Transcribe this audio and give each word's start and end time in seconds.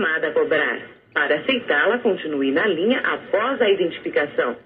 chamada 0.00 0.28
a 0.28 0.32
cobrar. 0.32 0.80
Para 1.12 1.40
aceitá-la, 1.40 1.98
continue 1.98 2.50
na 2.52 2.66
linha 2.66 3.00
após 3.00 3.60
a 3.60 3.68
identificação. 3.68 4.56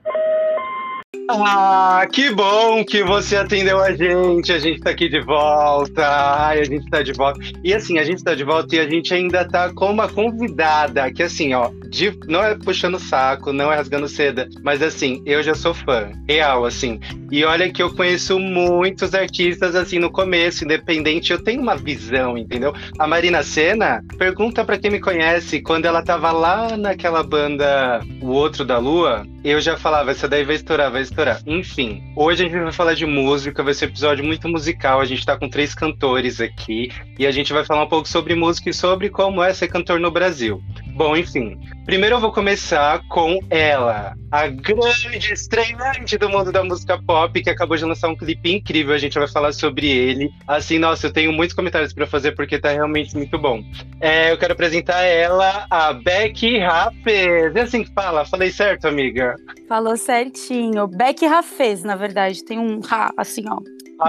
Ah, 1.28 2.06
que 2.12 2.30
bom 2.30 2.84
que 2.84 3.02
você 3.02 3.36
atendeu 3.36 3.80
a 3.80 3.92
gente. 3.92 4.52
A 4.52 4.58
gente 4.58 4.80
tá 4.80 4.90
aqui 4.90 5.08
de 5.08 5.20
volta. 5.20 6.02
Ai, 6.06 6.60
a 6.60 6.64
gente 6.64 6.88
tá 6.90 7.02
de 7.02 7.12
volta. 7.12 7.40
E 7.64 7.72
assim, 7.72 7.98
a 7.98 8.04
gente 8.04 8.22
tá 8.22 8.34
de 8.34 8.44
volta 8.44 8.76
e 8.76 8.78
a 8.78 8.88
gente 8.88 9.12
ainda 9.12 9.48
tá 9.48 9.72
com 9.72 9.90
uma 9.90 10.08
convidada 10.08 11.10
que 11.10 11.22
assim, 11.22 11.54
ó, 11.54 11.70
de, 11.94 12.18
não 12.26 12.42
é 12.42 12.56
puxando 12.56 12.98
saco, 12.98 13.52
não 13.52 13.72
é 13.72 13.76
rasgando 13.76 14.08
seda, 14.08 14.48
mas 14.62 14.82
assim, 14.82 15.22
eu 15.24 15.42
já 15.42 15.54
sou 15.54 15.72
fã, 15.72 16.10
real, 16.28 16.64
assim. 16.64 16.98
E 17.30 17.44
olha 17.44 17.72
que 17.72 17.82
eu 17.82 17.94
conheço 17.94 18.38
muitos 18.38 19.14
artistas 19.14 19.76
assim 19.76 19.98
no 19.98 20.10
começo, 20.10 20.64
independente, 20.64 21.32
eu 21.32 21.42
tenho 21.42 21.62
uma 21.62 21.76
visão, 21.76 22.36
entendeu? 22.36 22.74
A 22.98 23.06
Marina 23.06 23.42
Senna, 23.42 24.02
pergunta 24.18 24.64
para 24.64 24.76
quem 24.76 24.90
me 24.90 25.00
conhece, 25.00 25.62
quando 25.62 25.86
ela 25.86 26.02
tava 26.02 26.32
lá 26.32 26.76
naquela 26.76 27.22
banda 27.22 28.00
O 28.20 28.28
Outro 28.28 28.64
da 28.64 28.78
Lua, 28.78 29.24
eu 29.44 29.60
já 29.60 29.76
falava, 29.76 30.10
essa 30.10 30.26
daí 30.26 30.42
vai 30.42 30.56
estourar, 30.56 30.90
vai 30.90 31.02
estourar. 31.02 31.40
Enfim, 31.46 32.02
hoje 32.16 32.42
a 32.42 32.48
gente 32.48 32.62
vai 32.62 32.72
falar 32.72 32.94
de 32.94 33.04
música, 33.04 33.62
vai 33.62 33.74
ser 33.74 33.84
um 33.84 33.88
episódio 33.88 34.24
muito 34.24 34.48
musical. 34.48 35.00
A 35.00 35.04
gente 35.04 35.24
tá 35.24 35.36
com 35.36 35.50
três 35.50 35.74
cantores 35.74 36.40
aqui 36.40 36.90
e 37.18 37.26
a 37.26 37.30
gente 37.30 37.52
vai 37.52 37.62
falar 37.62 37.84
um 37.84 37.88
pouco 37.88 38.08
sobre 38.08 38.34
música 38.34 38.70
e 38.70 38.74
sobre 38.74 39.10
como 39.10 39.42
é 39.42 39.52
ser 39.52 39.68
cantor 39.68 40.00
no 40.00 40.10
Brasil. 40.10 40.62
Bom, 40.94 41.16
enfim. 41.16 41.58
Primeiro 41.84 42.16
eu 42.16 42.20
vou 42.20 42.32
começar 42.32 43.02
com 43.08 43.40
ela, 43.50 44.14
a 44.30 44.46
grande 44.46 45.32
estreante 45.32 46.16
do 46.16 46.30
mundo 46.30 46.50
da 46.50 46.62
música 46.64 46.98
pop, 47.04 47.42
que 47.42 47.50
acabou 47.50 47.76
de 47.76 47.84
lançar 47.84 48.08
um 48.08 48.16
clipe 48.16 48.54
incrível. 48.54 48.94
A 48.94 48.98
gente 48.98 49.18
vai 49.18 49.28
falar 49.28 49.52
sobre 49.52 49.88
ele. 49.88 50.30
Assim, 50.46 50.78
nossa, 50.78 51.08
eu 51.08 51.12
tenho 51.12 51.32
muitos 51.32 51.54
comentários 51.54 51.92
para 51.92 52.06
fazer 52.06 52.32
porque 52.32 52.58
tá 52.58 52.70
realmente 52.70 53.14
muito 53.16 53.36
bom. 53.36 53.62
É, 54.00 54.30
eu 54.32 54.38
quero 54.38 54.52
apresentar 54.52 55.02
ela, 55.02 55.66
a 55.68 55.92
Becky 55.92 56.58
Raffes. 56.58 57.54
É 57.54 57.60
assim 57.60 57.82
que 57.82 57.92
fala? 57.92 58.24
Falei 58.24 58.50
certo, 58.50 58.86
amiga? 58.86 59.34
Falou 59.68 59.96
certinho. 59.96 60.86
Becky 60.86 61.26
Raffes, 61.26 61.82
na 61.82 61.96
verdade. 61.96 62.44
Tem 62.44 62.58
um 62.58 62.80
Ra, 62.80 63.10
assim, 63.16 63.44
ó. 63.48 63.58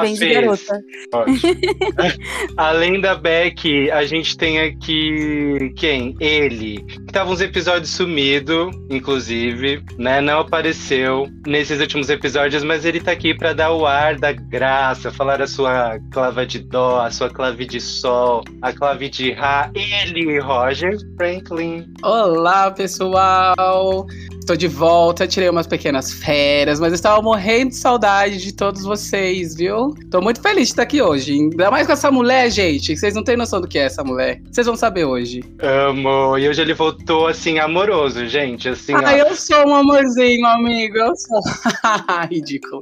Bem 0.02 0.16
de 0.16 0.34
garota. 0.34 0.82
Além 2.58 3.00
da 3.00 3.16
Beck, 3.16 3.92
a 3.92 4.04
gente 4.06 4.38
tem 4.38 4.60
aqui 4.60 5.74
quem? 5.76 6.16
Ele. 6.20 6.82
Que 6.84 7.14
tava 7.14 7.32
uns 7.32 7.42
episódios 7.42 7.92
sumido, 7.92 8.70
inclusive, 8.90 9.84
né? 9.98 10.22
Não 10.22 10.40
apareceu 10.40 11.28
nesses 11.46 11.80
últimos 11.80 12.10
episódios, 12.10 12.64
mas 12.64 12.84
ele 12.86 13.00
tá 13.00 13.12
aqui 13.12 13.34
para 13.34 13.54
dar 13.54 13.72
o 13.72 13.86
ar 13.86 14.16
da 14.16 14.32
graça, 14.32 15.12
falar 15.12 15.42
a 15.42 15.48
sua 15.48 16.00
clava 16.12 16.46
de 16.46 16.60
dó, 16.60 17.02
a 17.02 17.12
sua 17.12 17.30
clave 17.30 17.66
de 17.66 17.80
sol, 17.80 18.44
a 18.62 18.74
clave 18.74 19.10
de 19.10 19.32
rá. 19.32 19.72
Ele, 19.76 20.40
Roger 20.40 20.98
Franklin. 21.18 21.86
Olá, 22.04 22.72
pessoal! 22.72 24.08
Tô 24.46 24.56
de 24.56 24.68
volta, 24.68 25.28
tirei 25.28 25.50
umas 25.50 25.66
pequenas 25.66 26.14
férias, 26.14 26.80
mas 26.80 26.90
eu 26.90 26.96
estava 26.96 27.20
morrendo 27.20 27.70
de 27.70 27.78
saudade 27.78 28.38
de 28.38 28.54
todos 28.54 28.84
vocês, 28.84 29.56
viu? 29.56 29.75
Tô 30.10 30.22
muito 30.22 30.42
feliz 30.42 30.68
de 30.68 30.74
estar 30.74 30.84
aqui 30.84 31.02
hoje. 31.02 31.34
Ainda 31.34 31.70
mais 31.70 31.86
com 31.86 31.94
essa 31.94 32.12
mulher, 32.12 32.50
gente. 32.50 32.96
Vocês 32.96 33.14
não 33.14 33.24
têm 33.24 33.38
noção 33.38 33.62
do 33.62 33.68
que 33.68 33.78
é 33.78 33.84
essa 33.84 34.04
mulher. 34.04 34.42
Vocês 34.52 34.66
vão 34.66 34.76
saber 34.76 35.06
hoje. 35.06 35.44
Amo. 35.62 36.38
E 36.38 36.48
hoje 36.48 36.62
ele 36.62 36.74
voltou, 36.74 37.28
assim, 37.28 37.60
amoroso, 37.60 38.26
gente. 38.28 38.70
Assim, 38.70 38.94
ah, 38.94 39.02
ó. 39.04 39.10
eu 39.12 39.36
sou 39.36 39.68
um 39.68 39.76
amorzinho, 39.76 40.46
amigo. 40.46 40.98
Eu 40.98 41.16
sou. 41.16 41.42
Ridículo. 42.32 42.82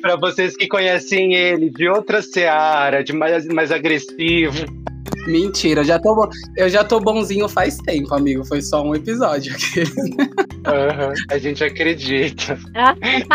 pra 0.00 0.16
vocês 0.16 0.56
que 0.56 0.68
conhecem 0.68 1.34
ele 1.34 1.70
de 1.70 1.88
outra 1.88 2.20
seara, 2.20 3.02
de 3.02 3.12
mais, 3.12 3.46
mais 3.46 3.72
agressivo. 3.72 4.66
Mentira, 5.26 5.82
já 5.82 5.98
tô, 5.98 6.28
eu 6.56 6.68
já 6.68 6.84
tô 6.84 7.00
bonzinho 7.00 7.48
faz 7.48 7.78
tempo, 7.78 8.14
amigo. 8.14 8.44
Foi 8.44 8.62
só 8.62 8.82
um 8.82 8.94
episódio 8.94 9.52
aqui. 9.52 9.80
Uhum, 10.66 11.14
a 11.30 11.38
gente 11.38 11.64
acredita. 11.64 12.58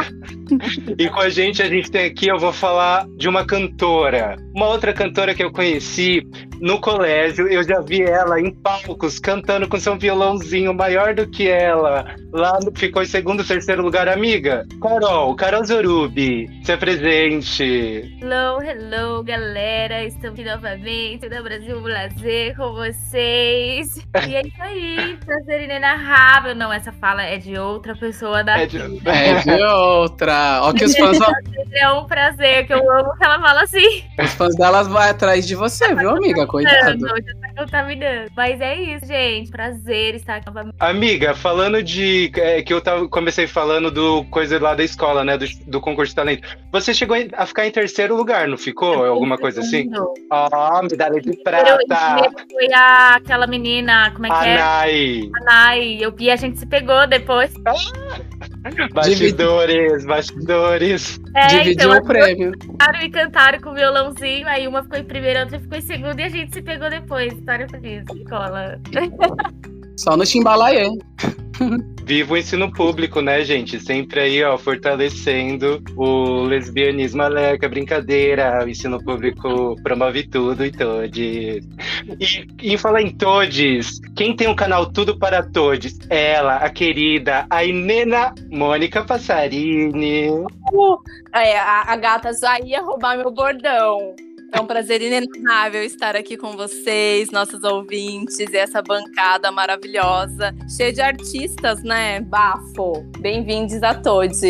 e 0.98 1.10
com 1.10 1.20
a 1.20 1.30
gente, 1.30 1.62
a 1.62 1.68
gente 1.68 1.92
tem 1.92 2.06
aqui, 2.06 2.28
eu 2.28 2.40
vou 2.40 2.54
falar 2.54 3.08
de 3.18 3.28
uma 3.28 3.46
cantora. 3.46 4.36
Uma 4.56 4.68
outra 4.68 4.94
cantora 4.94 5.34
que 5.34 5.44
eu 5.44 5.52
conheci 5.52 6.22
no 6.62 6.80
colégio, 6.80 7.48
eu 7.48 7.64
já 7.64 7.82
vi 7.82 8.04
ela 8.04 8.40
em 8.40 8.52
palcos 8.52 9.18
cantando 9.18 9.68
com 9.68 9.80
seu 9.80 9.98
violãozinho 9.98 10.74
maior 10.74 11.16
do 11.16 11.28
que 11.28 11.50
ela. 11.50 12.16
Lá 12.32 12.60
no, 12.64 12.72
ficou 12.78 13.02
em 13.02 13.06
segundo, 13.06 13.44
terceiro 13.44 13.82
lugar, 13.82 14.08
amiga. 14.08 14.66
Carol, 14.80 15.36
Carol 15.36 15.66
Zorubi, 15.66 16.48
se 16.64 16.72
apresente. 16.72 18.16
Hello, 18.22 18.62
hello, 18.62 19.24
galera. 19.24 20.06
Estamos 20.06 20.40
aqui 20.40 20.48
novamente 20.48 21.28
no 21.28 21.44
Brasil 21.44 21.82
Lazer 21.82 22.56
com 22.56 22.74
vocês. 22.74 23.98
E 24.28 24.36
é 24.36 24.42
isso 24.46 24.62
aí, 24.62 25.18
prazer 25.26 25.64
inenarrável. 25.64 26.54
Não, 26.54 26.72
essa 26.72 26.92
fala 26.92 27.24
é 27.24 27.40
de 27.40 27.58
outra 27.58 27.96
pessoa 27.96 28.44
da 28.44 28.60
É 28.60 28.68
de, 28.68 28.78
é 28.78 29.40
de 29.40 29.64
outra. 29.64 30.60
Ó, 30.62 30.74
que 30.74 30.86
os 30.86 30.96
fãs. 30.96 31.18
É 31.74 31.90
um 31.90 32.06
prazer, 32.06 32.68
que 32.68 32.74
eu 32.74 32.92
amo 32.92 33.16
que 33.18 33.24
ela 33.24 33.40
fala 33.40 33.62
assim. 33.64 34.04
Os 34.22 34.34
fãs 34.34 34.56
delas 34.58 34.88
vão 34.88 35.02
atrás 35.02 35.48
de 35.48 35.56
você, 35.56 35.96
viu, 35.96 36.10
amiga? 36.10 36.46
Cuidado. 36.52 36.98
Não, 37.00 37.16
já 37.16 37.36
tá 37.42 37.51
contaminando. 37.66 38.32
Mas 38.36 38.60
é 38.60 38.76
isso, 38.76 39.06
gente. 39.06 39.52
Prazer 39.52 40.16
estar 40.16 40.38
aqui 40.38 40.48
novamente. 40.48 40.76
Amiga, 40.80 41.34
falando 41.36 41.82
de. 41.82 42.32
É, 42.36 42.62
que 42.62 42.74
eu 42.74 42.82
tava, 42.82 43.08
comecei 43.08 43.48
falando 43.48 43.92
do 43.92 44.24
coisa 44.26 44.60
lá 44.60 44.74
da 44.74 44.84
escola, 44.84 45.24
né? 45.24 45.38
Do, 45.38 45.46
do 45.68 45.82
concurso 45.82 46.12
de 46.12 46.16
talento. 46.16 46.48
Você 46.72 46.94
chegou 46.94 47.18
a 47.34 47.46
ficar 47.46 47.68
em 47.68 47.72
terceiro 47.72 48.16
lugar, 48.16 48.48
não 48.48 48.58
ficou? 48.58 49.06
Alguma 49.06 49.38
coisa 49.38 49.62
assim? 49.62 49.90
Ó, 50.30 50.50
oh, 50.52 50.84
medalha 50.84 51.22
de 51.22 51.36
prata. 51.44 51.78
Foi 52.52 52.74
a, 52.74 53.16
aquela 53.16 53.48
menina, 53.48 54.12
como 54.12 54.28
é 54.28 54.30
que 54.30 54.48
é? 54.48 54.58
Nai. 54.58 55.30
A 55.36 55.44
Nai. 55.44 55.98
Eu, 56.00 56.14
e 56.18 56.32
a 56.32 56.36
gente 56.36 56.60
se 56.60 56.66
pegou 56.66 57.06
depois. 57.08 57.52
Bastidores, 58.94 60.06
bastidores. 60.06 61.20
É, 61.36 61.48
Dividiu 61.48 61.90
então, 61.90 61.98
o 61.98 62.06
prêmio. 62.06 62.52
Cantaram 62.52 63.02
e 63.02 63.10
cantaram 63.10 63.60
com 63.60 63.70
o 63.72 63.74
violãozinho, 63.74 64.48
aí 64.48 64.68
uma 64.68 64.84
ficou 64.84 65.00
em 65.00 65.04
primeiro, 65.04 65.40
a 65.40 65.44
outra 65.44 65.60
ficou 65.60 65.78
em 65.78 65.82
segundo 65.82 66.20
e 66.20 66.24
a 66.24 66.30
gente 66.30 66.54
se 66.54 66.62
pegou 66.62 66.90
depois. 66.90 67.34
História 67.52 67.68
feliz, 67.68 68.06
escola. 68.16 68.80
Só 69.98 70.16
no 70.16 70.26
Chimbalaê. 70.26 70.88
Viva 72.06 72.34
o 72.34 72.38
ensino 72.38 72.72
público, 72.72 73.20
né, 73.20 73.44
gente? 73.44 73.78
Sempre 73.78 74.22
aí, 74.22 74.42
ó, 74.42 74.58
fortalecendo 74.58 75.84
o 75.98 76.44
lesbianismo 76.44 77.22
aleca, 77.22 77.68
brincadeira. 77.68 78.64
O 78.64 78.70
ensino 78.70 79.04
público 79.04 79.76
promove 79.84 80.24
tudo 80.30 80.66
e 80.66 80.72
todos. 80.72 81.18
E, 81.18 81.62
em 82.62 82.78
falar 82.78 83.02
em 83.02 83.10
todos, 83.10 84.00
quem 84.16 84.34
tem 84.34 84.48
um 84.48 84.56
canal 84.56 84.90
Tudo 84.90 85.20
para 85.20 85.44
Todos? 85.44 86.00
Ela, 86.10 86.56
a 86.56 86.70
querida, 86.70 87.46
a 87.50 87.66
Inena 87.66 88.34
Mônica 88.50 89.04
Passarini. 89.04 90.30
Uh, 90.30 90.98
é, 91.34 91.60
a, 91.60 91.92
a 91.92 91.96
gata 91.98 92.32
já 92.32 92.62
ia 92.62 92.82
roubar 92.82 93.18
meu 93.18 93.30
bordão. 93.30 94.16
É 94.54 94.60
um 94.60 94.66
prazer 94.66 95.02
inenarrável 95.02 95.82
estar 95.82 96.14
aqui 96.14 96.36
com 96.36 96.58
vocês, 96.58 97.32
nossos 97.32 97.64
ouvintes, 97.64 98.38
e 98.38 98.58
essa 98.58 98.82
bancada 98.82 99.50
maravilhosa, 99.50 100.54
cheia 100.76 100.92
de 100.92 101.00
artistas, 101.00 101.82
né? 101.84 102.20
Bafo. 102.20 103.02
Bem-vindos 103.20 103.82
a 103.82 103.94
todos. 103.94 104.42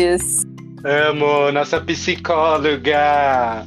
Amo, 0.84 1.52
nossa 1.52 1.80
psicóloga. 1.80 3.64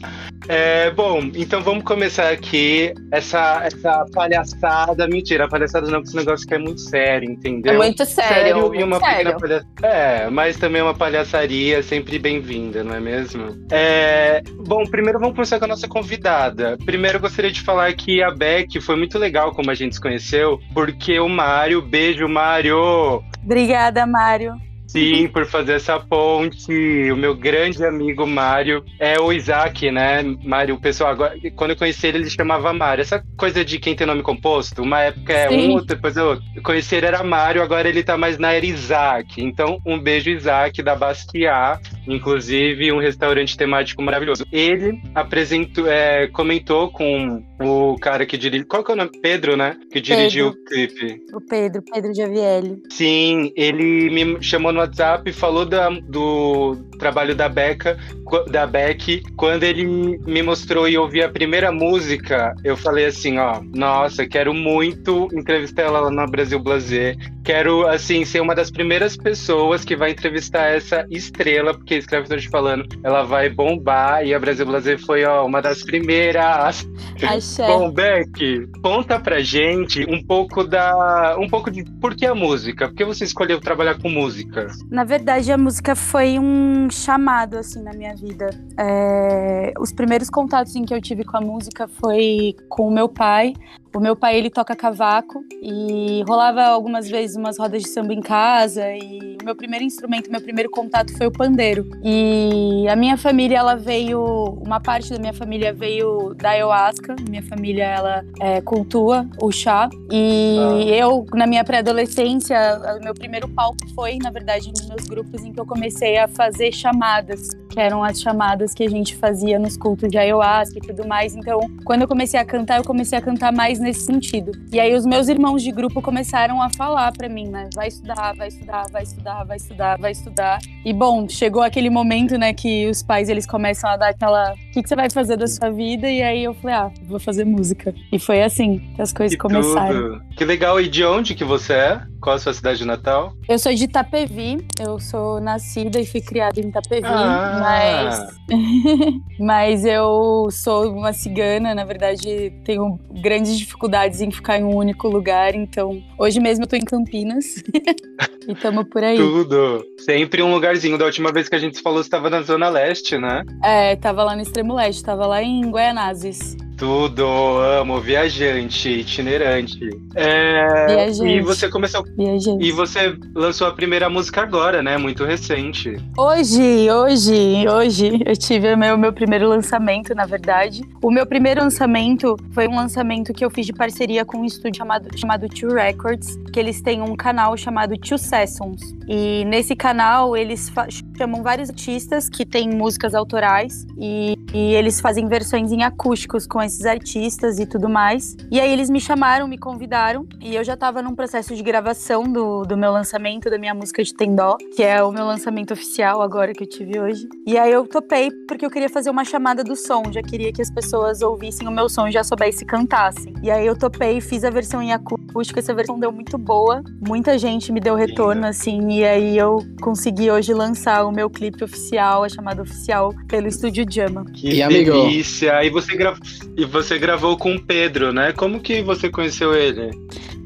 É, 0.47 0.91
bom, 0.91 1.19
então 1.35 1.61
vamos 1.61 1.83
começar 1.83 2.29
aqui 2.29 2.94
essa, 3.11 3.61
essa 3.63 4.06
palhaçada. 4.13 5.07
Mentira, 5.07 5.47
palhaçada 5.47 5.88
não, 5.88 6.01
porque 6.01 6.09
esse 6.09 6.17
negócio 6.17 6.47
que 6.47 6.53
é 6.53 6.57
muito 6.57 6.81
sério, 6.81 7.29
entendeu? 7.29 7.73
É 7.73 7.78
muito 7.78 8.06
sério. 8.06 8.35
sério 8.35 8.61
muito 8.61 8.79
e 8.79 8.83
uma 8.83 9.00
sério. 9.00 9.17
pequena 9.17 9.39
palhaçada. 9.39 9.67
É, 9.83 10.29
mas 10.29 10.57
também 10.57 10.81
uma 10.81 10.94
palhaçaria 10.94 11.81
sempre 11.81 12.19
bem-vinda, 12.19 12.83
não 12.83 12.95
é 12.95 13.00
mesmo? 13.00 13.56
É, 13.72 14.41
bom, 14.67 14.85
primeiro 14.85 15.19
vamos 15.19 15.35
começar 15.35 15.59
com 15.59 15.66
a 15.66 15.69
nossa 15.69 15.88
convidada. 15.88 16.77
Primeiro 16.85 17.17
eu 17.17 17.22
gostaria 17.22 17.51
de 17.51 17.62
falar 17.62 17.94
que 17.94 18.21
a 18.21 18.31
Beck 18.31 18.80
foi 18.81 18.95
muito 18.95 19.18
legal 19.18 19.51
como 19.51 19.71
a 19.71 19.74
gente 19.74 19.95
se 19.95 20.01
conheceu, 20.01 20.59
porque 20.74 21.19
o 21.19 21.27
Mário, 21.27 21.81
beijo, 21.81 22.27
Mário! 22.27 23.24
Obrigada, 23.44 24.06
Mário. 24.06 24.64
Sim, 24.88 25.28
por 25.28 25.46
fazer 25.46 25.74
essa 25.74 26.00
ponte. 26.00 26.72
O 27.12 27.18
meu 27.18 27.36
grande 27.36 27.84
amigo 27.84 28.26
Mário 28.26 28.84
é 29.00 29.20
o 29.20 29.32
Isaac, 29.32 29.90
né? 29.92 30.24
Mário, 30.44 30.76
o 30.76 30.80
pessoal, 30.80 31.12
agora, 31.12 31.38
quando 31.56 31.72
eu 31.72 31.78
conheci 31.78 32.08
ele, 32.08 32.20
ele 32.20 32.30
chamava 32.30 32.74
Mário. 32.74 33.02
Essa 33.02 33.24
coisa 33.38 33.64
de 33.66 33.80
quem 33.80 33.96
tem 33.96 34.08
nome 34.08 34.22
composto, 34.22 34.82
uma 34.82 35.02
época 35.02 35.34
é 35.34 35.50
Sim. 35.50 35.78
um, 35.78 35.86
depois 35.86 36.16
eu 36.16 36.40
conheci 36.64 36.96
ele 36.96 37.08
era 37.08 37.24
Mário, 37.24 37.62
agora 37.62 37.88
ele 37.88 38.04
tá 38.04 38.18
mais 38.18 38.38
na 38.38 38.54
era 38.54 38.66
Isaac. 38.66 39.42
Então, 39.42 39.80
um 39.86 40.00
beijo, 40.00 40.30
Isaac, 40.30 40.82
da 40.82 40.96
Basquiat. 40.96 41.82
inclusive 42.08 42.92
um 42.92 43.00
restaurante 43.00 43.58
temático 43.58 44.02
maravilhoso. 44.02 44.46
Ele 44.52 45.02
apresentou, 45.14 45.88
é, 45.88 46.28
comentou 46.28 46.90
com 46.92 47.44
o 47.60 47.98
cara 48.00 48.26
que 48.26 48.38
dirigiu. 48.38 48.68
Qual 48.68 48.84
que 48.84 48.92
é 48.92 48.94
o 48.94 48.98
nome? 48.98 49.12
Pedro, 49.22 49.56
né? 49.58 49.76
Que 49.92 50.00
dirigiu 50.02 50.52
Pedro. 50.52 50.62
o 50.62 50.66
clipe. 50.66 51.24
O 51.34 51.42
Pedro, 51.42 51.82
Pedro 51.92 52.12
de 52.12 52.22
Avielli. 52.22 52.82
Sim, 52.92 53.52
ele 53.56 54.10
me 54.10 54.42
chamou 54.44 54.72
no 54.75 54.81
WhatsApp 54.81 55.31
falou 55.33 55.66
da- 55.66 55.89
do 55.89 56.75
trabalho 57.00 57.33
da 57.33 57.50
Becca, 57.50 57.98
qu- 58.25 58.45
da 58.50 58.68
Beck. 58.68 59.24
Quando 59.36 59.63
ele 59.63 59.86
me 59.86 60.44
mostrou 60.44 60.88
e 60.88 60.98
ouvi 60.98 61.24
a 61.24 61.30
primeira 61.30 61.72
música, 61.72 62.54
eu 62.63 62.77
falei 62.77 63.06
assim, 63.06 63.38
ó, 63.39 63.62
nossa, 63.74 64.27
quero 64.27 64.54
muito 64.54 65.27
entrevistar 65.33 65.83
ela 65.83 66.00
lá 66.01 66.12
no 66.12 66.27
Brasil 66.27 66.60
Blazer. 66.60 67.16
Quero, 67.45 67.88
assim, 67.88 68.25
ser 68.25 68.42
uma 68.42 68.56
das 68.56 68.71
primeiras 68.71 69.15
pessoas 69.15 69.86
que 69.86 69.95
vai 69.95 70.12
entrevistar 70.12 70.65
essa 70.65 71.06
estrela, 71.12 71.75
porque 71.75 71.94
escreve 71.94 72.36
te 72.38 72.50
falando, 72.50 72.88
ela 73.03 73.21
vai 73.21 73.50
bombar 73.50 74.25
e 74.25 74.33
a 74.33 74.39
Brasil 74.39 74.65
Blazer 74.65 75.00
foi, 75.06 75.24
ó, 75.25 75.45
uma 75.45 75.62
das 75.62 75.83
primeiras. 75.83 76.89
Axé. 77.24 77.68
Bom, 77.68 77.92
Beck, 77.92 78.68
conta 78.81 79.19
pra 79.19 79.42
gente 79.42 80.03
um 80.09 80.24
pouco 80.24 80.63
da. 80.63 81.38
um 81.39 81.47
pouco 81.47 81.69
de 81.69 81.83
por 82.01 82.15
que 82.15 82.25
a 82.25 82.33
música? 82.33 82.88
Por 82.88 82.95
que 82.95 83.06
você 83.06 83.24
escolheu 83.24 83.62
trabalhar 83.62 84.00
com 84.00 84.09
música? 84.09 84.68
Na 84.89 85.03
verdade, 85.03 85.51
a 85.51 85.57
música 85.57 85.95
foi 85.95 86.39
um 86.39 86.89
chamado, 86.89 87.57
assim, 87.57 87.83
na 87.83 87.94
minha 87.94 88.15
vida. 88.15 88.50
É, 88.75 89.71
Os 89.80 89.91
primeiros 89.91 90.31
contatos 90.31 90.75
em 90.75 90.83
que 90.83 90.95
eu 90.95 91.01
tive 91.01 91.24
com 91.24 91.38
a 91.38 91.41
música 91.41 91.88
foi 91.88 92.56
com 92.68 92.88
o 92.88 92.91
meu 92.91 93.07
pai. 93.07 93.53
O 93.95 94.00
meu 94.01 94.13
pai, 94.13 94.36
ele 94.36 94.50
toca 94.50 94.75
cavaco 94.75 95.42
e 95.63 96.21
rolava 96.27 96.63
algumas 96.63 97.09
vezes 97.09 97.38
umas 97.38 97.57
rodas 97.57 97.81
de 97.81 97.88
samba 97.88 98.13
em 98.13 98.19
casa 98.19 98.92
e 98.92 99.38
meu 99.42 99.56
primeiro 99.56 99.86
instrumento, 99.86 100.30
meu 100.30 100.42
primeiro 100.42 100.69
contato 100.69 101.15
foi 101.15 101.27
o 101.27 101.31
pandeiro. 101.31 101.89
E 102.03 102.86
a 102.89 102.95
minha 102.95 103.15
família, 103.15 103.59
ela 103.59 103.75
veio, 103.75 104.21
uma 104.65 104.81
parte 104.81 105.12
da 105.12 105.19
minha 105.19 105.33
família 105.33 105.71
veio 105.71 106.33
da 106.33 106.50
ayahuasca, 106.50 107.15
minha 107.30 107.44
família, 107.44 107.86
ela 107.86 108.25
é, 108.42 108.59
cultua 108.59 109.25
o 109.39 109.51
chá 109.51 109.88
e 110.12 110.89
eu, 110.91 111.25
na 111.33 111.48
minha 111.48 111.63
pré-adolescência, 111.63 112.57
o 113.00 113.03
meu 113.03 113.13
primeiro 113.13 113.48
palco 113.48 113.77
foi, 113.94 114.18
na 114.18 114.31
verdade, 114.31 114.71
nos 114.71 114.86
meus 114.89 115.06
grupos 115.06 115.44
em 115.44 115.53
que 115.53 115.59
eu 115.59 115.65
comecei 115.65 116.18
a 116.18 116.27
fazer 116.27 116.74
chamadas, 116.74 117.50
que 117.69 117.80
eram 117.80 118.03
as 118.03 118.19
chamadas 118.19 118.74
que 118.74 118.83
a 118.83 118.89
gente 118.89 119.15
fazia 119.15 119.59
nos 119.59 119.77
cultos 119.77 120.09
de 120.09 120.18
ayahuasca 120.18 120.80
e 120.80 120.81
tudo 120.81 121.07
mais. 121.07 121.36
Então, 121.36 121.59
quando 121.86 122.01
eu 122.01 122.07
comecei 122.07 122.39
a 122.39 122.45
cantar, 122.45 122.77
eu 122.77 122.83
comecei 122.83 123.18
a 123.18 123.21
cantar 123.21 123.53
mais 123.53 123.80
nesse 123.86 124.06
sentido. 124.06 124.52
E 124.72 124.80
aí 124.80 124.94
os 124.94 125.06
meus 125.06 125.28
irmãos 125.28 125.62
de 125.64 125.72
grupo 125.72 126.02
começaram 126.02 126.62
a 126.62 126.70
falar 126.70 127.12
pra 127.12 127.30
mim, 127.30 127.48
né? 127.48 127.70
Vai 127.76 127.88
estudar, 127.88 128.34
vai 128.36 128.48
estudar, 128.48 128.86
vai 128.92 129.04
estudar, 129.04 129.44
vai 129.46 129.58
estudar, 129.58 129.98
vai 130.00 130.12
estudar. 130.12 130.60
E 130.84 130.92
bom, 130.92 131.28
chegou 131.30 131.62
aquele 131.62 131.90
momento, 131.90 132.38
né, 132.38 132.54
que 132.54 132.88
os 132.90 133.02
pais 133.04 133.30
eles 133.30 133.46
começam 133.46 133.90
a 133.90 133.98
dar 133.98 134.10
aquela, 134.10 134.54
o 134.54 134.72
que, 134.74 134.82
que 134.84 134.90
você 134.90 134.96
vai 134.96 135.10
fazer 135.10 135.38
da 135.38 135.48
sua 135.48 135.70
vida? 135.70 136.10
E 136.10 136.22
aí 136.22 136.44
eu 136.44 136.54
falei, 136.56 136.76
ah, 136.76 136.92
vou 137.08 137.20
fazer 137.20 137.46
música. 137.46 137.94
E 138.12 138.20
foi 138.20 138.42
assim 138.42 138.80
que 138.96 139.02
as 139.02 139.14
coisas 139.14 139.36
Que 139.36 139.42
começaram. 139.42 140.02
tudo. 140.20 140.22
Que 140.36 140.44
legal. 140.46 140.82
E 140.82 140.88
de 140.90 141.06
onde 141.06 141.36
que 141.36 141.44
você 141.44 141.74
é? 141.74 142.02
Qual 142.22 142.36
a 142.36 142.40
sua 142.40 142.54
cidade 142.54 142.84
natal? 142.86 143.34
Eu 143.48 143.60
sou 143.60 143.72
de 143.74 143.84
Itapevi, 143.84 144.58
eu 144.80 145.00
sou 145.00 145.40
nascida 145.40 146.00
e 146.00 146.06
fui 146.08 146.22
criada 146.22 146.60
em 146.60 146.70
Itapevi, 146.70 147.06
Ah. 147.06 147.60
mas 147.62 148.36
mas 149.40 149.86
eu 149.86 150.48
sou 150.52 150.92
uma 150.92 151.14
cigana, 151.14 151.76
na 151.76 151.84
verdade, 151.84 152.52
tenho 152.64 153.00
grandes 153.22 153.58
dificuldades 153.58 153.75
em 154.22 154.31
ficar 154.31 154.60
em 154.60 154.63
um 154.63 154.75
único 154.75 155.07
lugar, 155.07 155.56
então 155.56 156.01
hoje 156.18 156.39
mesmo 156.39 156.63
eu 156.63 156.68
tô 156.68 156.75
em 156.75 156.86
Campinas 156.86 157.63
e 158.48 158.51
estamos 158.51 158.86
por 158.89 159.04
aí. 159.04 159.18
Tudo. 159.18 159.83
Sempre 160.00 160.42
um 160.42 160.54
lugarzinho. 160.54 160.98
Da 160.98 161.06
última 161.06 161.31
vez 161.31 161.50
que 161.50 161.56
a 161.56 161.60
gente 161.60 161.81
falou, 161.81 162.01
você 162.01 162.07
estava 162.07 162.30
na 162.30 162.42
Zona 162.42 162.69
Leste, 162.69 163.18
né? 163.18 163.44
É, 163.63 163.95
tava 163.95 164.24
lá 164.24 164.36
no 164.36 164.42
extremo 164.42 164.74
leste, 164.74 165.04
tava 165.04 165.25
lá 165.25 165.42
em 165.42 165.69
Guaianazes. 165.69 166.56
Tudo. 166.77 167.25
Amo. 167.25 168.00
Viajante, 168.01 168.89
itinerante. 168.89 169.89
É, 170.13 170.88
Viajante. 170.88 171.31
E 171.31 171.42
você 171.42 171.69
começou. 171.69 172.04
Viajante. 172.18 172.66
E 172.66 172.72
você 172.72 173.18
lançou 173.33 173.68
a 173.68 173.72
primeira 173.72 174.10
música 174.10 174.42
agora, 174.42 174.83
né? 174.83 174.98
Muito 174.98 175.24
recente. 175.24 175.98
Hoje, 176.18 176.89
hoje, 176.92 177.68
hoje, 177.68 178.19
eu 178.25 178.36
tive 178.36 178.74
o 178.74 178.77
meu, 178.77 178.98
meu 178.98 179.13
primeiro 179.13 179.48
lançamento, 179.48 180.13
na 180.13 180.25
verdade. 180.25 180.81
O 181.01 181.10
meu 181.10 181.25
primeiro 181.25 181.62
lançamento 181.62 182.36
foi 182.51 182.68
um 182.68 182.75
lançamento 182.75 183.33
que 183.33 183.45
eu 183.45 183.50
fiz 183.50 183.66
de 183.66 183.74
parceria 183.74 184.25
com 184.25 184.39
um 184.39 184.45
estúdio 184.45 184.77
chamado, 184.80 185.07
chamado 185.18 185.48
Two 185.48 185.74
Records, 185.74 186.38
que 186.51 186.60
eles 186.60 186.81
têm 186.81 187.01
um 187.01 187.16
canal 187.16 187.56
chamado 187.56 187.98
Two 187.98 188.18
Sessions. 188.18 188.81
E 189.07 189.45
nesse 189.45 189.75
canal, 189.75 190.36
eles 190.36 190.72
chamam 191.18 191.42
vários 191.42 191.69
artistas 191.69 192.27
que 192.27 192.45
têm 192.45 192.69
músicas 192.69 193.13
autorais 193.13 193.86
e, 193.98 194.36
e 194.54 194.74
eles 194.74 195.00
fazem 195.00 195.27
versões 195.27 195.72
em 195.72 195.83
acústicos 195.83 196.48
com 196.48 196.64
esses 196.65 196.85
artistas 196.85 197.59
e 197.59 197.65
tudo 197.65 197.88
mais. 197.88 198.35
E 198.51 198.59
aí 198.59 198.71
eles 198.71 198.89
me 198.89 199.00
chamaram, 199.00 199.47
me 199.47 199.57
convidaram, 199.57 200.27
e 200.41 200.56
eu 200.56 200.63
já 200.63 200.75
tava 200.75 201.01
num 201.01 201.15
processo 201.15 201.56
de 201.56 201.63
gravação 201.63 202.23
do, 202.23 202.63
do 202.63 202.77
meu 202.77 202.91
lançamento, 202.91 203.50
da 203.50 203.57
minha 203.57 203.73
música 203.73 204.03
de 204.03 204.13
Tendó, 204.13 204.57
que 204.75 204.83
é 204.83 205.03
o 205.03 205.12
meu 205.12 205.25
lançamento 205.25 205.71
oficial 205.73 206.21
agora 206.21 206.53
que 206.53 206.63
eu 206.63 206.67
tive 206.69 207.00
hoje. 207.00 207.27
E 207.45 207.57
aí 207.57 207.71
eu 207.71 207.88
topei 207.88 208.29
porque 208.47 208.65
eu 208.65 208.69
queria 208.69 208.89
fazer 208.89 209.09
uma 209.09 209.23
chamada 209.23 209.63
do 209.63 209.75
som, 209.75 210.03
já 210.12 210.21
queria 210.21 210.51
que 210.51 210.62
as 210.62 210.71
pessoas 210.71 211.21
ouvissem 211.21 211.67
o 211.67 211.71
meu 211.71 211.88
som 211.89 212.07
e 212.07 212.12
já 212.12 212.23
soubessem 212.23 212.63
e 212.63 212.65
cantassem. 212.65 213.33
E 213.41 213.51
aí 213.51 213.65
eu 213.65 213.77
topei, 213.77 214.19
fiz 214.21 214.44
a 214.44 214.50
versão 214.50 214.81
em 214.81 214.94
acústica, 214.94 215.59
essa 215.59 215.73
versão 215.73 216.00
deu 216.00 216.12
muito 216.12 216.38
boa, 216.38 216.83
muita 217.07 217.38
gente 217.38 217.71
me 217.71 217.79
deu 217.79 217.95
retorno, 217.95 218.45
assim, 218.45 218.89
e 218.89 219.06
aí 219.06 219.38
eu 219.38 219.59
consegui 219.81 220.31
hoje 220.31 220.53
lançar 220.53 221.06
o 221.06 221.12
meu 221.12 221.29
clipe 221.29 221.63
oficial, 221.63 222.23
a 222.23 222.29
chamada 222.29 222.62
oficial, 222.62 223.13
pelo 223.27 223.47
estúdio 223.47 223.85
Jama. 223.89 224.25
Que 224.25 224.56
E, 224.56 224.63
amigo? 224.63 224.91
delícia. 224.91 225.63
E 225.63 225.69
você, 225.69 225.95
gra... 225.95 226.15
e 226.56 226.66
você 226.66 226.98
gravou 226.98 227.38
com 227.38 227.56
o 227.56 227.62
Pedro, 227.62 228.13
né? 228.13 228.31
Como 228.31 228.60
que 228.60 228.81
você 228.81 229.10
conheceu 229.10 229.54
ele? 229.54 229.92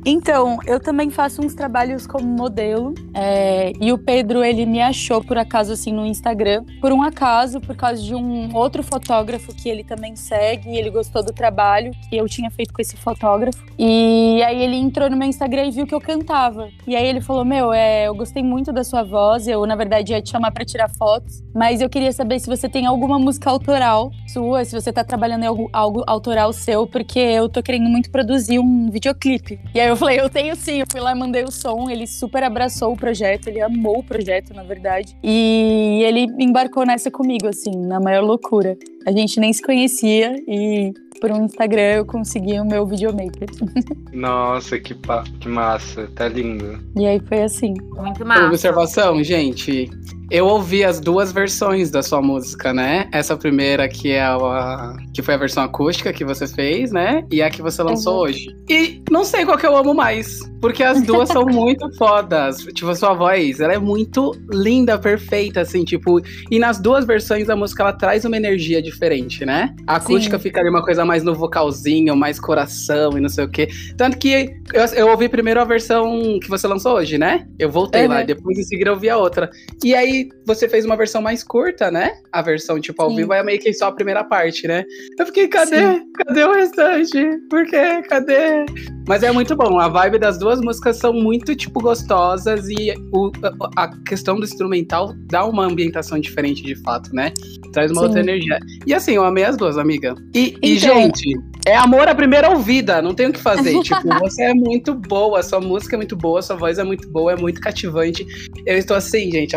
Então, 0.06 0.60
eu 0.66 0.80
também 0.80 1.10
faço 1.10 1.42
uns 1.42 1.54
trabalhos 1.54 2.08
como 2.08 2.26
modelo. 2.26 2.94
é, 3.14 3.74
e 3.80 3.92
o 3.92 3.98
Pedro, 3.98 4.44
ele 4.44 4.66
me 4.66 4.82
achou 4.82 5.24
por 5.24 5.38
acaso 5.38 5.74
assim 5.74 5.92
no 5.92 6.06
Instagram. 6.06 6.64
Por 6.80 6.92
um 6.92 7.02
acaso, 7.02 7.60
por 7.60 7.76
causa 7.76 8.02
de 8.02 8.16
um 8.16 8.56
outro 8.56 8.82
fotógrafo 8.82 9.54
que 9.54 9.68
ele 9.68 9.84
também 9.84 10.16
segue. 10.16 10.76
Ele 10.78 10.90
gostou 10.90 11.24
do 11.24 11.34
trabalho 11.34 11.92
que 12.10 12.16
eu 12.16 12.28
tinha 12.28 12.50
feito 12.50 12.74
com 12.74 12.82
esse 12.82 12.96
fotógrafo. 12.96 13.64
E 13.78 14.42
aí 14.44 14.62
ele 14.62 14.76
entrou 14.76 15.10
no 15.10 15.18
meu 15.18 15.28
Instagram 15.28 15.66
e 15.66 15.72
viu 15.72 15.86
que 15.86 15.94
eu 15.94 16.02
cantava. 16.02 16.70
E 16.88 16.96
aí 16.96 17.06
ele 17.06 17.22
falou: 17.22 17.44
Meu, 17.44 17.74
é, 17.74 18.08
eu 18.08 18.16
gostei 18.16 18.42
muito 18.42 18.72
da 18.72 18.84
sua 18.84 19.04
voz. 19.04 19.48
Eu, 19.48 19.66
na 19.66 19.76
verdade, 19.76 20.14
ia 20.14 20.22
te 20.22 20.30
chamar 20.30 20.52
pra 20.52 20.66
tirar 20.66 20.90
fotos. 20.90 21.44
Mas 21.54 21.82
eu 21.82 21.90
queria 21.90 22.12
saber 22.12 22.40
se 22.40 22.48
você 22.48 22.70
tem 22.70 22.86
alguma 22.86 23.20
música 23.20 23.50
autoral 23.50 24.12
sua, 24.28 24.64
se 24.64 24.80
você 24.80 24.94
tá 24.94 25.04
trabalhando 25.04 25.44
em 25.44 25.48
algo, 25.48 25.70
algo 25.74 26.04
autoral 26.08 26.54
seu, 26.54 26.88
porque 26.88 27.20
eu 27.20 27.50
tô 27.50 27.62
querendo 27.62 27.90
muito 27.90 28.10
produzir 28.12 28.60
um 28.60 28.90
videoclipe. 28.90 29.60
E 29.74 29.80
aí 29.80 29.89
eu 29.90 29.96
falei, 29.96 30.20
eu 30.20 30.30
tenho 30.30 30.56
sim. 30.56 30.80
Eu 30.80 30.86
fui 30.90 31.02
lá, 31.02 31.14
mandei 31.16 31.44
o 31.44 31.52
som, 31.52 31.90
ele 31.90 32.06
super 32.06 32.44
abraçou 32.44 32.94
o 32.94 32.98
projeto, 32.98 33.48
ele 33.48 33.62
amou 33.62 34.00
o 34.00 34.04
projeto, 34.04 34.54
na 34.54 34.64
verdade. 34.64 35.18
E 35.24 36.02
ele 36.04 36.28
embarcou 36.40 36.86
nessa 36.86 37.10
comigo, 37.10 37.48
assim, 37.48 37.72
na 37.76 38.00
maior 38.00 38.24
loucura. 38.24 38.78
A 39.06 39.12
gente 39.12 39.40
nem 39.40 39.52
se 39.52 39.62
conhecia 39.62 40.36
e 40.48 40.94
por 41.20 41.32
um 41.32 41.46
Instagram 41.46 41.96
eu 41.96 42.06
consegui 42.06 42.60
o 42.60 42.66
meu 42.66 42.86
videomaker. 42.86 43.50
Nossa, 44.14 44.80
que, 44.80 44.94
pa... 44.94 45.24
que 45.40 45.48
massa. 45.48 46.08
Tá 46.16 46.28
lindo. 46.28 46.80
E 46.96 47.06
aí 47.06 47.20
foi 47.28 47.42
assim. 47.42 47.74
Muito 47.96 48.24
Uma 48.24 48.36
massa. 48.36 48.46
observação, 48.48 49.24
gente. 49.24 49.90
Eu 50.32 50.46
ouvi 50.46 50.84
as 50.84 51.00
duas 51.00 51.32
versões 51.32 51.90
da 51.90 52.04
sua 52.04 52.22
música, 52.22 52.72
né? 52.74 53.08
Essa 53.12 53.36
primeira 53.36 53.88
que 53.88 54.12
é 54.12 54.22
a 54.22 54.96
que 55.14 55.22
foi 55.22 55.34
a 55.34 55.38
versão 55.38 55.64
acústica 55.64 56.14
que 56.14 56.24
você 56.24 56.48
fez, 56.48 56.92
né? 56.92 57.26
E 57.32 57.42
a 57.42 57.50
que 57.50 57.62
você 57.62 57.82
lançou 57.82 58.14
Uhum. 58.16 58.20
hoje. 58.22 58.56
E 58.70 59.02
não 59.12 59.24
sei 59.26 59.44
qual 59.46 59.58
que 59.58 59.66
eu 59.66 59.76
amo 59.76 59.94
mais, 59.94 60.40
porque 60.62 60.84
as 60.84 61.02
duas 61.02 61.30
são 61.30 61.44
muito 61.50 61.90
fodas. 61.98 62.58
Tipo, 62.74 62.90
a 62.90 62.96
sua 62.96 63.14
voz, 63.14 63.60
ela 63.60 63.74
é 63.74 63.80
muito 63.80 64.32
linda, 64.52 64.98
perfeita, 65.00 65.62
assim, 65.62 65.84
tipo. 65.84 66.20
E 66.52 66.60
nas 66.60 66.80
duas 66.80 67.06
versões 67.06 67.50
a 67.50 67.56
música 67.56 67.84
ela 67.84 67.94
traz 67.94 68.24
uma 68.26 68.38
energia 68.38 68.82
diferente, 68.82 69.46
né? 69.46 69.74
A 69.88 69.96
acústica 69.96 70.38
Sim. 70.38 70.44
fica 70.44 70.60
ali 70.60 70.70
uma 70.70 70.84
coisa 70.84 71.04
mais 71.04 71.24
no 71.24 71.34
vocalzinho, 71.34 72.16
mais 72.16 72.40
coração 72.40 73.18
e 73.18 73.22
não 73.22 73.30
sei 73.30 73.46
o 73.46 73.50
quê. 73.50 73.68
Tanto 73.98 74.18
que 74.18 74.50
eu, 74.74 74.84
eu 74.96 75.08
ouvi 75.10 75.28
primeiro 75.28 75.60
a 75.60 75.66
versão 75.66 76.40
que 76.42 76.48
você 76.50 76.68
lançou 76.68 76.96
hoje, 76.98 77.18
né? 77.18 77.46
Eu 77.58 77.70
voltei 77.72 78.08
lá, 78.08 78.20
Uhum. 78.20 78.26
depois 78.26 78.58
em 78.58 78.64
seguida 78.64 78.90
eu 78.92 78.94
ouvi 78.94 79.10
a 79.10 79.18
outra. 79.18 79.50
E 79.84 79.96
aí 79.96 80.19
você 80.46 80.68
fez 80.68 80.86
uma 80.86 80.98
versão 80.98 81.22
mais 81.22 81.44
curta, 81.44 81.92
né? 81.92 82.12
A 82.32 82.42
versão, 82.42 82.80
tipo, 82.80 83.02
ao 83.02 83.10
Sim. 83.12 83.18
vivo 83.18 83.34
é 83.34 83.44
meio 83.44 83.60
que 83.60 83.72
só 83.74 83.88
a 83.88 83.92
primeira 83.92 84.24
parte, 84.24 84.68
né? 84.68 84.84
Eu 85.18 85.26
fiquei, 85.26 85.48
cadê? 85.48 85.78
Sim. 85.78 86.02
Cadê 86.26 86.44
o 86.44 86.54
restante? 86.54 87.38
Por 87.50 87.66
quê? 87.66 88.02
Cadê? 88.08 88.66
Mas 89.08 89.24
é 89.24 89.32
muito 89.32 89.56
bom. 89.56 89.80
A 89.80 89.88
vibe 89.88 90.20
das 90.20 90.38
duas 90.38 90.62
músicas 90.62 90.98
são 90.98 91.14
muito, 91.14 91.56
tipo, 91.56 91.82
gostosas 91.82 92.68
e 92.70 92.94
o, 93.12 93.32
a, 93.76 93.90
questão 94.06 94.36
do 94.36 94.44
instrumental 94.44 95.14
dá 95.30 95.46
uma 95.46 95.66
ambientação 95.66 96.20
diferente 96.20 96.62
de 96.62 96.76
fato, 96.84 97.14
né? 97.14 97.32
Traz 97.74 97.92
uma 97.92 98.02
Sim. 98.02 98.08
outra 98.08 98.22
energia. 98.22 98.60
E 98.86 98.94
assim, 98.94 99.14
eu 99.14 99.24
amei 99.24 99.44
as 99.44 99.58
duas, 99.58 99.78
amiga. 99.78 100.16
E, 100.36 100.56
e, 100.62 100.78
Então- 100.78 100.96
gente, 101.02 101.40
é 101.66 101.76
amor 101.76 102.08
à 102.08 102.16
primeira 102.16 102.50
ouvida, 102.50 103.02
não 103.02 103.14
tem 103.14 103.28
o 103.28 103.34
que 103.34 103.40
fazer. 103.40 103.80
tipo, 103.82 104.08
você 104.20 104.44
é 104.44 104.54
muito 104.54 104.94
boa, 104.94 105.42
sua 105.44 105.60
música 105.60 105.96
é 105.96 105.98
muito 105.98 106.16
boa, 106.16 106.42
sua 106.42 106.56
voz 106.56 106.78
é 106.78 106.84
muito 106.84 107.10
boa, 107.10 107.34
é 107.34 107.36
muito 107.36 107.60
cativante. 107.62 108.26
Eu 108.66 108.78
estou 108.78 108.96
assim, 108.96 109.32
gente, 109.32 109.56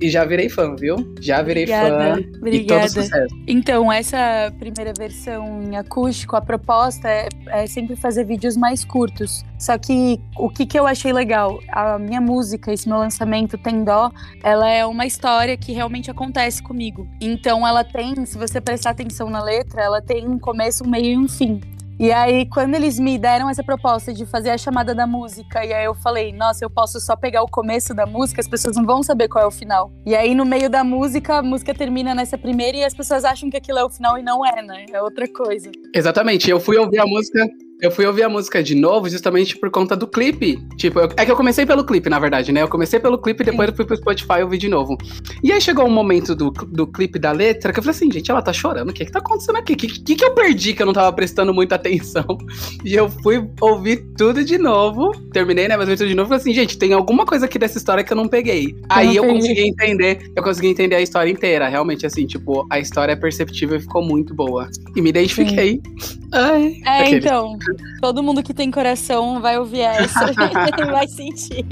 E 0.00 0.08
já 0.10 0.24
virei 0.24 0.48
fã, 0.48 0.74
viu? 0.76 0.96
Já 1.20 1.42
virei 1.42 1.64
Obrigada, 1.64 2.14
fã. 2.14 2.20
E 2.20 2.24
todo 2.24 2.36
obrigada. 2.38 2.88
sucesso. 2.88 3.34
Então, 3.46 3.92
essa 3.92 4.52
primeira 4.58 4.92
versão 4.96 5.62
em 5.62 5.76
acústico, 5.76 6.36
a 6.36 6.40
proposta 6.40 7.08
é, 7.08 7.28
é 7.48 7.66
sempre 7.66 7.96
fazer 7.96 8.24
vídeos 8.24 8.56
mais 8.56 8.84
curtos. 8.84 9.44
Só 9.58 9.76
que 9.76 10.20
o 10.38 10.48
que, 10.48 10.64
que 10.64 10.78
eu 10.78 10.86
achei 10.86 11.12
legal? 11.12 11.60
A 11.68 11.98
minha 11.98 12.20
música, 12.20 12.72
esse 12.72 12.88
meu 12.88 12.98
lançamento, 12.98 13.58
Tem 13.58 13.84
Dó, 13.84 14.10
ela 14.42 14.68
é 14.68 14.84
uma 14.86 15.06
história 15.06 15.56
que 15.56 15.72
realmente 15.72 16.10
acontece 16.10 16.62
comigo. 16.62 17.06
Então, 17.20 17.66
ela 17.66 17.84
tem, 17.84 18.24
se 18.24 18.38
você 18.38 18.60
prestar 18.60 18.90
atenção 18.90 19.28
na 19.28 19.42
letra, 19.42 19.82
ela 19.82 20.00
tem 20.00 20.26
um 20.26 20.38
começo, 20.38 20.84
um 20.84 20.88
meio 20.88 21.06
e 21.06 21.18
um 21.18 21.28
fim. 21.28 21.60
E 22.00 22.10
aí, 22.12 22.46
quando 22.46 22.74
eles 22.74 22.98
me 22.98 23.18
deram 23.18 23.50
essa 23.50 23.62
proposta 23.62 24.10
de 24.10 24.24
fazer 24.24 24.48
a 24.48 24.56
chamada 24.56 24.94
da 24.94 25.06
música, 25.06 25.62
e 25.62 25.70
aí 25.70 25.84
eu 25.84 25.94
falei, 25.94 26.32
nossa, 26.32 26.64
eu 26.64 26.70
posso 26.70 26.98
só 26.98 27.14
pegar 27.14 27.42
o 27.42 27.46
começo 27.46 27.92
da 27.92 28.06
música, 28.06 28.40
as 28.40 28.48
pessoas 28.48 28.74
não 28.74 28.86
vão 28.86 29.02
saber 29.02 29.28
qual 29.28 29.44
é 29.44 29.46
o 29.46 29.50
final. 29.50 29.92
E 30.06 30.16
aí, 30.16 30.34
no 30.34 30.46
meio 30.46 30.70
da 30.70 30.82
música, 30.82 31.36
a 31.36 31.42
música 31.42 31.74
termina 31.74 32.14
nessa 32.14 32.38
primeira 32.38 32.78
e 32.78 32.84
as 32.84 32.94
pessoas 32.94 33.22
acham 33.22 33.50
que 33.50 33.56
aquilo 33.58 33.78
é 33.78 33.84
o 33.84 33.90
final 33.90 34.16
e 34.16 34.22
não 34.22 34.46
é, 34.46 34.62
né? 34.62 34.86
É 34.90 35.02
outra 35.02 35.30
coisa. 35.30 35.70
Exatamente, 35.94 36.48
eu 36.48 36.58
fui 36.58 36.78
ouvir 36.78 37.00
a 37.00 37.04
música. 37.04 37.46
Eu 37.80 37.90
fui 37.90 38.04
ouvir 38.04 38.22
a 38.24 38.28
música 38.28 38.62
de 38.62 38.74
novo 38.74 39.08
justamente 39.08 39.56
por 39.56 39.70
conta 39.70 39.96
do 39.96 40.06
clipe. 40.06 40.58
Tipo, 40.76 41.00
eu- 41.00 41.08
é 41.16 41.24
que 41.24 41.30
eu 41.32 41.36
comecei 41.36 41.64
pelo 41.64 41.82
clipe, 41.84 42.10
na 42.10 42.18
verdade, 42.18 42.52
né? 42.52 42.62
Eu 42.62 42.68
comecei 42.68 43.00
pelo 43.00 43.16
clipe 43.18 43.42
e 43.42 43.46
depois 43.46 43.68
eu 43.70 43.74
fui 43.74 43.84
pro 43.86 43.96
Spotify 43.96 44.40
e 44.40 44.42
ouvi 44.42 44.58
de 44.58 44.68
novo. 44.68 44.98
E 45.42 45.50
aí 45.50 45.60
chegou 45.60 45.86
um 45.86 45.90
momento 45.90 46.34
do, 46.34 46.50
do 46.50 46.86
clipe 46.86 47.18
da 47.18 47.32
letra 47.32 47.72
que 47.72 47.78
eu 47.78 47.82
falei 47.82 47.96
assim, 47.96 48.10
gente, 48.12 48.30
ela 48.30 48.42
tá 48.42 48.52
chorando. 48.52 48.90
O 48.90 48.92
que 48.92 49.04
que 49.04 49.10
tá 49.12 49.18
acontecendo 49.20 49.56
aqui? 49.56 49.72
O 49.72 49.76
que, 49.76 49.86
que, 49.88 50.14
que 50.14 50.24
eu 50.24 50.34
perdi 50.34 50.74
que 50.74 50.82
eu 50.82 50.86
não 50.86 50.92
tava 50.92 51.10
prestando 51.12 51.54
muita 51.54 51.74
atenção? 51.76 52.24
E 52.84 52.94
eu 52.94 53.08
fui 53.10 53.46
ouvir 53.60 54.04
tudo 54.16 54.42
de 54.44 54.56
novo. 54.58 55.12
Terminei, 55.32 55.68
né? 55.68 55.76
Mas 55.76 55.86
eu 55.86 55.92
ouvi 55.92 55.96
tudo 55.98 56.08
de 56.08 56.14
novo 56.14 56.28
e 56.28 56.30
falei 56.30 56.40
assim, 56.40 56.52
gente, 56.54 56.78
tem 56.78 56.92
alguma 56.92 57.24
coisa 57.26 57.44
aqui 57.46 57.58
dessa 57.58 57.76
história 57.78 58.02
que 58.02 58.12
eu 58.12 58.16
não 58.16 58.26
peguei. 58.28 58.74
Aí 58.88 59.16
eu 59.16 59.22
peguei. 59.22 59.38
consegui 59.40 59.60
entender, 59.68 60.30
eu 60.34 60.42
consegui 60.42 60.68
entender 60.68 60.94
a 60.96 61.00
história 61.00 61.30
inteira. 61.30 61.68
Realmente, 61.68 62.06
assim, 62.06 62.26
tipo, 62.26 62.66
a 62.70 62.78
história 62.78 63.12
é 63.12 63.16
perceptível 63.16 63.76
e 63.76 63.80
ficou 63.80 64.02
muito 64.02 64.34
boa. 64.34 64.68
E 64.96 65.02
me 65.02 65.10
identifiquei. 65.10 65.80
Ai, 66.32 66.80
É, 66.86 67.00
aquele. 67.02 67.18
então, 67.18 67.58
todo 68.00 68.22
mundo 68.22 68.42
que 68.42 68.54
tem 68.54 68.70
coração 68.70 69.40
vai 69.40 69.58
ouvir 69.58 69.80
essa 69.80 70.30
e 70.30 70.84
vai 70.90 71.06
sentir. 71.08 71.64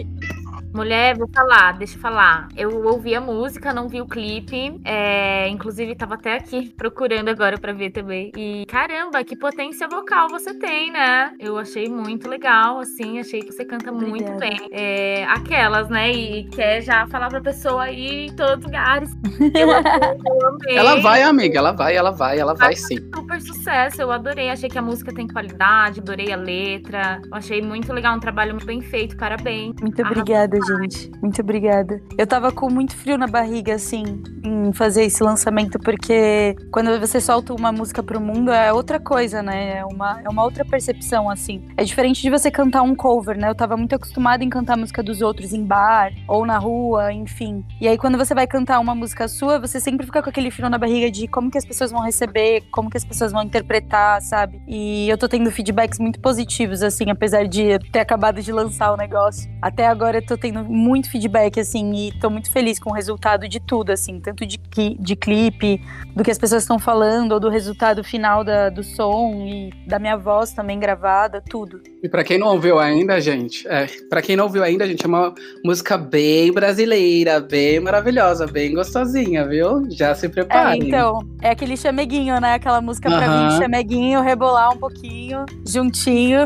Mulher, 0.74 1.16
vou 1.16 1.28
falar, 1.34 1.72
deixa 1.72 1.96
eu 1.96 2.00
falar. 2.00 2.48
Eu 2.56 2.84
ouvi 2.84 3.14
a 3.14 3.20
música, 3.20 3.72
não 3.72 3.88
vi 3.88 4.00
o 4.00 4.06
clipe. 4.06 4.80
É, 4.84 5.48
inclusive, 5.48 5.94
tava 5.94 6.14
até 6.14 6.34
aqui 6.34 6.72
procurando 6.76 7.28
agora 7.28 7.58
pra 7.58 7.72
ver 7.72 7.90
também. 7.90 8.32
E 8.36 8.64
caramba, 8.66 9.24
que 9.24 9.36
potência 9.36 9.88
vocal 9.88 10.28
você 10.28 10.54
tem, 10.54 10.90
né? 10.90 11.32
Eu 11.38 11.58
achei 11.58 11.88
muito 11.88 12.28
legal, 12.28 12.78
assim. 12.78 13.18
Achei 13.18 13.40
que 13.40 13.52
você 13.52 13.64
canta 13.64 13.90
muito 13.90 14.30
Obrigada. 14.30 14.38
bem. 14.38 14.68
É, 14.72 15.24
aquelas, 15.24 15.88
né? 15.88 16.10
E 16.12 16.44
quer 16.44 16.82
já 16.82 17.06
falar 17.06 17.28
pra 17.28 17.40
pessoa 17.40 17.84
aí 17.84 18.26
em 18.26 18.36
todos 18.36 18.58
os 18.58 18.64
lugares. 18.64 19.10
Eu 19.58 19.70
amei, 19.70 20.18
eu 20.24 20.48
amei. 20.48 20.76
Ela 20.76 21.00
vai, 21.00 21.22
amiga, 21.22 21.58
ela 21.58 21.72
vai, 21.72 21.96
ela 21.96 22.10
vai, 22.10 22.38
ela 22.38 22.54
vai 22.54 22.74
sim. 22.76 22.96
super 23.14 23.40
sucesso, 23.40 24.02
eu 24.02 24.10
adorei. 24.12 24.50
Achei 24.50 24.68
que 24.68 24.78
a 24.78 24.82
música 24.82 25.12
tem 25.12 25.26
qualidade, 25.26 26.00
adorei 26.00 26.32
a 26.32 26.36
letra. 26.36 27.20
Eu 27.24 27.34
achei 27.34 27.62
muito 27.62 27.92
legal, 27.92 28.16
um 28.16 28.20
trabalho 28.20 28.52
muito 28.52 28.66
bem 28.66 28.80
feito, 28.80 29.16
parabéns. 29.16 29.74
Muito 29.80 30.00
obrigada, 30.02 30.57
gente. 30.60 31.10
Muito 31.22 31.40
obrigada. 31.40 32.00
Eu 32.16 32.26
tava 32.26 32.52
com 32.52 32.70
muito 32.70 32.96
frio 32.96 33.18
na 33.18 33.26
barriga, 33.26 33.74
assim, 33.74 34.04
em 34.44 34.72
fazer 34.72 35.04
esse 35.04 35.22
lançamento, 35.22 35.78
porque 35.78 36.56
quando 36.70 36.98
você 36.98 37.20
solta 37.20 37.54
uma 37.54 37.72
música 37.72 38.02
pro 38.02 38.20
mundo 38.20 38.50
é 38.50 38.72
outra 38.72 38.98
coisa, 38.98 39.42
né? 39.42 39.78
É 39.78 39.84
uma, 39.84 40.20
é 40.24 40.28
uma 40.28 40.42
outra 40.42 40.64
percepção, 40.64 41.28
assim. 41.28 41.64
É 41.76 41.84
diferente 41.84 42.22
de 42.22 42.30
você 42.30 42.50
cantar 42.50 42.82
um 42.82 42.94
cover, 42.94 43.38
né? 43.38 43.48
Eu 43.48 43.54
tava 43.54 43.76
muito 43.76 43.94
acostumada 43.94 44.42
em 44.42 44.48
cantar 44.48 44.76
música 44.76 45.02
dos 45.02 45.20
outros 45.20 45.52
em 45.52 45.64
bar 45.64 46.12
ou 46.26 46.46
na 46.46 46.58
rua, 46.58 47.12
enfim. 47.12 47.64
E 47.80 47.86
aí, 47.86 47.98
quando 47.98 48.16
você 48.16 48.34
vai 48.34 48.46
cantar 48.46 48.80
uma 48.80 48.94
música 48.94 49.28
sua, 49.28 49.58
você 49.58 49.80
sempre 49.80 50.06
fica 50.06 50.22
com 50.22 50.30
aquele 50.30 50.50
frio 50.50 50.68
na 50.68 50.78
barriga 50.78 51.10
de 51.10 51.28
como 51.28 51.50
que 51.50 51.58
as 51.58 51.64
pessoas 51.64 51.90
vão 51.90 52.02
receber, 52.02 52.62
como 52.70 52.90
que 52.90 52.96
as 52.96 53.04
pessoas 53.04 53.32
vão 53.32 53.42
interpretar, 53.42 54.20
sabe? 54.22 54.62
E 54.66 55.08
eu 55.08 55.18
tô 55.18 55.28
tendo 55.28 55.50
feedbacks 55.50 55.98
muito 55.98 56.20
positivos, 56.20 56.82
assim, 56.82 57.10
apesar 57.10 57.46
de 57.46 57.78
ter 57.90 58.00
acabado 58.00 58.40
de 58.40 58.52
lançar 58.52 58.92
o 58.92 58.96
negócio. 58.96 59.50
Até 59.60 59.86
agora 59.86 60.18
eu 60.18 60.26
tô 60.26 60.36
tendo 60.36 60.47
muito 60.52 61.10
feedback, 61.10 61.58
assim, 61.60 61.92
e 62.08 62.12
tô 62.18 62.28
muito 62.30 62.50
feliz 62.50 62.78
com 62.78 62.90
o 62.90 62.92
resultado 62.94 63.48
de 63.48 63.60
tudo, 63.60 63.90
assim, 63.90 64.20
tanto 64.20 64.44
de, 64.46 64.58
de 64.98 65.16
clipe, 65.16 65.80
do 66.14 66.22
que 66.24 66.30
as 66.30 66.38
pessoas 66.38 66.62
estão 66.62 66.78
falando, 66.78 67.32
ou 67.32 67.40
do 67.40 67.48
resultado 67.48 68.02
final 68.04 68.42
da- 68.44 68.68
do 68.70 68.82
som 68.82 69.32
e 69.46 69.70
da 69.86 69.98
minha 69.98 70.16
voz 70.16 70.52
também 70.52 70.78
gravada, 70.78 71.40
tudo. 71.40 71.80
E 72.02 72.08
pra 72.08 72.22
quem 72.22 72.38
não 72.38 72.48
ouviu 72.48 72.78
ainda, 72.78 73.20
gente, 73.20 73.66
é, 73.66 73.86
para 74.08 74.22
quem 74.22 74.36
não 74.36 74.44
ouviu 74.44 74.62
ainda, 74.62 74.86
gente, 74.86 75.04
é 75.04 75.08
uma 75.08 75.34
música 75.64 75.98
bem 75.98 76.52
brasileira, 76.52 77.40
bem 77.40 77.80
maravilhosa, 77.80 78.46
bem 78.46 78.72
gostosinha, 78.72 79.44
viu? 79.46 79.84
Já 79.90 80.14
se 80.14 80.26
É, 80.26 80.28
preparem. 80.28 80.86
então, 80.86 81.20
é 81.42 81.50
aquele 81.50 81.76
chameguinho, 81.76 82.40
né? 82.40 82.54
Aquela 82.54 82.80
música 82.80 83.08
pra 83.10 83.48
vir 83.50 83.56
chameguinho, 83.58 84.20
rebolar 84.22 84.72
um 84.72 84.78
pouquinho, 84.78 85.44
juntinho. 85.66 86.40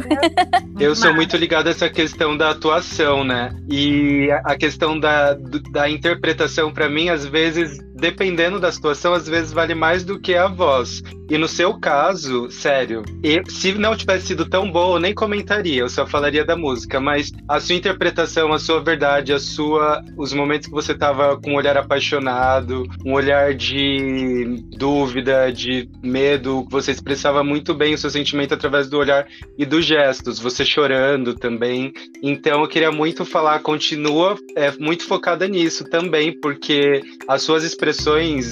Eu 0.80 0.94
sou 0.96 1.12
muito 1.14 1.36
ligado 1.36 1.66
a 1.66 1.70
essa 1.70 1.90
questão 1.90 2.34
da 2.36 2.50
atuação, 2.50 3.22
né? 3.22 3.54
E 3.68 4.30
a- 4.44 4.56
questão 4.56 4.98
da, 4.98 5.34
da 5.72 5.90
interpretação, 5.90 6.72
pra 6.72 6.88
mim, 6.88 7.08
às 7.08 7.26
vezes, 7.26 7.78
dependendo 8.02 8.58
da 8.58 8.72
situação, 8.72 9.14
às 9.14 9.28
vezes 9.28 9.52
vale 9.52 9.76
mais 9.76 10.02
do 10.02 10.18
que 10.18 10.34
a 10.34 10.48
voz. 10.48 11.00
E 11.30 11.38
no 11.38 11.46
seu 11.46 11.78
caso, 11.78 12.50
sério, 12.50 13.02
eu- 13.22 13.44
se 13.48 13.72
não 13.72 13.96
tivesse 13.96 14.26
sido 14.26 14.44
tão 14.44 14.70
boa, 14.70 14.96
eu 14.96 15.00
nem 15.00 15.14
comentaria, 15.14 15.80
eu 15.82 15.88
só 15.88 16.04
falaria 16.04 16.44
da 16.44 16.56
música. 16.56 17.00
Mas 17.00 17.30
a 17.48 17.60
sua 17.60 17.76
interpretação, 17.76 18.52
a 18.52 18.58
sua 18.58 18.80
verdade, 18.80 19.32
a 19.32 19.38
sua, 19.38 20.02
os 20.16 20.32
momentos 20.32 20.66
que 20.66 20.74
você 20.74 20.94
tava 20.94 21.40
com 21.40 21.52
um 21.52 21.56
olhar 21.56 21.76
apaixonado, 21.76 22.82
um 23.06 23.12
olhar 23.14 23.54
de 23.54 24.62
dúvida, 24.76 25.50
de 25.52 25.88
medo, 26.02 26.66
você 26.68 26.90
expressava 26.90 27.44
muito 27.44 27.72
bem 27.72 27.94
o 27.94 27.98
seu 27.98 28.10
sentimento 28.10 28.52
através 28.52 28.90
do 28.90 28.98
olhar 28.98 29.24
e 29.56 29.64
dos 29.64 29.84
gestos, 29.86 30.40
você 30.40 30.64
chorando 30.64 31.34
também. 31.34 31.92
Então 32.20 32.62
eu 32.62 32.68
queria 32.68 32.90
muito 32.90 33.24
falar, 33.24 33.60
continua 33.60 34.36
é, 34.56 34.72
muito 34.72 35.06
focada 35.06 35.46
nisso 35.46 35.84
também, 35.84 36.38
porque 36.40 37.00
as 37.28 37.42
suas 37.42 37.62
expressões, 37.64 37.91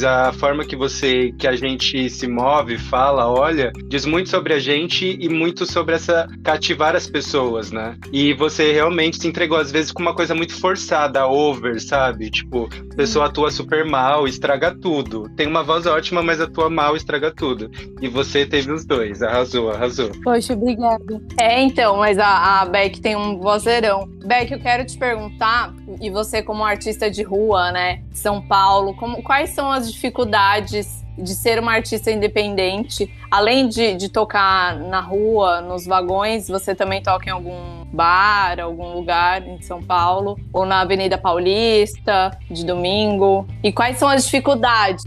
a 0.04 0.32
forma 0.32 0.64
que 0.64 0.76
você, 0.76 1.32
que 1.38 1.47
a 1.47 1.56
gente 1.56 2.09
se 2.11 2.26
move, 2.26 2.78
fala, 2.78 3.30
olha, 3.30 3.73
diz 3.88 4.04
muito 4.04 4.28
sobre 4.28 4.54
a 4.54 4.59
gente 4.59 5.16
e 5.20 5.28
muito 5.28 5.66
sobre 5.66 5.94
essa 5.94 6.28
cativar 6.42 6.94
as 6.94 7.06
pessoas, 7.06 7.70
né? 7.70 7.97
E 8.12 8.32
você 8.35 8.73
realmente 8.73 9.18
se 9.18 9.28
entregou 9.28 9.59
às 9.59 9.70
vezes 9.70 9.92
com 9.92 10.02
uma 10.02 10.14
coisa 10.14 10.35
muito 10.35 10.54
forçada, 10.59 11.26
over, 11.26 11.80
sabe? 11.80 12.30
Tipo, 12.30 12.68
a 12.92 12.97
pessoa 12.97 13.26
atua 13.26 13.50
super 13.50 13.85
mal, 13.85 14.26
estraga 14.26 14.75
tudo. 14.75 15.28
Tem 15.37 15.47
uma 15.47 15.62
voz 15.62 15.87
ótima, 15.87 16.23
mas 16.23 16.40
atua 16.40 16.68
mal, 16.68 16.97
estraga 16.97 17.30
tudo. 17.30 17.70
E 18.00 18.09
você 18.09 18.47
teve 18.47 18.73
os 18.73 18.85
dois, 18.85 19.23
arrasou, 19.23 19.70
arrasou. 19.70 20.11
Poxa, 20.23 20.52
obrigada. 20.52 21.20
É, 21.38 21.61
então, 21.62 21.97
mas 21.99 22.18
a, 22.18 22.61
a 22.61 22.64
Beck 22.64 23.00
tem 23.00 23.16
um 23.16 23.38
vozeirão. 23.38 24.09
Beck, 24.25 24.52
eu 24.52 24.61
quero 24.61 24.85
te 24.85 24.99
perguntar, 24.99 25.75
e 26.00 26.11
você 26.11 26.42
como 26.42 26.64
artista 26.64 27.11
de 27.11 27.23
rua, 27.23 27.73
né, 27.73 28.02
São 28.12 28.40
Paulo, 28.40 28.94
como, 28.97 29.23
quais 29.30 29.50
são 29.50 29.70
as 29.70 29.88
dificuldades 29.92 31.04
de 31.16 31.37
ser 31.37 31.60
uma 31.60 31.70
artista 31.70 32.10
independente? 32.10 33.08
Além 33.30 33.68
de, 33.68 33.94
de 33.94 34.08
tocar 34.08 34.76
na 34.76 35.00
rua, 35.00 35.60
nos 35.60 35.87
vagões, 35.87 36.49
você 36.49 36.75
também 36.75 37.00
toca 37.00 37.28
em 37.28 37.32
algum 37.32 37.84
bar, 37.92 38.58
algum 38.58 38.92
lugar 38.92 39.46
em 39.46 39.62
São 39.62 39.80
Paulo? 39.80 40.37
Ou 40.52 40.66
na 40.66 40.80
Avenida 40.80 41.16
Paulista, 41.16 42.37
de 42.50 42.66
domingo? 42.66 43.46
E 43.62 43.70
quais 43.72 43.99
são 43.99 44.08
as 44.08 44.25
dificuldades? 44.25 45.04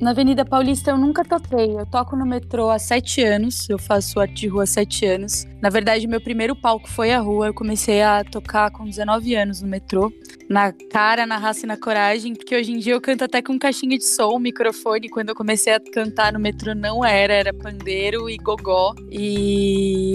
Na 0.00 0.10
Avenida 0.10 0.44
Paulista 0.44 0.90
eu 0.90 0.98
nunca 0.98 1.24
toquei. 1.24 1.78
Eu 1.78 1.86
toco 1.86 2.14
no 2.14 2.26
metrô 2.26 2.68
há 2.68 2.78
sete 2.78 3.22
anos. 3.22 3.68
Eu 3.70 3.78
faço 3.78 4.20
arte 4.20 4.34
de 4.34 4.48
rua 4.48 4.64
há 4.64 4.66
sete 4.66 5.06
anos. 5.06 5.46
Na 5.60 5.70
verdade, 5.70 6.06
meu 6.06 6.20
primeiro 6.20 6.54
palco 6.54 6.88
foi 6.88 7.12
a 7.12 7.20
rua. 7.20 7.46
Eu 7.46 7.54
comecei 7.54 8.02
a 8.02 8.22
tocar 8.22 8.70
com 8.70 8.84
19 8.84 9.34
anos 9.34 9.62
no 9.62 9.68
metrô. 9.68 10.12
Na 10.48 10.72
cara, 10.90 11.26
na 11.26 11.36
raça 11.36 11.64
e 11.64 11.68
na 11.68 11.76
coragem, 11.76 12.34
porque 12.34 12.54
hoje 12.54 12.72
em 12.72 12.78
dia 12.78 12.94
eu 12.94 13.00
canto 13.00 13.24
até 13.24 13.40
com 13.42 13.58
caixinha 13.58 13.96
de 13.96 14.04
som, 14.04 14.38
microfone. 14.38 15.08
Quando 15.08 15.30
eu 15.30 15.34
comecei 15.34 15.72
a 15.72 15.80
cantar 15.80 16.32
no 16.32 16.38
metrô 16.38 16.74
não 16.74 17.04
era, 17.04 17.32
era 17.32 17.52
pandeiro 17.52 18.28
e 18.28 18.36
gogó. 18.36 18.94
E, 19.10 20.14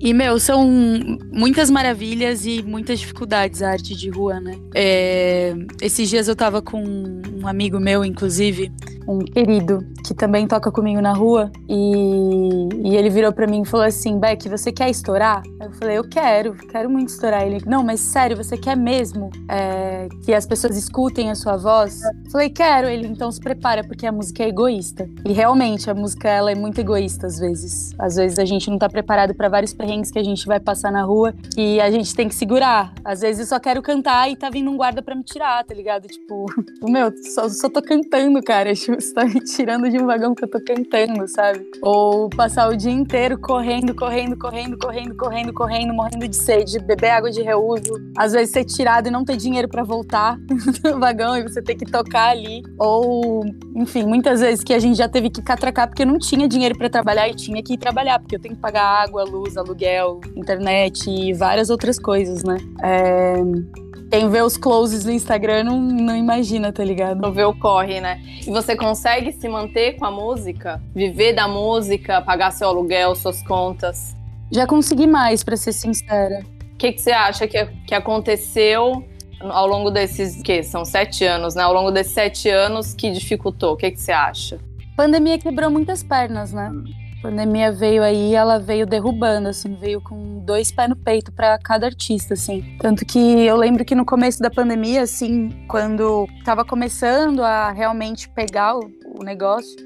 e 0.00 0.14
meu, 0.14 0.38
são 0.38 0.66
muitas 1.32 1.70
maravilhas 1.70 2.46
e 2.46 2.62
muitas 2.62 3.00
dificuldades 3.00 3.62
a 3.62 3.70
arte 3.70 3.94
de 3.94 4.08
rua, 4.10 4.40
né? 4.40 4.58
É, 4.74 5.54
esses 5.82 6.08
dias 6.08 6.28
eu 6.28 6.36
tava 6.36 6.62
com 6.62 6.82
um 6.82 7.46
amigo 7.46 7.78
meu, 7.78 8.04
inclusive, 8.04 8.72
um 9.06 9.20
querido, 9.20 9.86
que 10.04 10.14
também 10.14 10.46
toca 10.46 10.70
comigo 10.70 11.00
na 11.00 11.12
rua, 11.12 11.50
e, 11.68 12.68
e 12.84 12.96
ele 12.96 13.08
virou 13.08 13.32
para 13.32 13.46
mim 13.46 13.62
e 13.62 13.64
falou 13.64 13.86
assim: 13.86 14.18
Beck, 14.18 14.48
você 14.48 14.72
quer 14.72 14.90
estourar? 14.90 15.42
Eu 15.60 15.70
falei: 15.72 15.98
Eu 15.98 16.08
quero, 16.08 16.54
quero 16.54 16.90
muito 16.90 17.08
estourar. 17.08 17.46
Ele, 17.46 17.62
não, 17.66 17.84
mas 17.84 18.00
sério, 18.00 18.36
você 18.36 18.56
quer 18.56 18.76
mesmo 18.76 19.30
é, 19.48 19.65
que 20.24 20.34
as 20.34 20.46
pessoas 20.46 20.76
escutem 20.76 21.30
a 21.30 21.34
sua 21.34 21.56
voz? 21.56 22.00
Falei: 22.30 22.50
Quero. 22.50 22.88
Ele, 22.88 23.06
então 23.06 23.30
se 23.30 23.40
prepara, 23.40 23.84
porque 23.84 24.06
a 24.06 24.12
música 24.12 24.42
é 24.42 24.48
egoísta. 24.48 25.08
E 25.24 25.32
realmente, 25.32 25.90
a 25.90 25.94
música 25.94 26.28
ela 26.28 26.50
é 26.50 26.54
muito 26.54 26.80
egoísta 26.80 27.26
às 27.26 27.38
vezes. 27.38 27.94
Às 27.98 28.16
vezes 28.16 28.38
a 28.38 28.44
gente 28.44 28.70
não 28.70 28.78
tá 28.78 28.88
preparado 28.88 29.34
para 29.34 29.48
vários 29.48 29.72
perrengues 29.72 30.10
que 30.10 30.18
a 30.18 30.24
gente 30.24 30.46
vai 30.46 30.60
passar 30.60 30.90
na 30.90 31.02
rua 31.02 31.34
e 31.56 31.80
a 31.80 31.90
gente 31.90 32.14
tem 32.14 32.28
que 32.28 32.34
segurar. 32.34 32.92
Às 33.04 33.20
vezes 33.20 33.40
eu 33.40 33.46
só 33.46 33.60
quero 33.60 33.82
cantar 33.82 34.30
e 34.30 34.36
tá 34.36 34.50
vindo 34.50 34.70
um 34.70 34.76
guarda 34.76 35.02
para 35.02 35.14
me 35.14 35.22
tirar, 35.22 35.64
tá 35.64 35.74
ligado? 35.74 36.06
Tipo, 36.08 36.46
meu, 36.88 37.12
só, 37.34 37.48
só 37.48 37.68
tô 37.68 37.82
cantando, 37.82 38.42
cara. 38.42 38.74
Tipo, 38.86 39.00
você 39.00 39.12
tá 39.12 39.24
me 39.24 39.40
tirando 39.40 39.90
de 39.90 39.98
um 39.98 40.06
vagão 40.06 40.34
que 40.34 40.44
eu 40.44 40.50
tô 40.50 40.60
cantando, 40.60 41.26
sabe? 41.26 41.66
Ou 41.82 42.28
passar 42.28 42.68
o 42.68 42.76
dia 42.76 42.92
inteiro 42.92 43.38
correndo, 43.38 43.94
correndo, 43.94 44.36
correndo, 44.36 44.78
correndo, 44.78 45.16
correndo, 45.16 45.52
correndo, 45.52 45.94
morrendo 45.94 46.28
de 46.28 46.36
sede, 46.36 46.78
beber 46.78 47.10
água 47.10 47.30
de 47.30 47.42
reuso. 47.42 47.92
Às 48.16 48.32
vezes 48.32 48.52
ser 48.52 48.64
tirado 48.64 49.08
e 49.08 49.10
não 49.10 49.24
ter 49.24 49.36
dinheiro 49.36 49.55
para 49.68 49.82
voltar 49.82 50.38
no 50.84 51.00
vagão 51.00 51.36
e 51.36 51.42
você 51.42 51.62
ter 51.62 51.74
que 51.74 51.86
tocar 51.86 52.30
ali. 52.30 52.62
Ou, 52.78 53.44
enfim, 53.74 54.04
muitas 54.04 54.40
vezes 54.40 54.62
que 54.62 54.74
a 54.74 54.78
gente 54.78 54.96
já 54.96 55.08
teve 55.08 55.30
que 55.30 55.40
catracar 55.40 55.88
porque 55.88 56.04
não 56.04 56.18
tinha 56.18 56.46
dinheiro 56.46 56.76
para 56.76 56.90
trabalhar 56.90 57.28
e 57.28 57.34
tinha 57.34 57.62
que 57.62 57.74
ir 57.74 57.78
trabalhar, 57.78 58.18
porque 58.18 58.36
eu 58.36 58.40
tenho 58.40 58.54
que 58.54 58.60
pagar 58.60 58.84
água, 58.84 59.24
luz, 59.24 59.56
aluguel, 59.56 60.20
internet 60.36 61.08
e 61.08 61.32
várias 61.32 61.70
outras 61.70 61.98
coisas, 61.98 62.44
né? 62.44 62.58
É... 62.82 63.36
Quem 64.10 64.30
vê 64.30 64.40
os 64.40 64.56
closes 64.56 65.04
no 65.04 65.10
Instagram 65.10 65.64
não, 65.64 65.80
não 65.80 66.16
imagina, 66.16 66.72
tá 66.72 66.84
ligado? 66.84 67.20
Não 67.20 67.32
vê 67.32 67.44
o 67.44 67.52
corre, 67.52 68.00
né? 68.00 68.20
E 68.46 68.50
você 68.50 68.76
consegue 68.76 69.32
se 69.32 69.48
manter 69.48 69.96
com 69.96 70.04
a 70.04 70.10
música? 70.12 70.80
Viver 70.94 71.32
da 71.32 71.48
música, 71.48 72.22
pagar 72.22 72.52
seu 72.52 72.68
aluguel, 72.68 73.16
suas 73.16 73.42
contas? 73.42 74.14
Já 74.52 74.64
consegui 74.64 75.08
mais, 75.08 75.42
para 75.42 75.56
ser 75.56 75.72
sincera. 75.72 76.44
O 76.72 76.76
que, 76.76 76.92
que 76.92 77.00
você 77.00 77.10
acha 77.10 77.48
que, 77.48 77.66
que 77.86 77.94
aconteceu 77.94 79.04
ao 79.40 79.66
longo 79.66 79.90
desses, 79.90 80.42
que 80.42 80.62
são 80.62 80.84
sete 80.84 81.24
anos, 81.24 81.54
né? 81.54 81.62
Ao 81.62 81.72
longo 81.72 81.90
desses 81.90 82.12
sete 82.12 82.48
anos 82.48 82.94
que 82.94 83.10
dificultou? 83.10 83.74
O 83.74 83.76
que, 83.76 83.90
que 83.90 84.00
você 84.00 84.12
acha? 84.12 84.56
A 84.94 84.96
pandemia 84.96 85.38
quebrou 85.38 85.70
muitas 85.70 86.02
pernas, 86.02 86.52
né? 86.52 86.72
A 87.18 87.22
pandemia 87.22 87.72
veio 87.72 88.02
aí, 88.02 88.34
ela 88.34 88.58
veio 88.58 88.86
derrubando, 88.86 89.48
assim, 89.48 89.74
veio 89.74 90.00
com 90.00 90.38
dois 90.44 90.70
pés 90.70 90.88
no 90.88 90.96
peito 90.96 91.32
para 91.32 91.58
cada 91.58 91.86
artista, 91.86 92.34
assim. 92.34 92.76
Tanto 92.80 93.04
que 93.04 93.18
eu 93.18 93.56
lembro 93.56 93.84
que 93.84 93.94
no 93.94 94.04
começo 94.04 94.40
da 94.40 94.50
pandemia, 94.50 95.02
assim, 95.02 95.50
quando 95.68 96.26
tava 96.44 96.64
começando 96.64 97.42
a 97.42 97.72
realmente 97.72 98.28
pegar 98.28 98.76
o, 98.76 98.90
o 99.18 99.24
negócio, 99.24 99.76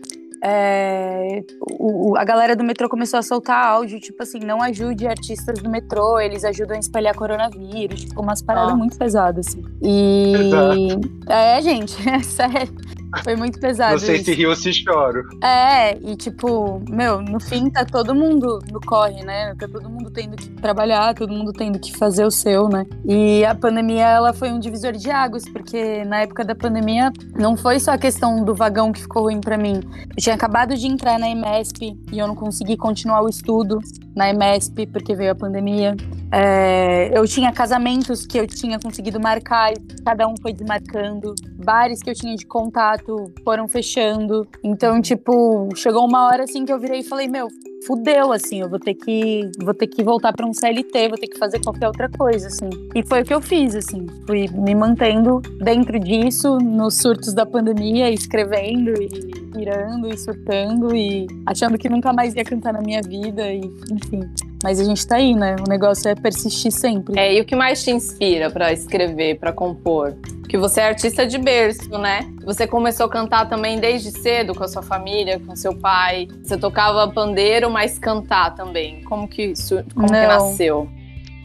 é, 0.42 1.42
o, 1.78 2.16
a 2.16 2.24
galera 2.24 2.56
do 2.56 2.64
metrô 2.64 2.88
começou 2.88 3.18
a 3.18 3.22
soltar 3.22 3.62
áudio, 3.64 4.00
tipo 4.00 4.22
assim, 4.22 4.38
não 4.38 4.62
ajude 4.62 5.06
artistas 5.06 5.60
do 5.60 5.68
metrô, 5.68 6.18
eles 6.18 6.44
ajudam 6.44 6.76
a 6.76 6.80
espalhar 6.80 7.14
coronavírus, 7.14 8.04
tipo, 8.04 8.20
umas 8.22 8.40
paradas 8.40 8.72
ah. 8.72 8.76
muito 8.76 8.96
pesadas, 8.98 9.48
assim. 9.48 9.62
E. 9.82 10.32
Exato. 10.34 11.10
É, 11.28 11.62
gente, 11.62 11.96
é 12.08 12.22
sério. 12.22 12.74
Foi 13.24 13.36
muito 13.36 13.58
pesado. 13.58 13.92
Não 13.92 13.98
sei 13.98 14.16
isso. 14.16 14.26
se 14.26 14.34
rio 14.34 14.50
ou 14.50 14.56
se 14.56 14.72
choro. 14.72 15.28
É, 15.42 15.96
e 15.98 16.16
tipo, 16.16 16.82
meu, 16.88 17.20
no 17.20 17.40
fim 17.40 17.70
tá 17.70 17.84
todo 17.84 18.14
mundo 18.14 18.60
no 18.70 18.80
corre, 18.80 19.22
né? 19.24 19.54
Tá 19.58 19.66
todo 19.68 19.88
mundo 19.88 20.10
tendo 20.10 20.36
que 20.36 20.48
trabalhar, 20.50 21.14
todo 21.14 21.32
mundo 21.32 21.52
tendo 21.52 21.78
que 21.78 21.96
fazer 21.96 22.24
o 22.24 22.30
seu, 22.30 22.68
né? 22.68 22.86
E 23.04 23.44
a 23.44 23.54
pandemia, 23.54 24.06
ela 24.06 24.32
foi 24.32 24.50
um 24.50 24.58
divisor 24.58 24.92
de 24.92 25.10
águas, 25.10 25.44
porque 25.48 26.04
na 26.04 26.20
época 26.20 26.44
da 26.44 26.54
pandemia 26.54 27.12
não 27.36 27.56
foi 27.56 27.80
só 27.80 27.92
a 27.92 27.98
questão 27.98 28.44
do 28.44 28.54
vagão 28.54 28.92
que 28.92 29.00
ficou 29.00 29.24
ruim 29.24 29.40
para 29.40 29.58
mim. 29.58 29.80
Eu 30.10 30.16
tinha 30.16 30.34
acabado 30.34 30.76
de 30.76 30.86
entrar 30.86 31.18
na 31.18 31.28
EMESP 31.28 31.98
e 32.12 32.18
eu 32.18 32.26
não 32.26 32.34
consegui 32.34 32.76
continuar 32.76 33.22
o 33.22 33.28
estudo 33.28 33.80
na 34.20 34.28
EMESP 34.28 34.86
porque 34.86 35.16
veio 35.16 35.32
a 35.32 35.34
pandemia. 35.34 35.96
É, 36.30 37.10
eu 37.16 37.26
tinha 37.26 37.50
casamentos 37.50 38.26
que 38.26 38.38
eu 38.38 38.46
tinha 38.46 38.78
conseguido 38.78 39.18
marcar 39.18 39.72
cada 40.04 40.28
um 40.28 40.34
foi 40.42 40.52
desmarcando. 40.52 41.34
Bares 41.64 42.02
que 42.02 42.10
eu 42.10 42.14
tinha 42.14 42.36
de 42.36 42.44
contato 42.44 43.32
foram 43.42 43.66
fechando. 43.66 44.46
Então, 44.62 45.00
tipo, 45.00 45.70
chegou 45.74 46.06
uma 46.06 46.26
hora 46.26 46.44
assim 46.44 46.66
que 46.66 46.72
eu 46.72 46.78
virei 46.78 47.00
e 47.00 47.04
falei: 47.04 47.28
Meu, 47.28 47.48
fudeu, 47.86 48.32
assim, 48.32 48.60
eu 48.60 48.68
vou 48.68 48.78
ter 48.78 48.94
que, 48.94 49.50
vou 49.62 49.74
ter 49.74 49.86
que 49.86 50.02
voltar 50.02 50.32
para 50.32 50.46
um 50.46 50.52
CLT, 50.52 51.08
vou 51.08 51.18
ter 51.18 51.28
que 51.28 51.38
fazer 51.38 51.60
qualquer 51.60 51.86
outra 51.86 52.08
coisa, 52.08 52.48
assim. 52.48 52.70
E 52.94 53.06
foi 53.06 53.22
o 53.22 53.24
que 53.24 53.34
eu 53.34 53.40
fiz, 53.40 53.74
assim. 53.74 54.06
Fui 54.26 54.48
me 54.48 54.74
mantendo 54.74 55.40
dentro 55.62 55.98
disso, 55.98 56.58
nos 56.58 56.96
surtos 56.96 57.32
da 57.34 57.46
pandemia, 57.46 58.10
escrevendo 58.10 58.92
e 59.00 59.08
pirando 59.52 60.08
e 60.08 60.16
surtando 60.16 60.94
e 60.94 61.26
achando 61.46 61.76
que 61.76 61.88
nunca 61.88 62.12
mais 62.12 62.34
ia 62.34 62.44
cantar 62.44 62.72
na 62.72 62.80
minha 62.80 63.02
vida 63.02 63.52
e, 63.52 63.60
enfim. 63.90 64.49
Mas 64.62 64.78
a 64.78 64.84
gente 64.84 65.06
tá 65.06 65.16
aí, 65.16 65.34
né? 65.34 65.56
O 65.66 65.68
negócio 65.68 66.08
é 66.08 66.14
persistir 66.14 66.70
sempre. 66.70 67.18
É, 67.18 67.34
e 67.34 67.40
o 67.40 67.44
que 67.44 67.56
mais 67.56 67.82
te 67.82 67.90
inspira 67.90 68.50
para 68.50 68.72
escrever, 68.72 69.38
para 69.38 69.52
compor? 69.52 70.14
Porque 70.40 70.58
você 70.58 70.80
é 70.80 70.88
artista 70.88 71.26
de 71.26 71.38
berço, 71.38 71.90
né? 71.98 72.30
Você 72.44 72.66
começou 72.66 73.06
a 73.06 73.08
cantar 73.08 73.48
também 73.48 73.78
desde 73.78 74.10
cedo 74.10 74.54
com 74.54 74.64
a 74.64 74.68
sua 74.68 74.82
família, 74.82 75.40
com 75.40 75.56
seu 75.56 75.74
pai. 75.74 76.28
Você 76.42 76.58
tocava 76.58 77.08
pandeiro, 77.10 77.70
mas 77.70 77.98
cantar 77.98 78.54
também. 78.54 79.02
Como 79.04 79.26
que 79.26 79.44
isso 79.44 79.82
como 79.94 80.06
que 80.08 80.12
nasceu? 80.12 80.88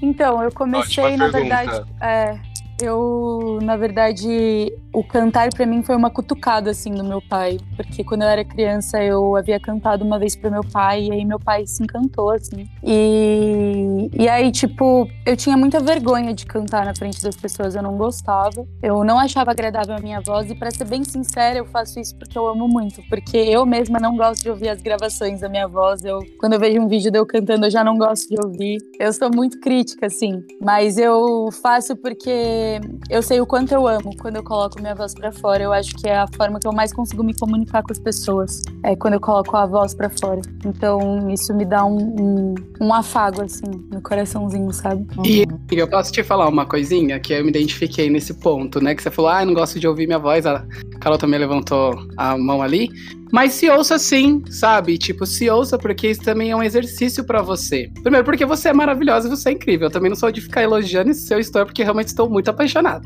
Então, 0.01 0.43
eu 0.43 0.51
comecei, 0.51 1.03
Ótima 1.03 1.27
na 1.27 1.31
pergunta. 1.31 1.55
verdade. 1.55 1.91
É, 2.01 2.39
eu, 2.81 3.59
na 3.61 3.77
verdade, 3.77 4.73
o 4.93 5.03
cantar 5.03 5.49
para 5.49 5.65
mim 5.65 5.81
foi 5.81 5.95
uma 5.95 6.09
cutucada 6.09 6.71
assim 6.71 6.91
do 6.91 7.03
meu 7.03 7.21
pai, 7.21 7.57
porque 7.75 8.03
quando 8.03 8.23
eu 8.23 8.27
era 8.27 8.43
criança 8.43 9.01
eu 9.01 9.35
havia 9.35 9.59
cantado 9.59 10.03
uma 10.03 10.19
vez 10.19 10.35
pro 10.35 10.51
meu 10.51 10.61
pai 10.61 11.05
e 11.05 11.11
aí 11.11 11.25
meu 11.25 11.39
pai 11.39 11.65
se 11.65 11.83
encantou 11.83 12.31
assim. 12.31 12.67
E 12.83 14.09
e 14.13 14.27
aí 14.27 14.51
tipo, 14.51 15.07
eu 15.25 15.37
tinha 15.37 15.55
muita 15.57 15.79
vergonha 15.79 16.33
de 16.33 16.45
cantar 16.45 16.85
na 16.85 16.95
frente 16.95 17.21
das 17.21 17.35
pessoas, 17.35 17.75
eu 17.75 17.83
não 17.83 17.97
gostava. 17.97 18.65
Eu 18.81 19.03
não 19.03 19.19
achava 19.19 19.51
agradável 19.51 19.95
a 19.95 19.99
minha 19.99 20.19
voz 20.21 20.49
e 20.49 20.55
para 20.55 20.71
ser 20.71 20.85
bem 20.85 21.03
sincera, 21.03 21.57
eu 21.57 21.65
faço 21.65 21.99
isso 21.99 22.17
porque 22.17 22.37
eu 22.37 22.47
amo 22.47 22.67
muito, 22.67 23.01
porque 23.09 23.37
eu 23.37 23.65
mesma 23.65 23.99
não 23.99 24.17
gosto 24.17 24.43
de 24.43 24.49
ouvir 24.49 24.69
as 24.69 24.81
gravações 24.81 25.41
da 25.41 25.49
minha 25.49 25.67
voz. 25.67 26.03
Eu 26.03 26.19
quando 26.39 26.53
eu 26.53 26.59
vejo 26.59 26.79
um 26.81 26.87
vídeo 26.87 27.11
de 27.11 27.17
eu 27.17 27.25
cantando, 27.25 27.65
eu 27.65 27.71
já 27.71 27.83
não 27.83 27.97
gosto 27.97 28.29
de 28.29 28.35
ouvir. 28.45 28.77
Eu 28.99 29.13
sou 29.13 29.29
muito 29.33 29.59
crítica 29.59 30.07
assim, 30.07 30.43
mas 30.61 30.97
eu 30.97 31.49
faço 31.61 31.95
porque 31.95 32.64
eu 33.09 33.21
sei 33.21 33.39
o 33.39 33.45
quanto 33.45 33.73
eu 33.73 33.87
amo 33.87 34.15
quando 34.17 34.37
eu 34.37 34.43
coloco 34.43 34.79
minha 34.79 34.95
voz 34.95 35.13
para 35.13 35.31
fora. 35.31 35.63
Eu 35.63 35.73
acho 35.73 35.95
que 35.95 36.07
é 36.07 36.17
a 36.17 36.27
forma 36.27 36.59
que 36.59 36.67
eu 36.67 36.73
mais 36.73 36.93
consigo 36.93 37.23
me 37.23 37.33
comunicar 37.33 37.83
com 37.83 37.91
as 37.91 37.99
pessoas. 37.99 38.61
É 38.83 38.95
quando 38.95 39.15
eu 39.15 39.19
coloco 39.19 39.55
a 39.55 39.65
voz 39.65 39.93
para 39.93 40.09
fora. 40.09 40.41
Então, 40.65 41.29
isso 41.29 41.53
me 41.53 41.65
dá 41.65 41.85
um, 41.85 41.97
um, 41.97 42.55
um, 42.81 42.93
afago, 42.93 43.41
assim, 43.41 43.65
no 43.91 44.01
coraçãozinho, 44.01 44.71
sabe? 44.73 45.05
E 45.25 45.45
eu 45.71 45.87
posso 45.87 46.11
te 46.11 46.23
falar 46.23 46.47
uma 46.47 46.65
coisinha 46.65 47.19
que 47.19 47.33
eu 47.33 47.43
me 47.43 47.49
identifiquei 47.49 48.09
nesse 48.09 48.33
ponto, 48.33 48.81
né? 48.81 48.95
Que 48.95 49.03
você 49.03 49.11
falou, 49.11 49.31
ah, 49.31 49.45
não 49.45 49.53
gosto 49.53 49.79
de 49.79 49.87
ouvir 49.87 50.07
minha 50.07 50.19
voz. 50.19 50.45
A 50.45 50.65
Carol 50.99 51.17
também 51.17 51.39
levantou 51.39 51.95
a 52.17 52.37
mão 52.37 52.61
ali. 52.61 52.89
Mas 53.35 53.51
se 53.51 53.69
ouça 53.69 53.99
sim, 53.99 54.41
sabe? 54.49 54.97
Tipo, 54.97 55.25
se 55.25 55.49
ouça 55.49 55.77
porque 55.77 56.07
isso 56.07 56.21
também 56.21 56.51
é 56.51 56.55
um 56.55 56.63
exercício 56.63 57.21
para 57.21 57.41
você. 57.41 57.91
Primeiro, 58.01 58.23
porque 58.23 58.45
você 58.45 58.69
é 58.69 58.73
maravilhosa 58.73 59.27
e 59.27 59.29
você 59.29 59.49
é 59.49 59.51
incrível. 59.51 59.87
Eu 59.87 59.91
também 59.91 60.09
não 60.09 60.15
sou 60.15 60.31
de 60.31 60.39
ficar 60.39 60.63
elogiando 60.63 61.11
esse 61.11 61.27
seu 61.27 61.37
story 61.41 61.65
porque 61.65 61.83
realmente 61.83 62.07
estou 62.07 62.29
muito 62.29 62.49
apaixonado. 62.49 63.05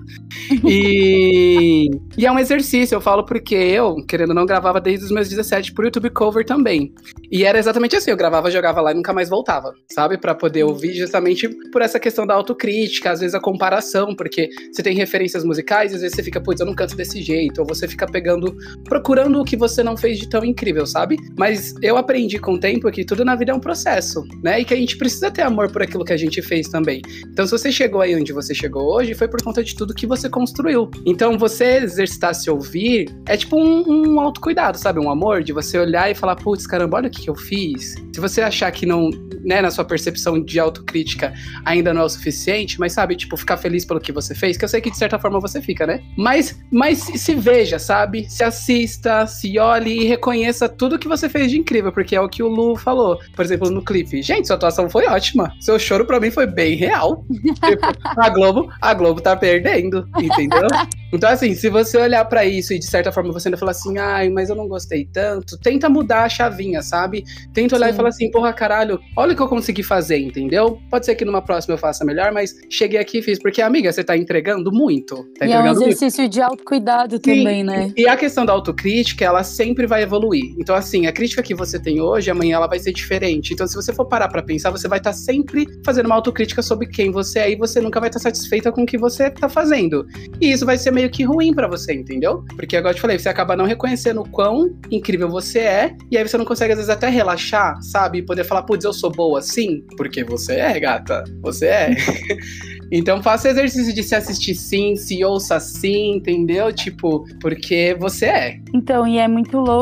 E, 0.63 1.89
e 2.15 2.27
é 2.27 2.31
um 2.31 2.37
exercício, 2.37 2.93
eu 2.93 3.01
falo 3.01 3.25
porque 3.25 3.55
eu, 3.55 4.05
querendo 4.05 4.29
ou 4.29 4.35
não, 4.35 4.45
gravava 4.45 4.79
desde 4.79 5.03
os 5.03 5.09
meus 5.09 5.27
17 5.27 5.73
pro 5.73 5.85
YouTube 5.85 6.11
Cover 6.11 6.45
também. 6.45 6.93
E 7.31 7.43
era 7.43 7.57
exatamente 7.57 7.95
assim, 7.95 8.11
eu 8.11 8.17
gravava, 8.17 8.51
jogava 8.51 8.81
lá 8.81 8.91
e 8.91 8.93
nunca 8.93 9.11
mais 9.11 9.29
voltava, 9.29 9.73
sabe? 9.91 10.15
para 10.19 10.35
poder 10.35 10.63
ouvir 10.63 10.93
justamente 10.93 11.49
por 11.71 11.81
essa 11.81 11.99
questão 11.99 12.27
da 12.27 12.35
autocrítica, 12.35 13.09
às 13.09 13.19
vezes 13.19 13.33
a 13.33 13.39
comparação, 13.39 14.15
porque 14.15 14.47
você 14.71 14.83
tem 14.83 14.95
referências 14.95 15.43
musicais, 15.43 15.91
às 15.91 16.01
vezes 16.01 16.15
você 16.15 16.21
fica, 16.21 16.39
putz, 16.39 16.59
eu 16.59 16.67
não 16.67 16.75
canto 16.75 16.95
desse 16.95 17.19
jeito, 17.19 17.61
ou 17.61 17.65
você 17.65 17.87
fica 17.87 18.05
pegando, 18.05 18.55
procurando 18.83 19.41
o 19.41 19.43
que 19.43 19.57
você 19.57 19.81
não 19.81 19.97
fez 19.97 20.18
de 20.19 20.29
tão 20.29 20.43
incrível, 20.43 20.85
sabe? 20.85 21.17
Mas 21.37 21.73
eu 21.81 21.97
aprendi 21.97 22.37
com 22.37 22.53
o 22.53 22.59
tempo 22.59 22.89
que 22.91 23.05
tudo 23.05 23.23
na 23.25 23.35
vida 23.35 23.51
é 23.51 23.55
um 23.55 23.59
processo, 23.59 24.23
né? 24.43 24.59
E 24.59 24.65
que 24.65 24.73
a 24.73 24.77
gente 24.77 24.97
precisa 24.97 25.31
ter 25.31 25.41
amor 25.41 25.71
por 25.71 25.81
aquilo 25.81 26.03
que 26.03 26.13
a 26.13 26.17
gente 26.17 26.41
fez 26.41 26.67
também. 26.67 27.01
Então, 27.27 27.45
se 27.45 27.51
você 27.51 27.71
chegou 27.71 28.01
aí 28.01 28.15
onde 28.15 28.33
você 28.33 28.53
chegou 28.53 28.93
hoje, 28.93 29.13
foi 29.13 29.27
por 29.27 29.41
conta 29.41 29.63
de 29.63 29.75
tudo 29.75 29.93
que 29.93 30.05
você 30.05 30.29
construiu. 30.29 30.89
Então, 31.05 31.37
você 31.37 31.77
exercitar 31.77 32.35
se 32.35 32.49
ouvir 32.49 33.09
é 33.25 33.37
tipo 33.37 33.57
um, 33.57 34.13
um 34.13 34.19
autocuidado, 34.19 34.77
sabe? 34.77 34.99
Um 34.99 35.09
amor 35.09 35.43
de 35.43 35.53
você 35.53 35.77
olhar 35.77 36.09
e 36.11 36.15
falar, 36.15 36.35
putz, 36.35 36.67
caramba, 36.67 36.97
olha 36.97 37.07
o 37.07 37.11
que, 37.11 37.21
que 37.21 37.29
eu 37.29 37.35
fiz. 37.35 37.95
Se 38.13 38.19
você 38.19 38.41
achar 38.41 38.71
que 38.71 38.85
não, 38.85 39.09
né, 39.43 39.61
na 39.61 39.71
sua 39.71 39.85
percepção 39.85 40.43
de 40.43 40.59
autocrítica 40.59 41.33
ainda 41.65 41.93
não 41.93 42.01
é 42.01 42.05
o 42.05 42.09
suficiente, 42.09 42.79
mas 42.79 42.93
sabe, 42.93 43.15
tipo, 43.15 43.37
ficar 43.37 43.57
feliz 43.57 43.85
pelo 43.85 43.99
que 43.99 44.11
você 44.11 44.35
fez, 44.35 44.57
que 44.57 44.65
eu 44.65 44.69
sei 44.69 44.81
que 44.81 44.91
de 44.91 44.97
certa 44.97 45.17
forma 45.17 45.39
você 45.39 45.61
fica, 45.61 45.85
né? 45.85 46.01
Mas, 46.17 46.59
mas 46.71 46.99
se 46.99 47.35
veja, 47.35 47.79
sabe? 47.79 48.29
Se 48.29 48.43
assista, 48.43 49.25
se 49.25 49.57
olhe 49.57 50.03
e 50.03 50.05
reconheça 50.09 50.67
tudo 50.67 50.99
que 50.99 51.07
você 51.07 51.29
fez 51.29 51.49
de 51.49 51.57
incrível, 51.57 51.91
porque 51.91 52.15
é 52.15 52.21
o 52.21 52.27
que 52.27 52.43
o 52.43 52.47
Lu 52.47 52.75
falou. 52.75 53.17
Por 53.35 53.45
exemplo, 53.45 53.69
no 53.69 53.83
clipe. 53.83 54.21
Gente, 54.21 54.47
sua 54.47 54.55
atuação 54.55 54.89
foi 54.89 55.05
ótima. 55.07 55.53
Seu 55.59 55.79
choro 55.79 56.05
para 56.05 56.19
mim 56.19 56.31
foi 56.31 56.45
bem 56.45 56.75
real. 56.75 57.25
Tipo, 57.69 57.85
a 58.03 58.29
Globo, 58.29 58.69
a 58.81 58.93
Globo 58.93 59.21
tá 59.21 59.35
perdendo, 59.35 60.07
entendeu? 60.17 60.67
Então, 61.11 61.29
assim, 61.29 61.53
se 61.55 61.69
você 61.69 61.97
olhar 61.97 62.23
para 62.25 62.45
isso 62.45 62.73
e 62.73 62.79
de 62.79 62.85
certa 62.85 63.11
forma 63.11 63.31
você 63.31 63.47
ainda 63.47 63.57
falar 63.57 63.71
assim, 63.71 63.97
ai, 63.97 64.29
mas 64.29 64.49
eu 64.49 64.55
não 64.55 64.67
gostei 64.67 65.05
tanto, 65.05 65.57
tenta 65.57 65.89
mudar 65.89 66.23
a 66.23 66.29
chavinha, 66.29 66.81
sabe? 66.81 67.23
Tenta 67.53 67.75
olhar 67.75 67.87
Sim. 67.87 67.93
e 67.93 67.95
falar 67.95 68.09
assim, 68.09 68.31
porra, 68.31 68.53
caralho, 68.53 68.99
olha 69.17 69.33
o 69.33 69.35
que 69.35 69.41
eu 69.41 69.47
consegui 69.47 69.83
fazer, 69.83 70.19
entendeu? 70.19 70.79
Pode 70.89 71.05
ser 71.05 71.15
que 71.15 71.25
numa 71.25 71.41
próxima 71.41 71.73
eu 71.73 71.77
faça 71.77 72.05
melhor, 72.05 72.31
mas 72.31 72.53
cheguei 72.69 72.99
aqui 72.99 73.19
e 73.19 73.21
fiz, 73.21 73.39
porque, 73.39 73.61
amiga, 73.61 73.91
você 73.91 74.03
tá 74.03 74.15
entregando 74.15 74.71
muito. 74.71 75.15
Tá 75.37 75.45
e 75.45 75.49
entregando 75.49 75.67
é 75.67 75.71
um 75.71 75.87
exercício 75.87 76.21
muito. 76.21 76.33
de 76.33 76.41
autocuidado 76.41 77.15
Sim. 77.15 77.21
também, 77.21 77.63
né? 77.63 77.91
E 77.97 78.07
a 78.07 78.15
questão 78.15 78.45
da 78.45 78.53
autocrítica, 78.53 79.25
ela 79.25 79.43
sempre 79.43 79.87
vai 79.89 80.03
evoluir. 80.03 80.55
Então, 80.57 80.75
assim, 80.75 81.05
a 81.07 81.11
crítica 81.11 81.43
que 81.43 81.53
você 81.53 81.79
tem 81.79 81.99
hoje, 81.99 82.31
amanhã 82.31 82.55
ela 82.55 82.67
vai 82.67 82.79
ser 82.79 82.93
diferente. 82.93 83.53
Então, 83.53 83.67
se 83.67 83.75
você 83.75 83.93
for 83.93 84.05
parar 84.05 84.29
pra 84.29 84.41
pensar, 84.41 84.71
você 84.71 84.87
vai 84.87 84.99
estar 84.99 85.11
tá 85.11 85.17
sempre 85.17 85.67
fazendo 85.85 86.05
uma 86.05 86.15
autocrítica 86.15 86.61
sobre 86.61 86.87
quem 86.87 87.11
você 87.11 87.39
é 87.39 87.51
e 87.51 87.55
você 87.55 87.81
nunca 87.81 87.99
vai 87.99 88.09
estar 88.09 88.19
tá 88.19 88.23
satisfeita 88.23 88.71
com 88.71 88.83
o 88.83 88.85
que 88.85 88.97
você 88.97 89.29
tá 89.29 89.49
fazendo. 89.49 90.05
E 90.39 90.51
isso 90.51 90.65
vai 90.65 90.77
ser 90.77 90.91
meio 90.91 91.09
que 91.09 91.23
ruim 91.23 91.53
para 91.53 91.67
você 91.67 91.89
entendeu? 91.99 92.43
Porque 92.55 92.77
agora 92.77 92.91
eu 92.91 92.95
te 92.95 93.01
falei, 93.01 93.19
você 93.19 93.29
acaba 93.29 93.55
não 93.55 93.65
reconhecendo 93.65 94.21
o 94.21 94.29
quão 94.29 94.75
incrível 94.91 95.29
você 95.29 95.59
é, 95.59 95.95
e 96.11 96.17
aí 96.17 96.27
você 96.27 96.37
não 96.37 96.45
consegue, 96.45 96.73
às 96.73 96.77
vezes, 96.77 96.89
até 96.89 97.09
relaxar, 97.09 97.81
sabe? 97.81 98.19
E 98.19 98.25
poder 98.25 98.43
falar, 98.43 98.63
putz, 98.63 98.85
eu 98.85 98.93
sou 98.93 99.11
boa 99.11 99.39
assim, 99.39 99.83
porque 99.97 100.23
você 100.23 100.53
é, 100.55 100.79
gata. 100.79 101.23
Você 101.41 101.65
é. 101.67 101.95
Então 102.91 103.21
faça 103.21 103.49
exercício 103.49 103.93
de 103.93 104.01
se 104.01 104.15
assistir 104.15 104.55
sim, 104.55 104.95
se 104.95 105.23
ouça 105.23 105.59
sim, 105.59 106.15
entendeu? 106.15 106.73
Tipo, 106.73 107.23
porque 107.39 107.95
você 107.99 108.25
é. 108.25 108.59
Então, 108.73 109.07
e 109.07 109.17
é 109.19 109.27
muito 109.27 109.57
louco 109.59 109.78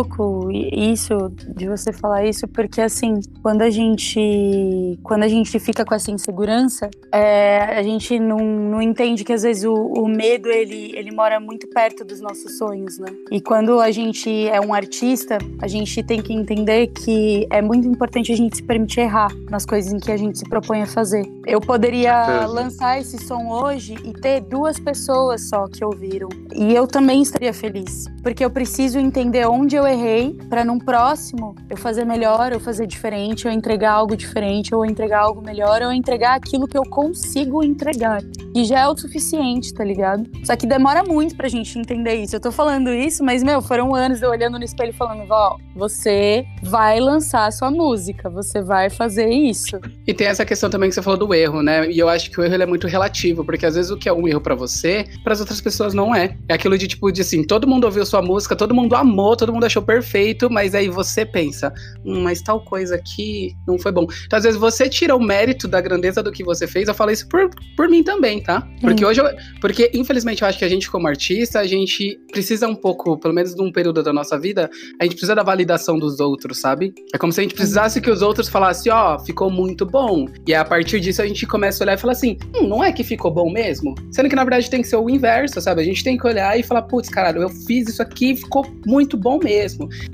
isso, 0.52 1.32
de 1.56 1.68
você 1.68 1.94
falar 1.94 2.26
isso, 2.26 2.48
porque 2.48 2.82
assim, 2.82 3.20
quando 3.42 3.62
a 3.62 3.70
gente. 3.70 5.00
Quando 5.04 5.24
a 5.24 5.28
gente 5.28 5.60
fica 5.60 5.86
com 5.86 5.96
essa 5.96 6.12
insegurança, 6.12 6.90
é, 7.12 7.78
a 7.78 7.84
gente 7.84 8.20
não, 8.20 8.40
não 8.40 8.82
entende 8.82 9.24
que 9.24 9.34
às 9.34 9.44
vezes 9.44 9.64
o, 9.64 9.74
o 9.74 10.08
medo 10.08 10.50
ele, 10.50 10.92
ele 10.96 11.12
mora 11.12 11.40
muito 11.40 11.68
perto 11.70 12.04
dos 12.04 12.20
nossos 12.20 12.58
sonhos, 12.58 12.98
né? 12.98 13.08
E 13.32 13.40
quando 13.40 13.80
a 13.80 13.92
gente 13.92 14.48
é 14.48 14.60
um 14.60 14.74
artista, 14.74 15.38
a 15.62 15.68
gente 15.68 16.04
tem 16.04 16.22
que 16.22 16.34
entender 16.34 16.88
que 16.88 17.48
é 17.50 17.62
muito 17.62 17.88
importante 17.88 18.32
a 18.32 18.36
gente 18.36 18.58
se 18.58 18.64
permitir 18.64 19.02
errar 19.02 19.32
nas 19.50 19.66
coisas 19.66 19.94
em 19.94 20.00
que 20.00 20.12
a 20.12 20.18
gente 20.18 20.38
se 20.38 20.50
propõe 20.50 20.82
a 20.82 20.88
fazer. 20.88 21.24
Eu 21.46 21.62
poderia 21.62 22.46
lançar 22.46 23.00
esse 23.00 23.18
som 23.18 23.48
hoje 23.50 23.96
e 24.04 24.14
ter 24.14 24.42
duas 24.42 24.80
pessoas 24.80 25.48
só 25.50 25.68
que 25.68 25.84
ouviram. 25.84 26.30
E 26.54 26.74
eu 26.74 26.88
também 26.88 27.22
estaria 27.22 27.54
feliz, 27.54 28.06
porque 28.22 28.44
eu 28.44 28.50
preciso 28.50 29.00
entender 29.00 29.48
onde 29.48 29.76
eu 29.76 29.86
errei 29.88 30.38
para 30.50 30.64
num 30.64 30.78
próximo 30.80 31.56
eu 31.70 31.78
fazer 31.78 32.06
melhor, 32.06 32.52
eu 32.52 32.60
fazer 32.60 32.86
diferente, 32.88 33.46
eu 33.46 33.52
entregar 33.52 33.94
algo 33.94 34.16
diferente, 34.16 34.74
ou 34.74 34.86
entregar 34.86 35.22
algo 35.22 35.42
melhor, 35.42 35.82
ou 35.82 35.92
entregar 35.92 36.36
aquilo 36.36 36.68
que 36.68 36.78
eu 36.78 36.84
consigo 36.84 37.64
entregar. 37.64 38.22
E 38.56 38.66
já 38.66 38.80
é 38.82 38.88
o 38.88 38.98
suficiente, 38.98 39.74
tá 39.74 39.84
ligado? 39.84 40.28
Só 40.44 40.56
que 40.56 40.66
demora 40.66 41.04
muito 41.04 41.36
pra 41.36 41.48
gente 41.48 41.78
entender 41.78 42.16
isso. 42.16 42.36
Eu 42.36 42.40
tô 42.40 42.52
falando 42.52 42.92
isso, 42.92 43.24
mas, 43.24 43.44
meu, 43.44 43.62
foram 43.62 43.94
anos 43.94 44.22
eu 44.22 44.30
olhando 44.30 44.58
no 44.58 44.64
espelho 44.64 44.94
falando, 44.94 45.28
Vó, 45.28 45.58
você 45.76 46.46
vai 46.64 47.00
lançar 47.00 47.46
a 47.46 47.52
sua 47.52 47.70
música, 47.70 48.30
você 48.30 48.62
vai 48.62 48.90
fazer 48.90 49.30
isso. 49.30 49.80
E 50.08 50.14
tem 50.14 50.28
essa 50.28 50.46
questão 50.46 50.70
também 50.70 50.90
que 50.90 50.96
você 50.96 51.02
falou 51.02 51.20
do 51.20 51.34
erro, 51.34 51.62
né? 51.62 51.90
E 51.92 52.00
eu 52.00 52.10
acho 52.10 52.32
que 52.32 52.40
o 52.40 52.44
erro 52.44 52.62
é 52.62 52.66
muito 52.66 52.88
relativo, 52.88 53.46
porque 53.46 53.66
às 53.66 53.76
vezes 53.76 53.92
o 53.92 53.98
que 53.98 54.10
é 54.10 54.14
um 54.14 54.28
erro 54.28 54.42
para 54.42 54.56
você, 54.56 55.06
para 55.24 55.34
as 55.34 55.40
outras 55.40 55.62
pessoas 55.62 55.94
não 55.94 56.16
é. 56.16 56.36
É 56.48 56.54
aquilo 56.54 56.78
de 56.78 56.88
tipo 56.88 57.12
de 57.12 57.22
assim, 57.22 57.44
todo 57.44 57.68
mundo 57.68 57.84
ouviu 57.84 58.06
sua 58.06 58.22
música, 58.22 58.56
todo 58.56 58.74
mundo 58.74 58.96
amou, 58.96 59.36
todo 59.36 59.54
mundo 59.54 59.66
achou 59.66 59.77
perfeito, 59.82 60.50
mas 60.50 60.76
aí 60.76 60.90
você 60.90 61.26
pensa, 61.26 61.74
hum, 62.06 62.22
mas 62.22 62.42
tal 62.42 62.62
coisa 62.62 62.96
aqui 62.96 63.56
não 63.68 63.78
foi 63.78 63.92
bom. 63.92 64.08
Então 64.26 64.38
às 64.38 64.44
vezes 64.44 64.60
você 64.60 64.90
tira 64.90 65.16
o 65.16 65.20
mérito 65.20 65.68
da 65.68 65.82
grandeza 65.82 66.22
do 66.24 66.32
que 66.32 66.44
você 66.44 66.68
fez. 66.68 66.88
Eu 66.88 66.94
falo 66.94 67.12
isso 67.12 67.28
por, 67.28 67.50
por 67.76 67.90
mim 67.90 68.04
também, 68.04 68.42
tá? 68.42 68.68
Porque 68.82 69.06
hoje 69.06 69.22
eu, 69.22 69.28
porque 69.62 69.92
infelizmente 69.94 70.42
eu 70.42 70.48
acho 70.48 70.58
que 70.58 70.66
a 70.66 70.70
gente 70.70 70.90
como 70.90 71.08
artista, 71.08 71.60
a 71.60 71.68
gente 71.68 72.20
precisa 72.32 72.68
um 72.68 72.76
pouco, 72.76 73.18
pelo 73.18 73.34
menos 73.34 73.56
num 73.56 73.72
período 73.72 74.04
da 74.04 74.14
nossa 74.14 74.38
vida, 74.40 74.70
a 75.00 75.04
gente 75.04 75.14
precisa 75.14 75.36
da 75.36 75.44
validação 75.44 75.98
dos 75.98 76.20
outros, 76.20 76.60
sabe? 76.60 76.94
É 77.14 77.18
como 77.18 77.32
se 77.32 77.40
a 77.40 77.44
gente 77.44 77.56
precisasse 77.56 78.02
que 78.02 78.10
os 78.10 78.22
outros 78.22 78.48
falassem, 78.48 78.92
ó, 78.92 79.16
oh, 79.16 79.20
ficou 79.20 79.50
muito 79.50 79.86
bom. 79.86 80.28
E 80.48 80.54
a 80.54 80.64
partir 80.64 81.00
disso 81.00 81.22
a 81.22 81.28
gente 81.28 81.46
começa 81.46 81.84
a 81.84 81.86
olhar 81.86 81.94
e 81.94 81.98
falar 81.98 82.14
assim, 82.14 82.38
hum, 82.56 82.68
não 82.68 82.84
é 82.84 82.92
que 82.92 83.04
ficou 83.04 83.32
bom 83.32 83.52
mesmo? 83.52 83.96
Sendo 84.12 84.30
que 84.30 84.36
na 84.36 84.44
verdade 84.44 84.70
tem 84.70 84.82
que 84.82 84.88
ser 84.88 84.98
o 84.98 85.10
inverso, 85.10 85.60
sabe? 85.62 85.82
A 85.82 85.86
gente 85.86 86.04
tem 86.04 86.18
que 86.18 86.26
olhar 86.26 86.58
e 86.60 86.64
falar, 86.64 86.84
putz, 86.84 87.10
caralho, 87.10 87.42
eu 87.42 87.50
fiz 87.50 87.90
isso 87.90 88.02
aqui 88.02 88.32
e 88.32 88.36
ficou 88.36 88.66
muito 88.86 89.18
bom 89.18 89.40
mesmo. 89.42 89.67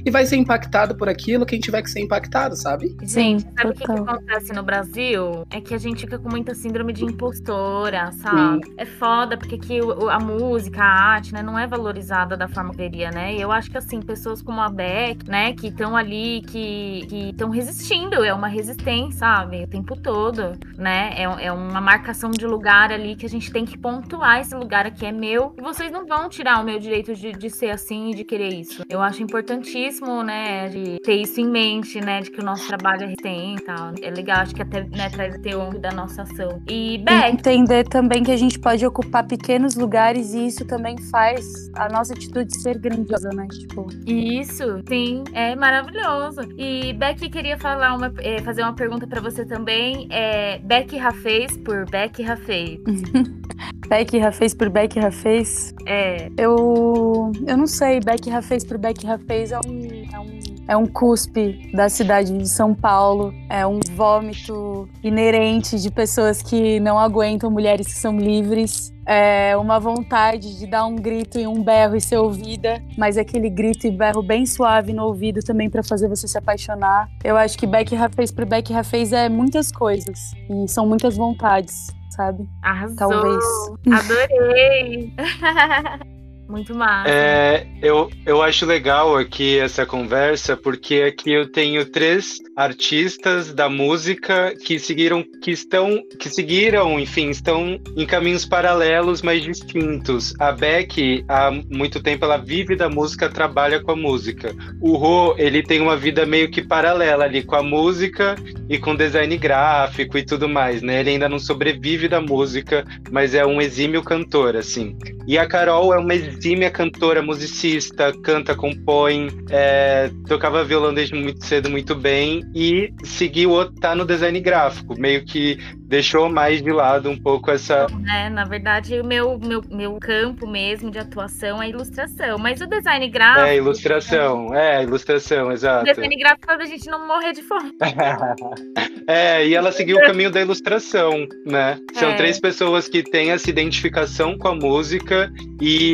E 0.05 0.11
vai 0.11 0.25
ser 0.25 0.37
impactado 0.37 0.95
por 0.95 1.09
aquilo 1.09 1.45
quem 1.45 1.59
tiver 1.59 1.81
que 1.81 1.89
ser 1.89 2.01
impactado, 2.01 2.55
sabe? 2.55 2.95
Sim. 3.05 3.39
Sabe 3.39 3.71
o 3.71 3.73
que, 3.73 3.85
que, 3.85 3.91
acontece 3.91 4.53
no 4.53 4.63
Brasil? 4.63 5.45
É 5.49 5.59
que 5.59 5.73
a 5.73 5.77
gente 5.77 6.01
fica 6.01 6.17
com 6.17 6.29
muita 6.29 6.53
síndrome 6.53 6.93
de 6.93 7.03
impostora, 7.03 8.11
sabe? 8.13 8.65
Sim. 8.65 8.73
É 8.77 8.85
foda, 8.85 9.37
porque 9.37 9.55
aqui 9.55 9.79
a 10.09 10.19
música, 10.19 10.81
a 10.81 11.13
arte, 11.13 11.33
né, 11.33 11.41
não 11.41 11.57
é 11.57 11.67
valorizada 11.67 12.37
da 12.37 12.47
forma 12.47 12.71
que 12.71 12.77
deveria, 12.77 13.11
né? 13.11 13.35
E 13.35 13.41
eu 13.41 13.51
acho 13.51 13.71
que 13.71 13.77
assim, 13.77 14.01
pessoas 14.01 14.41
como 14.41 14.61
a 14.61 14.69
Beck, 14.69 15.27
né, 15.27 15.53
que 15.53 15.67
estão 15.67 15.95
ali, 15.95 16.41
que 16.47 17.07
estão 17.29 17.49
resistindo, 17.49 18.23
é 18.23 18.33
uma 18.33 18.47
resistência, 18.47 19.19
sabe? 19.19 19.63
O 19.63 19.67
tempo 19.67 19.95
todo, 19.95 20.53
né? 20.77 21.13
É, 21.15 21.23
é 21.45 21.51
uma 21.51 21.81
marcação 21.81 22.29
de 22.31 22.45
lugar 22.45 22.91
ali 22.91 23.15
que 23.15 23.25
a 23.25 23.29
gente 23.29 23.51
tem 23.51 23.65
que 23.65 23.77
pontuar 23.77 24.39
esse 24.39 24.55
lugar 24.55 24.85
aqui 24.85 25.05
é 25.05 25.11
meu. 25.11 25.53
E 25.57 25.61
vocês 25.61 25.91
não 25.91 26.05
vão 26.05 26.29
tirar 26.29 26.61
o 26.61 26.63
meu 26.63 26.79
direito 26.79 27.15
de, 27.15 27.31
de 27.31 27.49
ser 27.49 27.69
assim 27.69 28.11
e 28.11 28.15
de 28.15 28.23
querer 28.23 28.53
isso. 28.53 28.83
Eu 28.89 29.01
acho 29.01 29.21
importantíssimo, 29.43 30.23
né, 30.23 30.69
de 30.69 30.99
ter 31.03 31.15
isso 31.15 31.39
em 31.41 31.47
mente, 31.47 31.99
né, 31.99 32.21
de 32.21 32.31
que 32.31 32.39
o 32.39 32.43
nosso 32.43 32.65
trabalho 32.67 33.03
é 33.03 33.05
resistente 33.07 33.61
e 33.61 33.65
tal. 33.65 33.93
É 34.01 34.09
legal, 34.09 34.37
acho 34.37 34.55
que 34.55 34.61
até, 34.61 34.81
né, 34.83 35.09
traz 35.09 35.35
o 35.35 35.79
da 35.79 35.91
nossa 35.91 36.21
ação. 36.23 36.61
E, 36.67 36.97
Beck... 36.99 37.33
Entender 37.33 37.83
também 37.83 38.23
que 38.23 38.31
a 38.31 38.37
gente 38.37 38.57
pode 38.57 38.85
ocupar 38.85 39.27
pequenos 39.27 39.75
lugares 39.75 40.33
e 40.33 40.47
isso 40.47 40.65
também 40.65 40.97
faz 41.11 41.45
a 41.75 41.89
nossa 41.89 42.13
atitude 42.13 42.55
ser 42.57 42.79
grandiosa, 42.79 43.29
né, 43.29 43.45
tipo... 43.51 43.87
Isso, 44.05 44.81
sim, 44.87 45.23
é 45.33 45.55
maravilhoso. 45.55 46.41
E 46.57 46.93
Beck 46.93 47.29
queria 47.29 47.57
falar 47.57 47.95
uma, 47.95 48.13
é, 48.19 48.39
fazer 48.41 48.63
uma 48.63 48.73
pergunta 48.73 49.05
para 49.05 49.19
você 49.19 49.45
também. 49.45 50.07
É, 50.09 50.59
Beck 50.59 50.95
Rafez 50.97 51.57
por 51.57 51.89
Beck 51.89 52.21
Rafez. 52.23 52.79
Beck 53.87 54.17
Rafez 54.17 54.53
por 54.53 54.69
Beck 54.69 54.99
Rafez? 54.99 55.73
É. 55.85 56.29
Eu, 56.37 57.31
eu 57.45 57.57
não 57.57 57.67
sei, 57.67 57.99
Beck 57.99 58.29
Rafez 58.29 58.63
por 58.63 58.77
Beck 58.77 59.05
Rafez 59.05 59.51
é 59.51 59.59
um, 59.59 60.05
é 60.13 60.19
um 60.19 60.43
é 60.67 60.77
um 60.77 60.85
cuspe 60.85 61.69
da 61.73 61.89
cidade 61.89 62.37
de 62.37 62.47
São 62.47 62.73
Paulo, 62.73 63.33
é 63.49 63.65
um 63.67 63.79
vômito 63.95 64.87
inerente 65.03 65.79
de 65.79 65.91
pessoas 65.91 66.41
que 66.41 66.79
não 66.79 66.97
aguentam 66.97 67.51
mulheres 67.51 67.87
que 67.87 67.93
são 67.93 68.17
livres. 68.17 68.91
É 69.05 69.57
uma 69.57 69.79
vontade 69.79 70.57
de 70.57 70.65
dar 70.65 70.85
um 70.85 70.95
grito 70.95 71.37
e 71.37 71.45
um 71.45 71.61
berro 71.61 71.97
e 71.97 72.01
ser 72.01 72.17
ouvida, 72.17 72.81
mas 72.97 73.17
aquele 73.17 73.49
grito 73.49 73.85
e 73.85 73.91
berro 73.91 74.23
bem 74.23 74.45
suave 74.45 74.93
no 74.93 75.03
ouvido 75.03 75.41
também 75.41 75.69
para 75.69 75.83
fazer 75.83 76.07
você 76.07 76.25
se 76.25 76.37
apaixonar. 76.37 77.09
Eu 77.21 77.35
acho 77.35 77.57
que 77.57 77.67
Beck 77.67 77.93
Rafez 77.93 78.31
pro 78.31 78.45
Beck 78.45 78.71
Rafez 78.71 79.11
é 79.11 79.27
muitas 79.27 79.73
coisas 79.73 80.31
e 80.49 80.69
são 80.69 80.87
muitas 80.87 81.17
vontades, 81.17 81.93
sabe? 82.13 82.47
Arrasou. 82.61 82.95
Talvez. 82.95 83.43
Adorei. 83.91 85.13
Muito 86.53 86.75
massa. 86.75 87.09
É, 87.09 87.65
eu, 87.81 88.11
eu 88.27 88.39
acho 88.43 88.63
legal 88.63 89.17
aqui 89.17 89.57
essa 89.57 89.87
conversa, 89.87 90.55
porque 90.55 91.01
aqui 91.01 91.31
eu 91.31 91.51
tenho 91.51 91.83
três 91.83 92.37
artistas 92.55 93.51
da 93.51 93.67
música 93.67 94.53
que 94.63 94.77
seguiram, 94.77 95.25
que 95.41 95.49
estão, 95.49 96.03
que 96.19 96.29
seguiram, 96.29 96.99
enfim, 96.99 97.31
estão 97.31 97.79
em 97.97 98.05
caminhos 98.05 98.45
paralelos, 98.45 99.23
mas 99.23 99.41
distintos. 99.41 100.35
A 100.39 100.51
Beck, 100.51 101.25
há 101.27 101.49
muito 101.71 101.99
tempo, 102.03 102.23
ela 102.23 102.37
vive 102.37 102.75
da 102.75 102.87
música, 102.87 103.27
trabalha 103.29 103.81
com 103.81 103.91
a 103.91 103.95
música. 103.95 104.53
O 104.79 104.95
Rô, 104.95 105.33
ele 105.39 105.63
tem 105.63 105.81
uma 105.81 105.97
vida 105.97 106.23
meio 106.23 106.51
que 106.51 106.61
paralela 106.61 107.23
ali 107.23 107.41
com 107.41 107.55
a 107.55 107.63
música 107.63 108.35
e 108.69 108.77
com 108.77 108.95
design 108.95 109.35
gráfico 109.37 110.19
e 110.19 110.23
tudo 110.23 110.47
mais, 110.47 110.83
né? 110.83 110.99
Ele 110.99 111.09
ainda 111.09 111.27
não 111.27 111.39
sobrevive 111.39 112.07
da 112.07 112.21
música, 112.21 112.85
mas 113.09 113.33
é 113.33 113.43
um 113.43 113.59
exímio 113.59 114.03
cantor, 114.03 114.55
assim. 114.55 114.95
E 115.25 115.35
a 115.35 115.47
Carol 115.47 115.91
é 115.93 115.97
uma 115.97 116.13
exímia 116.43 116.69
cantora, 116.69 117.21
musicista, 117.21 118.11
canta, 118.21 118.53
compõe, 118.53 119.29
é, 119.49 120.11
tocava 120.27 120.61
violão 120.65 120.93
desde 120.93 121.15
muito 121.15 121.45
cedo 121.45 121.69
muito 121.69 121.95
bem 121.95 122.43
e 122.53 122.93
seguiu, 123.05 123.71
tá 123.79 123.95
no 123.95 124.05
design 124.05 124.37
gráfico, 124.41 124.99
meio 124.99 125.23
que 125.23 125.57
deixou 125.93 126.27
mais 126.27 126.61
de 126.61 126.71
lado 126.71 127.09
um 127.09 127.17
pouco 127.17 127.49
essa. 127.49 127.87
É, 128.13 128.29
na 128.29 128.43
verdade, 128.43 128.99
o 128.99 129.05
meu, 129.05 129.37
meu, 129.37 129.61
meu 129.69 129.97
campo 129.99 130.45
mesmo 130.45 130.91
de 130.91 130.99
atuação 130.99 131.61
é 131.61 131.69
ilustração, 131.69 132.37
mas 132.37 132.59
o 132.59 132.67
design 132.67 133.07
gráfico. 133.07 133.47
É, 133.47 133.55
ilustração, 133.55 134.53
é, 134.53 134.83
ilustração, 134.83 135.51
exato. 135.51 135.83
O 135.83 135.93
design 135.93 136.15
gráfico 136.17 136.51
é 136.51 136.55
pra 136.57 136.65
gente 136.65 136.89
não 136.89 137.07
morrer 137.07 137.31
de 137.31 137.43
fome. 137.43 137.71
é, 139.07 139.47
e 139.47 139.55
ela 139.55 139.71
seguiu 139.71 139.97
o 139.97 140.01
caminho 140.01 140.31
da 140.31 140.41
ilustração, 140.41 141.27
né? 141.45 141.77
São 141.93 142.09
É. 142.09 142.15
três 142.15 142.39
pessoas 142.39 142.89
que 142.89 143.03
têm 143.03 143.31
essa 143.31 143.49
identificação 143.49 144.37
com 144.37 144.47
a 144.47 144.55
música 144.55 145.31
e 145.61 145.93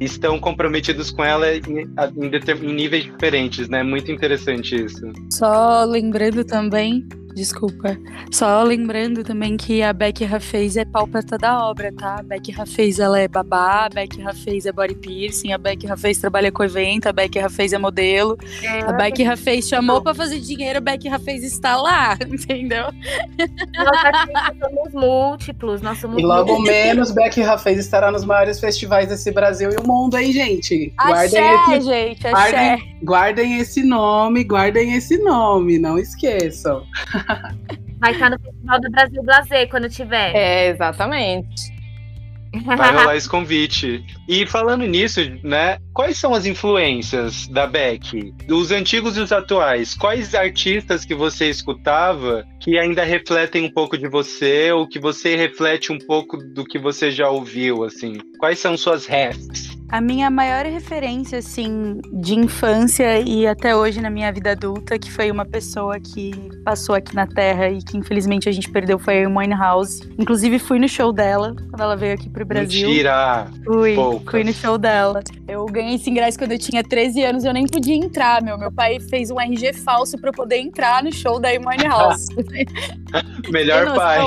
estão 0.00 0.38
comprometidos 0.38 1.10
com 1.10 1.24
ela 1.24 1.54
em, 1.54 1.86
em 2.16 2.30
em 2.64 2.74
níveis 2.74 3.04
diferentes, 3.04 3.68
né? 3.68 3.82
Muito 3.82 4.10
interessante 4.10 4.84
isso. 4.84 5.00
Só 5.32 5.84
lembrando 5.84 6.44
também, 6.44 7.06
desculpa, 7.36 7.98
só 8.32 8.62
lembrando 8.62 9.22
também 9.22 9.58
que 9.58 9.82
a 9.82 9.92
Becky 9.92 10.24
Rafez 10.24 10.74
é 10.78 10.86
pálpata 10.86 11.36
da 11.36 11.68
obra, 11.68 11.92
tá? 11.92 12.16
A 12.20 12.22
Becky 12.22 12.50
Rafez, 12.50 12.98
ela 12.98 13.20
é 13.20 13.28
babá, 13.28 13.84
a 13.84 13.88
Becky 13.90 14.22
Rafez 14.22 14.64
é 14.64 14.72
body 14.72 14.94
piercing, 14.94 15.52
a 15.52 15.58
Becky 15.58 15.86
Rafez 15.86 16.18
trabalha 16.18 16.50
com 16.50 16.64
evento, 16.64 17.08
a 17.08 17.12
Becky 17.12 17.38
Rafez 17.38 17.74
é 17.74 17.78
modelo, 17.78 18.38
a 18.86 18.92
Becky 18.92 19.22
Rafez 19.22 19.68
chamou 19.68 20.00
pra 20.00 20.14
fazer 20.14 20.40
dinheiro, 20.40 20.78
a 20.78 20.80
Becky 20.80 21.08
Rafez 21.08 21.42
está 21.44 21.76
lá, 21.76 22.16
entendeu? 22.26 22.86
Nós 23.76 24.04
artistas 24.04 24.56
somos 24.58 24.92
múltiplos, 24.94 25.82
nós 25.82 25.98
somos 25.98 26.18
E 26.18 26.22
logo 26.22 26.54
múltiplos. 26.54 26.64
menos, 26.64 27.10
Becky 27.10 27.42
Rafez 27.42 27.78
estará 27.78 28.10
nos 28.10 28.24
maiores 28.24 28.58
festivais 28.58 29.08
desse 29.08 29.30
Brasil 29.30 29.70
e 29.70 29.76
o 29.76 29.86
mundo, 29.86 30.16
hein, 30.16 30.32
gente? 30.32 30.94
Guardem 31.04 31.42
Axé, 31.42 31.76
esse, 31.76 31.86
gente, 31.86 32.26
axé. 32.26 32.30
guardem, 32.30 32.98
guardem 33.02 33.58
esse 33.58 33.82
nome, 33.82 34.42
guardem 34.42 34.94
esse 34.94 35.18
nome, 35.18 35.78
não 35.78 35.98
esqueçam. 35.98 36.82
Vai 37.98 38.12
estar 38.12 38.30
no 38.30 38.38
Festival 38.38 38.80
do 38.80 38.90
Brasil 38.90 39.22
Blazer 39.22 39.68
quando 39.68 39.88
tiver. 39.88 40.34
É, 40.34 40.68
exatamente. 40.68 41.74
Vai 42.64 42.94
rolar 42.94 43.16
esse 43.16 43.28
convite. 43.28 44.04
E 44.28 44.46
falando 44.46 44.86
nisso, 44.86 45.20
né? 45.42 45.78
Quais 45.92 46.16
são 46.18 46.32
as 46.32 46.46
influências 46.46 47.46
da 47.48 47.66
Beck? 47.66 48.32
Dos 48.46 48.70
antigos 48.70 49.16
e 49.16 49.20
os 49.20 49.32
atuais? 49.32 49.94
Quais 49.94 50.34
artistas 50.34 51.04
que 51.04 51.14
você 51.14 51.50
escutava 51.50 52.46
que 52.60 52.78
ainda 52.78 53.04
refletem 53.04 53.64
um 53.64 53.70
pouco 53.70 53.98
de 53.98 54.08
você 54.08 54.72
ou 54.72 54.86
que 54.86 54.98
você 54.98 55.36
reflete 55.36 55.92
um 55.92 55.98
pouco 55.98 56.36
do 56.36 56.64
que 56.64 56.78
você 56.78 57.10
já 57.10 57.28
ouviu, 57.28 57.84
assim? 57.84 58.18
Quais 58.38 58.58
são 58.58 58.76
suas 58.76 59.06
refs? 59.06 59.76
A 59.88 60.00
minha 60.00 60.28
maior 60.30 60.64
referência, 60.64 61.38
assim, 61.38 62.00
de 62.12 62.34
infância 62.34 63.20
e 63.20 63.46
até 63.46 63.74
hoje 63.76 64.00
na 64.00 64.10
minha 64.10 64.32
vida 64.32 64.50
adulta, 64.50 64.98
que 64.98 65.10
foi 65.10 65.30
uma 65.30 65.44
pessoa 65.44 66.00
que 66.00 66.32
passou 66.64 66.94
aqui 66.94 67.14
na 67.14 67.26
Terra 67.26 67.68
e 67.68 67.78
que 67.78 67.96
infelizmente 67.96 68.48
a 68.48 68.52
gente 68.52 68.68
perdeu, 68.70 68.98
foi 68.98 69.22
a 69.22 69.26
Amy 69.28 69.54
House. 69.54 70.00
Inclusive 70.18 70.58
fui 70.58 70.80
no 70.80 70.88
show 70.88 71.12
dela, 71.12 71.54
quando 71.70 71.80
ela 71.80 71.96
veio 71.96 72.14
aqui 72.14 72.28
pro 72.28 72.44
Brasil. 72.44 72.88
Mentira! 72.88 73.46
Fui, 73.64 73.94
Poucas. 73.94 74.30
fui 74.30 74.44
no 74.44 74.52
show 74.52 74.76
dela. 74.76 75.20
Eu 75.46 75.64
ganhei 75.66 75.94
esse 75.94 76.10
ingresso 76.10 76.36
quando 76.36 76.52
eu 76.52 76.58
tinha 76.58 76.82
13 76.82 77.22
anos 77.22 77.44
eu 77.44 77.52
nem 77.52 77.66
podia 77.66 77.94
entrar, 77.94 78.42
meu. 78.42 78.58
Meu 78.58 78.72
pai 78.72 78.98
fez 78.98 79.30
um 79.30 79.40
RG 79.40 79.72
falso 79.72 80.18
pra 80.18 80.30
eu 80.30 80.34
poder 80.34 80.56
entrar 80.56 81.02
no 81.02 81.12
show 81.12 81.38
da 81.38 81.50
Amy 81.50 81.84
House. 81.84 82.26
Melhor 83.50 83.94
pai. 83.94 84.20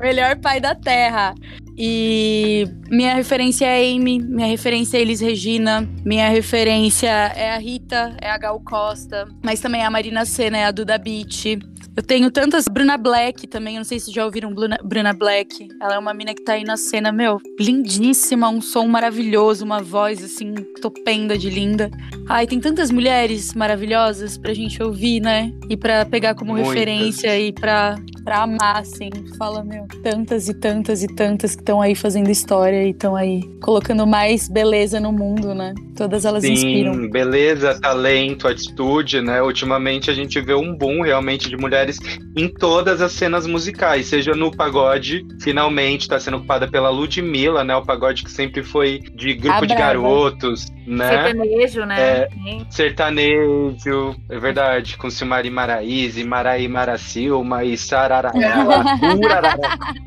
Melhor 0.00 0.36
pai 0.40 0.60
da 0.60 0.74
Terra. 0.74 1.34
E 1.76 2.66
minha 2.88 3.14
referência 3.14 3.66
é 3.66 3.76
a 3.76 3.94
Amy, 3.94 4.20
minha 4.20 4.46
referência 4.46 4.96
é 4.96 5.00
a 5.00 5.02
Elis 5.02 5.20
Regina, 5.20 5.88
minha 6.04 6.28
referência 6.28 7.08
é 7.08 7.50
a 7.50 7.58
Rita, 7.58 8.16
é 8.20 8.30
a 8.30 8.38
Gal 8.38 8.60
Costa, 8.60 9.26
mas 9.42 9.60
também 9.60 9.82
é 9.82 9.84
a 9.84 9.90
Marina 9.90 10.24
Senna, 10.24 10.58
é 10.58 10.64
a 10.64 10.70
Duda 10.70 10.96
Beat. 10.96 11.58
Eu 11.96 12.02
tenho 12.02 12.28
tantas. 12.30 12.66
Bruna 12.66 12.96
Black 12.96 13.46
também, 13.46 13.74
eu 13.74 13.78
não 13.78 13.84
sei 13.84 14.00
se 14.00 14.10
já 14.10 14.24
ouviram 14.24 14.52
Bruna, 14.52 14.76
Bruna 14.82 15.12
Black. 15.12 15.68
Ela 15.80 15.94
é 15.94 15.98
uma 15.98 16.12
mina 16.12 16.34
que 16.34 16.42
tá 16.42 16.54
aí 16.54 16.64
na 16.64 16.76
cena, 16.76 17.12
meu, 17.12 17.38
lindíssima, 17.60 18.48
um 18.48 18.60
som 18.60 18.86
maravilhoso, 18.88 19.64
uma 19.64 19.80
voz 19.80 20.22
assim, 20.22 20.54
topenda 20.82 21.38
de 21.38 21.48
linda. 21.48 21.90
Ai, 22.28 22.48
tem 22.48 22.58
tantas 22.58 22.90
mulheres 22.90 23.54
maravilhosas 23.54 24.36
pra 24.36 24.52
gente 24.52 24.82
ouvir, 24.82 25.20
né? 25.20 25.52
E 25.70 25.76
pra 25.76 26.04
pegar 26.04 26.34
como 26.34 26.52
Muitas. 26.52 26.72
referência 26.72 27.38
e 27.38 27.52
pra, 27.52 27.94
pra 28.24 28.42
amar, 28.42 28.78
assim. 28.78 29.10
Fala, 29.38 29.62
meu, 29.62 29.86
tantas 30.02 30.48
e 30.48 30.54
tantas 30.54 31.02
e 31.02 31.06
tantas 31.14 31.54
que 31.54 31.62
estão 31.62 31.80
aí 31.80 31.94
fazendo 31.94 32.30
história 32.30 32.84
e 32.84 32.90
estão 32.90 33.14
aí 33.14 33.42
colocando 33.62 34.06
mais 34.06 34.48
beleza 34.48 34.98
no 34.98 35.12
mundo, 35.12 35.54
né? 35.54 35.74
Todas 35.96 36.24
elas 36.24 36.42
inspiram. 36.44 36.94
Sim, 36.94 37.10
beleza, 37.10 37.78
talento, 37.80 38.48
atitude, 38.48 39.20
né? 39.20 39.42
Ultimamente 39.42 40.10
a 40.10 40.14
gente 40.14 40.40
vê 40.40 40.54
um 40.54 40.74
boom 40.74 41.02
realmente 41.02 41.48
de 41.48 41.56
mulheres 41.56 41.98
em 42.36 42.48
todas 42.48 43.00
as 43.00 43.12
cenas 43.12 43.46
musicais, 43.46 44.06
seja 44.06 44.34
no 44.34 44.50
pagode, 44.50 45.24
finalmente 45.40 46.02
está 46.02 46.18
sendo 46.18 46.38
ocupada 46.38 46.66
pela 46.68 46.90
Ludmilla, 46.90 47.62
né? 47.62 47.76
O 47.76 47.82
pagode 47.84 48.24
que 48.24 48.30
sempre 48.30 48.62
foi 48.62 49.00
de 49.14 49.34
grupo 49.34 49.58
A 49.58 49.60
de 49.60 49.74
brava. 49.74 49.80
garotos, 49.80 50.66
né? 50.86 51.08
Sertanejo, 51.08 51.84
né? 51.84 52.00
É. 52.00 52.28
Sertanejo, 52.70 54.16
é 54.28 54.38
verdade, 54.38 54.96
com 54.96 55.10
Silmari 55.10 55.50
Maraíze, 55.50 56.24
Maraí 56.24 56.66
Maracilma 56.66 57.64
e 57.64 57.76
Sarará. 58.14 59.56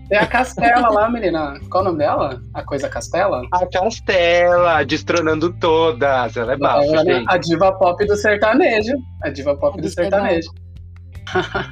É 0.10 0.18
a 0.18 0.26
Castela 0.26 0.90
lá, 0.90 1.10
menina. 1.10 1.60
Qual 1.70 1.84
o 1.84 1.88
nome 1.88 2.00
dela? 2.00 2.42
A 2.54 2.64
coisa 2.64 2.88
Castela? 2.88 3.42
A 3.52 3.66
Castela, 3.66 4.84
destronando 4.86 5.52
todas. 5.60 6.38
Ela 6.38 6.54
é 6.54 6.58
bafo, 6.58 6.84
Ela 6.84 7.02
é 7.02 7.16
gente. 7.16 7.26
a 7.30 7.38
diva 7.38 7.72
pop 7.74 8.06
do 8.06 8.16
sertanejo. 8.16 8.94
A 9.24 9.30
diva 9.30 9.56
pop 9.56 9.80
do 9.82 9.88
é 9.88 9.90
sertanejo. 9.90 10.50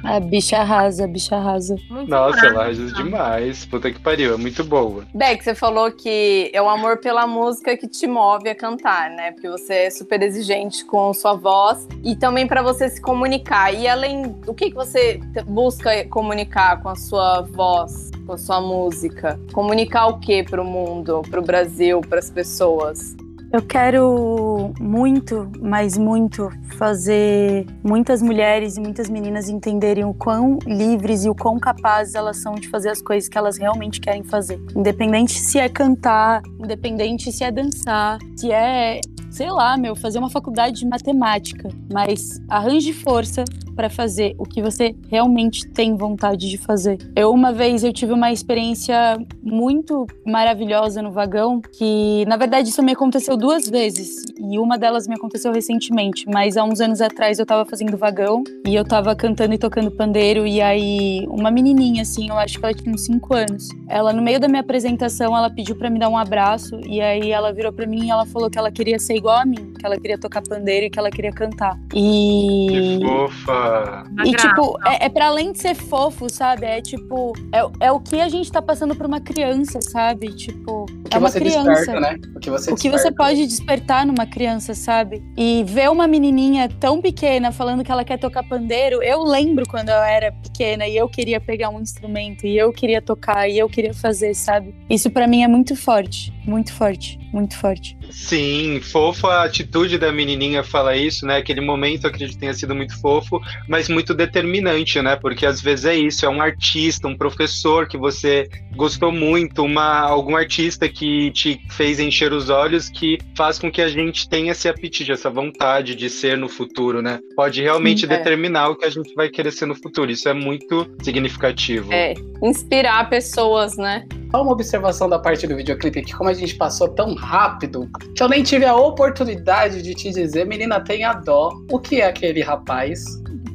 A 0.04 0.20
bicha 0.20 0.58
arrasa, 0.58 1.04
a 1.04 1.06
bicha 1.06 1.36
arrasa. 1.36 1.76
Muito 1.90 2.08
Nossa, 2.08 2.46
ela 2.46 2.64
ajuda 2.64 2.92
demais. 2.92 3.64
Puta 3.66 3.90
que 3.90 3.98
pariu, 3.98 4.34
é 4.34 4.36
muito 4.36 4.62
boa. 4.64 5.04
Beck, 5.14 5.42
você 5.42 5.54
falou 5.54 5.90
que 5.90 6.50
é 6.52 6.60
o 6.60 6.68
amor 6.68 6.98
pela 6.98 7.26
música 7.26 7.76
que 7.76 7.88
te 7.88 8.06
move 8.06 8.48
a 8.48 8.54
cantar, 8.54 9.10
né? 9.10 9.32
Porque 9.32 9.48
você 9.48 9.74
é 9.74 9.90
super 9.90 10.22
exigente 10.22 10.84
com 10.84 11.12
sua 11.12 11.34
voz 11.34 11.86
e 12.04 12.14
também 12.14 12.46
para 12.46 12.62
você 12.62 12.88
se 12.88 13.00
comunicar. 13.00 13.72
E 13.74 13.88
além, 13.88 14.34
o 14.46 14.54
que, 14.54 14.70
que 14.70 14.76
você 14.76 15.20
busca 15.46 16.04
comunicar 16.08 16.82
com 16.82 16.88
a 16.88 16.96
sua 16.96 17.42
voz, 17.42 18.10
com 18.26 18.32
a 18.32 18.38
sua 18.38 18.60
música? 18.60 19.38
Comunicar 19.52 20.06
o 20.06 20.18
que 20.18 20.42
para 20.42 20.60
o 20.60 20.64
mundo, 20.64 21.22
para 21.30 21.40
o 21.40 21.42
Brasil, 21.42 22.00
para 22.00 22.18
as 22.18 22.30
pessoas? 22.30 23.16
Eu 23.56 23.62
quero 23.62 24.70
muito, 24.78 25.50
mas 25.58 25.96
muito, 25.96 26.50
fazer 26.76 27.64
muitas 27.82 28.20
mulheres 28.20 28.76
e 28.76 28.80
muitas 28.82 29.08
meninas 29.08 29.48
entenderem 29.48 30.04
o 30.04 30.12
quão 30.12 30.58
livres 30.66 31.24
e 31.24 31.30
o 31.30 31.34
quão 31.34 31.58
capazes 31.58 32.14
elas 32.14 32.36
são 32.36 32.54
de 32.54 32.68
fazer 32.68 32.90
as 32.90 33.00
coisas 33.00 33.30
que 33.30 33.38
elas 33.38 33.56
realmente 33.56 33.98
querem 33.98 34.22
fazer. 34.22 34.60
Independente 34.76 35.32
se 35.32 35.58
é 35.58 35.70
cantar, 35.70 36.42
independente 36.62 37.32
se 37.32 37.44
é 37.44 37.50
dançar, 37.50 38.18
se 38.36 38.52
é, 38.52 39.00
sei 39.30 39.50
lá, 39.50 39.74
meu, 39.78 39.96
fazer 39.96 40.18
uma 40.18 40.28
faculdade 40.28 40.80
de 40.80 40.86
matemática. 40.86 41.70
Mas 41.90 42.38
arranje 42.50 42.92
força 42.92 43.42
para 43.76 43.90
fazer 43.90 44.34
o 44.38 44.44
que 44.44 44.62
você 44.62 44.96
realmente 45.08 45.68
tem 45.68 45.94
vontade 45.94 46.48
de 46.48 46.56
fazer. 46.56 46.96
Eu 47.14 47.30
uma 47.30 47.52
vez 47.52 47.84
eu 47.84 47.92
tive 47.92 48.12
uma 48.12 48.32
experiência 48.32 49.18
muito 49.42 50.06
maravilhosa 50.26 51.02
no 51.02 51.12
vagão, 51.12 51.60
que 51.60 52.24
na 52.26 52.38
verdade 52.38 52.70
isso 52.70 52.82
me 52.82 52.92
aconteceu 52.92 53.36
duas 53.36 53.45
vezes 53.68 54.24
e 54.38 54.58
uma 54.58 54.78
delas 54.78 55.06
me 55.06 55.14
aconteceu 55.14 55.52
recentemente, 55.52 56.24
mas 56.28 56.56
há 56.56 56.64
uns 56.64 56.80
anos 56.80 57.00
atrás 57.00 57.38
eu 57.38 57.46
tava 57.46 57.64
fazendo 57.64 57.96
vagão 57.96 58.42
e 58.66 58.74
eu 58.74 58.84
tava 58.84 59.14
cantando 59.14 59.54
e 59.54 59.58
tocando 59.58 59.90
pandeiro 59.90 60.46
e 60.46 60.60
aí 60.60 61.26
uma 61.28 61.50
menininha 61.50 62.02
assim, 62.02 62.28
eu 62.28 62.38
acho 62.38 62.58
que 62.58 62.64
ela 62.64 62.74
tinha 62.74 62.94
uns 62.94 63.04
5 63.04 63.34
anos. 63.34 63.68
Ela 63.88 64.12
no 64.12 64.22
meio 64.22 64.38
da 64.40 64.48
minha 64.48 64.60
apresentação, 64.60 65.36
ela 65.36 65.50
pediu 65.50 65.76
para 65.76 65.90
me 65.90 65.98
dar 65.98 66.08
um 66.08 66.16
abraço 66.16 66.80
e 66.86 67.00
aí 67.00 67.30
ela 67.30 67.52
virou 67.52 67.72
para 67.72 67.86
mim 67.86 68.06
e 68.06 68.10
ela 68.10 68.26
falou 68.26 68.50
que 68.50 68.58
ela 68.58 68.70
queria 68.70 68.98
ser 68.98 69.16
igual 69.16 69.38
a 69.38 69.44
mim, 69.44 69.72
que 69.78 69.84
ela 69.84 69.98
queria 69.98 70.18
tocar 70.18 70.42
pandeiro 70.42 70.86
e 70.86 70.90
que 70.90 70.98
ela 70.98 71.10
queria 71.10 71.32
cantar. 71.32 71.78
E 71.94 72.66
Que 72.68 73.06
fofa. 73.06 74.04
E, 74.24 74.32
tipo, 74.32 74.78
é, 74.86 75.06
é 75.06 75.08
para 75.08 75.26
além 75.26 75.52
de 75.52 75.58
ser 75.58 75.74
fofo, 75.74 76.28
sabe? 76.28 76.66
É 76.66 76.80
tipo, 76.80 77.32
é, 77.52 77.86
é 77.86 77.92
o 77.92 78.00
que 78.00 78.20
a 78.20 78.28
gente 78.28 78.50
tá 78.50 78.60
passando 78.62 78.94
pra 78.94 79.06
uma 79.06 79.20
criança, 79.20 79.80
sabe? 79.80 80.28
Tipo, 80.34 80.82
O 80.82 80.85
que 80.85 80.85
é 81.16 81.18
uma 81.18 81.28
você 81.28 81.40
criança. 81.40 81.70
desperta, 81.70 82.00
né? 82.00 82.16
O 82.34 82.40
que 82.40 82.50
você 82.50 82.72
O 82.72 82.76
que 82.76 82.90
você 82.90 83.12
pode 83.12 83.46
despertar 83.46 84.06
numa 84.06 84.26
criança, 84.26 84.74
sabe? 84.74 85.22
E 85.36 85.64
ver 85.66 85.90
uma 85.90 86.06
menininha 86.06 86.68
tão 86.68 87.00
pequena 87.00 87.52
falando 87.52 87.82
que 87.82 87.90
ela 87.90 88.04
quer 88.04 88.18
tocar 88.18 88.42
pandeiro, 88.42 89.02
eu 89.02 89.22
lembro 89.22 89.66
quando 89.68 89.88
eu 89.88 90.02
era 90.02 90.32
pequena 90.32 90.86
e 90.86 90.96
eu 90.96 91.08
queria 91.08 91.40
pegar 91.40 91.70
um 91.70 91.80
instrumento 91.80 92.46
e 92.46 92.56
eu 92.56 92.72
queria 92.72 93.00
tocar 93.00 93.48
e 93.48 93.58
eu 93.58 93.68
queria 93.68 93.94
fazer, 93.94 94.34
sabe? 94.34 94.74
Isso 94.88 95.10
pra 95.10 95.26
mim 95.26 95.42
é 95.42 95.48
muito 95.48 95.74
forte. 95.74 96.35
Muito 96.46 96.72
forte, 96.72 97.18
muito 97.32 97.56
forte. 97.56 97.96
Sim, 98.10 98.80
fofa 98.80 99.28
a 99.28 99.44
atitude 99.44 99.98
da 99.98 100.12
menininha 100.12 100.62
fala 100.62 100.96
isso, 100.96 101.26
né? 101.26 101.38
Aquele 101.38 101.60
momento 101.60 102.04
eu 102.04 102.10
acredito 102.10 102.34
que 102.34 102.40
tenha 102.40 102.54
sido 102.54 102.74
muito 102.74 102.98
fofo, 103.00 103.40
mas 103.68 103.88
muito 103.88 104.14
determinante, 104.14 105.02
né? 105.02 105.16
Porque 105.16 105.44
às 105.44 105.60
vezes 105.60 105.84
é 105.84 105.94
isso, 105.96 106.24
é 106.24 106.28
um 106.28 106.40
artista, 106.40 107.08
um 107.08 107.16
professor 107.16 107.88
que 107.88 107.98
você 107.98 108.48
gostou 108.76 109.10
muito, 109.10 109.64
uma 109.64 110.00
algum 110.00 110.36
artista 110.36 110.88
que 110.88 111.30
te 111.32 111.60
fez 111.70 111.98
encher 111.98 112.32
os 112.32 112.48
olhos 112.48 112.88
que 112.88 113.18
faz 113.36 113.58
com 113.58 113.70
que 113.70 113.82
a 113.82 113.88
gente 113.88 114.28
tenha 114.28 114.52
esse 114.52 114.68
apetite, 114.68 115.10
essa 115.10 115.30
vontade 115.30 115.94
de 115.94 116.08
ser 116.08 116.38
no 116.38 116.48
futuro, 116.48 117.02
né? 117.02 117.18
Pode 117.34 117.60
realmente 117.62 118.06
Sim, 118.06 118.12
é. 118.12 118.18
determinar 118.18 118.68
o 118.68 118.76
que 118.76 118.84
a 118.84 118.90
gente 118.90 119.14
vai 119.14 119.28
querer 119.28 119.50
ser 119.50 119.66
no 119.66 119.74
futuro. 119.74 120.10
Isso 120.10 120.28
é 120.28 120.34
muito 120.34 120.86
significativo. 121.02 121.92
É, 121.92 122.14
inspirar 122.42 123.08
pessoas, 123.08 123.76
né? 123.76 124.06
Só 124.30 124.42
uma 124.42 124.52
observação 124.52 125.08
da 125.08 125.18
parte 125.18 125.46
do 125.46 125.56
videoclipe 125.56 126.02
que 126.02 126.12
como 126.12 126.28
a 126.28 126.34
gente 126.36 126.54
passou 126.54 126.88
tão 126.88 127.14
rápido, 127.14 127.88
que 128.14 128.22
eu 128.22 128.28
nem 128.28 128.42
tive 128.42 128.64
a 128.64 128.76
oportunidade 128.76 129.82
de 129.82 129.94
te 129.94 130.10
dizer, 130.10 130.46
menina, 130.46 130.80
tenha 130.80 131.12
dó. 131.12 131.50
O 131.70 131.78
que 131.78 132.00
é 132.00 132.06
aquele 132.06 132.42
rapaz? 132.42 133.04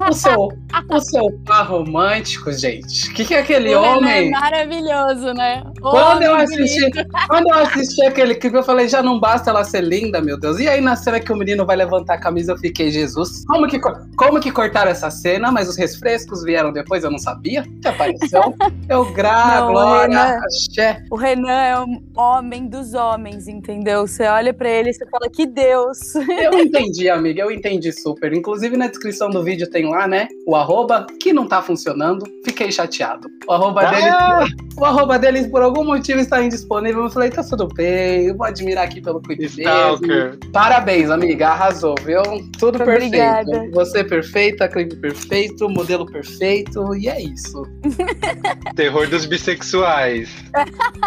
O 0.09 0.13
seu, 0.13 0.49
o 0.89 0.99
seu 0.99 1.31
par 1.45 1.67
romântico, 1.67 2.51
gente. 2.51 3.09
O 3.09 3.13
que, 3.13 3.25
que 3.25 3.33
é 3.35 3.39
aquele 3.39 3.73
O 3.75 3.81
Renan 3.81 3.97
homem? 3.97 4.27
É 4.27 4.29
maravilhoso, 4.31 5.33
né? 5.33 5.63
O 5.81 5.89
Quando 5.91 6.21
eu, 6.23 6.35
assisti, 6.35 6.91
quando 7.27 7.47
eu 7.49 7.55
assisti 7.55 8.05
aquele 8.05 8.35
clipe, 8.35 8.55
eu 8.57 8.63
falei, 8.63 8.87
já 8.87 9.01
não 9.03 9.19
basta 9.19 9.49
ela 9.49 9.63
ser 9.63 9.81
linda, 9.83 10.21
meu 10.21 10.39
Deus. 10.39 10.59
E 10.59 10.67
aí, 10.67 10.81
na 10.81 10.95
cena 10.95 11.19
que 11.19 11.31
o 11.31 11.35
menino 11.35 11.65
vai 11.65 11.75
levantar 11.75 12.15
a 12.15 12.17
camisa, 12.19 12.53
eu 12.53 12.57
fiquei, 12.57 12.89
Jesus, 12.91 13.43
como 13.45 13.67
que, 13.67 13.79
co- 13.79 13.97
como 14.15 14.39
que 14.39 14.51
cortaram 14.51 14.91
essa 14.91 15.09
cena? 15.11 15.51
Mas 15.51 15.67
os 15.69 15.77
refrescos 15.77 16.43
vieram 16.43 16.71
depois, 16.71 17.03
eu 17.03 17.11
não 17.11 17.19
sabia 17.19 17.63
que 17.81 17.87
apareceu. 17.87 18.55
Eu 18.89 19.05
gravo, 19.13 19.71
glória, 19.71 20.17
Renan. 20.25 20.39
axé. 20.43 21.03
O 21.11 21.15
Renan 21.15 21.51
é 21.51 21.79
um 21.79 22.01
homem 22.15 22.67
dos 22.67 22.93
homens, 22.93 23.47
entendeu? 23.47 24.07
Você 24.07 24.23
olha 24.23 24.53
pra 24.53 24.69
ele 24.69 24.89
e 24.89 24.93
você 24.93 25.05
fala 25.07 25.29
que 25.29 25.45
Deus. 25.45 26.15
Eu 26.15 26.53
entendi, 26.59 27.09
amiga, 27.09 27.41
eu 27.41 27.51
entendi 27.51 27.91
super. 27.91 28.33
Inclusive, 28.33 28.75
na 28.77 28.87
descrição 28.87 29.29
do 29.29 29.43
vídeo 29.43 29.69
tem 29.69 29.85
lá, 29.91 30.07
né, 30.07 30.27
o 30.47 30.55
arroba, 30.55 31.05
que 31.19 31.31
não 31.31 31.47
tá 31.47 31.61
funcionando. 31.61 32.25
Fiquei 32.43 32.71
chateado. 32.71 33.27
O 33.47 33.53
arroba 33.53 33.85
dele 33.85 34.09
Ah, 34.09 34.45
O 34.77 34.85
arroba 34.85 35.19
deles, 35.19 35.47
por 35.47 35.61
algum 35.61 35.83
motivo, 35.83 36.19
está 36.19 36.41
indisponível. 36.43 37.03
Eu 37.03 37.09
falei, 37.09 37.29
tá 37.29 37.43
tudo 37.43 37.67
bem, 37.67 38.27
eu 38.27 38.37
vou 38.37 38.45
admirar 38.45 38.85
aqui 38.85 39.01
pelo 39.01 39.21
clipe 39.21 39.43
mesmo. 39.43 39.61
Stalker. 39.61 40.39
Parabéns, 40.51 41.09
amiga, 41.09 41.49
arrasou, 41.49 41.95
viu? 42.03 42.21
Tudo 42.57 42.77
perfeito. 42.79 43.05
Obrigada. 43.05 43.69
Você 43.73 44.03
perfeita, 44.03 44.67
clipe 44.67 44.95
perfeito, 44.95 45.69
modelo 45.69 46.05
perfeito, 46.05 46.95
e 46.95 47.07
é 47.07 47.21
isso. 47.21 47.63
Terror 48.75 49.07
dos 49.07 49.25
bissexuais. 49.25 50.29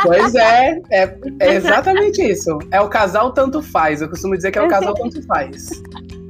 Pois 0.02 0.34
é, 0.34 0.80
é, 0.90 1.16
é 1.40 1.54
exatamente 1.54 2.22
isso. 2.22 2.58
É 2.70 2.80
o 2.80 2.88
casal 2.88 3.32
tanto 3.32 3.62
faz. 3.62 4.00
Eu 4.00 4.08
costumo 4.08 4.36
dizer 4.36 4.50
que 4.50 4.58
é 4.58 4.62
o 4.62 4.68
casal 4.68 4.94
tanto 4.94 5.22
faz. 5.26 5.70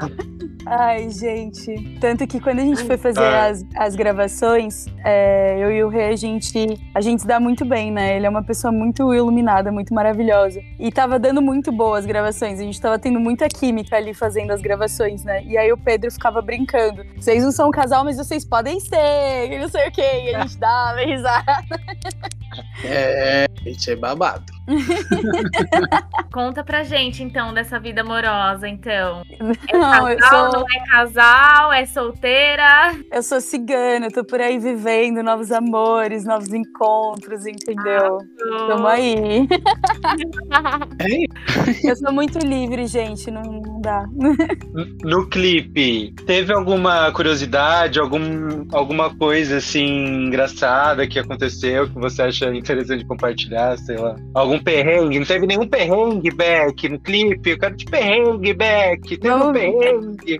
Ai, 0.66 1.10
gente. 1.10 1.98
Tanto 2.00 2.26
que 2.26 2.40
quando 2.40 2.60
a 2.60 2.62
gente 2.62 2.82
foi 2.84 2.96
fazer 2.96 3.20
Ah. 3.20 3.46
as, 3.46 3.64
as 3.76 3.94
gravações, 3.94 4.86
é, 5.04 5.56
eu 5.58 5.70
e 5.70 5.84
o 5.84 5.88
Rê, 5.88 6.04
a 6.06 6.16
gente, 6.16 6.66
a 6.94 7.00
gente 7.00 7.22
se 7.22 7.26
dá 7.28 7.38
muito 7.38 7.64
bem, 7.64 7.90
né? 7.90 8.16
Ele 8.16 8.26
é 8.26 8.28
uma 8.28 8.42
pessoa 8.42 8.72
muito 8.72 9.12
iluminada, 9.14 9.70
muito 9.70 9.92
maravilhosa. 9.92 10.60
E 10.78 10.90
tava 10.90 11.18
dando 11.18 11.42
muito 11.42 11.70
boas 11.72 12.00
as 12.00 12.06
gravações. 12.06 12.58
A 12.58 12.62
gente 12.62 12.80
tava 12.80 12.98
tendo 12.98 13.20
muita 13.20 13.48
química 13.48 13.96
ali 13.96 14.12
fazendo 14.14 14.50
as 14.52 14.60
gravações, 14.60 15.22
né? 15.24 15.42
E 15.44 15.56
aí 15.56 15.72
o 15.72 15.76
Pedro 15.76 16.10
ficava 16.10 16.40
brincando. 16.42 17.04
Vocês 17.16 17.42
não 17.42 17.52
são 17.52 17.68
um 17.68 17.70
casal, 17.70 18.04
mas 18.04 18.16
vocês 18.16 18.44
podem 18.44 18.80
ser, 18.80 19.52
e 19.52 19.58
não 19.58 19.68
sei 19.68 19.88
o 19.88 19.92
quê. 19.92 20.02
E 20.30 20.34
a 20.34 20.40
gente 20.42 20.58
dava 20.58 21.00
risada. 21.00 21.44
É, 22.84 23.46
gente, 23.64 23.90
é 23.90 23.96
babado. 23.96 24.44
Conta 26.32 26.64
pra 26.64 26.82
gente, 26.82 27.22
então, 27.22 27.52
dessa 27.52 27.78
vida 27.78 28.00
amorosa, 28.00 28.68
então. 28.68 29.22
É 29.68 29.76
Não, 29.76 30.08
eu 30.10 30.18
casal, 30.18 30.50
sou- 30.52 30.60
não 30.60 30.66
é 30.68 30.86
casal, 30.88 31.72
é 31.72 31.86
solteira? 31.86 32.94
Eu 33.12 33.22
sou 33.22 33.40
cigana, 33.40 34.06
eu 34.06 34.12
tô 34.12 34.24
por 34.24 34.40
aí 34.40 34.58
vivendo 34.58 35.22
novos 35.22 35.52
amores, 35.52 36.24
novos 36.24 36.52
encontros, 36.52 37.46
entendeu? 37.46 38.18
Tamo 38.68 38.86
aí. 38.86 39.46
Eu 41.84 41.96
sou 41.96 42.12
muito 42.12 42.38
livre, 42.38 42.86
gente, 42.86 43.30
não, 43.30 43.42
não 43.42 43.80
dá. 43.80 44.04
No 45.02 45.28
clipe, 45.28 46.14
teve 46.26 46.52
alguma 46.52 47.10
curiosidade, 47.12 47.98
algum, 48.00 48.66
alguma 48.72 49.14
coisa 49.14 49.58
assim 49.58 50.26
engraçada 50.26 51.06
que 51.06 51.18
aconteceu 51.18 51.88
que 51.88 51.98
você 51.98 52.22
acha 52.22 52.43
interessante 52.52 53.04
compartilhar, 53.06 53.78
sei 53.78 53.96
lá? 53.96 54.16
Algum 54.34 54.58
perrengue? 54.58 55.18
Não 55.18 55.26
teve 55.26 55.46
nenhum 55.46 55.66
perrengue, 55.68 56.30
Beck, 56.34 56.88
no 56.88 56.98
clipe? 56.98 57.50
Eu 57.50 57.58
quero 57.58 57.76
de 57.76 57.84
perrengue, 57.84 58.52
Beck. 58.54 59.16
Teve 59.16 59.32
um 59.34 59.38
Vamos- 59.38 59.52
perrengue. 59.58 60.38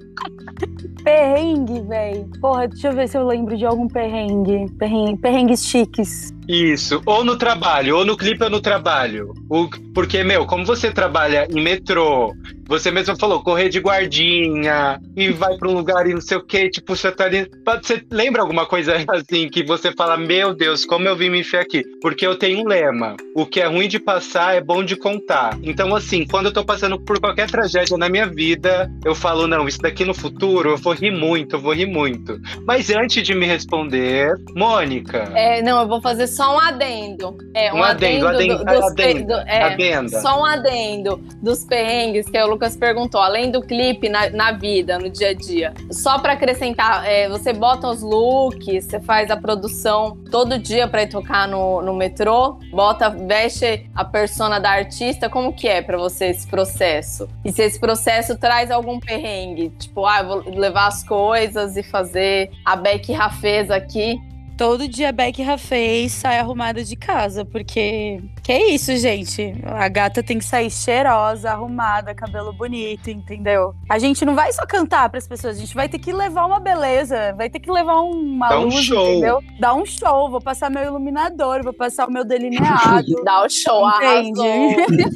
Perrengue, 1.03 1.81
véi. 1.83 2.25
Porra, 2.41 2.69
deixa 2.69 2.89
eu 2.89 2.93
ver 2.93 3.09
se 3.09 3.17
eu 3.17 3.27
lembro 3.27 3.57
de 3.57 3.65
algum 3.67 3.87
perrengue. 3.89 4.71
Perrengue 4.79 5.17
perrengues 5.19 5.65
chiques. 5.65 6.33
Isso, 6.49 7.01
ou 7.07 7.25
no 7.25 7.37
trabalho, 7.37 7.97
ou 7.97 8.05
no 8.05 8.17
clipe 8.17 8.43
ou 8.45 8.51
no 8.51 8.61
trabalho. 8.61 9.33
O- 9.51 9.69
porque, 9.95 10.23
meu, 10.25 10.45
como 10.47 10.65
você 10.67 10.91
trabalha 10.91 11.47
em 11.51 11.63
metrô, 11.63 12.35
você 12.67 12.91
mesmo 12.91 13.17
falou, 13.19 13.43
correr 13.43 13.69
de 13.69 13.79
guardinha, 13.79 14.99
e 15.17 15.31
vai 15.31 15.57
pra 15.57 15.69
um 15.69 15.75
lugar 15.75 16.07
e 16.09 16.15
não 16.15 16.21
sei 16.21 16.37
o 16.39 16.43
que, 16.45 16.69
tipo, 16.71 16.97
você 16.97 17.13
tá 17.13 17.25
ali. 17.25 17.49
Você 17.83 18.03
lembra 18.11 18.43
alguma 18.43 18.67
coisa 18.67 18.95
assim 19.09 19.49
que 19.49 19.63
você 19.63 19.93
fala, 19.93 20.17
meu 20.17 20.55
Deus, 20.55 20.85
como 20.85 21.07
eu 21.07 21.17
vim 21.17 21.31
me 21.31 21.41
enfiar 21.41 21.61
aqui? 21.63 21.83
Porque 22.01 22.27
eu 22.27 22.37
tenho 22.37 22.61
um 22.61 22.69
lema: 22.69 23.17
o 23.35 23.47
que 23.47 23.61
é 23.61 23.67
ruim 23.67 23.89
de 23.89 23.99
passar 23.99 24.57
é 24.57 24.61
bom 24.61 24.83
de 24.83 24.97
contar. 24.97 25.57
Então, 25.63 25.95
assim, 25.95 26.27
quando 26.27 26.47
eu 26.47 26.53
tô 26.53 26.65
passando 26.65 26.99
por 27.01 27.21
qualquer 27.21 27.49
tragédia 27.51 27.97
na 27.97 28.09
minha 28.09 28.27
vida, 28.27 28.91
eu 29.05 29.15
falo, 29.15 29.47
não, 29.47 29.69
isso 29.69 29.79
daqui 29.79 30.05
no 30.05 30.15
futuro 30.15 30.71
eu 30.71 30.77
vou 30.77 30.95
rir 30.95 31.11
muito, 31.11 31.57
eu 31.57 31.61
vou 31.61 31.73
rir 31.73 31.87
muito. 31.87 32.41
Mas 32.67 32.91
antes 32.91 33.23
de 33.23 33.35
me 33.35 33.47
responder, 33.47 34.35
Mônica. 34.55 35.31
É, 35.35 35.63
não, 35.63 35.83
eu 35.83 35.89
vou 35.89 36.01
fazer 36.01 36.27
só 36.35 36.57
um 36.57 36.59
adendo. 36.59 37.37
É, 37.55 37.73
um, 37.73 37.77
Um 37.79 37.83
adendo, 37.85 38.27
adendo, 38.29 38.53
adendo, 38.55 38.59
do- 38.59 38.65
dos 38.81 38.91
adendo, 38.91 39.27
do- 39.27 39.41
é, 39.49 39.63
adenda. 39.63 40.21
Só 40.21 40.41
um 40.41 40.45
adendo 40.45 41.17
dos 41.43 41.65
perrengues 41.65 42.27
que 42.27 42.39
o 42.43 42.47
Lucas 42.47 42.77
perguntou, 42.77 43.21
além 43.21 43.51
do 43.51 43.61
clipe 43.63 44.09
na, 44.09 44.31
na 44.31 44.53
vida, 44.53 44.99
no 44.99 45.09
dia 45.11 45.29
a 45.31 45.35
dia. 45.35 45.73
Só 45.91 46.19
pra 46.19 46.33
acrescentar, 46.33 47.07
é, 47.07 47.29
você 47.29 47.53
bota 47.53 47.89
os 47.89 48.03
looks, 48.03 48.85
você 48.85 49.01
faz 49.01 49.31
a 49.31 49.37
produção 49.37 50.17
todo 50.31 50.59
dia 50.59 50.89
pra 50.89 51.03
ir 51.03 51.09
tocar 51.09 51.47
no, 51.49 51.81
no 51.83 51.95
metrô, 51.95 52.59
bota, 52.73 53.09
veste 53.11 53.89
a 53.95 54.05
persona 54.05 54.59
da 54.59 54.71
artista, 54.71 55.29
como 55.29 55.53
que 55.53 55.69
é 55.69 55.81
pra 55.83 55.97
você 55.97 56.27
esse 56.27 56.47
processo? 56.47 57.29
E 57.45 57.53
se 57.53 57.63
esse 57.63 57.79
processo 57.79 58.37
traz 58.37 58.71
algum 58.71 58.99
perrengue? 58.99 59.71
Tipo, 59.79 60.07
ah, 60.07 60.21
eu 60.21 60.27
vou 60.27 60.55
levar 60.57 60.87
as 60.89 61.03
coisas 61.05 61.77
e 61.77 61.83
fazer 61.83 62.51
a 62.65 62.77
Beck 62.77 63.13
Rafez 63.13 63.71
aqui. 63.71 64.19
Todo 64.57 64.87
dia 64.87 65.11
Beck 65.11 65.43
Rafez 65.43 66.13
sai 66.13 66.39
arrumada 66.39 66.85
de 66.85 66.95
casa, 66.95 67.45
porque. 67.45 68.23
Que 68.43 68.53
é 68.53 68.71
isso, 68.73 68.97
gente? 68.97 69.53
A 69.65 69.89
gata 69.89 70.23
tem 70.23 70.39
que 70.39 70.45
sair 70.45 70.71
cheirosa, 70.71 71.51
arrumada, 71.51 72.15
cabelo 72.15 72.53
bonito, 72.53 73.11
entendeu? 73.11 73.75
A 73.91 73.99
gente 73.99 74.25
não 74.25 74.35
vai 74.35 74.53
só 74.53 74.65
cantar 74.65 75.09
pras 75.09 75.27
pessoas, 75.27 75.57
a 75.57 75.61
gente 75.61 75.75
vai 75.75 75.89
ter 75.89 75.99
que 75.99 76.13
levar 76.13 76.47
uma 76.47 76.61
beleza, 76.61 77.33
vai 77.37 77.51
ter 77.51 77.59
que 77.59 77.71
levar 77.71 78.01
uma 78.03 78.49
Dá 78.49 78.61
um 78.61 78.65
luz, 78.65 78.85
show. 78.85 79.11
entendeu? 79.11 79.41
Dar 79.59 79.75
um 79.75 79.85
show, 79.85 80.31
vou 80.31 80.41
passar 80.41 80.71
meu 80.71 80.85
iluminador, 80.85 81.63
vou 81.65 81.73
passar 81.73 82.07
o 82.09 82.13
meu 82.13 82.25
delineado. 82.25 83.05
Dá 83.25 83.45
o 83.45 83.49
show, 83.49 83.89
Entende? 83.89 84.41
arrasou. 84.41 85.15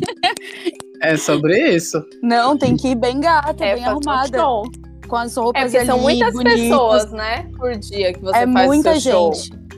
É 1.00 1.16
sobre 1.16 1.56
isso. 1.76 2.04
Não, 2.24 2.58
tem 2.58 2.76
que 2.76 2.88
ir 2.88 2.96
bem 2.96 3.20
gata, 3.20 3.64
É, 3.64 3.74
bem 3.76 3.84
fazer 3.84 3.94
um 3.94 4.10
arrumada, 4.10 4.38
show. 4.38 4.64
Com 5.08 5.16
as 5.16 5.36
É 5.36 5.40
roupas 5.40 5.62
porque 5.72 5.84
são 5.84 5.94
ali, 5.96 6.02
muitas 6.04 6.32
bonitas. 6.34 6.60
pessoas, 6.60 7.12
né? 7.12 7.50
Por 7.56 7.76
dia 7.76 8.12
que 8.12 8.20
você 8.20 8.38
É 8.38 8.52
faz 8.52 8.66
muita 8.66 9.00
seu 9.00 9.12
show. 9.12 9.32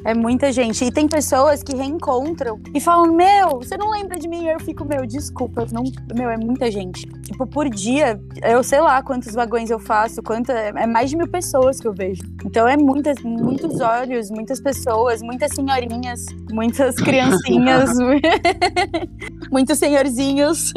É 0.05 0.15
muita 0.15 0.53
gente. 0.53 0.85
E 0.85 0.91
tem 0.91 1.07
pessoas 1.07 1.63
que 1.63 1.75
reencontram 1.75 2.61
e 2.75 2.81
falam: 2.81 3.13
Meu, 3.13 3.59
você 3.59 3.77
não 3.77 3.91
lembra 3.91 4.19
de 4.19 4.29
mim? 4.29 4.47
Eu 4.47 4.61
fico, 4.61 4.85
meu, 4.85 5.07
desculpa. 5.07 5.67
Não, 5.73 5.83
meu, 6.15 6.31
é 6.31 6.37
muita 6.37 6.71
gente. 6.71 7.07
Tipo, 7.31 7.47
por 7.47 7.69
dia, 7.69 8.21
eu 8.43 8.63
sei 8.63 8.81
lá 8.81 9.03
quantos 9.03 9.35
vagões 9.35 9.71
eu 9.71 9.79
faço, 9.79 10.23
quanta, 10.23 10.53
é 10.53 10.87
mais 10.87 11.11
de 11.11 11.17
mil 11.17 11.29
pessoas 11.29 11.81
que 11.81 11.87
eu 11.87 11.93
vejo. 11.93 12.23
Então 12.45 12.67
é 12.67 12.77
muitas, 12.77 13.23
muitos 13.23 13.81
olhos, 13.81 14.31
muitas 14.31 14.61
pessoas, 14.61 15.23
muitas 15.23 15.53
senhorinhas, 15.55 16.27
muitas 16.53 16.97
criancinhas, 16.99 17.91
muitos 19.51 19.79
senhorzinhos. 19.79 20.73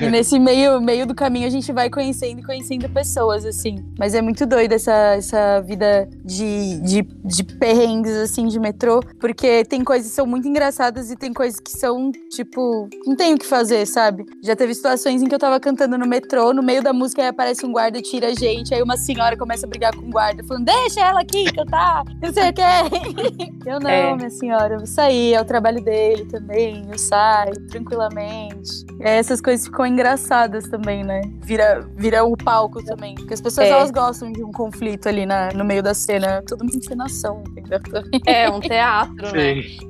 E 0.00 0.08
nesse 0.08 0.38
meio, 0.38 0.80
meio 0.80 1.06
do 1.06 1.14
caminho 1.14 1.46
a 1.46 1.50
gente 1.50 1.72
vai 1.72 1.90
conhecendo 1.90 2.40
e 2.40 2.42
conhecendo 2.42 2.88
pessoas, 2.88 3.44
assim. 3.44 3.76
Mas 3.98 4.14
é 4.14 4.22
muito 4.22 4.46
doido 4.46 4.72
essa, 4.72 4.92
essa 5.16 5.60
vida 5.60 6.08
de, 6.24 6.80
de, 6.80 7.02
de 7.02 7.44
perrengues, 7.44 8.16
assim, 8.16 8.46
de 8.46 8.59
metrô, 8.60 9.00
porque 9.18 9.64
tem 9.64 9.82
coisas 9.82 10.08
que 10.10 10.14
são 10.14 10.26
muito 10.26 10.46
engraçadas 10.46 11.10
e 11.10 11.16
tem 11.16 11.32
coisas 11.32 11.58
que 11.60 11.70
são, 11.70 12.10
tipo, 12.30 12.88
não 13.06 13.16
tem 13.16 13.34
o 13.34 13.38
que 13.38 13.46
fazer, 13.46 13.86
sabe? 13.86 14.24
Já 14.42 14.54
teve 14.54 14.74
situações 14.74 15.22
em 15.22 15.26
que 15.26 15.34
eu 15.34 15.38
tava 15.38 15.58
cantando 15.60 15.96
no 15.98 16.06
metrô, 16.06 16.52
no 16.52 16.62
meio 16.62 16.82
da 16.82 16.92
música 16.92 17.22
aí 17.22 17.28
aparece 17.28 17.64
um 17.66 17.72
guarda, 17.72 18.00
tira 18.00 18.28
a 18.28 18.34
gente, 18.34 18.74
aí 18.74 18.82
uma 18.82 18.96
senhora 18.96 19.36
começa 19.36 19.66
a 19.66 19.68
brigar 19.68 19.94
com 19.94 20.06
o 20.06 20.10
guarda, 20.10 20.42
falando, 20.44 20.64
deixa 20.66 21.00
ela 21.00 21.20
aqui 21.20 21.44
cantar, 21.52 22.04
não 22.22 22.32
sei 22.32 22.50
o 22.50 22.52
que. 22.52 23.60
Eu 23.68 23.78
não, 23.78 23.90
É. 23.90 24.16
minha 24.16 24.30
senhora, 24.30 24.74
eu 24.74 24.78
vou 24.78 24.86
sair, 24.86 25.34
é 25.34 25.40
o 25.40 25.44
trabalho 25.44 25.82
dele 25.84 26.24
também, 26.24 26.82
eu 26.90 26.98
saio 26.98 27.52
tranquilamente. 27.68 28.84
E 28.98 29.06
aí 29.06 29.16
essas 29.18 29.40
coisas 29.40 29.66
ficam 29.66 29.86
engraçadas 29.86 30.68
também, 30.68 31.04
né? 31.04 31.20
Vira, 31.42 31.86
vira 31.96 32.24
o 32.24 32.36
palco 32.36 32.82
também. 32.84 33.14
Porque 33.14 33.34
as 33.34 33.40
pessoas, 33.40 33.66
É. 33.68 33.70
elas 33.70 33.90
gostam 33.90 34.32
de 34.32 34.42
um 34.42 34.50
conflito 34.52 35.08
ali 35.08 35.26
na, 35.26 35.52
no 35.52 35.64
meio 35.64 35.82
da 35.82 35.94
cena. 35.94 36.42
Tudo 36.46 36.62
uma 36.62 36.74
encenação, 36.74 37.42
entendeu? 37.50 37.78
É 38.26 38.49
um 38.52 38.60
teatro, 38.60 39.32
né? 39.32 39.62
Sim. 39.62 39.89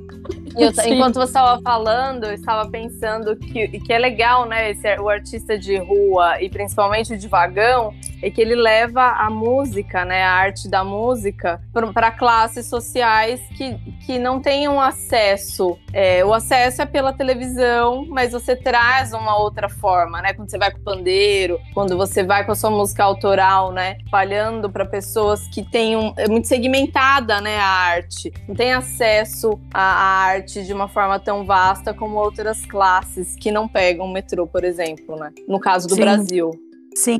eu- 0.57 0.71
enquanto 0.93 1.15
você 1.15 1.25
estava 1.29 1.61
falando, 1.61 2.25
eu 2.25 2.33
estava 2.33 2.69
pensando 2.69 3.35
que, 3.35 3.67
que 3.79 3.93
é 3.93 3.97
legal, 3.99 4.45
né? 4.45 4.71
Esse, 4.71 4.99
o 4.99 5.09
artista 5.09 5.57
de 5.57 5.77
rua 5.77 6.41
e 6.41 6.49
principalmente 6.49 7.13
o 7.13 7.17
de 7.17 7.27
vagão, 7.27 7.93
é 8.21 8.29
que 8.29 8.39
ele 8.41 8.55
leva 8.55 9.01
a 9.03 9.29
música, 9.29 10.05
né? 10.05 10.23
A 10.23 10.31
arte 10.31 10.69
da 10.69 10.83
música 10.83 11.59
para 11.93 12.11
classes 12.11 12.67
sociais 12.67 13.39
que, 13.57 13.75
que 14.05 14.19
não 14.19 14.39
tenham 14.39 14.79
acesso. 14.79 15.77
É, 15.93 16.23
o 16.23 16.33
acesso 16.33 16.81
é 16.81 16.85
pela 16.85 17.13
televisão, 17.13 18.05
mas 18.09 18.31
você 18.31 18.55
traz 18.55 19.11
uma 19.13 19.37
outra 19.37 19.67
forma, 19.69 20.21
né? 20.21 20.33
Quando 20.33 20.49
você 20.51 20.57
vai 20.57 20.71
com 20.71 20.79
o 20.79 20.83
pandeiro, 20.83 21.59
quando 21.73 21.97
você 21.97 22.23
vai 22.23 22.45
com 22.45 22.51
a 22.51 22.55
sua 22.55 22.69
música 22.69 23.03
autoral, 23.03 23.71
né? 23.71 23.97
Espalhando 24.03 24.69
para 24.69 24.85
pessoas 24.85 25.47
que 25.47 25.63
têm 25.63 25.95
um, 25.95 26.13
é 26.17 26.27
muito 26.27 26.47
segmentada, 26.47 27.41
né? 27.41 27.57
A 27.57 27.65
arte, 27.65 28.31
não 28.47 28.55
tem 28.55 28.71
acesso 28.73 29.59
à, 29.73 29.81
à 29.81 30.23
arte 30.25 30.40
de 30.41 30.73
uma 30.73 30.87
forma 30.87 31.19
tão 31.19 31.45
vasta 31.45 31.93
como 31.93 32.17
outras 32.17 32.65
classes 32.65 33.35
que 33.35 33.51
não 33.51 33.67
pegam 33.67 34.05
o 34.05 34.11
metrô, 34.11 34.47
por 34.47 34.63
exemplo, 34.63 35.15
né? 35.15 35.31
No 35.47 35.59
caso 35.59 35.87
do 35.87 35.95
Sim. 35.95 36.01
Brasil. 36.01 36.70
Sim, 36.93 37.19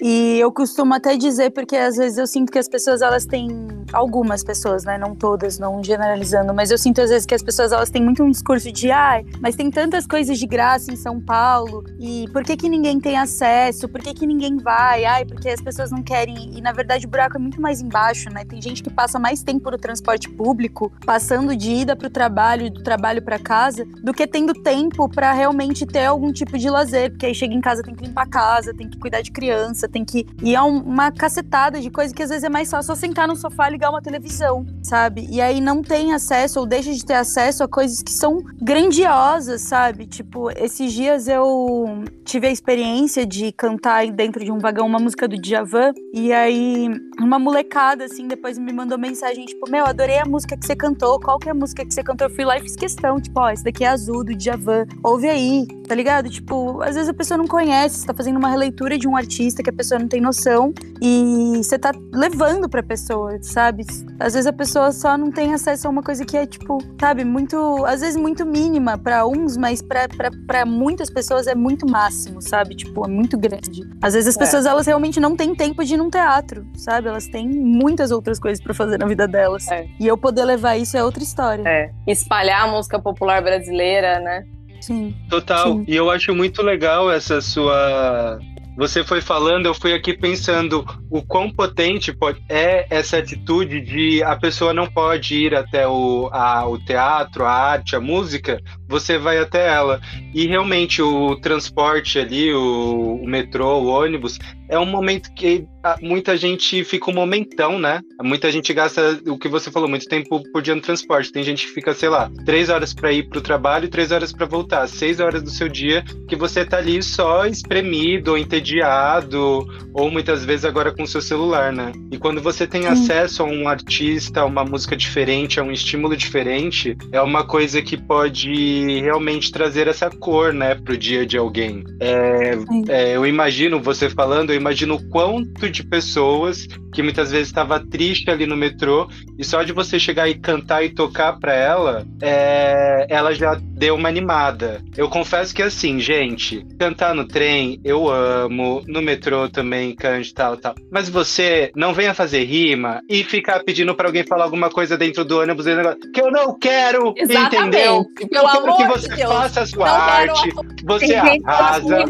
e 0.00 0.38
eu 0.38 0.50
costumo 0.50 0.94
até 0.94 1.14
dizer, 1.14 1.50
porque 1.50 1.76
às 1.76 1.96
vezes 1.96 2.16
eu 2.16 2.26
sinto 2.26 2.50
que 2.50 2.58
as 2.58 2.66
pessoas, 2.66 3.02
elas 3.02 3.26
têm, 3.26 3.48
algumas 3.92 4.42
pessoas, 4.42 4.82
né, 4.84 4.96
não 4.96 5.14
todas, 5.14 5.58
não 5.58 5.84
generalizando, 5.84 6.54
mas 6.54 6.70
eu 6.70 6.78
sinto 6.78 7.02
às 7.02 7.10
vezes 7.10 7.26
que 7.26 7.34
as 7.34 7.42
pessoas, 7.42 7.70
elas 7.70 7.90
têm 7.90 8.02
muito 8.02 8.22
um 8.22 8.30
discurso 8.30 8.72
de, 8.72 8.90
ai, 8.90 9.26
mas 9.38 9.54
tem 9.54 9.70
tantas 9.70 10.06
coisas 10.06 10.38
de 10.38 10.46
graça 10.46 10.90
em 10.90 10.96
São 10.96 11.20
Paulo, 11.20 11.84
e 11.98 12.24
por 12.32 12.42
que 12.42 12.56
que 12.56 12.66
ninguém 12.66 12.98
tem 12.98 13.18
acesso, 13.18 13.90
por 13.90 14.00
que 14.00 14.14
que 14.14 14.26
ninguém 14.26 14.56
vai, 14.56 15.04
ai, 15.04 15.26
porque 15.26 15.50
as 15.50 15.60
pessoas 15.60 15.90
não 15.90 16.02
querem, 16.02 16.56
e 16.56 16.62
na 16.62 16.72
verdade 16.72 17.04
o 17.04 17.08
buraco 17.08 17.36
é 17.36 17.40
muito 17.40 17.60
mais 17.60 17.82
embaixo, 17.82 18.30
né, 18.30 18.46
tem 18.46 18.60
gente 18.62 18.82
que 18.82 18.88
passa 18.90 19.18
mais 19.18 19.42
tempo 19.42 19.70
no 19.70 19.76
transporte 19.76 20.30
público, 20.30 20.90
passando 21.04 21.54
de 21.54 21.70
ida 21.70 21.94
pro 21.94 22.08
trabalho 22.08 22.66
e 22.66 22.70
do 22.70 22.82
trabalho 22.82 23.20
para 23.20 23.38
casa, 23.38 23.84
do 24.02 24.14
que 24.14 24.26
tendo 24.26 24.54
tempo 24.54 25.10
para 25.10 25.30
realmente 25.32 25.84
ter 25.84 26.06
algum 26.06 26.32
tipo 26.32 26.56
de 26.56 26.70
lazer, 26.70 27.10
porque 27.10 27.26
aí 27.26 27.34
chega 27.34 27.52
em 27.52 27.60
casa 27.60 27.82
tem 27.82 27.94
que 27.94 28.06
limpar 28.06 28.22
a 28.22 28.26
casa, 28.26 28.72
tem 28.72 28.88
que 28.88 28.98
cuidar 28.98 29.09
de 29.22 29.30
criança, 29.32 29.88
tem 29.88 30.04
que. 30.04 30.26
E 30.42 30.54
é 30.54 30.62
um- 30.62 30.78
uma 30.82 31.10
cacetada 31.10 31.80
de 31.80 31.90
coisa 31.90 32.14
que 32.14 32.22
às 32.22 32.28
vezes 32.28 32.44
é 32.44 32.48
mais 32.48 32.70
fácil 32.70 32.94
só 32.94 33.00
sentar 33.00 33.26
no 33.26 33.34
sofá 33.36 33.68
e 33.68 33.72
ligar 33.72 33.90
uma 33.90 34.00
televisão, 34.02 34.64
sabe? 34.82 35.26
E 35.30 35.40
aí 35.40 35.60
não 35.60 35.82
tem 35.82 36.12
acesso 36.12 36.60
ou 36.60 36.66
deixa 36.66 36.92
de 36.92 37.04
ter 37.04 37.14
acesso 37.14 37.64
a 37.64 37.68
coisas 37.68 38.02
que 38.02 38.12
são 38.12 38.38
grandiosas, 38.60 39.62
sabe? 39.62 40.06
Tipo, 40.06 40.50
esses 40.50 40.92
dias 40.92 41.28
eu 41.28 42.04
tive 42.24 42.46
a 42.46 42.50
experiência 42.50 43.24
de 43.26 43.52
cantar 43.52 44.06
dentro 44.10 44.44
de 44.44 44.50
um 44.50 44.58
vagão 44.58 44.86
uma 44.86 44.98
música 44.98 45.26
do 45.28 45.36
Djavan, 45.40 45.92
e 46.12 46.32
aí 46.32 46.88
uma 47.20 47.38
molecada, 47.38 48.04
assim, 48.04 48.26
depois 48.26 48.58
me 48.58 48.72
mandou 48.72 48.98
mensagem, 48.98 49.44
tipo, 49.44 49.70
meu, 49.70 49.84
adorei 49.86 50.18
a 50.18 50.24
música 50.24 50.56
que 50.56 50.66
você 50.66 50.74
cantou, 50.74 51.20
qual 51.20 51.38
que 51.38 51.48
é 51.48 51.52
a 51.52 51.54
música 51.54 51.84
que 51.84 51.92
você 51.94 52.02
cantou? 52.02 52.28
Eu 52.28 52.34
fui 52.34 52.44
lá 52.44 52.56
e 52.58 52.60
fiz 52.60 52.74
questão, 52.76 53.20
tipo, 53.20 53.38
ó, 53.40 53.50
esse 53.50 53.62
daqui 53.64 53.84
é 53.84 53.88
azul, 53.88 54.24
do 54.24 54.34
Djavan, 54.34 54.86
ouve 55.04 55.28
aí, 55.28 55.66
tá 55.86 55.94
ligado? 55.94 56.28
Tipo, 56.28 56.82
às 56.82 56.94
vezes 56.94 57.08
a 57.08 57.14
pessoa 57.14 57.38
não 57.38 57.46
conhece, 57.46 57.98
você 58.00 58.06
tá 58.06 58.14
fazendo 58.14 58.38
uma 58.38 58.48
releitura 58.48 58.98
de 59.00 59.08
um 59.08 59.16
artista 59.16 59.62
que 59.62 59.70
a 59.70 59.72
pessoa 59.72 59.98
não 59.98 60.06
tem 60.06 60.20
noção, 60.20 60.72
e 61.02 61.56
você 61.56 61.78
tá 61.78 61.90
levando 62.12 62.68
pra 62.68 62.82
pessoa, 62.82 63.38
sabe? 63.42 63.84
Às 64.20 64.34
vezes 64.34 64.46
a 64.46 64.52
pessoa 64.52 64.92
só 64.92 65.16
não 65.16 65.30
tem 65.32 65.54
acesso 65.54 65.88
a 65.88 65.90
uma 65.90 66.02
coisa 66.02 66.24
que 66.24 66.36
é, 66.36 66.46
tipo, 66.46 66.78
sabe, 67.00 67.24
muito, 67.24 67.84
às 67.86 68.00
vezes 68.00 68.16
muito 68.16 68.44
mínima 68.44 68.98
pra 68.98 69.26
uns, 69.26 69.56
mas 69.56 69.82
pra 69.82 70.64
muitas 70.66 71.08
pessoas 71.10 71.46
é 71.46 71.54
muito 71.54 71.90
máximo, 71.90 72.42
sabe? 72.42 72.76
Tipo, 72.76 73.04
é 73.06 73.08
muito 73.08 73.38
grande. 73.38 73.82
Às 74.02 74.12
vezes 74.14 74.28
as 74.28 74.36
É. 74.36 74.38
pessoas, 74.38 74.66
elas 74.66 74.86
realmente 74.86 75.18
não 75.18 75.34
têm 75.34 75.54
tempo 75.54 75.82
de 75.84 75.94
ir 75.94 75.96
num 75.96 76.10
teatro, 76.10 76.66
sabe? 76.76 77.08
Elas 77.08 77.26
têm 77.26 77.48
muitas 77.48 78.10
outras 78.10 78.38
coisas 78.38 78.62
pra 78.62 78.74
fazer 78.74 78.98
na 78.98 79.06
vida 79.06 79.26
delas. 79.26 79.66
É. 79.68 79.86
E 79.98 80.06
eu 80.06 80.18
poder 80.18 80.44
levar 80.44 80.76
isso 80.76 80.96
é 80.96 81.02
outra 81.02 81.22
história. 81.22 81.62
É. 81.66 81.90
Espalhar 82.06 82.64
a 82.64 82.70
música 82.70 82.98
popular 83.00 83.42
brasileira, 83.42 84.20
né? 84.20 84.44
Sim. 84.80 85.14
Total. 85.28 85.72
Sim. 85.72 85.84
E 85.86 85.94
eu 85.96 86.10
acho 86.10 86.34
muito 86.34 86.62
legal 86.62 87.10
essa 87.10 87.40
sua. 87.40 88.38
Você 88.80 89.04
foi 89.04 89.20
falando, 89.20 89.66
eu 89.66 89.74
fui 89.74 89.92
aqui 89.92 90.16
pensando 90.16 90.86
o 91.10 91.20
quão 91.20 91.50
potente 91.52 92.14
pode- 92.14 92.42
é 92.48 92.86
essa 92.88 93.18
atitude 93.18 93.78
de 93.82 94.22
a 94.22 94.34
pessoa 94.36 94.72
não 94.72 94.86
pode 94.90 95.34
ir 95.34 95.54
até 95.54 95.86
o, 95.86 96.30
a- 96.32 96.66
o 96.66 96.78
teatro, 96.82 97.44
a 97.44 97.52
arte, 97.52 97.94
a 97.94 98.00
música, 98.00 98.58
você 98.90 99.16
vai 99.16 99.38
até 99.38 99.68
ela. 99.68 100.00
E 100.34 100.46
realmente 100.46 101.00
o 101.00 101.36
transporte 101.36 102.18
ali, 102.18 102.52
o, 102.52 103.20
o 103.22 103.26
metrô, 103.26 103.78
o 103.78 103.86
ônibus, 103.86 104.38
é 104.68 104.78
um 104.78 104.86
momento 104.86 105.32
que 105.34 105.66
muita 106.00 106.36
gente 106.36 106.84
fica 106.84 107.10
um 107.10 107.14
momentão, 107.14 107.78
né? 107.78 108.00
Muita 108.22 108.52
gente 108.52 108.72
gasta 108.72 109.20
o 109.26 109.36
que 109.36 109.48
você 109.48 109.70
falou, 109.70 109.88
muito 109.88 110.06
tempo 110.06 110.40
por 110.52 110.62
dia 110.62 110.74
no 110.74 110.80
transporte. 110.80 111.32
Tem 111.32 111.42
gente 111.42 111.66
que 111.66 111.72
fica, 111.72 111.92
sei 111.92 112.08
lá, 112.08 112.30
três 112.44 112.68
horas 112.68 112.94
para 112.94 113.12
ir 113.12 113.28
pro 113.28 113.40
trabalho 113.40 113.86
e 113.86 113.88
três 113.88 114.12
horas 114.12 114.32
para 114.32 114.46
voltar. 114.46 114.86
Seis 114.86 115.18
horas 115.18 115.42
do 115.42 115.50
seu 115.50 115.68
dia 115.68 116.04
que 116.28 116.36
você 116.36 116.64
tá 116.64 116.78
ali 116.78 117.02
só 117.02 117.46
espremido, 117.46 118.32
ou 118.32 118.38
entediado, 118.38 119.66
ou 119.92 120.10
muitas 120.10 120.44
vezes 120.44 120.64
agora 120.64 120.92
com 120.92 121.02
o 121.02 121.06
seu 121.06 121.20
celular, 121.20 121.72
né? 121.72 121.92
E 122.12 122.18
quando 122.18 122.40
você 122.40 122.64
tem 122.66 122.82
Sim. 122.82 122.88
acesso 122.88 123.42
a 123.42 123.46
um 123.46 123.68
artista, 123.68 124.42
a 124.42 124.44
uma 124.44 124.64
música 124.64 124.96
diferente, 124.96 125.58
a 125.58 125.64
um 125.64 125.72
estímulo 125.72 126.16
diferente, 126.16 126.96
é 127.10 127.20
uma 127.20 127.44
coisa 127.44 127.82
que 127.82 127.96
pode 127.96 128.79
realmente 129.00 129.50
trazer 129.50 129.88
essa 129.88 130.10
cor, 130.10 130.52
né, 130.52 130.74
pro 130.74 130.96
dia 130.96 131.26
de 131.26 131.36
alguém. 131.36 131.84
É, 132.00 132.52
é, 132.88 133.16
eu 133.16 133.26
imagino 133.26 133.80
você 133.80 134.08
falando, 134.08 134.50
eu 134.50 134.56
imagino 134.56 134.94
o 134.94 135.08
quanto 135.08 135.68
de 135.70 135.84
pessoas 135.84 136.66
que 136.92 137.02
muitas 137.02 137.30
vezes 137.30 137.48
estava 137.48 137.80
triste 137.80 138.30
ali 138.30 138.46
no 138.46 138.56
metrô 138.56 139.08
e 139.38 139.44
só 139.44 139.62
de 139.62 139.72
você 139.72 139.98
chegar 139.98 140.28
e 140.28 140.34
cantar 140.34 140.84
e 140.84 140.90
tocar 140.90 141.38
pra 141.38 141.54
ela, 141.54 142.06
é, 142.22 143.06
ela 143.08 143.32
já 143.32 143.60
deu 143.80 143.94
uma 143.94 144.10
animada. 144.10 144.84
Eu 144.94 145.08
confesso 145.08 145.54
que 145.54 145.62
assim, 145.62 145.98
gente, 145.98 146.62
cantar 146.78 147.14
no 147.14 147.26
trem 147.26 147.80
eu 147.82 148.10
amo, 148.10 148.84
no 148.86 149.00
metrô 149.00 149.48
também 149.48 149.96
cante 149.96 150.34
tal, 150.34 150.58
tal. 150.58 150.74
Mas 150.92 151.08
você 151.08 151.72
não 151.74 151.94
venha 151.94 152.12
fazer 152.12 152.44
rima 152.44 153.00
e 153.08 153.24
ficar 153.24 153.64
pedindo 153.64 153.94
pra 153.94 154.08
alguém 154.08 154.22
falar 154.22 154.44
alguma 154.44 154.68
coisa 154.68 154.98
dentro 154.98 155.24
do 155.24 155.40
ônibus 155.40 155.66
e 155.66 155.74
negócio, 155.74 155.98
que 156.12 156.20
eu 156.20 156.30
não 156.30 156.58
quero, 156.58 157.14
Exatamente. 157.16 157.56
entendeu? 157.56 158.04
Pelo 158.30 158.46
eu 158.46 158.50
quero 158.50 158.76
que 158.76 158.98
você 158.98 159.16
de 159.16 159.22
faça 159.22 159.62
a 159.62 159.66
sua 159.66 159.86
Não 159.86 159.94
arte, 159.94 160.50
você 160.84 161.06
Tem 161.06 161.42
arrasa. 161.46 162.04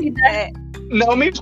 Não 0.91 1.15
me. 1.15 1.31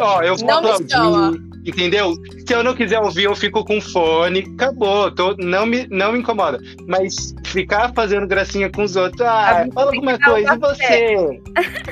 Ó, 0.00 0.22
eu 0.22 0.36
vou 0.36 0.46
Não 0.46 0.58
aplaudir, 0.58 1.40
entendeu? 1.64 2.12
Se 2.46 2.54
eu 2.54 2.62
não 2.62 2.74
quiser 2.74 3.00
ouvir, 3.00 3.24
eu 3.24 3.34
fico 3.34 3.64
com 3.64 3.80
fone. 3.80 4.44
Acabou. 4.54 5.10
Tô, 5.10 5.34
não, 5.38 5.66
me, 5.66 5.86
não 5.90 6.12
me 6.12 6.20
incomoda. 6.20 6.58
Mas 6.86 7.34
ficar 7.44 7.92
fazendo 7.92 8.26
gracinha 8.26 8.70
com 8.70 8.84
os 8.84 8.94
outros. 8.94 9.20
Ah, 9.22 9.66
fala 9.74 9.90
alguma 9.90 10.16
coisa. 10.18 10.54
E 10.54 10.58
você? 10.58 11.40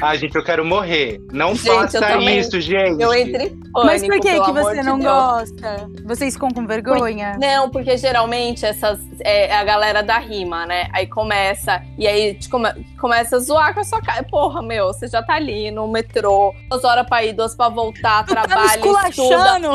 ah, 0.00 0.14
gente, 0.14 0.36
eu 0.36 0.44
quero 0.44 0.64
morrer. 0.64 1.20
Não 1.32 1.54
Gente, 1.56 1.66
faça 1.66 1.98
também- 2.00 2.38
isso, 2.38 2.60
gente. 2.60 3.02
Eu 3.02 3.12
entro 3.12 3.42
em 3.42 3.48
pânico, 3.48 3.72
Mas 3.84 4.02
por 4.02 4.20
que 4.20 4.40
que 4.40 4.52
você 4.52 4.82
não 4.84 4.98
Deus. 4.98 5.12
gosta? 5.12 5.90
Vocês 6.04 6.34
ficam 6.34 6.50
com 6.50 6.64
vergonha? 6.66 7.36
Não, 7.40 7.68
porque 7.70 7.96
geralmente 7.96 8.64
essas 8.64 9.00
é 9.20 9.52
a 9.56 9.64
galera 9.64 10.02
da 10.02 10.18
rima, 10.18 10.66
né? 10.66 10.88
Aí 10.92 11.06
começa, 11.08 11.82
e 11.98 12.06
aí 12.06 12.38
come- 12.48 12.72
começa 13.00 13.36
a 13.36 13.38
zoar 13.40 13.74
com 13.74 13.80
a 13.80 13.84
sua 13.84 14.00
cara. 14.00 14.22
Porra, 14.22 14.62
meu, 14.62 14.88
você 14.88 15.08
já 15.08 15.20
tá 15.22 15.34
ali 15.34 15.70
no 15.72 15.88
metrô, 15.88 16.54
duas 16.70 16.84
horas 16.84 17.06
pra 17.08 17.24
ir, 17.24 17.32
duas 17.32 17.56
pra 17.56 17.68
voltar, 17.68 18.24
Tá 18.24 18.42
me 18.42 18.46
trabalha, 18.46 19.08
estuda. 19.08 19.74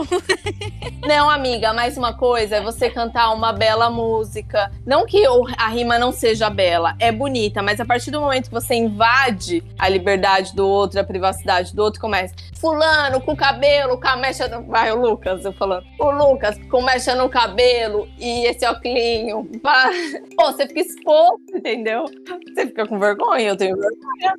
Não, 1.06 1.30
amiga, 1.30 1.74
mais 1.74 1.98
uma 1.98 2.14
coisa 2.14 2.58
é 2.58 2.62
você 2.62 2.90
cantar 2.90 3.32
uma 3.32 3.52
bela 3.52 3.90
música. 3.90 4.72
Não 4.86 5.06
que 5.06 5.24
a 5.58 5.68
rima 5.68 5.98
não 5.98 6.12
seja 6.12 6.50
bela, 6.50 6.96
é 7.00 7.12
bonita, 7.12 7.62
mas 7.62 7.80
a 7.80 7.86
partir 7.86 8.12
do 8.12 8.20
momento 8.20 8.48
que 8.50 8.54
você 8.54 8.76
invade 8.76 9.64
a 9.78 9.88
liberdade 9.88 10.56
do 10.56 10.68
outro, 10.68 11.00
a 11.00 11.04
privacidade 11.04 11.76
do 11.76 11.82
outro, 11.82 12.00
começa. 12.00 12.34
Fulano 12.60 13.22
com 13.22 13.36
cabelo, 13.36 14.00
com 14.00 14.08
a 14.08 14.18
mecha. 14.18 14.48
No... 14.48 14.64
Vai, 14.64 14.92
o 14.92 15.00
Lucas, 15.00 15.46
eu 15.46 15.54
falando. 15.54 15.86
O 16.00 16.12
Lucas 16.12 16.58
com 16.70 16.82
mecha 16.82 17.16
no 17.16 17.30
cabelo 17.30 18.08
e 18.18 18.46
esse 18.46 18.68
oclinho. 18.68 19.50
pá. 19.62 19.90
Pô, 20.36 20.52
você 20.52 20.68
fica 20.68 20.82
exposto, 20.82 21.56
entendeu? 21.56 22.06
Você 22.54 22.68
fica 22.68 22.86
com 22.86 23.00
vergonha, 23.00 23.50
eu 23.50 23.58
tenho 23.58 23.78
vergonha. 23.78 24.34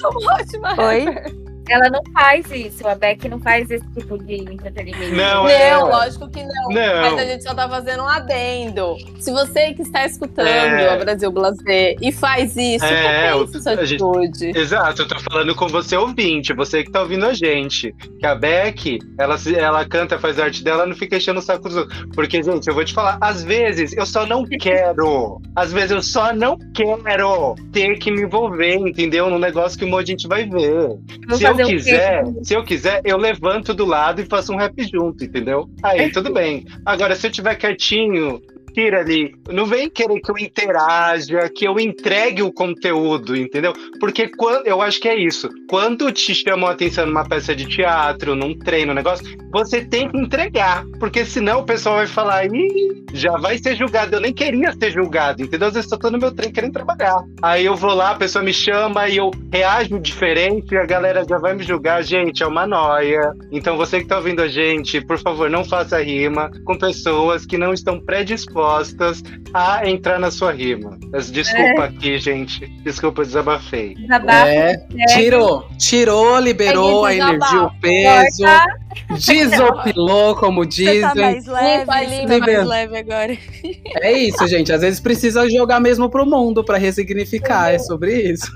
Tô 0.00 0.08
ótima. 0.30 0.74
Oi? 0.78 1.51
Ela 1.68 1.88
não 1.90 2.00
faz 2.12 2.50
isso. 2.50 2.86
A 2.86 2.94
Beck 2.94 3.28
não 3.28 3.40
faz 3.40 3.70
esse 3.70 3.86
tipo 3.94 4.18
de 4.18 4.36
entretenimento. 4.36 5.14
Não, 5.14 5.44
Não, 5.44 5.48
é. 5.48 5.76
lógico 5.76 6.28
que 6.28 6.42
não. 6.42 6.68
Não. 6.70 7.02
Mas 7.12 7.18
a 7.18 7.24
gente 7.24 7.44
só 7.44 7.54
tá 7.54 7.68
fazendo 7.68 8.02
um 8.02 8.08
adendo. 8.08 8.96
Se 9.20 9.30
você 9.30 9.72
que 9.74 9.82
está 9.82 10.04
escutando 10.06 10.46
É. 10.48 10.88
a 10.92 10.96
Brasil 10.96 11.30
Blazer 11.30 11.96
e 12.00 12.12
faz 12.12 12.56
isso, 12.56 12.84
É, 12.84 13.32
repense 13.32 13.62
sua 13.62 13.72
a 13.72 13.84
gente- 13.84 14.02
atitude. 14.02 14.58
Exato, 14.58 15.02
eu 15.02 15.08
tô 15.08 15.18
falando 15.20 15.54
com 15.54 15.68
você 15.68 15.96
ouvinte, 15.96 16.52
você 16.54 16.82
que 16.84 16.90
tá 16.90 17.00
ouvindo 17.02 17.26
a 17.26 17.32
gente. 17.34 17.94
Que 18.18 18.26
a 18.26 18.34
Beck, 18.34 18.98
ela, 19.18 19.36
ela 19.56 19.84
canta, 19.84 20.18
faz 20.18 20.38
a 20.38 20.44
arte 20.44 20.62
dela, 20.64 20.86
não 20.86 20.94
fica 20.94 21.16
enchendo 21.16 21.38
o 21.40 21.42
saco 21.42 21.68
dos 21.68 21.76
outros. 21.76 22.06
Porque, 22.14 22.42
gente, 22.42 22.66
eu 22.68 22.74
vou 22.74 22.84
te 22.84 22.92
falar, 22.92 23.18
às 23.20 23.42
vezes 23.42 23.92
eu 23.96 24.04
só 24.06 24.26
não 24.26 24.44
quero. 24.44 25.40
Às 25.56 25.72
vezes 25.72 25.90
eu 25.92 26.02
só 26.02 26.32
não 26.32 26.58
quero 26.74 27.54
ter 27.72 27.98
que 27.98 28.10
me 28.10 28.22
envolver, 28.22 28.74
entendeu? 28.76 29.28
Num 29.30 29.38
negócio 29.38 29.78
que 29.78 29.84
um 29.84 29.88
monte 29.90 30.06
de 30.06 30.12
gente 30.12 30.28
vai 30.28 30.44
ver. 30.44 30.88
Vou 31.28 31.38
se 31.38 31.46
eu 31.60 31.66
quiser, 31.66 32.24
se 32.42 32.54
eu 32.54 32.64
quiser, 32.64 33.00
eu 33.04 33.16
levanto 33.16 33.74
do 33.74 33.84
lado 33.84 34.20
e 34.20 34.26
faço 34.26 34.52
um 34.52 34.56
rap 34.56 34.74
junto, 34.90 35.24
entendeu? 35.24 35.68
Aí 35.82 36.10
tudo 36.10 36.32
bem. 36.32 36.64
Agora, 36.84 37.14
se 37.14 37.26
eu 37.26 37.30
tiver 37.30 37.54
quietinho, 37.56 38.40
tira 38.72 39.00
ali. 39.00 39.34
Não 39.50 39.66
vem 39.66 39.88
querer 39.88 40.20
que 40.20 40.30
eu 40.30 40.38
interaja, 40.38 41.48
que 41.54 41.66
eu 41.66 41.78
entregue 41.78 42.42
o 42.42 42.52
conteúdo, 42.52 43.36
entendeu? 43.36 43.72
Porque 44.00 44.28
quando 44.28 44.66
eu 44.66 44.80
acho 44.80 45.00
que 45.00 45.08
é 45.08 45.16
isso. 45.16 45.48
Quando 45.68 46.10
te 46.10 46.34
chamam 46.34 46.68
a 46.68 46.72
atenção 46.72 47.06
numa 47.06 47.28
peça 47.28 47.54
de 47.54 47.66
teatro, 47.66 48.34
num 48.34 48.58
treino, 48.58 48.92
um 48.92 48.94
negócio, 48.94 49.24
você 49.50 49.84
tem 49.84 50.10
que 50.10 50.18
entregar. 50.18 50.84
Porque 50.98 51.24
senão 51.24 51.60
o 51.60 51.64
pessoal 51.64 51.96
vai 51.96 52.06
falar, 52.06 52.46
Ih, 52.46 53.01
já 53.12 53.32
vai 53.36 53.58
ser 53.58 53.76
julgado. 53.76 54.16
Eu 54.16 54.20
nem 54.20 54.32
queria 54.32 54.72
ser 54.72 54.90
julgado, 54.90 55.42
entendeu? 55.42 55.68
Às 55.68 55.74
vezes 55.74 55.90
eu 55.90 55.98
tô 55.98 56.10
no 56.10 56.18
meu 56.18 56.32
trem 56.32 56.50
querendo 56.50 56.72
trabalhar. 56.72 57.22
Aí 57.42 57.64
eu 57.64 57.76
vou 57.76 57.94
lá, 57.94 58.10
a 58.10 58.14
pessoa 58.16 58.44
me 58.44 58.52
chama 58.52 59.08
e 59.08 59.16
eu 59.16 59.30
reajo 59.52 59.98
diferente, 60.00 60.76
a 60.76 60.86
galera 60.86 61.24
já 61.28 61.38
vai 61.38 61.54
me 61.54 61.62
julgar. 61.62 62.02
Gente, 62.02 62.42
é 62.42 62.46
uma 62.46 62.66
noia. 62.66 63.32
Então 63.50 63.76
você 63.76 64.00
que 64.00 64.06
tá 64.06 64.16
ouvindo 64.16 64.40
a 64.42 64.48
gente, 64.48 65.00
por 65.00 65.18
favor, 65.18 65.48
não 65.50 65.64
faça 65.64 66.02
rima 66.02 66.50
com 66.64 66.76
pessoas 66.76 67.44
que 67.46 67.58
não 67.58 67.72
estão 67.72 68.00
predispostas 68.00 69.22
a 69.54 69.88
entrar 69.88 70.18
na 70.18 70.30
sua 70.30 70.52
rima. 70.52 70.98
Desculpa 71.32 71.84
aqui, 71.84 72.18
gente. 72.18 72.66
Desculpa, 72.82 73.24
desabafei. 73.24 73.94
Desabafa, 73.94 74.48
É, 74.48 74.76
tirou, 75.14 75.66
tirou, 75.78 76.38
liberou 76.38 77.04
a 77.04 77.10
Segue 77.10 77.20
energia, 77.22 77.46
o 77.62 77.70
desabafo. 77.70 77.80
peso, 77.80 78.42
corta. 78.42 78.81
Desopilou, 79.18 80.34
como 80.36 80.64
Você 80.64 80.68
dizem. 80.84 81.00
tá 81.02 81.14
mais 81.14 81.46
leve, 81.46 81.78
Limpa, 81.80 81.92
você 81.92 82.26
tá 82.26 82.34
limpa. 82.34 82.46
mais 82.46 82.66
leve 82.68 82.96
agora. 82.98 83.38
É 84.00 84.12
isso, 84.12 84.46
gente. 84.46 84.72
Às 84.72 84.80
vezes 84.80 85.00
precisa 85.00 85.48
jogar 85.50 85.80
mesmo 85.80 86.08
pro 86.10 86.26
mundo 86.26 86.64
pra 86.64 86.76
ressignificar. 86.78 87.70
É 87.72 87.78
sobre 87.78 88.14
isso. 88.14 88.50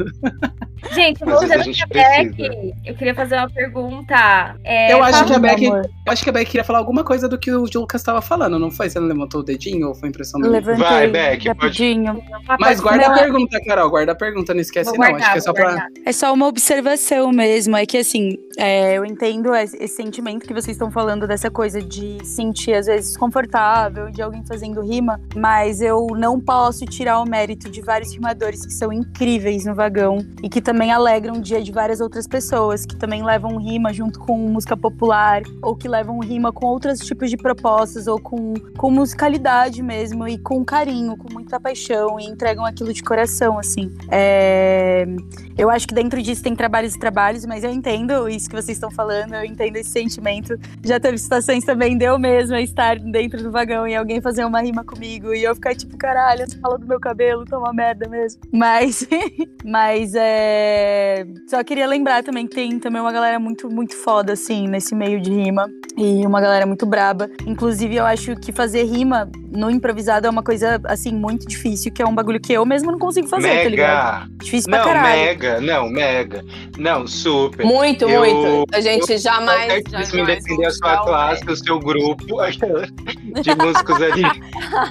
Gente, 0.95 1.23
a 1.23 1.27
voltando 1.27 1.65
Beck, 1.89 2.73
eu 2.85 2.95
queria 2.95 3.15
fazer 3.15 3.37
uma 3.37 3.51
pergunta. 3.51 4.57
É, 4.63 4.93
Eu 4.93 5.03
acho 5.03 5.25
que 5.25 5.33
a 5.33 5.39
Beck, 5.39 5.63
acho 6.09 6.23
que 6.25 6.31
a 6.31 6.33
Beck 6.33 6.47
queria 6.51 6.65
falar 6.65 6.79
alguma 6.79 7.03
coisa 7.03 7.29
do 7.29 7.39
que 7.39 7.51
o 7.51 7.65
Lucas 7.75 8.01
estava 8.01 8.21
falando, 8.23 8.59
não 8.59 8.71
foi? 8.71 8.89
Você 8.89 9.01
não 9.01 9.09
levantou 9.09 9.41
o 9.41 9.45
dedinho 9.45 9.89
ou 9.89 9.95
foi 9.95 10.09
impressão 10.09 10.41
minha? 10.41 10.53
Levantei 10.53 10.85
Vai, 10.85 11.09
Beck, 11.09 11.49
rapidinho. 11.49 12.23
Mas 12.61 12.81
guarda 12.81 13.09
Não, 13.09 13.15
a 13.15 13.19
pergunta, 13.19 13.61
Carol. 13.65 13.91
Guarda 13.91 14.13
a 14.13 14.15
pergunta, 14.15 14.55
não 14.55 14.61
esquece 14.61 14.91
não. 14.91 14.97
guardar, 14.97 15.21
acho 15.21 15.33
que 15.33 15.39
é 15.39 15.41
só. 15.41 15.53
É 16.07 16.13
só 16.13 16.33
uma 16.33 16.47
observação 16.47 17.33
mesmo. 17.33 17.77
É 17.77 17.85
que 17.85 17.99
assim, 17.99 18.37
é, 18.57 18.97
eu 18.97 19.05
entendo 19.05 19.55
esse 19.55 19.77
esse 19.77 20.03
que 20.35 20.53
vocês 20.53 20.75
estão 20.75 20.91
falando 20.91 21.25
dessa 21.25 21.49
coisa 21.49 21.81
de 21.81 22.19
sentir 22.27 22.75
às 22.75 22.87
vezes 22.87 23.11
desconfortável 23.11 24.11
de 24.11 24.21
alguém 24.21 24.45
fazendo 24.45 24.81
rima, 24.81 25.21
mas 25.37 25.81
eu 25.81 26.09
não 26.17 26.41
posso 26.41 26.85
tirar 26.85 27.21
o 27.21 27.25
mérito 27.25 27.71
de 27.71 27.81
vários 27.81 28.13
rimadores 28.13 28.67
que 28.67 28.73
são 28.73 28.93
incríveis 28.93 29.65
no 29.65 29.75
vagão 29.75 30.19
e 30.43 30.49
que 30.49 30.61
também 30.61 30.91
alegram 30.91 31.35
o 31.35 31.41
dia 31.41 31.63
de 31.63 31.71
várias 31.71 32.01
outras 32.01 32.27
pessoas, 32.27 32.85
que 32.85 32.97
também 32.97 33.25
levam 33.25 33.57
rima 33.57 33.93
junto 33.93 34.19
com 34.19 34.37
música 34.37 34.77
popular 34.77 35.43
ou 35.63 35.77
que 35.77 35.87
levam 35.87 36.19
rima 36.19 36.53
com 36.53 36.67
outros 36.67 36.99
tipos 36.99 37.31
de 37.31 37.37
propostas 37.37 38.09
ou 38.09 38.21
com, 38.21 38.55
com 38.77 38.91
musicalidade 38.91 39.81
mesmo 39.81 40.27
e 40.27 40.39
com 40.39 40.65
carinho, 40.65 41.17
com 41.17 41.33
muita 41.33 41.61
paixão 41.61 42.19
e 42.19 42.25
entregam 42.25 42.65
aquilo 42.65 42.93
de 42.93 43.03
coração, 43.03 43.61
assim. 43.61 43.95
É, 44.11 45.07
eu 45.57 45.71
acho 45.71 45.87
que 45.87 45.95
dentro 45.95 46.21
disso 46.21 46.43
tem 46.43 46.57
trabalhos 46.57 46.97
e 46.97 46.99
trabalhos, 46.99 47.47
mas 47.47 47.63
eu 47.63 47.71
entendo 47.71 48.29
isso 48.29 48.49
que 48.49 48.57
vocês 48.57 48.77
estão 48.77 48.91
falando, 48.91 49.35
eu 49.35 49.45
entendo 49.45 49.77
esse 49.77 49.91
sentimento. 49.91 50.16
Já 50.85 50.99
teve 51.01 51.19
situações 51.19 51.65
também 51.65 51.97
de 51.97 52.05
eu 52.05 52.19
mesma 52.19 52.61
estar 52.61 52.99
dentro 52.99 53.43
do 53.43 53.51
vagão 53.51 53.87
e 53.87 53.95
alguém 53.95 54.21
fazer 54.21 54.45
uma 54.45 54.61
rima 54.61 54.85
comigo 54.85 55.35
e 55.35 55.43
eu 55.45 55.55
ficar 55.55 55.75
tipo, 55.75 55.97
caralho, 55.97 56.49
você 56.49 56.59
fala 56.59 56.79
do 56.79 56.87
meu 56.87 57.01
cabelo, 57.01 57.45
tá 57.45 57.59
uma 57.59 57.73
merda 57.73 58.09
mesmo. 58.09 58.41
Mas, 58.53 59.07
mas 59.65 60.15
é. 60.15 61.25
Só 61.49 61.63
queria 61.65 61.87
lembrar 61.87 62.23
também 62.23 62.47
que 62.47 62.55
tem 62.55 62.79
também 62.79 63.01
uma 63.01 63.13
galera 63.13 63.39
muito, 63.39 63.69
muito 63.69 63.95
foda, 63.97 64.33
assim, 64.33 64.69
nesse 64.69 64.95
meio 64.95 65.21
de 65.21 65.31
rima. 65.31 65.69
E 65.97 66.27
uma 66.27 66.41
galera 66.41 66.67
muito 66.67 66.85
braba. 66.85 67.29
Inclusive, 67.47 67.97
eu 67.97 68.05
acho 68.05 68.37
que 68.37 68.53
fazer 68.53 68.85
rima 68.85 69.31
no 69.51 69.71
improvisado 69.71 70.27
é 70.27 70.31
uma 70.31 70.43
coisa, 70.43 70.79
assim, 70.85 71.13
muito 71.13 71.47
difícil, 71.47 71.91
que 71.91 72.03
é 72.03 72.07
um 72.07 72.15
bagulho 72.15 72.39
que 72.39 72.53
eu 72.53 72.67
mesmo 72.67 72.93
não 72.93 72.99
consigo 72.99 73.27
fazer, 73.27 73.63
tá 73.63 73.69
ligado? 73.69 74.21
Mega! 74.21 74.37
Difícil 74.45 74.71
pra 74.71 74.79
Não, 74.81 74.85
caralho. 74.87 75.21
mega, 75.23 75.61
não, 75.61 75.89
mega. 75.89 76.45
Não, 76.79 77.07
super. 77.07 77.65
Muito, 77.65 78.05
Eu- 78.07 78.21
muito. 78.21 78.67
A 78.75 78.81
gente 78.81 79.17
jamais. 79.17 79.67
Qualquer 79.67 79.83
me 80.15 80.25
defender 80.25 80.67
a 80.67 80.71
sua 80.71 81.03
um 81.03 81.05
classe, 81.05 81.45
o 81.51 81.57
seu 81.57 81.79
grupo 81.79 82.25
de 83.43 83.55
músicos 83.55 83.97
ali. 84.03 84.23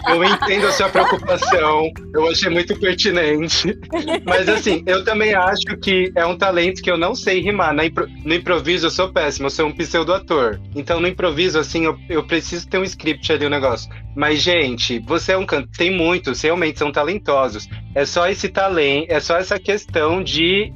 Eu 0.08 0.24
entendo 0.24 0.68
a 0.68 0.72
sua 0.72 0.90
preocupação, 0.90 1.92
eu 2.14 2.30
achei 2.30 2.50
muito 2.50 2.78
pertinente. 2.80 3.78
Mas 4.26 4.50
assim, 4.50 4.84
eu 4.86 5.04
também 5.04 5.34
acho 5.34 5.78
que 5.82 6.12
é 6.16 6.26
um 6.26 6.38
talento 6.38 6.82
que 6.82 6.90
eu 6.90 6.98
não 6.98 7.16
sei 7.16 7.42
rimar. 7.42 7.74
No 7.74 8.34
improviso 8.34 8.88
eu 8.88 8.92
sou 8.92 9.12
péssimo, 9.12 9.48
eu 9.48 9.52
sou 9.52 9.68
um 9.68 9.72
pseudo-ator. 9.72 10.60
Então 10.76 11.00
no 11.00 11.08
improviso, 11.08 11.60
assim, 11.60 11.86
eu, 11.86 11.98
eu 12.10 12.24
preciso 12.26 12.68
ter 12.68 12.78
um 12.78 12.84
script 12.84 13.32
ali, 13.32 13.46
o 13.46 13.50
negócio. 13.50 13.90
Mas, 14.16 14.40
gente, 14.40 15.00
você 15.00 15.34
é 15.34 15.38
um 15.38 15.46
canto. 15.46 15.70
Tem 15.78 15.92
muitos, 15.92 16.42
realmente 16.42 16.80
são 16.80 16.92
talentosos. 16.92 17.68
É 17.94 18.06
só 18.06 18.28
esse 18.28 18.50
talento, 18.50 19.12
é 19.12 19.20
só 19.20 19.38
essa 19.38 19.60
questão 19.60 20.24
de 20.24 20.72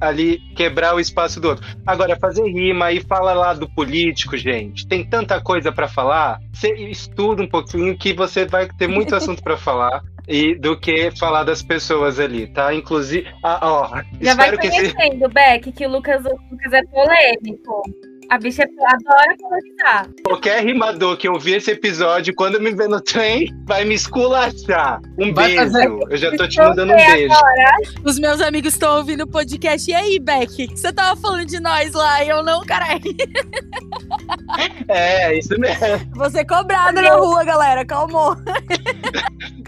ali 0.00 0.38
quebrar 0.54 0.94
o 0.94 1.00
espaço 1.00 1.40
do 1.40 1.48
outro. 1.48 1.66
Agora, 1.86 2.16
fazer 2.16 2.44
rima 2.44 2.92
e 2.92 3.00
fala 3.00 3.32
lá 3.32 3.52
do 3.52 3.68
político, 3.68 4.36
gente. 4.36 4.86
Tem 4.86 5.04
tanta 5.04 5.40
coisa 5.40 5.72
pra 5.72 5.88
falar. 5.88 6.38
Você 6.52 6.72
estuda 6.90 7.42
um 7.42 7.48
pouquinho 7.48 7.96
que 7.96 8.12
você 8.12 8.46
vai 8.46 8.68
ter 8.68 8.86
muito 8.86 9.16
assunto 9.16 9.42
pra 9.42 9.56
falar. 9.56 10.02
E 10.28 10.54
do 10.54 10.78
que 10.78 11.10
falar 11.18 11.42
das 11.42 11.62
pessoas 11.62 12.20
ali, 12.20 12.46
tá? 12.46 12.72
Inclusive, 12.72 13.28
ah, 13.42 13.58
ó, 13.60 13.88
Já 14.20 14.34
vai 14.36 14.50
espero 14.50 14.58
que 14.58 14.70
conhecendo, 14.70 15.28
Beck, 15.28 15.72
que 15.72 15.84
o 15.84 15.90
Lucas, 15.90 16.24
o 16.24 16.30
Lucas 16.48 16.72
é 16.72 16.82
polêmico. 16.84 17.82
A 18.30 18.38
bicha 18.38 18.62
adora 18.62 19.36
polarizar. 19.38 20.08
qualquer 20.24 20.64
rimador 20.64 21.16
que 21.18 21.28
ouvir 21.28 21.56
esse 21.56 21.70
episódio, 21.72 22.34
quando 22.34 22.58
me 22.60 22.72
ver 22.74 22.88
no 22.88 22.98
trem, 23.00 23.48
vai 23.66 23.84
me 23.84 23.94
esculachar. 23.94 25.00
Um 25.18 25.34
Vai 25.34 25.48
beijo. 25.48 25.62
fazer- 25.64 25.88
Eu 26.10 26.16
já 26.16 26.36
tô 26.36 26.48
te 26.48 26.56
mandando 26.58 26.92
um 26.92 26.96
beijo. 26.96 27.34
Os 28.04 28.18
meus 28.18 28.40
amigos 28.40 28.72
estão 28.72 28.96
ouvindo 28.98 29.24
o 29.24 29.26
podcast. 29.28 29.90
E 29.90 29.94
aí, 29.94 30.18
Beck? 30.18 30.66
Você 30.74 30.92
tava 30.92 31.20
falando 31.20 31.44
de 31.46 31.60
nós 31.60 31.92
lá 31.92 32.24
e 32.24 32.28
eu 32.30 32.42
não, 32.42 32.62
caralho. 32.64 33.02
É, 34.88 35.36
isso 35.38 35.58
mesmo. 35.58 35.82
Você 36.16 36.44
cobrado 36.44 37.00
na 37.02 37.14
rua, 37.14 37.44
galera. 37.44 37.84
Calmou. 37.84 38.34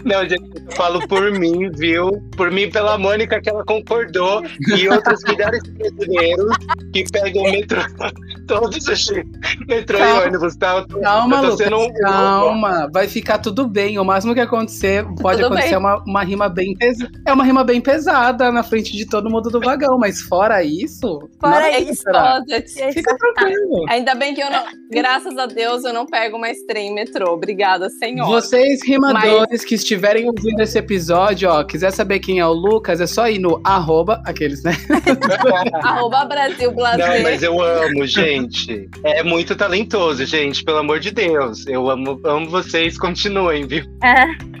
Não, 0.03 0.21
gente, 0.27 0.43
eu 0.65 0.71
falo 0.75 1.07
por 1.07 1.31
mim, 1.31 1.69
viu? 1.71 2.11
Por 2.37 2.51
mim, 2.51 2.69
pela 2.69 2.97
Mônica, 2.97 3.41
que 3.41 3.49
ela 3.49 3.63
concordou, 3.65 4.43
e 4.75 4.87
outros 4.87 5.19
milhares 5.23 5.63
de 5.63 5.71
brasileiros 5.71 6.55
que 6.93 7.03
pegam 7.11 7.43
o 7.43 7.51
metrô, 7.51 7.81
todos 8.59 8.87
os 8.87 9.11
metrô 9.67 9.97
Calma. 9.97 10.23
e 10.23 10.27
ônibus, 10.27 10.55
tá? 10.55 10.85
Calma, 11.01 11.41
Lucas, 11.41 11.57
sendo 11.57 11.79
um- 11.79 11.93
calma. 11.93 12.89
Vai 12.93 13.07
ficar 13.07 13.37
tudo 13.39 13.67
bem. 13.67 13.97
O 13.99 14.03
máximo 14.05 14.33
que 14.33 14.39
acontecer, 14.39 15.05
pode 15.21 15.37
Tudo 15.41 15.47
acontecer 15.53 15.69
bem. 15.69 15.77
uma, 15.77 16.03
uma 16.03 16.23
rima 16.23 16.49
bem 16.49 16.75
pesada. 16.75 17.11
É 17.25 17.33
uma 17.33 17.43
rima 17.43 17.63
bem 17.63 17.81
pesada 17.81 18.51
na 18.51 18.63
frente 18.63 18.95
de 18.95 19.05
todo 19.05 19.29
mundo 19.29 19.49
do 19.49 19.59
vagão, 19.59 19.97
mas 19.97 20.21
fora 20.21 20.63
isso. 20.63 21.29
Fora 21.39 21.61
nada 21.61 21.79
isso. 21.79 22.03
Fica 22.93 23.15
tranquilo. 23.17 23.85
Ainda 23.89 24.15
bem 24.15 24.33
que 24.33 24.41
eu 24.41 24.49
não. 24.49 24.63
Graças 24.91 25.37
a 25.37 25.45
Deus 25.45 25.83
eu 25.83 25.93
não 25.93 26.05
pego 26.05 26.39
mais 26.39 26.57
trem 26.63 26.93
metrô. 26.93 27.33
Obrigada, 27.33 27.89
senhor. 27.89 28.25
Vocês, 28.27 28.79
rimadores 28.85 29.63
que 29.63 29.75
estiverem 29.75 30.27
ouvindo 30.27 30.61
esse 30.61 30.77
episódio, 30.77 31.49
ó, 31.49 31.63
quiser 31.63 31.91
saber 31.91 32.19
quem 32.19 32.39
é 32.39 32.45
o 32.45 32.53
Lucas, 32.53 33.01
é 33.01 33.07
só 33.07 33.27
ir 33.29 33.39
no 33.39 33.59
arroba, 33.63 34.21
aqueles, 34.25 34.63
né? 34.63 34.71
Arroba 35.83 36.25
Brasil 36.25 36.71
Não, 36.71 37.23
mas 37.23 37.43
eu 37.43 37.61
amo, 37.61 38.05
gente. 38.05 38.34
É 39.03 39.23
muito 39.23 39.55
talentoso, 39.55 40.25
gente, 40.25 40.63
pelo 40.63 40.79
amor 40.79 40.99
de 40.99 41.11
Deus. 41.11 41.65
Eu 41.67 41.89
amo, 41.89 42.19
amo 42.23 42.49
vocês, 42.49 42.97
continuem, 42.97 43.65
viu? 43.67 43.85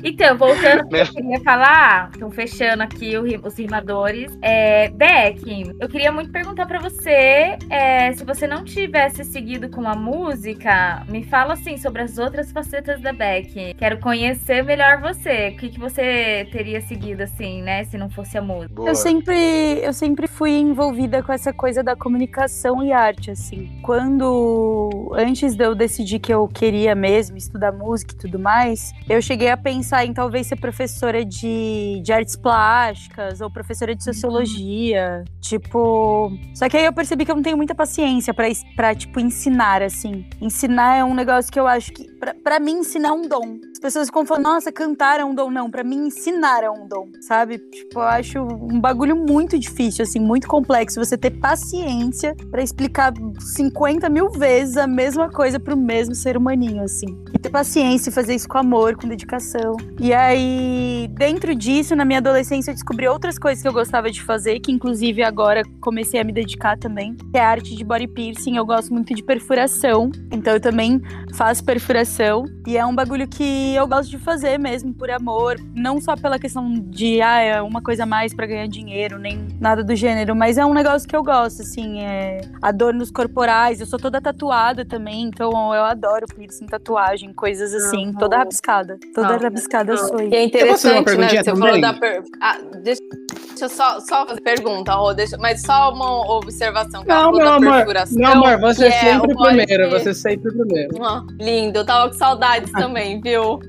Então, 0.03 0.37
voltando 0.37 0.87
que 0.87 0.95
eu 0.97 1.07
queria 1.07 1.39
falar, 1.41 2.11
então 2.15 2.29
fechando 2.29 2.83
aqui 2.83 3.17
o, 3.17 3.23
os 3.43 3.57
rimadores. 3.57 4.37
É, 4.39 4.89
Beck, 4.89 5.73
eu 5.79 5.89
queria 5.89 6.11
muito 6.11 6.31
perguntar 6.31 6.67
para 6.67 6.79
você 6.79 7.57
é, 7.71 8.13
se 8.13 8.23
você 8.23 8.45
não 8.45 8.63
tivesse 8.63 9.23
seguido 9.23 9.67
com 9.67 9.87
a 9.87 9.95
música, 9.95 11.03
me 11.09 11.23
fala 11.23 11.53
assim 11.53 11.77
sobre 11.77 12.03
as 12.03 12.19
outras 12.19 12.51
facetas 12.51 13.01
da 13.01 13.11
Beck. 13.11 13.73
Quero 13.73 13.99
conhecer 13.99 14.63
melhor 14.63 15.01
você. 15.01 15.49
O 15.49 15.57
que, 15.57 15.69
que 15.69 15.79
você 15.79 16.47
teria 16.51 16.81
seguido 16.81 17.23
assim, 17.23 17.63
né? 17.63 17.83
Se 17.85 17.97
não 17.97 18.09
fosse 18.09 18.37
a 18.37 18.41
música. 18.41 18.75
Boa. 18.75 18.89
Eu 18.89 18.95
sempre, 18.95 19.79
eu 19.81 19.93
sempre 19.93 20.27
fui 20.27 20.51
envolvida 20.51 21.23
com 21.23 21.33
essa 21.33 21.51
coisa 21.51 21.81
da 21.81 21.95
comunicação 21.95 22.83
e 22.83 22.91
arte, 22.91 23.31
assim. 23.31 23.64
Quando, 23.81 25.11
antes 25.15 25.55
de 25.55 25.63
eu 25.63 25.75
decidir 25.75 26.19
que 26.19 26.33
eu 26.33 26.47
queria 26.47 26.95
mesmo 26.95 27.37
estudar 27.37 27.71
música 27.71 28.13
e 28.13 28.17
tudo 28.17 28.39
mais, 28.39 28.91
eu 29.07 29.21
cheguei 29.21 29.49
a 29.49 29.57
pensar 29.57 30.05
em 30.05 30.13
talvez 30.13 30.47
ser 30.47 30.55
professora 30.55 31.23
de, 31.23 32.01
de 32.03 32.11
artes 32.11 32.35
plásticas 32.35 33.41
ou 33.41 33.49
professora 33.49 33.95
de 33.95 34.03
sociologia, 34.03 35.23
tipo... 35.39 36.31
Só 36.53 36.67
que 36.67 36.77
aí 36.77 36.85
eu 36.85 36.93
percebi 36.93 37.25
que 37.25 37.31
eu 37.31 37.35
não 37.35 37.43
tenho 37.43 37.57
muita 37.57 37.75
paciência 37.75 38.33
pra 38.33 38.95
tipo, 38.95 39.19
ensinar, 39.19 39.81
assim. 39.81 40.25
Ensinar 40.41 40.97
é 40.97 41.03
um 41.03 41.13
negócio 41.13 41.51
que 41.51 41.59
eu 41.59 41.67
acho 41.67 41.91
que, 41.91 42.07
pra 42.43 42.59
mim, 42.59 42.79
ensinar 42.79 43.09
é 43.09 43.11
um 43.11 43.27
dom. 43.27 43.59
As 43.71 43.79
pessoas 43.79 44.07
ficam 44.07 44.25
falando, 44.25 44.45
nossa, 44.45 44.71
cantar 44.71 45.19
é 45.19 45.25
um 45.25 45.35
dom. 45.35 45.51
Não, 45.51 45.69
pra 45.69 45.83
mim, 45.83 46.07
ensinar 46.07 46.63
é 46.63 46.69
um 46.69 46.87
dom, 46.87 47.07
sabe? 47.21 47.59
Tipo, 47.59 47.99
eu 47.99 48.03
acho 48.03 48.39
um 48.41 48.79
bagulho 48.79 49.15
muito 49.15 49.59
difícil, 49.59 50.03
assim, 50.03 50.19
muito 50.19 50.47
complexo. 50.47 51.03
Você 51.03 51.17
ter 51.17 51.31
paciência 51.31 52.35
pra 52.49 52.63
explicar 52.63 53.13
50 53.55 54.09
mil 54.09 54.29
vezes 54.29 54.75
a 54.75 54.85
mesma 54.85 55.29
coisa 55.29 55.57
pro 55.57 55.77
mesmo 55.77 56.13
ser 56.13 56.35
humaninho, 56.35 56.83
assim. 56.83 57.17
E 57.33 57.39
ter 57.39 57.49
paciência 57.49 58.11
fazer 58.11 58.35
isso 58.35 58.49
com 58.49 58.57
amor, 58.57 58.97
com 58.97 59.07
dedicação. 59.07 59.77
E 59.97 60.13
aí, 60.13 61.09
dentro 61.11 61.55
disso, 61.55 61.95
na 61.95 62.03
minha 62.03 62.19
adolescência, 62.19 62.71
eu 62.71 62.75
descobri 62.75 63.07
outras 63.07 63.39
coisas 63.39 63.61
que 63.61 63.67
eu 63.67 63.71
gostava 63.71 64.11
de 64.11 64.21
fazer, 64.21 64.59
que 64.59 64.73
inclusive 64.73 65.23
agora 65.23 65.61
comecei 65.79 66.19
a 66.19 66.23
me 66.23 66.33
dedicar 66.33 66.77
também, 66.77 67.15
que 67.15 67.37
é 67.37 67.41
a 67.41 67.49
arte 67.49 67.75
de 67.75 67.83
body 67.83 68.07
piercing. 68.07 68.57
Eu 68.57 68.65
gosto 68.65 68.91
muito 68.91 69.15
de 69.15 69.23
perfuração, 69.23 70.11
então 70.31 70.53
eu 70.53 70.59
também 70.59 71.01
faço 71.33 71.63
perfuração. 71.63 72.43
E 72.67 72.77
é 72.77 72.85
um 72.85 72.93
bagulho 72.93 73.27
que 73.27 73.73
eu 73.73 73.87
gosto 73.87 74.09
de 74.09 74.17
fazer 74.17 74.57
mesmo, 74.57 74.93
por 74.93 75.09
amor. 75.09 75.55
Não 75.73 76.01
só 76.01 76.17
pela 76.17 76.37
questão 76.37 76.73
de, 76.73 77.21
ah, 77.21 77.39
é 77.39 77.61
uma 77.61 77.81
coisa 77.81 78.03
a 78.03 78.05
mais 78.05 78.33
pra 78.33 78.45
ganhar 78.45 78.67
dinheiro, 78.67 79.17
nem 79.17 79.47
nada 79.61 79.81
do 79.81 79.95
gênero, 79.95 80.35
mas 80.35 80.57
é 80.57 80.65
um 80.65 80.73
negócio 80.73 81.07
que 81.07 81.15
eu 81.15 81.23
gosto, 81.23 81.61
assim, 81.61 82.01
é 82.01 82.41
adornos 82.61 83.09
corporais. 83.11 83.44
Eu 83.79 83.85
sou 83.85 83.99
toda 83.99 84.19
tatuada 84.19 84.83
também, 84.85 85.23
então 85.23 85.51
eu 85.73 85.83
adoro 85.83 86.25
piercing, 86.35 86.65
tatuagem, 86.65 87.31
coisas 87.33 87.73
assim, 87.73 88.11
toda 88.13 88.37
rabiscada. 88.37 88.97
Toda 89.13 89.35
Ah, 89.35 89.37
rabiscada 89.37 89.91
eu 89.93 89.97
sou. 89.97 90.21
E 90.21 90.33
é 90.33 90.43
interessante, 90.43 91.15
né? 91.17 91.29
Você 91.29 91.43
também? 91.43 91.61
falou 91.61 91.81
da 91.81 91.93
per... 91.93 92.23
ah, 92.41 92.57
deixa, 92.83 93.01
deixa 93.49 93.65
eu 93.65 93.69
só, 93.69 93.99
só 93.99 94.25
fazer 94.25 94.41
pergunta, 94.41 94.93
Rô, 94.93 95.13
deixa, 95.13 95.37
mas 95.37 95.61
só 95.61 95.91
uma 95.93 96.35
observação 96.37 97.03
que 97.03 97.11
ela 97.11 97.21
Não, 97.21 97.25
falou 97.33 97.37
meu 97.39 97.45
da 97.49 97.55
amor. 97.55 97.73
perfuração. 97.77 98.17
Meu 98.17 98.31
amor, 98.31 98.59
você 98.59 98.85
é 98.87 98.91
sempre 98.91 99.33
o 99.33 99.37
primeiro. 99.37 99.89
Você 99.91 100.09
é 100.09 100.13
sempre 100.13 100.49
o 100.49 100.53
primeiro. 100.53 101.03
Ah, 101.03 101.23
Lindo, 101.39 101.79
eu 101.79 101.85
tava 101.85 102.09
com 102.09 102.15
saudades 102.15 102.71
também, 102.71 103.21
viu? 103.21 103.59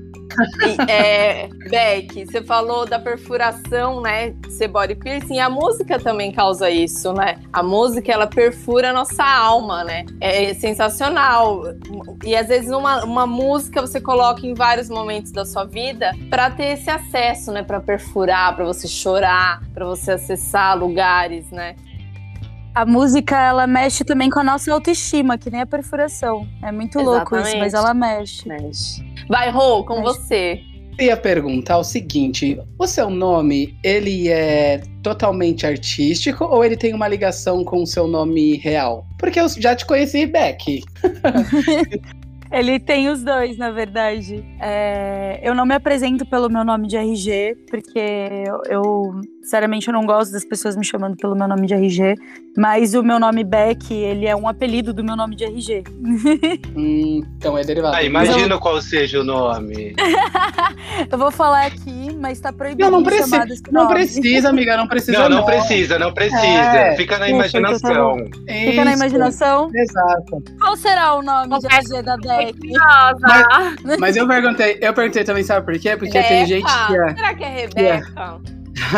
E, 0.61 0.91
é, 0.91 1.47
Beck, 1.69 2.25
você 2.25 2.43
falou 2.43 2.85
da 2.85 2.99
perfuração, 2.99 4.01
né? 4.01 4.35
Ser 4.49 4.67
body 4.67 4.93
piercing, 4.95 5.35
e 5.35 5.39
a 5.39 5.49
música 5.49 5.97
também 5.97 6.31
causa 6.31 6.69
isso, 6.69 7.11
né? 7.13 7.39
A 7.51 7.63
música, 7.63 8.11
ela 8.11 8.27
perfura 8.27 8.89
a 8.91 8.93
nossa 8.93 9.23
alma, 9.23 9.66
né? 9.83 10.05
É 10.21 10.53
sensacional. 10.53 11.63
E 12.23 12.35
às 12.35 12.47
vezes 12.47 12.71
uma, 12.71 13.03
uma 13.03 13.27
música 13.27 13.81
você 13.81 13.99
coloca 13.99 14.45
em 14.45 14.53
vários 14.53 14.89
momentos 14.89 15.31
da 15.31 15.45
sua 15.45 15.65
vida 15.65 16.11
para 16.29 16.49
ter 16.49 16.73
esse 16.73 16.89
acesso, 16.89 17.51
né? 17.51 17.63
Para 17.63 17.79
perfurar, 17.79 18.55
para 18.55 18.65
você 18.65 18.87
chorar, 18.87 19.61
para 19.73 19.85
você 19.85 20.11
acessar 20.11 20.77
lugares, 20.77 21.49
né? 21.51 21.75
A 22.73 22.85
música, 22.85 23.35
ela 23.35 23.65
mexe 23.65 24.03
também 24.03 24.29
com 24.29 24.39
a 24.39 24.43
nossa 24.43 24.71
autoestima, 24.71 25.35
que 25.35 25.49
nem 25.49 25.61
a 25.61 25.65
perfuração. 25.65 26.47
É 26.61 26.71
muito 26.71 26.99
louco 26.99 27.35
isso, 27.35 27.47
Exatamente. 27.47 27.59
mas 27.59 27.73
ela 27.73 27.93
mexe. 27.93 28.47
Mexe. 28.47 29.03
Vai, 29.27 29.49
Rô, 29.49 29.83
com 29.83 30.01
Mexe. 30.01 30.03
você. 30.03 30.61
Eu 30.97 31.05
ia 31.05 31.17
perguntar 31.17 31.77
o 31.77 31.83
seguinte: 31.83 32.59
o 32.77 32.87
seu 32.87 33.09
nome, 33.09 33.77
ele 33.83 34.29
é 34.29 34.81
totalmente 35.03 35.65
artístico 35.65 36.43
ou 36.45 36.65
ele 36.65 36.75
tem 36.75 36.93
uma 36.93 37.07
ligação 37.07 37.63
com 37.63 37.83
o 37.83 37.87
seu 37.87 38.07
nome 38.07 38.57
real? 38.57 39.05
Porque 39.19 39.39
eu 39.39 39.47
já 39.47 39.75
te 39.75 39.85
conheci, 39.85 40.25
Beck. 40.25 40.83
Ele 42.51 42.79
tem 42.79 43.09
os 43.09 43.23
dois, 43.23 43.57
na 43.57 43.71
verdade. 43.71 44.43
É, 44.59 45.39
eu 45.43 45.53
não 45.53 45.65
me 45.65 45.75
apresento 45.75 46.25
pelo 46.25 46.49
meu 46.49 46.63
nome 46.63 46.87
de 46.87 46.95
RG, 46.95 47.55
porque 47.69 47.99
eu, 47.99 48.61
eu, 48.69 49.21
sinceramente, 49.41 49.87
eu 49.87 49.93
não 49.93 50.05
gosto 50.05 50.31
das 50.31 50.45
pessoas 50.45 50.75
me 50.75 50.85
chamando 50.85 51.15
pelo 51.17 51.35
meu 51.35 51.47
nome 51.47 51.67
de 51.67 51.73
RG. 51.73 52.15
Mas 52.57 52.93
o 52.93 53.03
meu 53.03 53.19
nome 53.19 53.43
Beck, 53.43 53.93
ele 53.93 54.25
é 54.25 54.35
um 54.35 54.47
apelido 54.47 54.93
do 54.93 55.03
meu 55.03 55.15
nome 55.15 55.35
de 55.35 55.43
RG. 55.45 55.83
Hum, 56.75 57.21
então 57.37 57.57
é 57.57 57.63
derivado. 57.63 57.95
Ah, 57.95 58.03
imagina 58.03 58.57
qual 58.57 58.81
seja 58.81 59.19
o 59.19 59.23
nome. 59.23 59.95
Eu 61.11 61.17
vou 61.17 61.31
falar 61.31 61.67
aqui, 61.67 62.15
mas 62.19 62.39
tá 62.39 62.51
proibido 62.51 62.83
Não, 62.83 62.91
não 62.91 63.03
de 63.03 63.09
precisa. 63.09 63.29
chamar 63.29 63.45
desse 63.45 63.63
Não 63.71 63.87
precisa, 63.87 64.49
amiga, 64.49 64.75
não 64.77 64.87
precisa. 64.87 65.19
Não, 65.19 65.29
não 65.37 65.45
precisa, 65.45 65.99
não 65.99 66.13
precisa. 66.13 66.41
É. 66.41 66.95
Fica 66.95 67.17
na 67.19 67.25
Ufa, 67.25 67.35
imaginação. 67.35 68.17
Fica 68.47 68.85
na 68.85 68.93
imaginação. 68.93 69.69
Exato. 69.73 70.43
Qual 70.59 70.75
será 70.75 71.13
o 71.15 71.21
nome 71.21 71.59
de 71.59 71.67
Confesso 71.67 71.95
RG 71.95 72.01
da 72.03 72.17
Beck? 72.37 72.59
Curiosa. 72.59 73.97
Mas 73.99 74.15
eu 74.15 74.27
perguntei, 74.27 74.77
eu 74.81 74.93
perguntei 74.93 75.23
também, 75.23 75.43
sabe 75.43 75.65
por 75.65 75.79
quê? 75.79 75.95
Porque 75.97 76.21
tem 76.21 76.45
gente 76.45 76.65
que 76.65 76.95
é. 76.95 77.15
Será 77.15 77.33
que 77.35 77.43
é 77.43 77.49
Rebeca? 77.49 78.41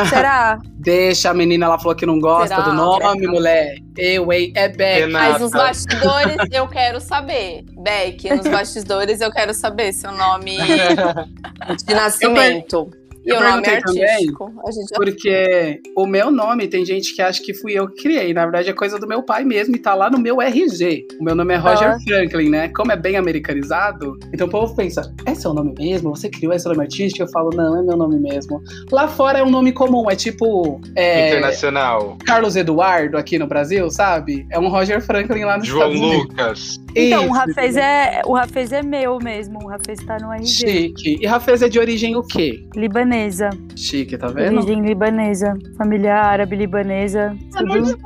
Será? 0.09 0.59
Deixa 0.79 1.29
a 1.29 1.33
menina, 1.33 1.65
ela 1.65 1.77
falou 1.77 1.95
que 1.95 2.05
não 2.05 2.19
gosta 2.19 2.55
Será, 2.55 2.61
do 2.61 2.73
nome, 2.73 3.21
Beca? 3.21 3.31
mulher. 3.31 3.75
Eu, 3.97 4.31
hein? 4.31 4.51
É 4.55 4.67
Beck. 4.67 4.99
Renata. 5.01 5.31
Mas 5.31 5.41
nos 5.41 5.51
bastidores 5.51 6.37
eu 6.51 6.67
quero 6.67 6.99
saber. 6.99 7.63
Beck, 7.81 8.29
nos 8.29 8.47
bastidores 8.47 9.21
eu 9.21 9.31
quero 9.31 9.53
saber 9.53 9.93
seu 9.93 10.11
nome 10.11 10.57
de 11.85 11.93
nascimento. 11.93 12.89
E 13.25 13.29
eu 13.29 13.37
o 13.37 13.43
nome 13.43 13.61
perguntei 13.61 13.81
também, 13.81 14.03
artístico. 14.03 14.53
A 14.65 14.71
gente 14.71 14.89
já 14.89 14.95
Porque 14.95 15.81
o 15.95 16.05
meu 16.07 16.31
nome, 16.31 16.67
tem 16.67 16.85
gente 16.85 17.13
que 17.15 17.21
acha 17.21 17.41
que 17.43 17.53
fui 17.53 17.73
eu 17.73 17.87
que 17.87 18.03
criei. 18.03 18.33
Na 18.33 18.43
verdade, 18.43 18.69
é 18.69 18.73
coisa 18.73 18.97
do 18.97 19.07
meu 19.07 19.21
pai 19.23 19.43
mesmo 19.43 19.75
e 19.75 19.79
tá 19.79 19.93
lá 19.93 20.09
no 20.09 20.19
meu 20.19 20.41
RG. 20.41 21.05
O 21.19 21.23
meu 21.23 21.35
nome 21.35 21.53
é 21.53 21.57
Roger 21.57 21.89
Ah. 21.91 21.97
Franklin, 22.07 22.49
né? 22.49 22.69
Como 22.69 22.91
é 22.91 22.95
bem 22.95 23.17
americanizado, 23.17 24.17
então 24.33 24.47
o 24.47 24.49
povo 24.49 24.75
pensa: 24.75 25.13
é 25.25 25.35
seu 25.35 25.53
nome 25.53 25.73
mesmo? 25.77 26.15
Você 26.15 26.29
criou 26.29 26.53
esse 26.53 26.67
nome 26.67 26.81
artístico? 26.81 27.23
Eu 27.23 27.31
falo: 27.31 27.49
não, 27.55 27.79
é 27.79 27.83
meu 27.83 27.97
nome 27.97 28.19
mesmo. 28.19 28.61
Lá 28.91 29.07
fora 29.07 29.39
é 29.39 29.43
um 29.43 29.49
nome 29.49 29.71
comum, 29.71 30.09
é 30.09 30.15
tipo. 30.15 30.79
é, 30.95 31.29
Internacional. 31.29 32.17
Carlos 32.25 32.55
Eduardo 32.55 33.17
aqui 33.17 33.37
no 33.37 33.47
Brasil, 33.47 33.89
sabe? 33.89 34.45
É 34.51 34.59
um 34.59 34.69
Roger 34.69 35.01
Franklin 35.01 35.43
lá 35.43 35.57
nos 35.57 35.67
João 35.67 35.91
Estados 35.91 35.99
Unidos. 36.01 36.29
Lucas. 36.29 36.79
Então, 36.95 37.21
o 37.21 37.25
Isso, 37.25 37.33
Rafez 37.33 37.77
é, 37.77 38.21
o 38.25 38.33
Rafez 38.33 38.71
é 38.71 38.81
meu 38.81 39.19
mesmo. 39.19 39.59
O 39.63 39.67
Rafez 39.67 39.99
tá 40.05 40.17
no 40.19 40.31
RG. 40.33 40.45
Chique. 40.45 41.17
E 41.21 41.25
Rafez 41.25 41.61
é 41.61 41.69
de 41.69 41.77
origem 41.79 42.15
o 42.15 42.23
quê? 42.23 42.63
Libanesa. 43.09 43.49
Chique, 43.75 44.17
tá 44.17 44.27
vendo? 44.27 44.59
Origem 44.59 44.81
libanesa. 44.85 45.57
Família 45.77 46.15
árabe 46.15 46.55
libanesa. 46.55 47.35
Tudo. 47.57 47.97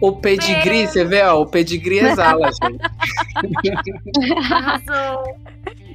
O 0.00 0.12
pedigree, 0.12 0.86
você 0.86 1.04
vê, 1.04 1.22
ó, 1.22 1.40
o 1.40 1.46
pedigree 1.46 2.00
exala, 2.00 2.50
gente. 2.52 2.78
Arrasou. 4.52 5.36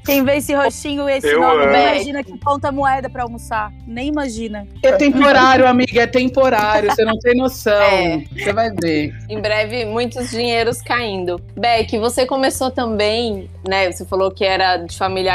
Quem 0.05 0.23
vê 0.23 0.37
esse 0.37 0.53
roxinho 0.53 1.07
e 1.09 1.13
esse 1.17 1.27
Eu 1.27 1.39
nome, 1.39 1.63
amo. 1.63 1.73
imagina 1.73 2.23
que 2.23 2.37
ponta 2.37 2.71
moeda 2.71 3.09
pra 3.09 3.23
almoçar. 3.23 3.71
Nem 3.85 4.07
imagina. 4.07 4.67
É 4.81 4.91
temporário, 4.93 5.67
amiga, 5.67 6.01
é 6.01 6.07
temporário, 6.07 6.89
você 6.89 7.05
não 7.05 7.17
tem 7.19 7.35
noção. 7.35 7.73
É. 7.73 8.23
Você 8.35 8.51
vai 8.53 8.71
ver. 8.71 9.13
Em 9.29 9.39
breve, 9.39 9.85
muitos 9.85 10.31
dinheiros 10.31 10.81
caindo. 10.81 11.39
Beck, 11.55 11.97
você 11.99 12.25
começou 12.25 12.71
também, 12.71 13.49
né? 13.67 13.91
Você 13.91 14.05
falou 14.05 14.31
que 14.31 14.43
era 14.43 14.77
de 14.77 14.97
família 14.97 15.33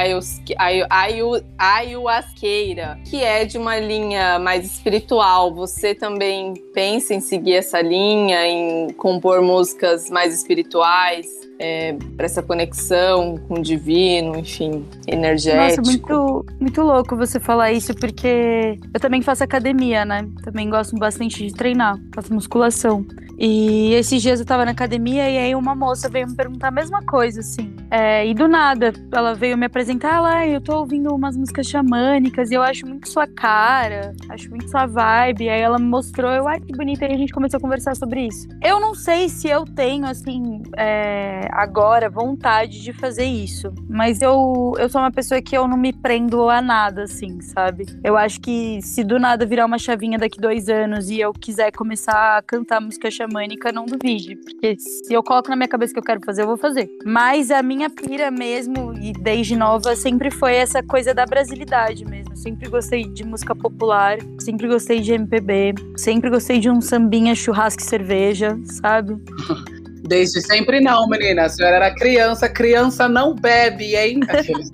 ayahuasqueira, 1.58 2.98
que 3.04 3.22
é 3.22 3.44
de 3.44 3.58
uma 3.58 3.78
linha 3.78 4.38
mais 4.38 4.64
espiritual. 4.64 5.54
Você 5.54 5.94
também 5.94 6.54
pensa 6.74 7.14
em 7.14 7.20
seguir 7.20 7.54
essa 7.54 7.80
linha, 7.80 8.46
em 8.46 8.92
compor 8.94 9.40
músicas 9.42 10.10
mais 10.10 10.34
espirituais? 10.34 11.26
É, 11.59 11.96
para 12.16 12.26
essa 12.26 12.42
conexão 12.42 13.38
com 13.48 13.54
o 13.54 13.62
divino, 13.62 14.36
enfim, 14.38 14.70
Nossa, 14.70 15.11
energético. 15.11 15.86
muito, 15.86 16.46
muito 16.61 16.82
louco 16.82 17.16
você 17.16 17.40
falar 17.40 17.72
isso, 17.72 17.94
porque 17.94 18.78
eu 18.92 19.00
também 19.00 19.22
faço 19.22 19.42
academia, 19.42 20.04
né? 20.04 20.28
Também 20.42 20.68
gosto 20.68 20.94
bastante 20.96 21.46
de 21.46 21.52
treinar, 21.54 21.98
faço 22.14 22.32
musculação. 22.32 23.07
E 23.38 23.92
esses 23.92 24.22
dias 24.22 24.40
eu 24.40 24.46
tava 24.46 24.64
na 24.64 24.70
academia 24.70 25.28
e 25.28 25.36
aí 25.38 25.54
uma 25.54 25.74
moça 25.74 26.09
veio 26.09 26.26
me 26.26 26.34
perguntar 26.34 26.68
a 26.68 26.70
mesma 26.70 27.02
coisa, 27.02 27.40
assim. 27.40 27.74
É, 27.90 28.26
e 28.26 28.32
do 28.34 28.48
nada, 28.48 28.92
ela 29.12 29.34
veio 29.34 29.59
me 29.59 29.66
apresentar, 29.66 30.22
"Ai, 30.24 30.57
eu 30.57 30.61
tô 30.61 30.78
ouvindo 30.78 31.14
umas 31.14 31.36
músicas 31.36 31.66
xamânicas 31.66 32.50
e 32.50 32.54
eu 32.54 32.62
acho 32.62 32.86
muito 32.86 33.09
sua 33.09 33.26
cara, 33.26 34.14
acho 34.30 34.48
muito 34.50 34.70
sua 34.70 34.86
vibe. 34.86 35.48
Aí 35.50 35.61
ela 35.61 35.78
me 35.78 35.84
mostrou, 35.84 36.30
eu, 36.32 36.48
ai, 36.48 36.61
que 36.61 36.72
bonita, 36.74 37.04
e 37.07 37.12
a 37.12 37.16
gente 37.18 37.32
começou 37.32 37.59
a 37.59 37.61
conversar 37.61 37.94
sobre 37.94 38.26
isso. 38.26 38.48
Eu 38.64 38.80
não 38.80 38.94
sei 38.94 39.28
se 39.28 39.48
eu 39.48 39.64
tenho, 39.66 40.07
assim, 40.07 40.62
é, 40.76 41.45
agora 41.51 42.09
vontade 42.09 42.82
de 42.82 42.92
fazer 42.92 43.24
isso. 43.24 43.72
Mas 43.88 44.22
eu, 44.22 44.74
eu 44.78 44.88
sou 44.88 45.01
uma 45.01 45.11
pessoa 45.11 45.40
que 45.40 45.57
eu 45.57 45.66
não 45.66 45.76
me 45.76 45.92
prendo 45.92 46.49
a 46.49 46.61
nada, 46.61 47.05
assim, 47.05 47.40
sabe? 47.40 47.86
Eu 48.03 48.16
acho 48.16 48.40
que 48.40 48.80
se 48.82 49.05
do 49.05 49.18
nada 49.18 49.47
virar 49.47 49.66
uma 49.66 49.78
chavinha 49.78 50.18
daqui 50.18 50.40
dois 50.40 50.68
anos 50.68 51.11
e 51.11 51.20
eu 51.20 51.32
quiser 51.32 51.70
começar 51.72 52.38
a 52.38 52.42
cantar 52.42 52.80
música 52.80 53.11
xamânica, 53.11 53.72
não 53.72 53.86
duvide. 53.86 54.36
Porque 54.36 54.76
se 54.78 55.12
eu 55.12 55.22
coloco 55.22 55.49
na 55.49 55.57
minha 55.57 55.68
cabeça 55.68 55.92
que 55.92 55.99
eu 55.99 56.05
quero 56.05 56.20
fazer, 56.24 56.42
eu 56.42 56.47
vou 56.47 56.57
fazer. 56.57 56.88
Mas 57.05 57.51
a 57.51 57.62
minha 57.62 57.90
pira 57.90 58.30
mesmo, 58.30 58.92
e 58.94 59.12
desde 59.12 59.57
nova, 59.57 59.94
sempre 59.97 60.30
foi 60.30 60.55
essa 60.55 60.82
coisa 60.82 61.12
da 61.14 61.24
brasilidade 61.24 62.05
mesmo. 62.05 62.36
Sempre 62.36 62.68
gostei 62.68 63.05
de 63.05 63.24
música 63.24 63.55
popular, 63.55 64.18
sempre 64.40 64.68
gostei 64.68 65.01
de 65.01 65.12
MPB, 65.12 65.74
sempre 65.97 66.30
gostei 66.30 66.59
de 66.59 66.70
um 66.70 66.80
sambinha, 66.80 67.34
churrasco 67.34 67.82
e 67.82 67.84
cerveja, 67.84 68.59
sabe? 68.64 69.16
Desde 70.07 70.40
sempre 70.40 70.80
não, 70.80 71.09
menina. 71.09 71.44
A 71.44 71.48
senhora 71.48 71.76
era 71.76 71.94
criança, 71.94 72.48
criança 72.48 73.09
não 73.09 73.34
bebe, 73.34 73.96
hein? 73.96 74.20
Aqueles- 74.28 74.70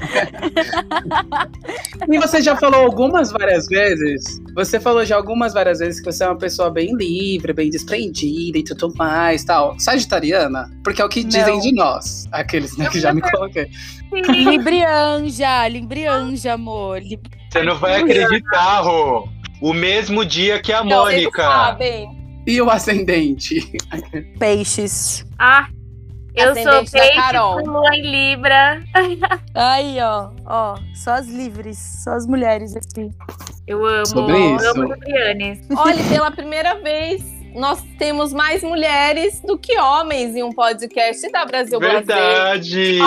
e 2.09 2.18
você 2.18 2.43
já 2.43 2.57
falou 2.57 2.80
algumas 2.85 3.30
várias 3.33 3.66
vezes. 3.66 4.41
Você 4.55 4.78
falou 4.80 5.05
já 5.05 5.16
algumas 5.16 5.55
várias 5.55 5.78
vezes 5.78 6.01
que 6.01 6.11
você 6.12 6.24
é 6.24 6.28
uma 6.28 6.39
pessoa 6.39 6.70
bem 6.70 6.95
livre, 6.97 7.53
bem 7.53 7.70
desprendida 7.70 8.59
e 8.59 8.64
tudo 8.64 8.93
mais, 8.97 9.45
tal. 9.45 9.78
Sagitariana? 9.78 10.70
Porque 10.85 11.01
é 11.01 11.05
o 11.05 11.09
que 11.09 11.24
dizem 11.24 11.55
Não. 11.55 11.61
de 11.61 11.72
nós. 11.72 12.26
Aqueles 12.33 12.76
né, 12.76 12.89
que 12.91 13.01
já 13.01 13.12
me 13.12 13.20
coloquei. 13.22 13.68
Librianja, 14.12 15.66
Librianja, 15.68 16.53
amor. 16.55 17.01
Lib- 17.01 17.26
Você 17.51 17.62
não 17.62 17.76
vai 17.78 18.01
acreditar, 18.03 18.80
Rô. 18.80 19.28
O 19.61 19.72
mesmo 19.72 20.24
dia 20.24 20.61
que 20.61 20.72
a 20.72 20.83
Não, 20.85 21.05
vocês 21.05 21.20
Mônica. 21.22 21.43
sabem. 21.43 22.22
E 22.47 22.61
o 22.61 22.68
ascendente? 22.70 23.72
Peixes. 24.38 25.24
Ah, 25.38 25.68
eu 26.34 26.55
sou 26.57 26.84
peixe 26.90 27.14
Carol. 27.14 27.62
com 27.62 27.70
lua 27.70 27.95
em 27.95 28.03
Libra. 28.03 28.82
Aí, 29.55 29.99
ó, 30.01 30.30
ó, 30.47 30.78
só 30.95 31.12
as 31.12 31.28
livres, 31.28 31.78
só 32.03 32.12
as 32.12 32.26
mulheres 32.26 32.74
aqui. 32.74 33.11
Eu 33.66 33.84
amo, 33.86 34.07
Sobre 34.07 34.38
isso. 34.38 34.66
amo 34.70 34.84
Librianes. 34.93 35.61
Olha, 35.76 36.03
pela 36.09 36.30
primeira 36.30 36.80
vez, 36.80 37.22
nós 37.55 37.82
temos 37.99 38.32
mais 38.32 38.62
mulheres 38.62 39.40
do 39.43 39.59
que 39.59 39.78
homens 39.78 40.34
em 40.34 40.43
um 40.43 40.51
podcast 40.53 41.30
da 41.30 41.45
Brasil 41.45 41.78
Brasil. 41.78 42.07
Verdade! 42.07 42.99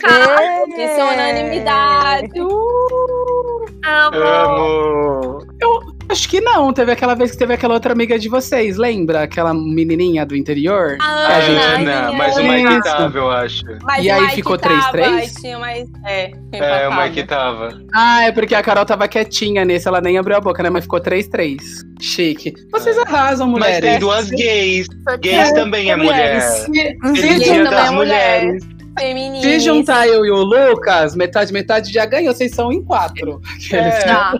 Cara, 0.00 0.66
Isso 0.68 1.00
é 1.00 1.12
unanimidade. 1.14 2.40
Uh! 2.40 3.66
amo. 3.86 4.18
Amo! 4.18 5.99
Acho 6.10 6.28
que 6.28 6.40
não. 6.40 6.72
Teve 6.72 6.92
aquela 6.92 7.14
vez 7.14 7.30
que 7.30 7.36
teve 7.38 7.54
aquela 7.54 7.74
outra 7.74 7.92
amiga 7.92 8.18
de 8.18 8.28
vocês, 8.28 8.76
lembra? 8.76 9.22
Aquela 9.22 9.54
menininha 9.54 10.26
do 10.26 10.36
interior? 10.36 10.96
Ah, 11.00 11.26
A 11.28 11.36
a 11.36 11.40
gente 11.40 11.84
não, 11.84 12.12
mas 12.14 12.36
o. 12.36 12.42
Mike 12.42 12.82
tava, 12.82 13.18
eu 13.18 13.30
acho. 13.30 13.62
Mas 13.82 14.04
E 14.04 14.10
aí 14.10 14.20
Mike 14.22 14.34
ficou 14.36 14.58
tava, 14.58 14.92
3-3? 14.92 15.04
aí 15.06 15.28
Tinha 15.40 15.58
mais. 15.58 15.88
É, 16.06 16.30
É, 16.52 16.88
o. 16.88 16.96
Mike 17.02 17.22
tava. 17.24 17.80
Ah, 17.94 18.24
é 18.24 18.32
porque 18.32 18.54
a 18.54 18.62
Carol 18.62 18.84
tava 18.84 19.06
quietinha 19.08 19.64
nesse, 19.64 19.86
ela 19.86 20.00
nem 20.00 20.18
abriu 20.18 20.36
a 20.36 20.40
boca, 20.40 20.62
né? 20.62 20.70
Mas 20.70 20.84
ficou 20.84 21.00
3-3. 21.00 21.58
Chique. 22.00 22.54
Vocês 22.72 22.96
É. 22.96 23.02
arrasam, 23.02 23.46
Mas 23.48 23.58
mulheres. 23.60 23.90
tem 23.90 23.98
duas 23.98 24.30
gays. 24.30 24.86
Gays 25.20 25.52
também 25.52 25.90
é 25.90 25.96
mulher. 25.96 26.34
mulheres. 26.66 27.00
Feliz 27.20 27.20
Gay 27.20 27.38
dia 27.38 27.64
também 27.64 27.70
das 27.70 27.86
é 27.88 27.90
mulher. 27.92 28.58
Feminista. 28.98 29.48
Se 29.48 29.60
juntar 29.60 30.06
eu 30.08 30.24
e 30.26 30.30
o 30.30 30.36
Lucas, 30.42 31.14
metade, 31.14 31.52
metade 31.52 31.92
já 31.92 32.04
ganhou, 32.04 32.34
vocês 32.34 32.52
são 32.52 32.72
em 32.72 32.82
quatro. 32.82 33.40
É. 33.72 33.90
Tá. 34.04 34.34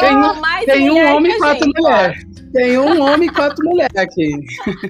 Tem 0.00 0.16
um- 0.16 0.40
Tem, 0.64 0.90
um 0.90 1.14
homem 1.16 1.32
e 1.32 1.38
quatro 1.38 1.64
gente, 1.64 1.80
mulheres. 1.80 2.24
Tem 2.56 2.78
um 2.78 3.02
homem 3.02 3.28
e 3.28 3.32
quatro 3.32 3.62
mulheres 3.68 3.94
aqui. 3.96 4.30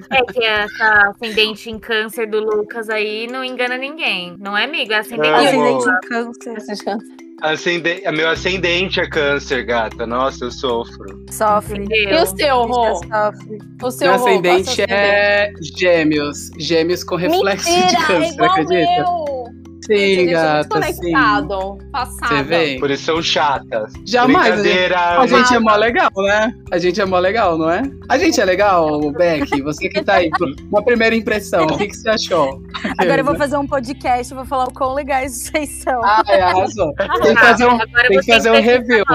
É 0.09 0.23
que 0.31 0.41
essa 0.41 1.11
ascendente 1.11 1.69
em 1.69 1.77
câncer 1.77 2.25
do 2.25 2.39
Lucas 2.39 2.89
aí 2.89 3.27
não 3.27 3.43
engana 3.43 3.77
ninguém. 3.77 4.37
Não 4.39 4.57
é, 4.57 4.63
amiga? 4.63 4.95
É 4.95 4.99
ascendente 4.99 5.27
Ah, 5.27 5.43
em 5.43 5.47
Ascendente 5.47 5.89
em 5.89 6.07
câncer. 6.07 6.97
Ascende... 7.41 8.01
Meu 8.13 8.29
ascendente 8.29 8.99
é 9.01 9.09
câncer, 9.09 9.65
gata. 9.65 10.07
Nossa, 10.07 10.45
eu 10.45 10.51
sofro. 10.51 11.25
Sofre. 11.29 11.83
Entendeu? 11.83 12.19
E 12.19 12.23
o 12.23 12.25
seu, 12.25 12.61
Rô? 12.63 12.95
Sofre. 12.95 13.57
O 13.83 13.91
seu 13.91 14.11
Meu 14.11 14.19
Rô, 14.19 14.27
ascendente 14.27 14.69
o 14.69 14.73
seu 14.73 14.85
é 14.87 15.51
gêmeos. 15.77 16.49
Gêmeos 16.57 17.03
com 17.03 17.15
reflexo 17.17 17.69
Mentira, 17.69 17.87
de 17.89 17.95
é 17.95 18.07
câncer, 18.07 18.43
acredita? 18.43 19.03
meu. 19.03 19.36
Sim, 19.85 19.95
Gente, 19.97 20.31
gata, 20.31 20.63
sim. 20.63 20.69
conectado. 21.01 21.77
Passada. 21.91 22.27
Você 22.35 22.43
vê? 22.43 22.77
Por 22.79 22.91
isso 22.91 23.03
são 23.05 23.21
chatas. 23.21 23.93
Jamais. 24.05 24.53
A 24.53 24.55
gente, 24.57 24.63
Brincadeira. 24.63 25.19
a 25.21 25.27
gente 25.27 25.53
é 25.55 25.59
mó 25.59 25.75
legal, 25.75 26.11
né? 26.17 26.53
A 26.71 26.77
gente 26.77 27.01
é 27.01 27.05
mó 27.05 27.19
legal, 27.19 27.57
não 27.57 27.69
é? 27.69 27.81
A 28.09 28.17
gente 28.17 28.41
é 28.41 28.45
legal, 28.45 28.99
Beck. 29.11 29.61
Você 29.61 29.87
que 29.87 30.03
tá 30.03 30.15
aí. 30.15 30.29
Uma 30.69 30.83
primeira 30.83 31.15
impressão, 31.15 31.65
o 31.65 31.77
que, 31.77 31.87
que 31.87 31.95
você 31.95 32.09
achou? 32.09 32.61
Agora 32.97 33.21
eu 33.21 33.25
vou 33.25 33.35
fazer 33.35 33.57
um 33.57 33.67
podcast, 33.67 34.33
vou 34.33 34.45
falar 34.45 34.65
o 34.65 34.73
quão 34.73 34.93
legais 34.93 35.33
vocês 35.33 35.69
são. 35.83 36.03
Ah, 36.03 36.23
é, 36.27 36.41
arrasou. 36.41 36.93
Tem 37.21 37.35
que 37.35 37.41
fazer 37.41 37.65
um, 37.67 37.77
tem 37.77 38.19
que 38.19 38.25
fazer 38.33 38.51
um 38.51 38.61
review. 38.61 39.05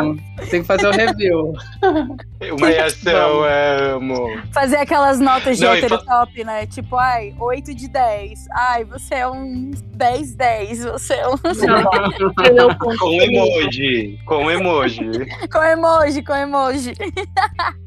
Tem 0.50 0.60
que 0.62 0.66
fazer 0.66 0.86
um 0.88 0.92
review. 0.92 1.52
Uma 2.58 2.66
reação, 2.68 3.42
amo. 3.94 4.26
Fazer 4.52 4.76
aquelas 4.76 5.20
notas 5.20 5.58
de 5.58 5.64
Não, 5.64 5.72
hétero 5.74 5.98
fa- 5.98 6.04
top, 6.20 6.44
né? 6.44 6.66
Tipo, 6.66 6.96
ai, 6.96 7.34
8 7.38 7.74
de 7.74 7.88
10. 7.88 8.46
Ai, 8.52 8.84
você 8.84 9.14
é 9.16 9.28
um 9.28 9.70
10, 9.94 10.34
10. 10.34 10.51
Você 10.92 11.14
é 11.14 11.28
um. 11.28 11.34
Eu 12.56 12.76
Com 12.98 13.12
emoji. 13.20 14.18
Com 14.26 14.50
emoji. 14.50 15.10
com 15.50 15.62
emoji, 15.62 16.22
com 16.22 16.34
emoji. 16.36 16.92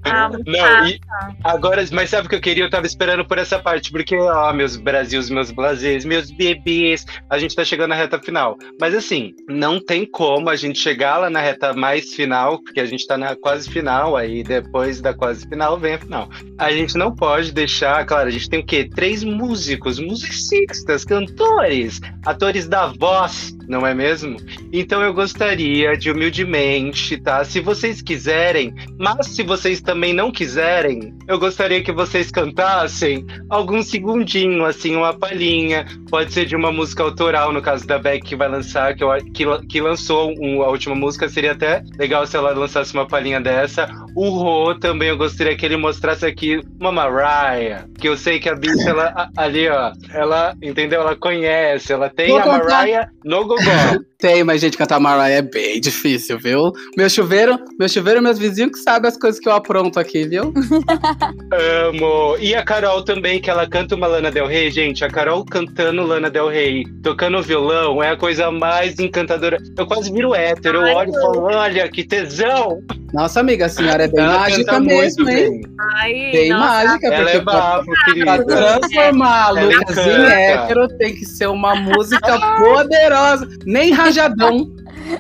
Ah, 0.03 0.29
Não, 0.29 0.87
e 0.87 0.99
agora, 1.43 1.83
mas 1.91 2.09
sabe 2.09 2.27
o 2.27 2.29
que 2.29 2.35
eu 2.35 2.41
queria? 2.41 2.63
Eu 2.63 2.69
tava 2.69 2.85
esperando 2.85 3.25
por 3.25 3.37
essa 3.39 3.57
parte, 3.57 3.91
porque, 3.91 4.15
ó, 4.15 4.53
meus 4.53 4.75
Brasils, 4.75 5.29
meus 5.29 5.49
Blasés, 5.49 6.05
meus 6.05 6.29
bebês, 6.29 7.05
a 7.29 7.39
gente 7.39 7.55
tá 7.55 7.65
chegando 7.65 7.89
na 7.89 7.95
reta 7.95 8.19
final. 8.19 8.55
Mas 8.79 8.93
assim, 8.93 9.33
não 9.49 9.83
tem 9.83 10.05
como 10.05 10.49
a 10.49 10.55
gente 10.55 10.77
chegar 10.77 11.17
lá 11.17 11.29
na 11.29 11.41
reta 11.41 11.73
mais 11.73 12.13
final, 12.13 12.61
porque 12.61 12.79
a 12.79 12.85
gente 12.85 13.07
tá 13.07 13.17
na 13.17 13.35
quase 13.35 13.69
final, 13.69 14.15
aí 14.15 14.43
depois 14.43 15.01
da 15.01 15.13
quase 15.13 15.47
final 15.47 15.79
vem 15.79 15.95
a 15.95 15.99
final. 15.99 16.29
A 16.59 16.71
gente 16.71 16.95
não 16.97 17.13
pode 17.13 17.51
deixar, 17.51 18.05
claro, 18.05 18.27
a 18.27 18.31
gente 18.31 18.49
tem 18.49 18.59
o 18.59 18.65
quê? 18.65 18.87
Três 18.93 19.23
músicos, 19.23 19.99
musicistas, 19.99 21.03
cantores, 21.03 21.99
atores 22.25 22.54
da 22.63 22.93
voz, 22.97 23.53
não 23.67 23.85
é 23.85 23.93
mesmo? 23.93 24.37
Então 24.71 25.01
eu 25.01 25.13
gostaria 25.13 25.97
de 25.97 26.11
humildemente, 26.11 27.17
tá? 27.17 27.43
Se 27.43 27.59
vocês 27.59 28.01
quiserem, 28.01 28.73
mas 28.97 29.27
se 29.27 29.43
vocês 29.43 29.81
também 29.81 30.13
não 30.13 30.31
quiserem, 30.31 31.13
eu 31.27 31.39
gostaria 31.39 31.81
que 31.81 31.91
vocês 31.91 32.29
cantassem 32.31 33.25
algum 33.49 33.81
segundinho, 33.81 34.65
assim, 34.65 34.95
uma 34.95 35.13
palhinha. 35.13 35.85
Pode 36.09 36.33
ser 36.33 36.45
de 36.45 36.55
uma 36.55 36.71
música 36.71 37.03
autoral, 37.03 37.51
no 37.51 37.61
caso 37.61 37.85
da 37.87 37.97
Beck 37.97 38.25
que 38.25 38.35
vai 38.35 38.47
lançar, 38.47 38.95
que, 38.95 39.03
eu, 39.03 39.09
que, 39.33 39.45
que 39.67 39.81
lançou 39.81 40.33
um- 40.39 40.61
a 40.63 40.69
última 40.69 40.95
música. 40.95 41.27
Seria 41.29 41.51
até 41.53 41.81
legal 41.97 42.25
se 42.25 42.35
ela 42.37 42.51
lançasse 42.51 42.93
uma 42.93 43.05
palhinha 43.07 43.39
dessa. 43.41 43.87
O 44.15 44.29
Rô 44.29 44.75
também, 44.75 45.09
eu 45.09 45.17
gostaria 45.17 45.55
que 45.55 45.65
ele 45.65 45.77
mostrasse 45.77 46.25
aqui 46.25 46.61
uma 46.79 46.91
Mariah, 46.91 47.85
que 47.99 48.07
eu 48.07 48.15
sei 48.17 48.39
que 48.39 48.47
a 48.49 48.55
bicha, 48.55 48.89
ela, 48.89 49.29
ali, 49.35 49.67
ó, 49.67 49.91
ela, 50.13 50.55
entendeu? 50.61 51.01
Ela 51.01 51.15
conhece, 51.15 51.91
ela 51.91 52.09
tem 52.09 52.29
Vou 52.29 52.39
a. 52.39 52.45
Mariah 52.57 53.09
no 53.23 53.45
Gogó. 53.55 54.05
Tem, 54.17 54.43
mas 54.43 54.61
gente, 54.61 54.77
cantar 54.77 54.99
Mariah 54.99 55.37
é 55.37 55.41
bem 55.41 55.79
difícil, 55.79 56.39
viu? 56.39 56.71
Meu 56.97 57.09
chuveiro, 57.09 57.59
meu 57.77 57.87
chuveiro, 57.87 58.21
meus 58.21 58.39
vizinhos 58.39 58.71
que 58.71 58.79
sabem 58.79 59.09
as 59.09 59.17
coisas 59.17 59.39
que 59.39 59.47
eu 59.47 59.53
apronto 59.53 59.99
aqui, 59.99 60.25
viu? 60.25 60.53
Amo. 61.89 62.37
E 62.39 62.55
a 62.55 62.63
Carol 62.63 63.03
também, 63.03 63.41
que 63.41 63.49
ela 63.49 63.67
canta 63.67 63.93
uma 63.93 64.07
Lana 64.07 64.31
Del 64.31 64.47
Rey, 64.47 64.71
gente. 64.71 65.03
A 65.03 65.09
Carol 65.09 65.45
cantando 65.45 66.03
Lana 66.03 66.29
Del 66.29 66.49
Rey, 66.49 66.83
tocando 67.03 67.43
violão, 67.43 68.01
é 68.01 68.11
a 68.11 68.17
coisa 68.17 68.49
mais 68.49 68.97
encantadora. 68.99 69.57
Eu 69.77 69.85
quase 69.85 70.11
viro 70.11 70.33
hétero, 70.33 70.79
eu 70.79 70.83
Ai, 70.85 70.95
olho 70.95 71.09
e 71.11 71.21
falo, 71.21 71.41
olha, 71.43 71.89
que 71.89 72.03
tesão! 72.03 72.81
Nossa, 73.15 73.39
amiga, 73.39 73.67
a 73.67 73.69
senhora 73.69 74.03
é 74.03 74.07
bem 74.09 74.21
ela 74.21 74.39
mágica 74.39 74.77
mesmo, 74.77 75.29
hein? 75.29 75.61
bem. 75.61 75.75
Ai, 75.79 76.11
Bem 76.33 76.49
nossa, 76.49 76.65
mágica, 76.65 77.07
Ela 77.07 77.23
porque 77.23 77.37
é 77.37 77.41
bafo, 77.41 77.91
pra 78.19 78.43
transformar 78.43 79.45
a 79.45 79.49
Ela 79.51 79.61
Lucas 79.61 79.97
em 79.99 80.25
hétero 80.25 80.87
tem 80.97 81.15
que 81.15 81.25
ser 81.25 81.47
uma 81.47 81.75
música 81.75 82.37
poderosa. 82.57 83.47
Nem 83.65 83.93
rajadão. 83.93 84.69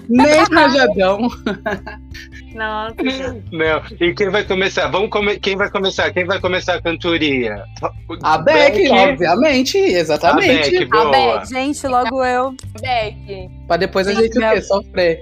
Nem 0.09 0.43
rajadão. 0.51 1.29
Nossa. 2.55 2.95
Não. 3.51 3.81
E 3.99 4.13
quem 4.13 4.29
vai 4.29 4.43
começar? 4.43 4.87
Vamos 4.87 5.09
come... 5.09 5.37
Quem 5.39 5.55
vai 5.57 5.69
começar? 5.69 6.11
Quem 6.11 6.25
vai 6.25 6.39
começar 6.39 6.75
a 6.75 6.81
cantoria? 6.81 7.63
A 8.23 8.37
Beck, 8.37 8.89
obviamente, 8.89 9.77
exatamente. 9.77 10.75
A 10.75 10.79
Beck, 10.79 10.85
boa. 10.89 11.11
Beck. 11.11 11.49
Gente, 11.49 11.87
logo 11.87 12.23
eu. 12.23 12.55
Beck, 12.81 13.49
Pra 13.67 13.77
depois 13.77 14.07
a 14.07 14.13
Gente, 14.13 14.23
gente 14.23 14.35
o 14.35 14.39
minha- 14.39 14.53
quê? 14.53 14.61
Sofrer. 14.61 15.19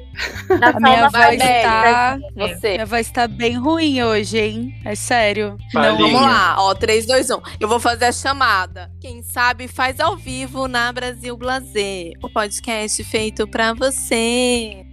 A 0.61 0.71
só 0.73 0.79
minha 0.79 1.09
voz 1.09 1.37
tá. 1.63 2.19
você. 2.35 2.71
Minha 2.73 2.85
voz 2.85 3.09
tá 3.11 3.27
bem 3.27 3.57
ruim 3.57 4.03
hoje, 4.03 4.37
hein? 4.37 4.75
É 4.85 4.93
sério. 4.95 5.57
Palhinha. 5.73 5.97
Vamos 5.97 6.21
lá, 6.21 6.55
ó, 6.59 6.73
3, 6.75 7.05
2, 7.05 7.29
1. 7.31 7.41
Eu 7.59 7.67
vou 7.67 7.79
fazer 7.79 8.05
a 8.05 8.11
chamada. 8.11 8.91
Quem 9.01 9.23
sabe 9.23 9.67
faz 9.67 9.99
ao 9.99 10.15
vivo 10.17 10.67
na 10.67 10.91
Brasil 10.91 11.35
Blazer, 11.37 12.13
o 12.21 12.29
podcast 12.29 13.03
feito 13.03 13.47
pra 13.47 13.73
você. 13.73 14.85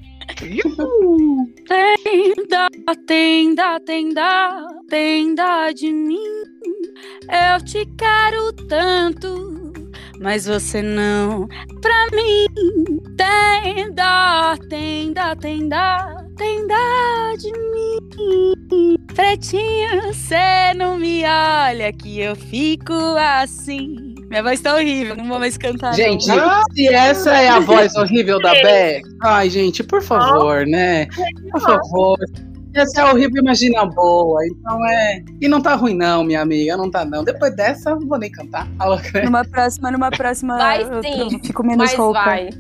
Tenda, 1.67 2.69
tenda, 3.07 3.81
tenda, 3.81 4.67
tenda 4.89 5.73
de 5.73 5.93
mim. 5.93 6.17
Eu 7.29 7.65
te 7.65 7.87
quero 7.97 8.53
tanto, 8.69 9.73
mas 10.21 10.47
você 10.47 10.83
não 10.83 11.47
pra 11.81 12.07
mim. 12.13 12.47
Tenda, 13.17 14.57
tenda, 14.69 15.37
tenda, 15.37 16.27
tenda 16.37 17.35
de 17.39 17.53
mim. 17.53 18.97
Pretinho, 19.15 20.15
cê 20.15 20.75
não 20.77 20.99
me 20.99 21.23
olha 21.25 21.93
que 21.93 22.21
eu 22.21 22.35
fico 22.37 22.95
assim. 23.19 24.10
Minha 24.31 24.43
voz 24.45 24.61
tá 24.61 24.75
horrível, 24.77 25.17
não 25.17 25.27
vou 25.27 25.41
mais 25.41 25.57
cantar. 25.57 25.93
Gente, 25.95 26.29
não. 26.29 26.63
se 26.73 26.87
essa 26.87 27.37
é 27.37 27.49
a 27.49 27.59
voz 27.59 27.95
horrível 27.97 28.41
da 28.41 28.53
Beck, 28.53 29.03
ai, 29.23 29.51
gente, 29.51 29.83
por 29.83 30.01
favor, 30.01 30.65
né? 30.67 31.07
Por 31.51 31.61
favor. 31.61 32.17
Essa 32.73 33.01
é 33.01 33.05
horrível, 33.13 33.43
imagina 33.43 33.85
boa. 33.87 34.39
Então 34.47 34.87
é. 34.87 35.21
E 35.41 35.49
não 35.49 35.61
tá 35.61 35.75
ruim, 35.75 35.97
não, 35.97 36.23
minha 36.23 36.41
amiga. 36.41 36.77
Não 36.77 36.89
tá, 36.89 37.05
não. 37.05 37.25
Depois 37.25 37.55
dessa, 37.57 37.91
não 37.91 38.07
vou 38.07 38.19
nem 38.19 38.31
cantar. 38.31 38.69
Numa 39.25 39.45
próxima, 39.45 39.91
numa 39.91 40.11
próxima. 40.13 40.57
Vai 40.57 40.83
eu, 40.85 41.03
sim. 41.03 41.35
eu 41.35 41.41
fico 41.45 41.63
menos 41.65 41.79
Mas 41.91 41.95
roupa. 41.95 42.25
vai. 42.25 42.51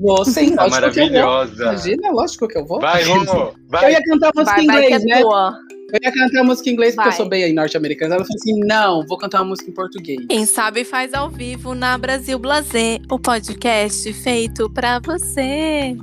Vou 0.00 0.24
sim, 0.24 0.54
Tá 0.56 0.64
lógico 0.64 0.90
que 0.92 1.00
eu 1.00 1.04
vou. 1.06 1.20
maravilhosa. 1.20 1.62
Imagina, 1.64 2.10
lógico 2.12 2.48
que 2.48 2.58
eu 2.58 2.66
vou. 2.66 2.80
Vai, 2.80 3.02
Romo. 3.04 3.30
Eu 3.30 3.54
Vai. 3.68 3.92
ia 3.92 4.02
cantar 4.02 4.30
música 4.34 4.54
Vai, 4.54 4.64
em 4.64 4.66
vai 4.66 4.76
que 4.86 4.92
é 4.94 4.96
inglês, 4.96 5.04
né? 5.04 5.22
boa. 5.22 5.52
Eu 5.90 5.98
ia 6.02 6.12
cantar 6.12 6.44
música 6.44 6.68
em 6.68 6.74
inglês 6.74 6.94
porque 6.94 7.08
Vai. 7.08 7.14
eu 7.14 7.16
sou 7.16 7.28
bem 7.28 7.44
aí 7.44 7.52
norte-americana. 7.52 8.16
Ela 8.16 8.24
falou 8.24 8.36
assim: 8.36 8.60
não, 8.60 9.06
vou 9.06 9.16
cantar 9.16 9.40
uma 9.40 9.48
música 9.48 9.70
em 9.70 9.74
português. 9.74 10.20
Quem 10.28 10.44
sabe 10.44 10.84
faz 10.84 11.14
ao 11.14 11.30
vivo 11.30 11.74
na 11.74 11.96
Brasil 11.96 12.38
Blazer, 12.38 13.00
o 13.10 13.18
podcast 13.18 14.12
feito 14.12 14.68
pra 14.70 14.98
você. 14.98 15.96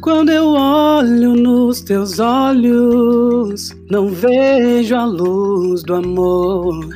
Quando 0.00 0.30
eu 0.30 0.46
olho 0.46 1.34
nos 1.34 1.80
teus 1.82 2.20
olhos, 2.20 3.76
não 3.90 4.08
vejo 4.08 4.94
a 4.94 5.04
luz 5.04 5.82
do 5.82 5.96
amor. 5.96 6.88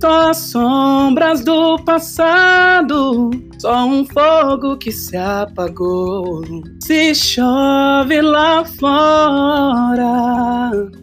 Só 0.00 0.30
as 0.30 0.36
sombras 0.36 1.42
do 1.42 1.78
passado, 1.84 3.30
só 3.62 3.86
um 3.86 4.04
fogo 4.04 4.76
que 4.76 4.90
se 4.90 5.16
apagou. 5.16 6.42
Se 6.80 7.14
chove 7.14 8.20
lá 8.20 8.64
fora, 8.64 10.02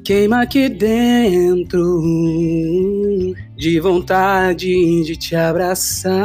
queima 0.03 0.41
aqui 0.41 0.67
dentro, 0.67 1.79
de 3.55 3.79
vontade 3.79 5.05
de 5.05 5.15
te 5.15 5.37
abraçar. 5.37 6.19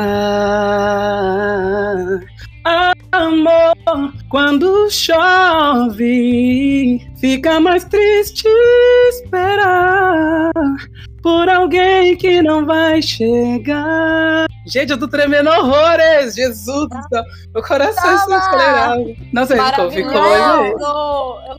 Amor, 3.12 3.76
quando 4.28 4.91
chove, 4.91 6.03
fica 7.20 7.61
mais 7.61 7.85
triste 7.85 8.49
esperar 9.11 10.51
por 11.22 11.49
alguém 11.49 12.16
que 12.16 12.43
não 12.43 12.66
vai 12.66 13.01
chegar. 13.01 14.49
Gente, 14.67 14.91
eu 14.91 14.99
tô 14.99 15.07
tremendo 15.07 15.51
horrores! 15.51 16.35
Jesus 16.35 16.89
do 16.89 17.03
céu! 17.09 17.23
Meu 17.53 17.62
coração 17.62 18.15
está 18.15 18.39
acelerado. 18.39 19.17
Nossa, 19.33 19.55
ficou, 19.57 19.91
ficou. 19.91 20.12
Maravilhoso! 20.12 20.85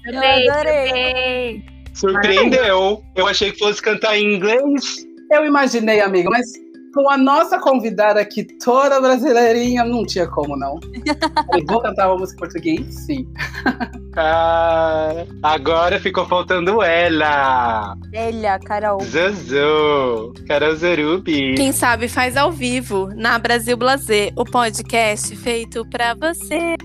Eu 0.06 0.52
adorei. 0.52 1.64
Surpreendeu. 1.94 3.04
Eu 3.16 3.28
achei 3.28 3.52
que 3.52 3.60
fosse 3.60 3.82
cantar 3.82 4.18
em 4.18 4.36
inglês. 4.36 5.06
Eu 5.32 5.46
imaginei, 5.46 6.02
amigo, 6.02 6.30
mas 6.32 6.48
com 6.96 7.10
a 7.10 7.18
nossa 7.18 7.60
convidada 7.60 8.22
aqui, 8.22 8.46
toda 8.46 9.02
brasileirinha, 9.02 9.84
não 9.84 10.06
tinha 10.06 10.26
como, 10.26 10.56
não. 10.56 10.80
Falei, 11.46 11.66
vou 11.68 11.82
cantar 11.82 12.08
uma 12.08 12.20
música 12.20 12.38
em 12.38 12.40
português? 12.40 12.96
Sim. 13.06 13.28
Ah, 14.18 15.26
agora 15.44 16.00
ficou 16.00 16.26
faltando 16.26 16.82
ela. 16.82 17.98
Elia, 18.14 18.58
Carol. 18.60 19.02
Zuzu. 19.02 20.34
Carol 20.48 20.74
Zerubi. 20.78 21.56
Quem 21.56 21.74
sabe 21.74 22.08
faz 22.08 22.38
ao 22.38 22.50
vivo 22.50 23.10
na 23.14 23.38
Brasil 23.38 23.76
Blazer, 23.76 24.32
o 24.38 24.46
podcast 24.46 25.36
feito 25.36 25.86
pra 25.90 26.14
você. 26.14 26.78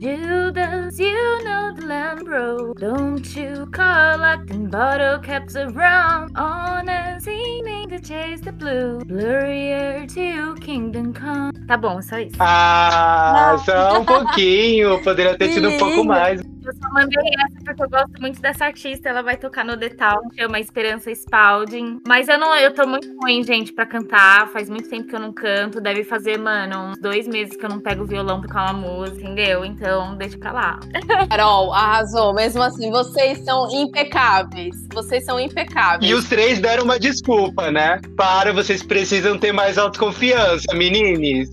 Judas, 0.00 0.98
you 0.98 1.12
know 1.44 1.72
the 1.76 1.82
Lambro. 1.82 2.74
Don't 2.78 3.36
you 3.36 3.66
collecting 3.66 4.70
bottle 4.70 5.18
caps 5.18 5.54
around? 5.54 6.34
On 6.36 6.88
a 6.88 7.18
aiming 7.26 7.90
to 7.90 8.00
chase 8.00 8.40
the 8.40 8.52
blue. 8.52 9.00
Blurrier 9.04 10.08
to 10.14 10.54
kingdom 10.60 11.12
come. 11.12 11.52
Tá 11.66 11.76
bom, 11.76 12.00
só 12.00 12.18
isso. 12.18 12.36
Ah, 12.40 13.50
Não. 13.52 13.58
só 13.64 14.00
um 14.00 14.04
pouquinho. 14.04 15.02
Poderia 15.02 15.36
ter 15.36 15.52
sido 15.52 15.68
um 15.68 15.78
pouco 15.78 16.04
mais. 16.04 16.40
Eu 16.64 16.72
só 16.72 16.88
mandei 16.92 17.30
essa 17.44 17.64
porque 17.64 17.82
eu 17.82 17.90
gosto 17.90 18.20
muito 18.20 18.40
dessa 18.40 18.64
artista. 18.64 19.08
Ela 19.08 19.22
vai 19.22 19.36
tocar 19.36 19.64
no 19.64 19.76
Town, 19.76 20.22
chama 20.34 20.58
Esperança 20.58 21.10
Spalding. 21.10 22.00
Mas 22.08 22.28
eu 22.28 22.38
não, 22.38 22.56
eu 22.56 22.72
tô 22.72 22.86
muito 22.86 23.06
ruim, 23.20 23.42
gente, 23.42 23.72
pra 23.72 23.84
cantar. 23.84 24.48
Faz 24.48 24.70
muito 24.70 24.88
tempo 24.88 25.08
que 25.08 25.14
eu 25.14 25.20
não 25.20 25.32
canto. 25.32 25.80
Deve 25.80 26.04
fazer, 26.04 26.38
mano, 26.38 26.90
uns 26.90 26.98
dois 26.98 27.28
meses 27.28 27.56
que 27.56 27.64
eu 27.64 27.68
não 27.68 27.80
pego 27.80 28.04
o 28.04 28.06
violão 28.06 28.40
pra 28.40 28.48
tocar 28.48 28.72
uma 28.72 28.88
música, 28.88 29.20
entendeu? 29.22 29.64
Então, 29.64 30.16
deixa 30.16 30.38
pra 30.38 30.52
lá. 30.52 30.80
Carol, 31.28 31.72
arrasou. 31.72 32.32
Mesmo 32.32 32.62
assim, 32.62 32.90
vocês 32.90 33.44
são 33.44 33.68
impecáveis. 33.70 34.74
Vocês 34.92 35.24
são 35.24 35.38
impecáveis. 35.38 36.10
E 36.10 36.14
os 36.14 36.28
três 36.28 36.60
deram 36.60 36.84
uma 36.84 36.98
desculpa, 36.98 37.70
né? 37.70 38.00
Para, 38.16 38.52
vocês 38.52 38.82
precisam 38.82 39.36
ter 39.36 39.52
mais 39.52 39.76
autoconfiança, 39.76 40.74
menines. 40.74 41.50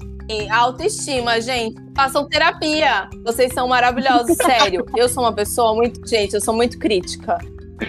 Autoestima, 0.50 1.40
gente. 1.42 1.76
Façam 1.96 2.28
terapia. 2.28 3.10
Vocês 3.26 3.54
são 3.54 3.68
maravilhosos, 3.68 4.36
sério. 4.44 4.86
Eu 4.96 5.08
sou 5.10 5.24
uma 5.24 5.34
pessoa 5.34 5.74
muito. 5.76 6.08
Gente, 6.08 6.34
eu 6.34 6.42
sou 6.42 6.54
muito 6.54 6.78
crítica. 6.80 7.38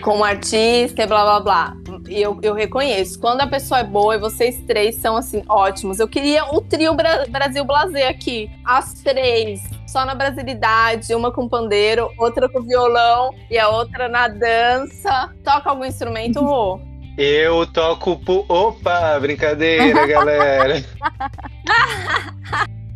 Como 0.01 0.25
artista 0.25 1.03
e 1.03 1.07
blá 1.07 1.23
blá 1.23 1.41
blá. 1.41 1.77
E 2.09 2.21
eu, 2.23 2.39
eu 2.43 2.55
reconheço. 2.55 3.21
Quando 3.21 3.43
a 3.43 3.47
pessoa 3.47 3.81
é 3.81 3.85
boa 3.85 4.15
e 4.15 4.19
vocês 4.19 4.59
três 4.67 4.95
são, 4.97 5.17
assim, 5.19 5.43
ótimos. 5.49 6.01
Eu 6.01 6.09
queria 6.09 6.45
o 6.47 6.63
trio 6.63 6.95
Bra- 6.95 7.27
Brasil 7.29 7.63
Blazer 7.65 8.09
aqui. 8.09 8.51
As 8.65 8.95
três. 8.95 9.61
Só 9.87 10.07
na 10.07 10.15
brasilidade. 10.15 11.15
Uma 11.15 11.31
com 11.31 11.47
pandeiro, 11.47 12.09
outra 12.19 12.49
com 12.49 12.63
violão 12.63 13.35
e 13.51 13.59
a 13.59 13.69
outra 13.69 14.09
na 14.09 14.29
dança. 14.29 15.31
Toca 15.45 15.69
algum 15.69 15.85
instrumento, 15.85 16.41
Rô? 16.45 16.81
Eu 17.19 17.67
toco 17.67 18.17
pu... 18.17 18.45
Opa, 18.49 19.19
brincadeira, 19.21 20.07
galera. 20.09 20.83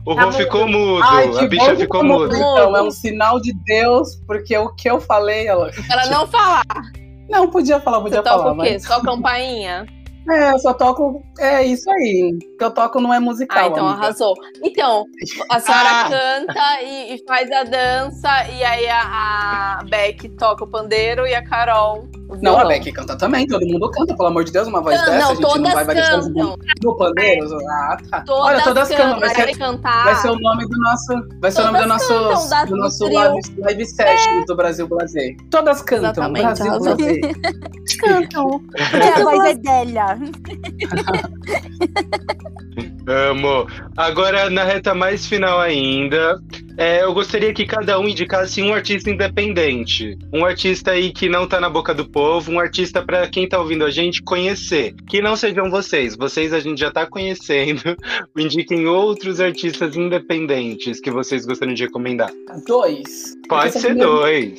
O 0.07 0.15
Tá 0.15 0.23
Rô 0.25 0.33
ficou 0.33 0.69
mudo, 0.69 1.03
Ai, 1.03 1.37
a 1.37 1.49
bicha 1.49 1.77
ficou 1.77 2.05
muda. 2.05 2.35
Então, 2.37 2.77
é 2.77 2.83
um 2.83 2.91
sinal 2.91 3.41
de 3.41 3.53
Deus, 3.65 4.17
porque 4.27 4.57
o 4.57 4.73
que 4.75 4.89
eu 4.89 5.01
falei, 5.01 5.47
ela. 5.49 5.71
Pra 5.89 6.07
não 6.09 6.27
falar. 6.31 6.65
Não, 7.29 7.51
podia 7.51 7.81
falar, 7.81 8.01
podia 8.01 8.19
Você 8.19 8.23
toca 8.23 8.39
falar. 8.39 8.53
o 8.53 8.63
quê? 8.63 8.71
Mas... 8.75 8.85
Só 8.87 9.01
campainha? 9.03 9.85
É, 10.29 10.51
eu 10.53 10.59
só 10.59 10.73
toco. 10.75 11.25
É 11.39 11.63
isso 11.65 11.89
aí. 11.91 12.37
O 12.55 12.57
que 12.59 12.65
eu 12.65 12.71
toco 12.71 13.01
não 13.01 13.13
é 13.15 13.19
musical. 13.21 13.59
Ah, 13.65 13.67
então 13.69 13.87
amiga. 13.89 14.03
arrasou. 14.05 14.35
Então, 14.63 15.05
a 15.51 15.61
senhora 15.61 15.89
Ah. 15.89 16.09
canta 16.09 16.83
e, 16.83 17.15
e 17.15 17.25
faz 17.27 17.51
a 17.51 17.63
dança, 17.65 18.49
e 18.51 18.63
aí 18.65 18.89
a, 18.89 19.79
a 19.81 19.85
Beck 19.85 20.29
toca 20.31 20.65
o 20.65 20.69
pandeiro 20.69 21.27
e 21.27 21.35
a 21.35 21.45
Carol. 21.45 22.09
Não, 22.43 22.59
a. 22.59 22.65
Beck 22.67 22.91
canta 22.93 23.17
também, 23.17 23.47
todo 23.47 23.65
mundo 23.67 23.89
canta, 23.91 24.15
pelo 24.17 24.29
amor 24.29 24.45
de 24.45 24.53
Deus, 24.53 24.67
uma 24.67 24.81
voz 24.83 24.97
Não, 24.99 25.07
dessa, 25.07 25.19
não, 25.19 25.31
a 25.31 25.35
gente 25.35 25.59
não 25.61 25.73
vai, 25.73 25.85
vai 25.85 25.95
deixar 25.95 26.19
os 26.19 26.27
cantam. 26.27 26.57
do 26.81 26.97
pandeiro. 26.97 27.59
Ah, 27.71 27.97
tá. 28.11 28.21
Todas, 28.23 28.45
Olha, 28.47 28.65
todas 28.65 28.89
cantam. 28.89 29.05
cantam, 29.07 29.21
vai 29.21 29.31
ser, 29.35 29.57
cantar. 29.59 30.05
vai 30.05 30.15
ser 30.17 30.31
o 30.31 30.39
nome 30.41 30.67
do 30.69 30.79
nosso. 30.79 31.29
Vai 31.41 31.51
ser 31.53 31.61
o 31.61 31.65
nome 31.67 31.79
do 31.81 31.87
nosso, 31.89 32.49
da- 32.51 32.65
do 32.65 32.77
nosso 32.77 33.09
live, 33.13 33.41
live 33.59 33.87
set 33.87 34.45
do 34.47 34.57
Brasil 34.57 34.89
Blazer. 34.89 35.37
Todas 35.51 35.83
cantam, 35.83 36.11
Exatamente, 36.11 36.43
Brasil 36.43 36.67
arrasou. 36.67 36.97
Blazer. 36.97 37.21
cantam. 38.01 38.61
a 39.17 39.23
voz 39.23 39.45
é 39.45 39.55
Délia. 39.55 40.19
Amo. 43.09 43.67
Agora, 43.97 44.51
na 44.51 44.65
reta 44.65 44.95
mais 44.95 45.27
final 45.27 45.61
ainda, 45.61 46.41
é, 46.77 47.03
eu 47.03 47.15
gostaria 47.15 47.53
que 47.55 47.67
cada 47.67 47.99
um 47.99 48.09
indicasse 48.09 48.63
um 48.63 48.75
artista 48.75 49.11
independente. 49.11 50.19
Um 50.33 50.45
artista 50.45 50.93
aí 50.93 51.11
que 51.11 51.29
não 51.29 51.47
tá 51.47 51.61
na 51.61 51.71
boca 51.71 51.95
do 51.95 52.09
povo, 52.09 52.53
um 52.53 52.61
artista 52.61 53.03
pra 53.03 53.27
quem 53.29 53.49
tá 53.49 53.59
ouvindo 53.59 53.85
a 53.85 53.91
gente 53.91 54.23
conhecer. 54.23 54.95
Que 55.09 55.23
não 55.23 55.37
sejam 55.37 55.71
vocês. 55.71 56.17
Vocês 56.17 56.53
a 56.53 56.61
gente 56.61 56.79
já 56.79 56.91
tá 56.91 57.07
conhecendo. 57.07 57.83
Indiquem 58.37 58.87
outros 58.87 59.41
artistas 59.41 59.97
independentes 59.97 61.01
que 61.01 61.11
vocês 61.11 61.47
gostariam 61.47 61.75
de 61.75 61.85
recomendar. 61.85 62.31
Dois. 62.67 63.35
Pode 63.49 63.79
ser 63.79 63.95
dois. 63.95 64.59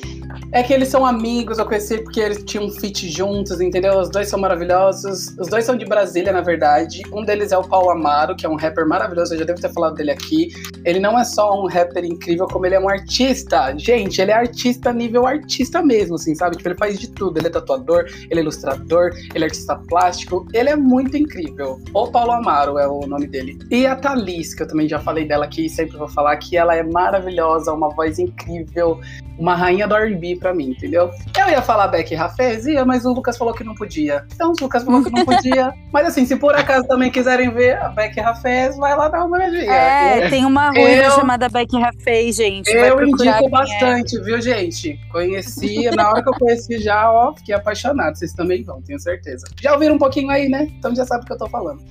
É 0.52 0.62
que 0.62 0.72
eles 0.72 0.88
são 0.88 1.04
amigos, 1.04 1.58
eu 1.58 1.66
conheci 1.66 1.98
porque 2.02 2.20
eles 2.20 2.42
tinham 2.44 2.66
um 2.66 2.70
feat 2.70 3.08
juntos, 3.08 3.60
entendeu? 3.60 3.98
Os 3.98 4.10
dois 4.10 4.28
são 4.28 4.38
maravilhosos. 4.38 5.36
Os 5.38 5.48
dois 5.48 5.64
são 5.64 5.76
de 5.76 5.84
Brasília, 5.84 6.32
na 6.32 6.40
verdade. 6.40 7.02
Um 7.12 7.22
deles 7.22 7.52
é 7.52 7.58
o 7.58 7.62
Paulo 7.62 7.90
Amaro, 7.90 8.34
que 8.34 8.46
é 8.46 8.48
um 8.48 8.56
rapper 8.56 8.86
maravilhoso, 8.86 9.34
eu 9.34 9.38
já 9.38 9.44
devo 9.44 9.60
ter 9.60 9.72
falado 9.72 9.94
dele 9.94 10.10
aqui. 10.10 10.48
Ele 10.84 11.00
não 11.00 11.18
é 11.18 11.24
só 11.24 11.62
um 11.62 11.66
rapper 11.66 12.04
incrível, 12.08 12.46
como 12.46 12.66
ele 12.66 12.74
é 12.74 12.80
um 12.80 12.88
artista. 12.88 13.74
Gente, 13.76 14.20
ele 14.20 14.30
é 14.30 14.34
artista 14.34 14.92
nível 14.92 15.26
artista 15.26 15.82
mesmo, 15.82 16.16
assim, 16.16 16.34
sabe? 16.34 16.56
Tipo, 16.56 16.68
ele 16.70 16.78
faz 16.78 16.98
de 16.98 17.10
tudo. 17.10 17.38
Ele 17.38 17.46
é 17.46 17.50
tatuador, 17.50 18.04
ele 18.30 18.40
é 18.40 18.42
ilustrador, 18.42 19.10
ele 19.34 19.44
é 19.44 19.46
artista 19.46 19.76
plástico. 19.88 20.46
Ele 20.52 20.70
é 20.70 20.76
muito 20.76 21.16
incrível. 21.16 21.80
O 21.94 22.06
Paulo 22.08 22.32
Amaro 22.32 22.78
é 22.78 22.86
o 22.86 23.00
nome 23.00 23.26
dele. 23.26 23.58
E 23.70 23.86
a 23.86 23.96
Thalys, 23.96 24.54
que 24.54 24.62
eu 24.62 24.68
também 24.68 24.88
já 24.88 24.98
falei 24.98 25.26
dela 25.26 25.44
aqui 25.44 25.68
sempre 25.68 25.96
vou 25.96 26.08
falar, 26.08 26.36
que 26.36 26.56
ela 26.56 26.74
é 26.74 26.82
maravilhosa, 26.82 27.72
uma 27.72 27.88
voz 27.90 28.18
incrível, 28.18 29.00
uma 29.38 29.54
rainha 29.54 29.86
do 29.86 29.94
R&B 29.94 30.36
pra 30.36 30.52
mim, 30.52 30.70
entendeu? 30.70 31.10
Eu 31.38 31.48
ia 31.48 31.62
falar 31.62 31.88
Beck 31.88 32.14
Rafez, 32.14 32.66
ia, 32.66 32.84
mas 32.84 33.04
o 33.04 33.12
Lucas 33.12 33.36
falou 33.36 33.54
que 33.54 33.62
não 33.62 33.74
podia. 33.74 34.24
Então, 34.34 34.52
o 34.52 34.54
Lucas 34.62 34.82
falou 34.84 35.02
que 35.02 35.10
não 35.10 35.24
podia. 35.24 35.72
mas 35.92 36.06
assim, 36.06 36.26
se 36.26 36.36
por 36.36 36.54
acaso 36.54 36.86
também 36.88 37.10
quiserem 37.10 37.50
ver 37.50 37.78
a 37.78 37.88
Beck 37.88 38.18
Rafez, 38.20 38.76
vai 38.76 38.96
lá 38.96 39.08
dar 39.08 39.24
uma 39.24 39.36
olhadinha. 39.36 39.72
É, 39.72 40.28
tem 40.28 40.44
uma 40.44 40.70
ruiva 40.70 41.04
Eu- 41.04 41.12
chamada 41.12 41.48
Becky 41.48 41.78
Rafei, 41.98 42.32
gente. 42.32 42.70
Eu 42.70 43.06
indico 43.06 43.28
é. 43.28 43.48
bastante, 43.48 44.18
viu, 44.20 44.40
gente? 44.40 44.98
Conheci, 45.10 45.90
na 45.94 46.10
hora 46.10 46.22
que 46.22 46.28
eu 46.28 46.32
conheci 46.34 46.78
já, 46.78 47.10
ó, 47.10 47.34
fiquei 47.34 47.54
apaixonado. 47.54 48.16
Vocês 48.16 48.32
também 48.32 48.62
vão, 48.62 48.80
tenho 48.80 48.98
certeza. 48.98 49.46
Já 49.60 49.72
ouviram 49.74 49.96
um 49.96 49.98
pouquinho 49.98 50.30
aí, 50.30 50.48
né? 50.48 50.68
Então 50.78 50.94
já 50.94 51.04
sabe 51.04 51.24
o 51.24 51.26
que 51.26 51.32
eu 51.32 51.38
tô 51.38 51.48
falando. 51.48 51.82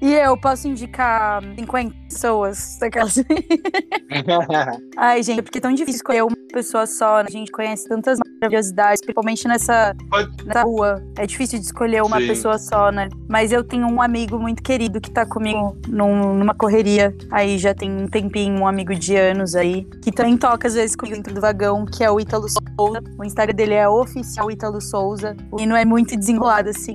E 0.00 0.12
eu 0.12 0.36
posso 0.36 0.68
indicar 0.68 1.42
50 1.56 1.94
pessoas 2.12 2.76
daquelas. 2.80 3.16
Ai, 4.96 5.22
gente, 5.22 5.42
porque 5.42 5.58
é 5.58 5.60
tão 5.60 5.72
difícil 5.72 5.96
escolher 5.96 6.22
uma 6.22 6.36
pessoa 6.52 6.86
só, 6.86 7.18
né? 7.20 7.26
A 7.28 7.30
gente 7.30 7.50
conhece 7.50 7.88
tantas 7.88 8.18
maravilhosidades, 8.40 9.00
principalmente 9.00 9.48
nessa, 9.48 9.94
Pode- 10.10 10.44
nessa 10.44 10.62
rua. 10.62 11.02
É 11.18 11.26
difícil 11.26 11.58
de 11.58 11.64
escolher 11.64 12.02
uma 12.02 12.20
Sim. 12.20 12.26
pessoa 12.28 12.58
só, 12.58 12.90
né? 12.92 13.08
Mas 13.28 13.52
eu 13.52 13.64
tenho 13.64 13.86
um 13.86 14.00
amigo 14.02 14.38
muito 14.38 14.62
querido 14.62 15.00
que 15.00 15.10
tá 15.10 15.24
comigo 15.26 15.76
num- 15.88 16.34
numa 16.34 16.54
correria. 16.54 17.14
Aí 17.30 17.58
já 17.58 17.74
tem 17.74 17.90
um 17.90 18.06
tempinho, 18.06 18.58
um 18.60 18.66
amigo 18.66 18.94
de 18.94 19.16
anos 19.16 19.54
aí, 19.54 19.84
que 20.02 20.12
também 20.12 20.36
toca 20.36 20.68
às 20.68 20.74
vezes 20.74 20.94
comigo 20.94 21.16
dentro 21.16 21.34
do 21.34 21.40
vagão, 21.40 21.84
que 21.86 22.04
é 22.04 22.10
o 22.10 22.20
Ítalo 22.20 22.46
Souza. 22.48 23.00
O 23.18 23.24
Instagram 23.24 23.54
dele 23.54 23.74
é 23.74 23.88
oficial 23.88 24.50
Ítalo 24.50 24.80
Souza. 24.80 25.34
O 25.50 25.56
menino 25.56 25.74
é 25.76 25.84
muito 25.84 26.16
desenrolado, 26.16 26.68
assim, 26.68 26.92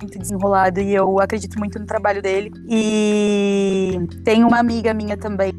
muito 0.00 0.18
desenrolado. 0.18 0.80
E 0.80 0.94
eu 0.94 1.20
acredito 1.20 1.58
muito 1.58 1.78
no 1.78 1.86
trabalho 1.86 2.22
dele. 2.22 2.50
E 2.68 3.98
tem 4.24 4.44
uma 4.44 4.58
amiga 4.58 4.92
minha 4.94 5.16
também, 5.16 5.52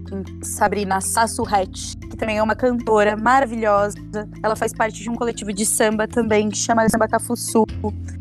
Sabrina 0.43 1.01
Sassurret, 1.01 1.97
que 2.09 2.17
também 2.17 2.37
é 2.37 2.43
uma 2.43 2.55
cantora 2.55 3.15
maravilhosa. 3.15 3.95
Ela 4.43 4.55
faz 4.55 4.73
parte 4.73 5.01
de 5.01 5.09
um 5.09 5.15
coletivo 5.15 5.51
de 5.53 5.65
samba 5.65 6.07
também, 6.07 6.49
que 6.49 6.57
chama 6.57 6.87
Samba 6.89 7.07
Cafuçu. 7.07 7.65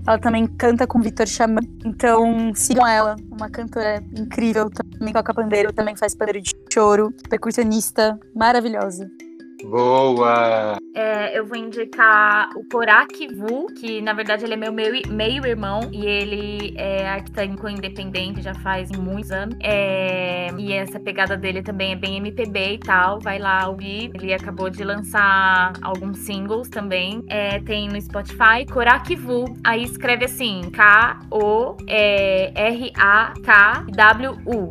Ela 0.06 0.18
também 0.18 0.46
canta 0.46 0.86
com 0.86 1.00
Vitor 1.00 1.26
Xamã. 1.26 1.60
Então, 1.84 2.52
sigam 2.54 2.86
ela, 2.86 3.16
uma 3.30 3.50
cantora 3.50 4.02
incrível, 4.16 4.70
também 4.70 5.12
toca 5.12 5.34
pandeiro, 5.34 5.72
também 5.72 5.96
faz 5.96 6.14
pandeiro 6.14 6.40
de 6.40 6.52
choro, 6.72 7.12
percussionista, 7.28 8.18
maravilhosa. 8.34 9.08
Boa! 9.64 10.78
É, 10.94 11.38
eu 11.38 11.46
vou 11.46 11.56
indicar 11.56 12.48
o 12.56 12.64
Korak 12.68 13.28
Vu, 13.34 13.66
que 13.78 14.00
na 14.00 14.12
verdade 14.12 14.44
ele 14.44 14.54
é 14.54 14.56
meu 14.56 14.72
meio, 14.72 15.02
meio 15.08 15.42
e 15.92 16.06
ele 16.06 16.74
é 16.76 17.08
artista 17.08 17.44
independente 17.44 18.42
já 18.42 18.54
faz 18.54 18.90
muitos 18.90 19.30
anos. 19.30 19.56
É, 19.60 20.48
e 20.58 20.72
essa 20.72 20.98
pegada 20.98 21.36
dele 21.36 21.62
também 21.62 21.92
é 21.92 21.96
bem 21.96 22.16
MPB 22.16 22.74
e 22.74 22.78
tal. 22.78 23.20
Vai 23.20 23.38
lá 23.38 23.68
ouvir. 23.68 24.10
Ele 24.14 24.32
acabou 24.34 24.68
de 24.70 24.82
lançar 24.82 25.74
alguns 25.82 26.18
singles 26.18 26.68
também. 26.68 27.22
É, 27.28 27.60
tem 27.60 27.88
no 27.88 28.00
Spotify 28.00 28.66
Korak 28.70 29.14
Vu. 29.14 29.44
Aí 29.62 29.84
escreve 29.84 30.24
assim: 30.24 30.62
K-O-R-A-K-W-U. 30.72 31.80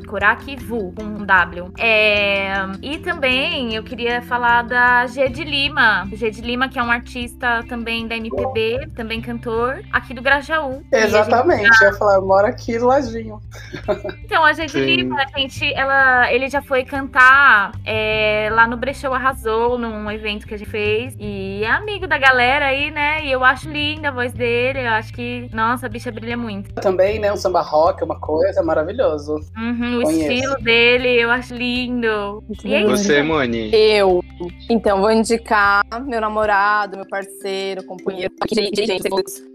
Korak 0.07 0.55
Vu, 0.57 0.91
com 0.93 1.03
um 1.03 1.25
W. 1.25 1.71
É, 1.77 2.53
e 2.81 2.97
também 2.99 3.75
eu 3.75 3.83
queria 3.83 4.21
falar 4.21 4.63
da 4.63 4.78
G 5.07 5.29
de 5.29 5.43
Lima. 5.43 6.07
G 6.13 6.29
de 6.31 6.41
Lima, 6.41 6.67
que 6.69 6.77
é 6.79 6.83
um 6.83 6.91
artista 6.91 7.63
também 7.67 8.07
da 8.07 8.15
MPB, 8.15 8.89
também 8.95 9.21
cantor, 9.21 9.81
aqui 9.91 10.13
do 10.13 10.21
Grajaú. 10.21 10.75
Gente- 10.91 10.95
Exatamente, 11.05 11.81
eu 11.81 11.91
ia 11.91 11.93
falar, 11.97 12.15
eu 12.15 12.25
moro 12.25 12.47
aqui 12.47 12.77
do 12.77 12.87
ladinho. 12.87 13.39
então, 14.23 14.43
a 14.45 14.53
G 14.53 14.65
de 14.65 14.71
Sim. 14.71 14.85
Lima, 14.85 15.15
a 15.21 15.39
gente, 15.39 15.73
ela, 15.73 16.31
ele 16.31 16.49
já 16.49 16.61
foi 16.61 16.83
cantar 16.83 17.71
é, 17.85 18.49
lá 18.51 18.67
no 18.67 18.77
Brechou 18.77 19.13
Arrasou, 19.13 19.77
num 19.77 20.09
evento 20.11 20.47
que 20.47 20.53
a 20.53 20.57
gente 20.57 20.69
fez. 20.69 21.15
E 21.19 21.63
é 21.63 21.69
amigo 21.69 22.07
da 22.07 22.17
galera 22.17 22.67
aí, 22.67 22.91
né? 22.91 23.25
E 23.25 23.31
eu 23.31 23.43
acho 23.43 23.69
linda 23.69 24.09
a 24.09 24.11
voz 24.11 24.33
dele. 24.33 24.79
Eu 24.79 24.91
acho 24.91 25.13
que, 25.13 25.49
nossa, 25.53 25.85
a 25.85 25.89
bicha 25.89 26.11
brilha 26.11 26.37
muito. 26.37 26.73
Também, 26.75 27.19
né, 27.19 27.31
um 27.31 27.37
samba 27.37 27.61
rock, 27.61 28.03
uma 28.03 28.19
coisa 28.19 28.61
maravilhoso. 28.63 29.35
Uhum, 29.57 29.97
o 29.97 30.11
estilo 30.11 30.55
dele, 30.61 31.09
eu 31.21 31.31
acho 31.31 31.53
lindo. 31.55 32.43
E 32.63 32.73
é 32.73 32.81
isso. 32.81 32.89
Você, 32.89 33.21
Moni. 33.21 33.71
Eu. 33.73 34.23
Então, 34.71 35.01
vou 35.01 35.11
indicar 35.11 35.83
meu 36.05 36.21
namorado, 36.21 36.97
meu 36.97 37.05
parceiro, 37.07 37.83
companheiro. 37.83 38.31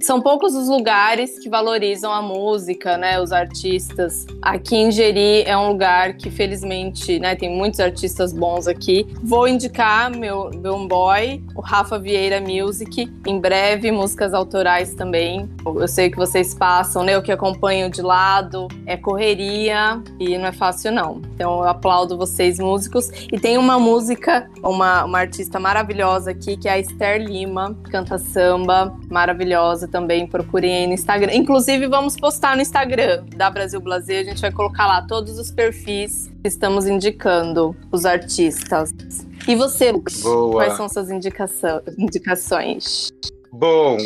São 0.01 0.21
poucos 0.21 0.57
os 0.57 0.69
lugares 0.69 1.39
que 1.39 1.49
valorizam 1.49 2.13
a 2.13 2.21
música, 2.21 2.97
né? 2.97 3.21
Os 3.21 3.31
artistas. 3.31 4.27
Aqui 4.43 4.75
em 4.75 4.91
Jeri 4.91 5.43
é 5.45 5.57
um 5.57 5.69
lugar 5.69 6.15
que, 6.15 6.33
felizmente, 6.33 7.21
né, 7.21 7.37
tem 7.37 7.49
muitos 7.49 7.79
artistas 7.79 8.33
bons 8.33 8.67
aqui. 8.67 9.07
Vou 9.23 9.47
indicar 9.47 10.11
meu, 10.11 10.51
meu 10.51 10.85
boy, 10.89 11.41
o 11.55 11.61
Rafa 11.61 11.97
Vieira 11.97 12.41
Music. 12.41 13.09
Em 13.25 13.39
breve, 13.39 13.93
músicas 13.93 14.35
autorais 14.35 14.95
também. 14.95 15.49
Eu 15.65 15.87
sei 15.87 16.11
que 16.11 16.17
vocês 16.17 16.55
passam, 16.55 17.05
né? 17.05 17.15
Eu 17.15 17.23
que 17.23 17.31
acompanho 17.31 17.89
de 17.89 18.03
lado. 18.03 18.67
É 18.85 18.97
correria 18.97 20.03
e 20.19 20.37
não 20.37 20.47
é 20.47 20.53
fácil, 20.53 20.91
não. 20.91 21.23
Então 21.35 21.61
eu 21.61 21.69
aplaudo 21.69 22.19
vocês, 22.19 22.59
músicos. 22.59 23.11
E 23.33 23.39
tem 23.39 23.57
uma 23.57 23.79
música, 23.79 24.51
uma, 24.63 25.04
uma 25.05 25.19
artista 25.19 25.61
maravilhosa 25.61 26.31
aqui, 26.31 26.57
que 26.57 26.69
é 26.69 26.73
a 26.73 26.79
Esther 26.79 27.23
Lima, 27.23 27.77
canta 27.91 28.19
samba, 28.19 28.97
maravilhosa 29.11 29.89
também. 29.89 30.27
Procurem 30.27 30.77
aí 30.77 30.87
no 30.87 30.93
Instagram. 30.93 31.35
Inclusive, 31.35 31.87
vamos 31.87 32.17
postar 32.17 32.57
no 32.57 32.63
Instagram 32.63 33.25
da 33.37 33.51
Brasil 33.51 33.81
Blazer. 33.81 34.21
A 34.21 34.25
gente 34.25 34.41
vai 34.41 34.53
colocar 34.53 34.87
lá 34.87 35.03
todos 35.03 35.39
os 35.39 35.51
perfis 35.51 36.31
que 36.43 36.49
estamos 36.49 36.87
indicando, 36.87 37.75
os 37.91 38.05
artistas. 38.05 38.91
E 39.47 39.55
você, 39.55 39.93
Lucas? 39.93 40.23
Boa. 40.23 40.65
Quais 40.65 40.77
são 40.77 40.89
suas 40.89 41.11
indicações? 41.11 43.13
Bom, 43.53 43.97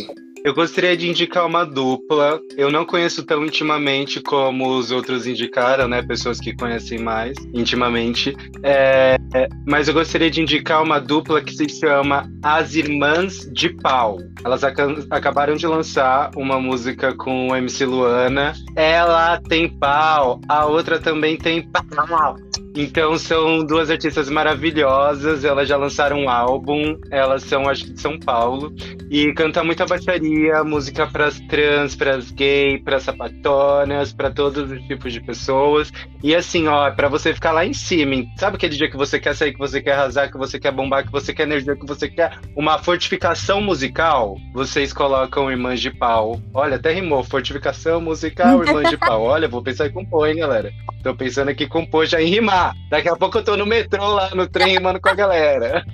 eu 0.45 0.55
gostaria 0.55 0.97
de 0.97 1.09
indicar 1.09 1.47
uma 1.47 1.65
dupla. 1.65 2.41
Eu 2.57 2.71
não 2.71 2.85
conheço 2.85 3.25
tão 3.25 3.45
intimamente 3.45 4.21
como 4.21 4.77
os 4.77 4.91
outros 4.91 5.27
indicaram, 5.27 5.89
né? 5.89 6.03
Pessoas 6.03 6.39
que 6.41 6.55
conhecem 6.55 6.99
mais 6.99 7.37
intimamente. 7.55 8.37
É, 8.63 9.17
é, 9.35 9.49
mas 9.67 9.89
eu 9.89 9.95
gostaria 9.95 10.31
de 10.31 10.41
indicar 10.41 10.83
uma 10.83 10.99
dupla 10.99 11.41
que 11.43 11.53
se 11.55 11.69
chama 11.69 12.31
As 12.43 12.75
Irmãs 12.75 13.49
de 13.53 13.69
Pau. 13.71 14.19
Elas 14.45 14.65
aca- 14.65 15.07
acabaram 15.11 15.55
de 15.57 15.67
lançar 15.67 16.31
uma 16.37 16.61
música 16.61 17.15
com 17.15 17.49
o 17.49 17.57
MC 17.57 17.85
Luana. 17.85 18.53
Ela 18.77 19.41
tem 19.49 19.69
pau, 19.69 20.41
a 20.49 20.67
outra 20.67 20.99
também 20.99 21.37
tem 21.37 21.63
pau. 21.71 22.37
Então 22.81 23.19
são 23.19 23.65
duas 23.65 23.91
artistas 23.91 24.31
maravilhosas. 24.31 25.45
Elas 25.45 25.69
já 25.69 25.77
lançaram 25.77 26.21
um 26.21 26.31
álbum. 26.31 26.97
Elas 27.11 27.43
são, 27.43 27.69
acho 27.69 27.87
que 27.87 27.91
de 27.91 28.01
São 28.01 28.17
Paulo. 28.21 28.73
E 29.11 29.33
canta 29.33 29.65
muita 29.65 29.85
baixaria, 29.85 30.63
música 30.63 31.05
pras 31.09 31.41
trans, 31.49 31.97
pras 31.97 32.31
gay, 32.31 32.79
pras 32.79 33.03
sapatonas, 33.03 34.13
pra 34.13 34.31
todos 34.31 34.71
os 34.71 34.81
tipos 34.87 35.13
de 35.13 35.21
pessoas. 35.21 35.91
E 36.23 36.37
assim, 36.37 36.69
ó, 36.69 36.87
é 36.87 36.93
pra 36.93 37.09
você 37.09 37.35
ficar 37.35 37.51
lá 37.51 37.67
em 37.67 37.73
cima. 37.73 38.25
Sabe 38.37 38.55
aquele 38.55 38.77
dia 38.77 38.89
que 38.89 38.97
você 38.97 39.19
quer 39.19 39.35
sair, 39.35 39.53
que 39.53 39.59
você 39.59 39.83
quer 39.83 39.95
arrasar, 39.95 40.31
que 40.31 40.39
você 40.39 40.61
quer 40.61 40.71
bombar, 40.71 41.05
que 41.05 41.11
você 41.11 41.35
quer 41.35 41.43
energia, 41.43 41.75
que 41.75 41.87
você 41.87 42.09
quer 42.09 42.39
uma 42.55 42.79
fortificação 42.79 43.61
musical? 43.61 44.37
Vocês 44.55 44.93
colocam 44.93 45.51
Irmãs 45.51 45.81
de 45.81 45.91
Pau. 45.91 46.41
Olha, 46.55 46.77
até 46.77 46.93
rimou. 46.93 47.25
Fortificação 47.25 48.01
musical, 48.01 48.63
Irmãs 48.63 48.89
de 48.89 48.97
Pau. 48.97 49.23
Olha, 49.23 49.49
vou 49.49 49.65
pensar 49.65 49.89
em 49.89 49.93
compor, 49.93 50.29
hein, 50.29 50.37
galera. 50.37 50.71
Tô 51.03 51.13
pensando 51.15 51.49
aqui 51.49 51.65
em 51.65 51.69
compor 51.69 52.07
já 52.07 52.21
em 52.23 52.29
rimar. 52.29 52.68
Daqui 52.91 53.09
a 53.09 53.17
pouco 53.17 53.39
eu 53.39 53.45
tô 53.45 53.57
no 53.57 53.67
metrô 53.67 54.07
lá, 54.07 54.35
no 54.35 54.49
trem, 54.49 54.75
rimando 54.75 55.01
com 55.01 55.09
a 55.09 55.15
galera. 55.15 55.85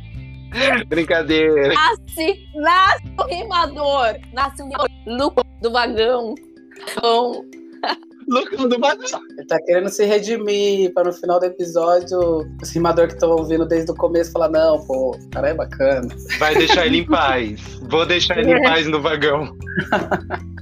Brincadeira. 0.88 1.74
Nasce, 1.74 2.48
nasce 2.54 3.14
o 3.18 3.24
rimador, 3.26 4.16
nasce 4.32 4.62
o 4.62 4.68
Lucas 5.06 5.44
do 5.60 5.72
vagão. 5.72 6.34
Então, 6.80 7.44
Lucão 8.28 8.68
do 8.68 8.78
Badão. 8.78 9.20
Ele 9.36 9.46
tá 9.46 9.58
querendo 9.64 9.88
se 9.88 10.04
redimir 10.04 10.92
para 10.94 11.04
no 11.04 11.12
final 11.12 11.38
do 11.38 11.46
episódio 11.46 12.46
os 12.60 12.70
rimadores 12.70 13.12
que 13.12 13.16
estão 13.16 13.30
ouvindo 13.30 13.66
desde 13.66 13.90
o 13.90 13.94
começo 13.94 14.32
falar: 14.32 14.48
não, 14.48 14.84
pô, 14.86 15.10
o 15.10 15.30
cara 15.30 15.50
é 15.50 15.54
bacana. 15.54 16.08
Vai 16.38 16.54
deixar 16.54 16.86
ele 16.86 16.98
em 16.98 17.06
paz. 17.06 17.60
Vou 17.88 18.06
deixar 18.06 18.38
ele 18.38 18.52
em 18.52 18.62
paz 18.64 18.86
no 18.86 19.00
vagão. 19.00 19.56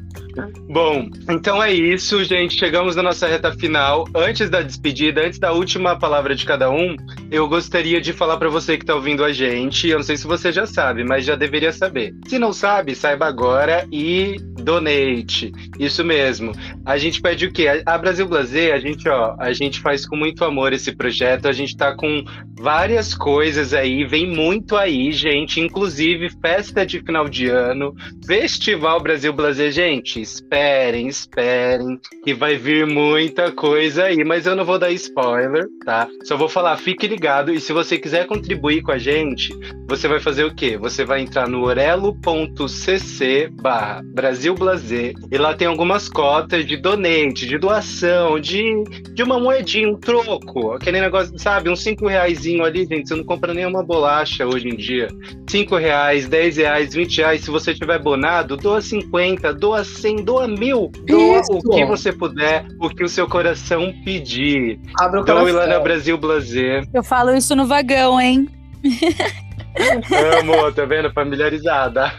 Bom, 0.68 1.08
então 1.28 1.62
é 1.62 1.72
isso, 1.72 2.24
gente. 2.24 2.54
Chegamos 2.54 2.96
na 2.96 3.02
nossa 3.02 3.26
reta 3.26 3.52
final. 3.52 4.06
Antes 4.14 4.48
da 4.48 4.62
despedida, 4.62 5.26
antes 5.26 5.38
da 5.38 5.52
última 5.52 5.98
palavra 5.98 6.34
de 6.34 6.44
cada 6.46 6.70
um, 6.70 6.96
eu 7.30 7.46
gostaria 7.48 8.00
de 8.00 8.12
falar 8.12 8.36
para 8.36 8.48
você 8.48 8.78
que 8.78 8.84
tá 8.84 8.94
ouvindo 8.94 9.24
a 9.24 9.32
gente. 9.32 9.88
Eu 9.88 9.98
não 9.98 10.04
sei 10.04 10.16
se 10.16 10.26
você 10.26 10.50
já 10.50 10.66
sabe, 10.66 11.04
mas 11.04 11.24
já 11.24 11.36
deveria 11.36 11.72
saber. 11.72 12.14
Se 12.26 12.38
não 12.38 12.52
sabe, 12.52 12.94
saiba 12.94 13.26
agora 13.26 13.86
e 13.92 14.36
donate. 14.62 15.52
Isso 15.78 16.04
mesmo. 16.04 16.52
A 16.84 16.96
gente 16.96 17.20
pede 17.20 17.46
o 17.46 17.52
quê? 17.52 17.82
A 17.84 17.98
Brasil 17.98 18.26
Blazer, 18.26 18.74
a 18.74 18.78
gente, 18.78 19.08
ó, 19.08 19.36
a 19.38 19.52
gente 19.52 19.80
faz 19.80 20.06
com 20.06 20.16
muito 20.16 20.44
amor 20.44 20.72
esse 20.72 20.92
projeto. 20.92 21.48
A 21.48 21.52
gente 21.52 21.76
tá 21.76 21.94
com 21.94 22.24
várias 22.62 23.12
coisas 23.12 23.74
aí, 23.74 24.04
vem 24.04 24.26
muito 24.26 24.76
aí, 24.76 25.10
gente, 25.12 25.60
inclusive 25.60 26.30
festa 26.40 26.86
de 26.86 27.00
final 27.00 27.28
de 27.28 27.48
ano, 27.48 27.92
Festival 28.24 29.00
Brasil 29.00 29.32
Blazer, 29.32 29.72
gente, 29.72 30.21
esperem, 30.22 31.08
esperem, 31.08 32.00
que 32.24 32.34
vai 32.34 32.56
vir 32.56 32.86
muita 32.86 33.50
coisa 33.50 34.04
aí, 34.04 34.24
mas 34.24 34.46
eu 34.46 34.54
não 34.54 34.64
vou 34.64 34.78
dar 34.78 34.90
spoiler, 34.92 35.66
tá? 35.84 36.08
Só 36.24 36.36
vou 36.36 36.48
falar, 36.48 36.76
fique 36.76 37.06
ligado, 37.06 37.52
e 37.52 37.60
se 37.60 37.72
você 37.72 37.98
quiser 37.98 38.26
contribuir 38.26 38.82
com 38.82 38.92
a 38.92 38.98
gente, 38.98 39.52
você 39.88 40.06
vai 40.06 40.20
fazer 40.20 40.44
o 40.44 40.54
quê? 40.54 40.76
Você 40.76 41.04
vai 41.04 41.20
entrar 41.20 41.48
no 41.48 41.62
orelo.cc 41.64 43.50
barra 43.60 44.00
Brasil 44.14 44.54
Blazer, 44.54 45.14
e 45.30 45.38
lá 45.38 45.54
tem 45.54 45.68
algumas 45.68 46.08
cotas 46.08 46.64
de 46.66 46.76
donate, 46.76 47.46
de 47.46 47.58
doação, 47.58 48.38
de, 48.38 48.84
de 49.14 49.22
uma 49.22 49.38
moedinha, 49.38 49.88
um 49.88 49.96
troco, 49.96 50.72
aquele 50.72 51.00
negócio, 51.00 51.38
sabe, 51.38 51.68
uns 51.68 51.82
cinco 51.82 52.06
reais 52.06 52.42
ali, 52.62 52.86
gente, 52.86 53.08
você 53.08 53.14
não 53.14 53.24
compra 53.24 53.54
nenhuma 53.54 53.82
bolacha 53.82 54.46
hoje 54.46 54.68
em 54.68 54.76
dia. 54.76 55.08
Cinco 55.48 55.76
reais, 55.76 56.28
dez 56.28 56.56
reais, 56.56 56.94
vinte 56.94 57.18
reais, 57.18 57.42
se 57.42 57.50
você 57.50 57.74
tiver 57.74 57.98
bonado, 57.98 58.56
doa 58.56 58.80
50, 58.80 59.52
doa 59.54 59.84
100, 60.16 60.24
doa 60.24 60.46
mil, 60.46 60.90
doa 61.06 61.40
Isso. 61.40 61.52
o 61.52 61.70
que 61.70 61.84
você 61.84 62.12
puder, 62.12 62.66
o 62.80 62.88
que 62.88 63.04
o 63.04 63.08
seu 63.08 63.28
coração 63.28 63.92
pedir. 64.04 64.78
Abre 65.00 65.20
o 65.20 65.24
Doe 65.24 65.52
lá 65.52 65.66
na 65.66 65.80
Brasil 65.80 66.18
Blazer. 66.18 66.84
Eu 66.92 67.02
falo 67.02 67.34
isso 67.34 67.56
no 67.56 67.66
vagão, 67.66 68.20
hein? 68.20 68.48
Amo, 70.38 70.70
tá 70.72 70.84
vendo? 70.84 71.10
Familiarizada. 71.12 72.12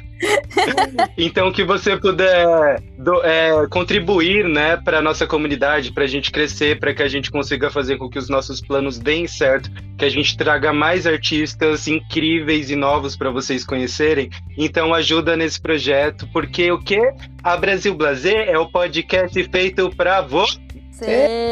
Então, 1.17 1.51
que 1.51 1.63
você 1.63 1.97
puder 1.97 2.81
do, 2.97 3.23
é, 3.23 3.67
contribuir 3.69 4.47
né, 4.47 4.77
para 4.77 4.99
a 4.99 5.01
nossa 5.01 5.25
comunidade, 5.27 5.91
para 5.91 6.03
a 6.03 6.07
gente 6.07 6.31
crescer, 6.31 6.79
para 6.79 6.93
que 6.93 7.03
a 7.03 7.07
gente 7.07 7.31
consiga 7.31 7.69
fazer 7.69 7.97
com 7.97 8.09
que 8.09 8.17
os 8.17 8.29
nossos 8.29 8.61
planos 8.61 8.97
deem 8.97 9.27
certo, 9.27 9.69
que 9.97 10.05
a 10.05 10.09
gente 10.09 10.37
traga 10.37 10.71
mais 10.73 11.05
artistas 11.05 11.87
incríveis 11.87 12.69
e 12.69 12.75
novos 12.75 13.15
para 13.15 13.29
vocês 13.29 13.65
conhecerem. 13.65 14.29
Então, 14.57 14.93
ajuda 14.93 15.35
nesse 15.35 15.61
projeto, 15.61 16.27
porque 16.31 16.71
o 16.71 16.79
que? 16.79 16.99
A 17.43 17.57
Brasil 17.57 17.93
Blazer 17.93 18.47
é 18.49 18.57
o 18.57 18.69
podcast 18.69 19.41
feito 19.49 19.89
para 19.95 20.21
você. 20.21 20.59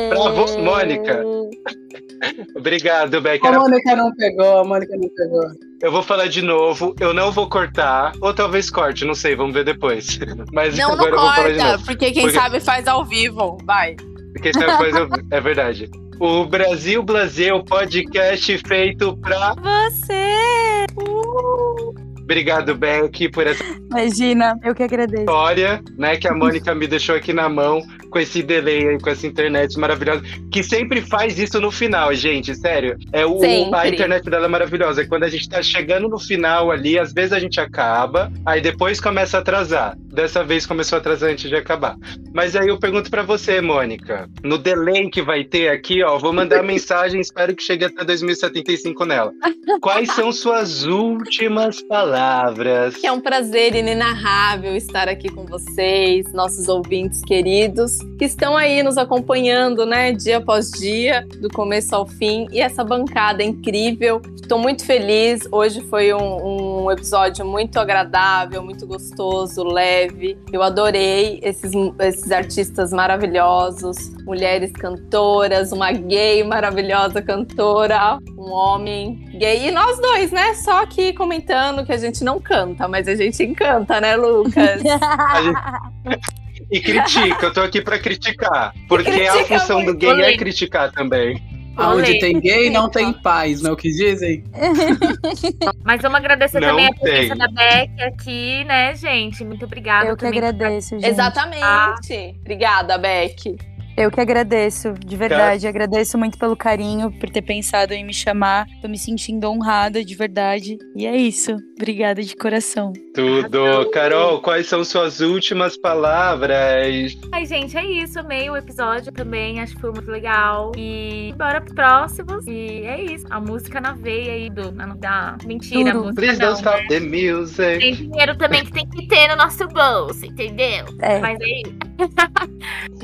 Para 0.09 0.29
você, 0.31 0.57
Mônica. 0.57 1.23
Obrigado, 2.55 3.19
Beck. 3.21 3.45
A 3.45 3.51
Mônica 3.51 3.95
não 3.95 4.13
pegou, 4.15 4.59
a 4.59 4.63
Mônica 4.63 4.95
não 4.95 5.09
pegou. 5.09 5.43
Eu 5.81 5.91
vou 5.91 6.03
falar 6.03 6.27
de 6.27 6.41
novo, 6.41 6.95
eu 6.99 7.13
não 7.13 7.31
vou 7.31 7.49
cortar, 7.49 8.13
ou 8.21 8.33
talvez 8.33 8.69
corte, 8.69 9.03
não 9.05 9.15
sei, 9.15 9.35
vamos 9.35 9.53
ver 9.53 9.65
depois. 9.65 10.19
Mas 10.53 10.77
não, 10.77 10.93
agora 10.93 11.11
não 11.11 11.17
eu 11.17 11.23
vou 11.23 11.33
falar 11.33 11.51
de 11.51 11.57
novo. 11.57 11.85
Porque 11.85 12.11
quem 12.11 12.23
porque... 12.23 12.37
sabe 12.37 12.59
faz 12.59 12.87
ao 12.87 13.03
vivo, 13.03 13.57
vai. 13.65 13.95
Quem 14.41 14.53
sabe 14.53 14.77
faz 14.77 14.95
ao 14.95 15.07
vivo, 15.07 15.27
é 15.31 15.41
verdade. 15.41 15.89
O 16.19 16.45
Brasil 16.45 17.01
Blazer, 17.01 17.55
o 17.55 17.65
podcast 17.65 18.57
feito 18.59 19.17
pra 19.17 19.55
você. 19.55 20.85
Uh! 20.95 22.11
Obrigado, 22.21 22.75
Beck, 22.75 23.27
por 23.29 23.45
essa 23.45 23.63
Imagina, 23.89 24.57
eu 24.63 24.73
que 24.73 24.83
agradeço. 24.83 25.23
História, 25.23 25.83
né, 25.97 26.15
que 26.15 26.27
a 26.27 26.33
Mônica 26.33 26.73
me 26.73 26.87
deixou 26.87 27.15
aqui 27.15 27.33
na 27.33 27.49
mão 27.49 27.81
com 28.11 28.19
esse 28.19 28.43
delay 28.43 28.87
aí, 28.87 28.99
com 28.99 29.09
essa 29.09 29.25
internet 29.25 29.79
maravilhosa, 29.79 30.21
que 30.51 30.61
sempre 30.61 31.01
faz 31.01 31.39
isso 31.39 31.59
no 31.59 31.71
final, 31.71 32.13
gente, 32.13 32.53
sério. 32.53 32.97
É 33.11 33.25
o, 33.25 33.39
a 33.73 33.87
internet 33.87 34.29
dela 34.29 34.45
é 34.45 34.49
maravilhosa. 34.49 35.01
É 35.01 35.05
quando 35.05 35.23
a 35.23 35.29
gente 35.29 35.49
tá 35.49 35.63
chegando 35.63 36.09
no 36.09 36.19
final 36.19 36.69
ali, 36.69 36.99
às 36.99 37.13
vezes 37.13 37.31
a 37.31 37.39
gente 37.39 37.59
acaba, 37.59 38.31
aí 38.45 38.61
depois 38.61 38.99
começa 38.99 39.37
a 39.37 39.39
atrasar. 39.39 39.97
Dessa 39.97 40.43
vez 40.43 40.65
começou 40.65 40.97
a 40.97 40.99
atrasar 40.99 41.31
antes 41.31 41.49
de 41.49 41.55
acabar. 41.55 41.95
Mas 42.33 42.55
aí 42.55 42.67
eu 42.67 42.77
pergunto 42.77 43.09
para 43.09 43.23
você, 43.23 43.61
Mônica, 43.61 44.29
no 44.43 44.57
delay 44.57 45.09
que 45.09 45.21
vai 45.21 45.45
ter 45.45 45.69
aqui, 45.69 46.03
ó, 46.03 46.17
vou 46.17 46.33
mandar 46.33 46.61
mensagem, 46.63 47.21
espero 47.21 47.55
que 47.55 47.63
chegue 47.63 47.85
até 47.85 48.03
2075 48.03 49.05
nela. 49.05 49.31
Quais 49.79 50.13
são 50.13 50.33
suas 50.33 50.83
últimas 50.85 51.81
palavras? 51.81 52.97
Que 52.97 53.07
é 53.07 53.11
um 53.11 53.21
prazer 53.21 53.73
inenarrável 53.73 54.75
estar 54.75 55.07
aqui 55.07 55.29
com 55.29 55.45
vocês, 55.45 56.31
nossos 56.33 56.67
ouvintes 56.67 57.21
queridos 57.21 58.00
que 58.17 58.25
estão 58.25 58.55
aí 58.55 58.83
nos 58.83 58.97
acompanhando, 58.97 59.85
né, 59.85 60.11
dia 60.11 60.37
após 60.37 60.69
dia, 60.71 61.27
do 61.39 61.49
começo 61.49 61.95
ao 61.95 62.05
fim, 62.05 62.47
e 62.51 62.61
essa 62.61 62.83
bancada 62.83 63.43
incrível. 63.43 64.21
Estou 64.35 64.59
muito 64.59 64.85
feliz. 64.85 65.47
Hoje 65.51 65.81
foi 65.89 66.13
um, 66.13 66.83
um, 66.83 66.91
episódio 66.91 67.45
muito 67.45 67.79
agradável, 67.79 68.61
muito 68.61 68.85
gostoso, 68.85 69.63
leve. 69.63 70.37
Eu 70.51 70.61
adorei 70.61 71.39
esses, 71.41 71.71
esses 71.99 72.31
artistas 72.31 72.91
maravilhosos, 72.91 73.97
mulheres 74.25 74.71
cantoras, 74.71 75.71
uma 75.71 75.91
gay 75.91 76.43
maravilhosa 76.43 77.21
cantora, 77.21 78.19
um 78.37 78.51
homem 78.51 79.29
gay, 79.33 79.67
e 79.67 79.71
nós 79.71 79.99
dois, 79.99 80.31
né? 80.31 80.53
Só 80.55 80.83
aqui 80.83 81.13
comentando 81.13 81.85
que 81.85 81.91
a 81.91 81.97
gente 81.97 82.23
não 82.23 82.39
canta, 82.39 82.87
mas 82.87 83.07
a 83.07 83.15
gente 83.15 83.41
encanta, 83.43 84.01
né, 84.01 84.15
Lucas? 84.15 84.81
E 86.71 86.79
critica, 86.79 87.47
eu 87.47 87.53
tô 87.53 87.61
aqui 87.61 87.81
pra 87.81 87.99
criticar. 87.99 88.73
Porque 88.87 89.09
a 89.09 89.45
função 89.45 89.83
do 89.83 89.93
gay 89.93 90.21
é 90.21 90.37
criticar 90.37 90.91
também. 90.91 91.41
Onde 91.77 92.19
tem 92.19 92.39
gay, 92.39 92.69
não 92.69 92.89
tem 92.89 93.13
paz, 93.13 93.61
não 93.61 93.71
é 93.71 93.73
o 93.73 93.77
que 93.77 93.89
dizem? 93.89 94.43
Mas 95.83 96.01
vamos 96.01 96.17
agradecer 96.17 96.59
não 96.59 96.69
também 96.69 96.87
a 96.87 96.93
presença 96.93 97.35
da 97.35 97.47
Beck 97.47 98.01
aqui, 98.01 98.63
né, 98.65 98.93
gente? 98.95 99.43
Muito 99.43 99.65
obrigada. 99.65 100.09
Eu 100.09 100.17
que 100.17 100.25
agradeço, 100.25 100.89
gente. 100.99 101.07
Exatamente. 101.07 101.63
Ah. 101.63 101.95
Obrigada, 102.41 102.97
Beck. 102.97 103.57
Eu 104.01 104.09
que 104.09 104.19
agradeço, 104.19 104.93
de 104.93 105.15
verdade. 105.15 105.67
Agradeço 105.67 106.17
muito 106.17 106.35
pelo 106.35 106.57
carinho, 106.57 107.11
por 107.19 107.29
ter 107.29 107.43
pensado 107.43 107.93
em 107.93 108.03
me 108.03 108.15
chamar. 108.15 108.65
Tô 108.81 108.87
me 108.87 108.97
sentindo 108.97 109.47
honrada, 109.47 110.03
de 110.03 110.15
verdade. 110.15 110.75
E 110.95 111.05
é 111.05 111.15
isso. 111.15 111.55
Obrigada 111.75 112.23
de 112.23 112.35
coração. 112.35 112.93
Tudo. 113.13 113.91
Carol, 113.91 114.41
quais 114.41 114.65
são 114.65 114.83
suas 114.83 115.19
últimas 115.19 115.77
palavras? 115.77 117.15
Ai, 117.31 117.45
gente, 117.45 117.77
é 117.77 117.85
isso. 117.85 118.19
Amei 118.19 118.49
o 118.49 118.57
episódio 118.57 119.11
também. 119.11 119.59
Acho 119.59 119.75
que 119.75 119.81
foi 119.81 119.91
muito 119.91 120.09
legal. 120.09 120.71
E 120.75 121.31
bora 121.37 121.61
pros 121.61 121.75
próximos. 121.75 122.47
E 122.47 122.81
é 122.83 123.03
isso. 123.03 123.27
A 123.29 123.39
música 123.39 123.79
na 123.79 123.93
veia 123.93 124.31
aí 124.31 124.49
do. 124.49 124.71
Na, 124.71 124.95
da... 124.95 125.37
Mentira, 125.45 125.91
Tudo. 125.91 125.99
a 125.99 126.01
música. 126.05 126.21
Please 126.21 126.39
não, 126.39 126.47
don't 126.47 126.59
stop 126.59 126.81
né? 126.81 126.87
the 126.87 126.99
music. 127.01 127.79
Tem 127.79 127.93
dinheiro 127.93 128.35
também 128.35 128.65
que 128.65 128.71
tem 128.71 128.89
que 128.89 129.07
ter 129.07 129.27
no 129.27 129.35
nosso 129.35 129.67
bolso, 129.67 130.25
entendeu? 130.25 130.85
É. 131.01 131.19
Mas 131.19 131.37
é 131.39 131.61
isso. 131.61 131.75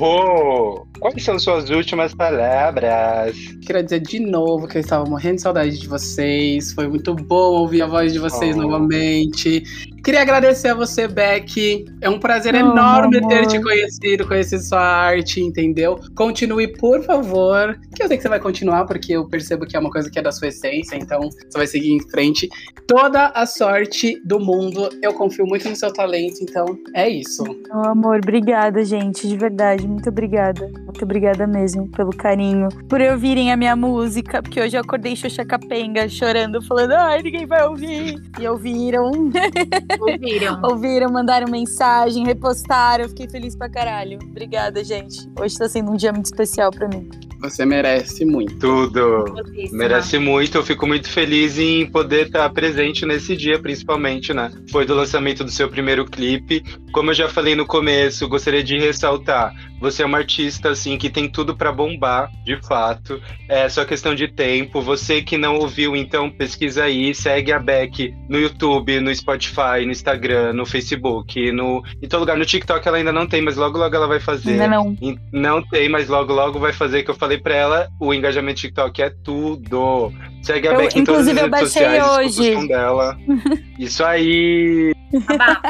oh. 0.00 0.87
Quais 1.00 1.22
são 1.22 1.38
suas 1.38 1.70
últimas 1.70 2.12
palavras? 2.12 3.36
Queria 3.64 3.82
dizer 3.84 4.00
de 4.00 4.18
novo 4.18 4.66
que 4.66 4.78
eu 4.78 4.80
estava 4.80 5.08
morrendo 5.08 5.36
de 5.36 5.42
saudade 5.42 5.78
de 5.78 5.86
vocês. 5.86 6.72
Foi 6.72 6.88
muito 6.88 7.14
bom 7.14 7.52
ouvir 7.52 7.82
a 7.82 7.86
voz 7.86 8.12
de 8.12 8.18
vocês 8.18 8.56
oh. 8.56 8.62
novamente. 8.62 9.62
Queria 10.02 10.22
agradecer 10.22 10.68
a 10.68 10.74
você, 10.74 11.08
Beck. 11.08 11.84
É 12.00 12.08
um 12.08 12.18
prazer 12.18 12.54
oh, 12.54 12.58
enorme 12.58 13.26
ter 13.28 13.46
te 13.46 13.60
conhecido, 13.60 14.26
conhecer 14.26 14.58
sua 14.60 14.80
arte, 14.80 15.40
entendeu? 15.40 15.98
Continue, 16.14 16.68
por 16.68 17.02
favor. 17.02 17.78
Que 17.94 18.02
eu 18.02 18.08
sei 18.08 18.16
que 18.16 18.22
você 18.22 18.28
vai 18.28 18.40
continuar, 18.40 18.86
porque 18.86 19.12
eu 19.12 19.28
percebo 19.28 19.66
que 19.66 19.76
é 19.76 19.80
uma 19.80 19.90
coisa 19.90 20.10
que 20.10 20.18
é 20.18 20.22
da 20.22 20.32
sua 20.32 20.48
essência, 20.48 20.96
então 20.96 21.20
você 21.20 21.58
vai 21.58 21.66
seguir 21.66 21.92
em 21.92 22.00
frente. 22.10 22.48
Toda 22.86 23.26
a 23.28 23.44
sorte 23.44 24.20
do 24.24 24.40
mundo. 24.40 24.88
Eu 25.02 25.12
confio 25.12 25.46
muito 25.46 25.68
no 25.68 25.76
seu 25.76 25.92
talento, 25.92 26.38
então 26.40 26.64
é 26.94 27.08
isso. 27.08 27.44
Oh, 27.72 27.88
amor, 27.88 28.20
obrigada, 28.22 28.84
gente. 28.84 29.28
De 29.28 29.36
verdade, 29.36 29.86
muito 29.86 30.08
obrigada. 30.08 30.70
Muito 30.84 31.04
obrigada 31.04 31.46
mesmo 31.46 31.88
pelo 31.88 32.10
carinho, 32.10 32.68
por 32.88 33.00
ouvirem 33.00 33.52
a 33.52 33.56
minha 33.56 33.76
música, 33.76 34.42
porque 34.42 34.60
hoje 34.60 34.76
eu 34.76 34.80
acordei 34.80 35.14
xoxa 35.14 35.44
capenga, 35.44 36.08
chorando, 36.08 36.62
falando, 36.62 36.92
ai, 36.92 37.22
ninguém 37.22 37.46
vai 37.46 37.66
ouvir. 37.66 38.22
E 38.38 38.48
ouviram. 38.48 39.10
Ouviram. 40.00 40.60
ouviram, 40.64 41.10
mandaram 41.10 41.50
mensagem, 41.50 42.24
repostaram. 42.24 43.04
Eu 43.04 43.08
fiquei 43.08 43.28
feliz 43.28 43.56
pra 43.56 43.68
caralho. 43.68 44.18
Obrigada, 44.22 44.82
gente. 44.84 45.28
Hoje 45.38 45.56
tá 45.56 45.68
sendo 45.68 45.90
um 45.92 45.96
dia 45.96 46.12
muito 46.12 46.26
especial 46.26 46.70
pra 46.70 46.88
mim. 46.88 47.08
Você 47.40 47.64
merece 47.64 48.24
muito. 48.24 48.58
Tudo. 48.58 49.24
Merece 49.70 50.18
muito. 50.18 50.58
Eu 50.58 50.64
fico 50.64 50.86
muito 50.86 51.08
feliz 51.08 51.56
em 51.58 51.86
poder 51.86 52.26
estar 52.26 52.48
presente 52.50 53.06
nesse 53.06 53.36
dia, 53.36 53.58
principalmente, 53.60 54.34
né? 54.34 54.50
Foi 54.72 54.84
do 54.84 54.94
lançamento 54.94 55.44
do 55.44 55.50
seu 55.50 55.68
primeiro 55.68 56.04
clipe. 56.04 56.64
Como 56.92 57.10
eu 57.10 57.14
já 57.14 57.28
falei 57.28 57.54
no 57.54 57.64
começo, 57.64 58.28
gostaria 58.28 58.62
de 58.62 58.76
ressaltar 58.78 59.54
você 59.80 60.02
é 60.02 60.06
uma 60.06 60.18
artista, 60.18 60.70
assim, 60.70 60.96
que 60.98 61.08
tem 61.10 61.28
tudo 61.28 61.56
para 61.56 61.70
bombar, 61.72 62.30
de 62.44 62.56
fato. 62.66 63.20
É 63.48 63.68
só 63.68 63.84
questão 63.84 64.14
de 64.14 64.28
tempo. 64.28 64.80
Você 64.80 65.22
que 65.22 65.36
não 65.36 65.56
ouviu, 65.56 65.94
então 65.96 66.30
pesquisa 66.30 66.84
aí, 66.84 67.14
segue 67.14 67.52
a 67.52 67.58
Beck 67.58 68.14
no 68.28 68.38
YouTube, 68.38 69.00
no 69.00 69.14
Spotify, 69.14 69.84
no 69.84 69.92
Instagram, 69.92 70.52
no 70.52 70.66
Facebook, 70.66 71.50
no, 71.52 71.82
em 72.02 72.08
todo 72.08 72.20
lugar. 72.20 72.36
No 72.36 72.44
TikTok 72.46 72.86
ela 72.86 72.96
ainda 72.98 73.12
não 73.12 73.26
tem, 73.26 73.40
mas 73.42 73.56
logo 73.56 73.78
logo 73.78 73.94
ela 73.94 74.06
vai 74.06 74.20
fazer. 74.20 74.52
Ainda 74.52 74.68
não. 74.68 74.96
Não 75.32 75.62
tem, 75.62 75.88
mas 75.88 76.08
logo 76.08 76.32
logo 76.32 76.58
vai 76.58 76.72
fazer, 76.72 77.02
que 77.02 77.10
eu 77.10 77.14
falei 77.14 77.38
para 77.38 77.54
ela, 77.54 77.88
o 78.00 78.12
engajamento 78.12 78.60
TikTok 78.60 79.02
é 79.02 79.10
tudo. 79.24 80.12
Segue 80.42 80.68
a 80.68 80.72
Eu- 80.72 80.78
Beck 80.78 80.98
em 80.98 81.04
todas 81.04 81.26
as 81.26 81.32
inclusive, 81.34 81.38
eu 81.40 81.44
redes 81.44 81.50
baixei 81.50 82.00
sociais, 82.00 82.04
escuta 82.04 82.40
hoje. 82.42 82.50
o 82.56 82.60
som 82.60 82.66
dela. 82.66 83.18
Isso 83.78 84.04
aí! 84.04 84.92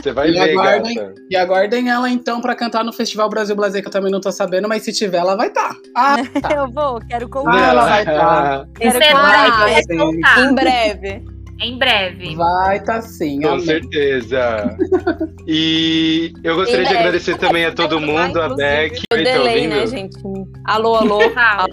Você 0.00 0.12
vai 0.12 0.28
E 0.28 0.32
ver, 0.32 0.50
aguardem. 0.52 0.94
gata. 0.94 1.14
E 1.30 1.36
aguardem 1.36 1.88
ela 1.90 2.10
então 2.10 2.40
pra 2.40 2.54
cantar 2.54 2.84
no 2.84 2.92
Festival 2.92 3.28
Brasil 3.28 3.54
Blazer, 3.56 3.82
que 3.82 3.88
eu 3.88 3.92
também 3.92 4.10
não 4.10 4.20
tô 4.20 4.32
sabendo, 4.32 4.68
mas 4.68 4.82
se 4.82 4.92
tiver, 4.92 5.18
ela 5.18 5.36
vai 5.36 5.48
estar. 5.48 5.74
Ah, 5.94 6.16
tá. 6.40 6.48
Eu 6.56 6.70
vou, 6.70 7.00
quero. 7.08 7.28
Ah, 7.46 7.68
ela 7.70 7.84
vai 7.84 8.04
tá. 8.04 8.66
Quero 8.78 8.98
vai 8.98 9.74
ressaltar. 9.74 10.38
Em 10.40 10.54
breve. 10.54 11.24
Em 11.60 11.76
breve. 11.76 12.36
Vai 12.36 12.80
tá 12.84 13.00
sim. 13.02 13.40
Com 13.42 13.48
amém. 13.48 13.64
certeza. 13.64 14.76
E 15.50 16.30
eu 16.44 16.56
gostaria 16.56 16.84
de 16.84 16.94
agradecer 16.94 17.38
também 17.38 17.64
a 17.64 17.72
todo 17.72 17.98
mundo, 17.98 18.38
a 18.38 18.48
Inclusive. 18.48 18.56
Beck. 18.56 19.00
Tá 19.08 19.16
delay, 19.16 19.56
ouvindo? 19.56 19.76
né, 19.76 19.86
gente? 19.86 20.18
Alô, 20.66 20.94
alô. 20.94 21.20
Fala. 21.30 21.68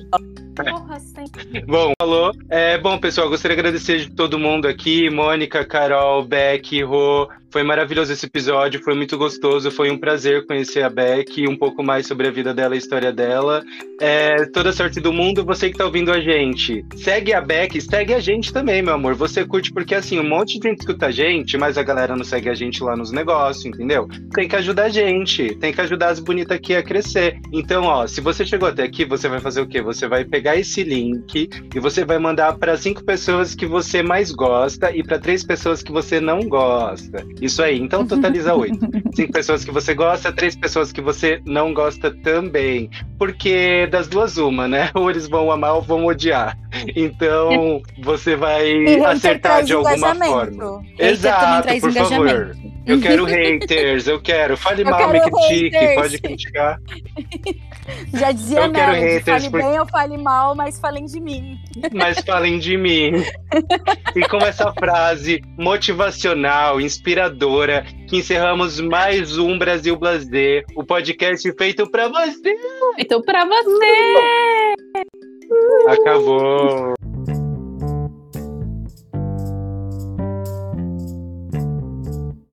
Porra, 0.56 0.98
sem... 1.02 1.26
Bom, 1.68 1.92
falou. 2.00 2.32
É, 2.50 2.78
bom, 2.78 2.98
pessoal, 2.98 3.28
gostaria 3.28 3.56
de 3.56 3.60
agradecer 3.60 3.98
de 4.00 4.12
todo 4.12 4.40
mundo 4.40 4.66
aqui, 4.66 5.10
Mônica, 5.10 5.66
Carol, 5.66 6.24
Beck, 6.24 6.82
Rô. 6.84 7.28
Foi 7.56 7.64
maravilhoso 7.64 8.12
esse 8.12 8.26
episódio, 8.26 8.84
foi 8.84 8.94
muito 8.96 9.18
gostoso, 9.18 9.72
foi 9.72 9.90
um 9.90 9.98
prazer 9.98 10.46
conhecer 10.46 10.84
a 10.84 10.90
Beck, 10.90 11.48
um 11.48 11.56
pouco 11.56 11.82
mais 11.82 12.06
sobre 12.06 12.28
a 12.28 12.30
vida 12.30 12.54
dela 12.54 12.76
e 12.76 12.76
a 12.76 12.80
história 12.80 13.14
dela. 13.14 13.64
É, 14.02 14.46
toda 14.48 14.74
sorte 14.74 15.00
do 15.00 15.14
mundo, 15.14 15.46
você 15.46 15.70
que 15.70 15.78
tá 15.78 15.86
ouvindo 15.86 16.12
a 16.12 16.20
gente. 16.20 16.86
Segue 16.98 17.32
a 17.32 17.40
Beck, 17.40 17.80
segue 17.80 18.14
a 18.14 18.20
gente 18.20 18.52
também, 18.52 18.82
meu 18.82 18.94
amor. 18.94 19.16
Você 19.16 19.46
curte 19.46 19.72
porque 19.72 19.96
assim, 19.96 20.20
um 20.20 20.28
monte 20.28 20.60
de 20.60 20.68
gente 20.68 20.82
escuta 20.82 21.06
a 21.06 21.12
gente, 21.12 21.58
mas 21.58 21.78
a 21.78 21.84
galera 21.84 22.14
não 22.14 22.26
segue 22.26 22.50
a 22.50 22.54
gente 22.54 22.84
lá 22.84 22.94
nos 22.94 23.14
negócios, 23.14 23.66
entendeu? 23.66 24.06
Tem 24.34 24.50
que 24.50 24.56
ajudar 24.58 24.84
a 24.84 24.90
gente, 24.90 25.56
tem 25.56 25.72
que 25.72 25.80
ajudar 25.80 26.10
as 26.10 26.20
bonitas 26.20 26.58
aqui 26.58 26.76
a 26.76 26.84
crescer. 26.84 27.40
Então, 27.54 27.86
ó, 27.86 28.06
se 28.06 28.20
você 28.20 28.46
chegou 28.46 28.68
até 28.68 28.84
aqui, 28.84 29.06
você 29.06 29.30
vai 29.30 29.40
fazer 29.40 29.62
o 29.62 29.68
quê? 29.68 29.82
Você 29.82 30.10
vai 30.10 30.26
pegar 30.26 30.58
esse 30.58 30.84
link 30.84 31.50
e 31.74 31.80
você 31.80 32.04
vai 32.04 32.20
mandar 32.20 32.58
para 32.58 32.76
cinco 32.76 33.02
pessoas 33.06 33.56
que 33.56 33.66
você 33.66 34.04
mais 34.04 34.30
gosta 34.30 34.94
e 34.94 35.02
para 35.02 35.18
três 35.18 35.42
pessoas 35.42 35.82
que 35.82 35.94
você 35.94 36.20
não 36.20 36.42
gosta. 36.42 37.26
Isso 37.46 37.62
aí, 37.62 37.80
então 37.80 38.06
totaliza 38.06 38.54
oito. 38.56 38.80
Cinco 39.14 39.32
pessoas 39.32 39.64
que 39.64 39.72
você 39.72 39.94
gosta, 39.94 40.32
três 40.32 40.56
pessoas 40.56 40.92
que 40.92 41.02
você 41.02 41.42
não 41.46 41.74
gosta 41.74 42.12
também. 42.24 42.90
Porque 43.18 43.88
das 43.88 44.08
duas, 44.08 44.38
uma, 44.38 44.68
né? 44.68 44.90
Ou 44.96 45.10
eles 45.10 45.28
vão 45.28 45.52
amar 45.52 45.76
ou 45.76 45.82
vão 45.82 46.06
odiar. 46.06 46.58
Então 46.96 47.82
você 48.02 48.36
vai 48.36 48.98
acertar 49.06 49.64
de 49.64 49.74
alguma 49.74 50.16
forma. 50.16 50.82
Hater 50.82 51.10
Exato, 51.12 51.80
por 51.80 51.92
favor. 51.92 52.56
Eu 52.86 53.02
quero 53.02 53.26
haters, 53.26 54.08
eu 54.08 54.22
quero. 54.22 54.56
Fale 54.58 54.84
Eu 54.84 54.90
mal, 54.90 55.10
me 55.12 55.20
quero 55.20 55.32
critique, 55.32 55.76
haters. 55.76 55.96
pode 55.96 56.18
criticar. 56.20 56.80
Já 58.14 58.32
dizia 58.32 58.62
Eu 58.62 58.72
quero 58.72 58.92
Melody, 58.94 59.14
haters 59.14 59.24
fale 59.44 59.50
por- 59.52 59.62
bem 59.62 59.80
ou 59.80 59.86
fale 59.88 60.18
mal, 60.18 60.56
mas 60.56 60.80
falem 60.80 61.06
de 61.06 61.20
mim. 61.20 61.56
mas 61.94 62.20
falem 62.22 62.58
de 62.58 62.78
mim. 62.78 63.12
E 64.16 64.22
com 64.28 64.38
essa 64.38 64.74
frase 64.74 65.42
motivacional, 65.58 66.82
inspiradora, 66.82 67.86
que 68.08 68.18
encerramos 68.18 68.80
mais 68.80 69.38
um 69.38 69.58
Brasil 69.58 69.96
Blazer, 69.96 70.64
o 70.76 70.84
podcast 70.84 71.52
feito 71.58 71.90
pra 71.92 72.08
você. 72.08 72.56
Então, 72.98 73.22
pra 73.22 73.46
você. 73.46 74.74
Acabou. 75.88 76.94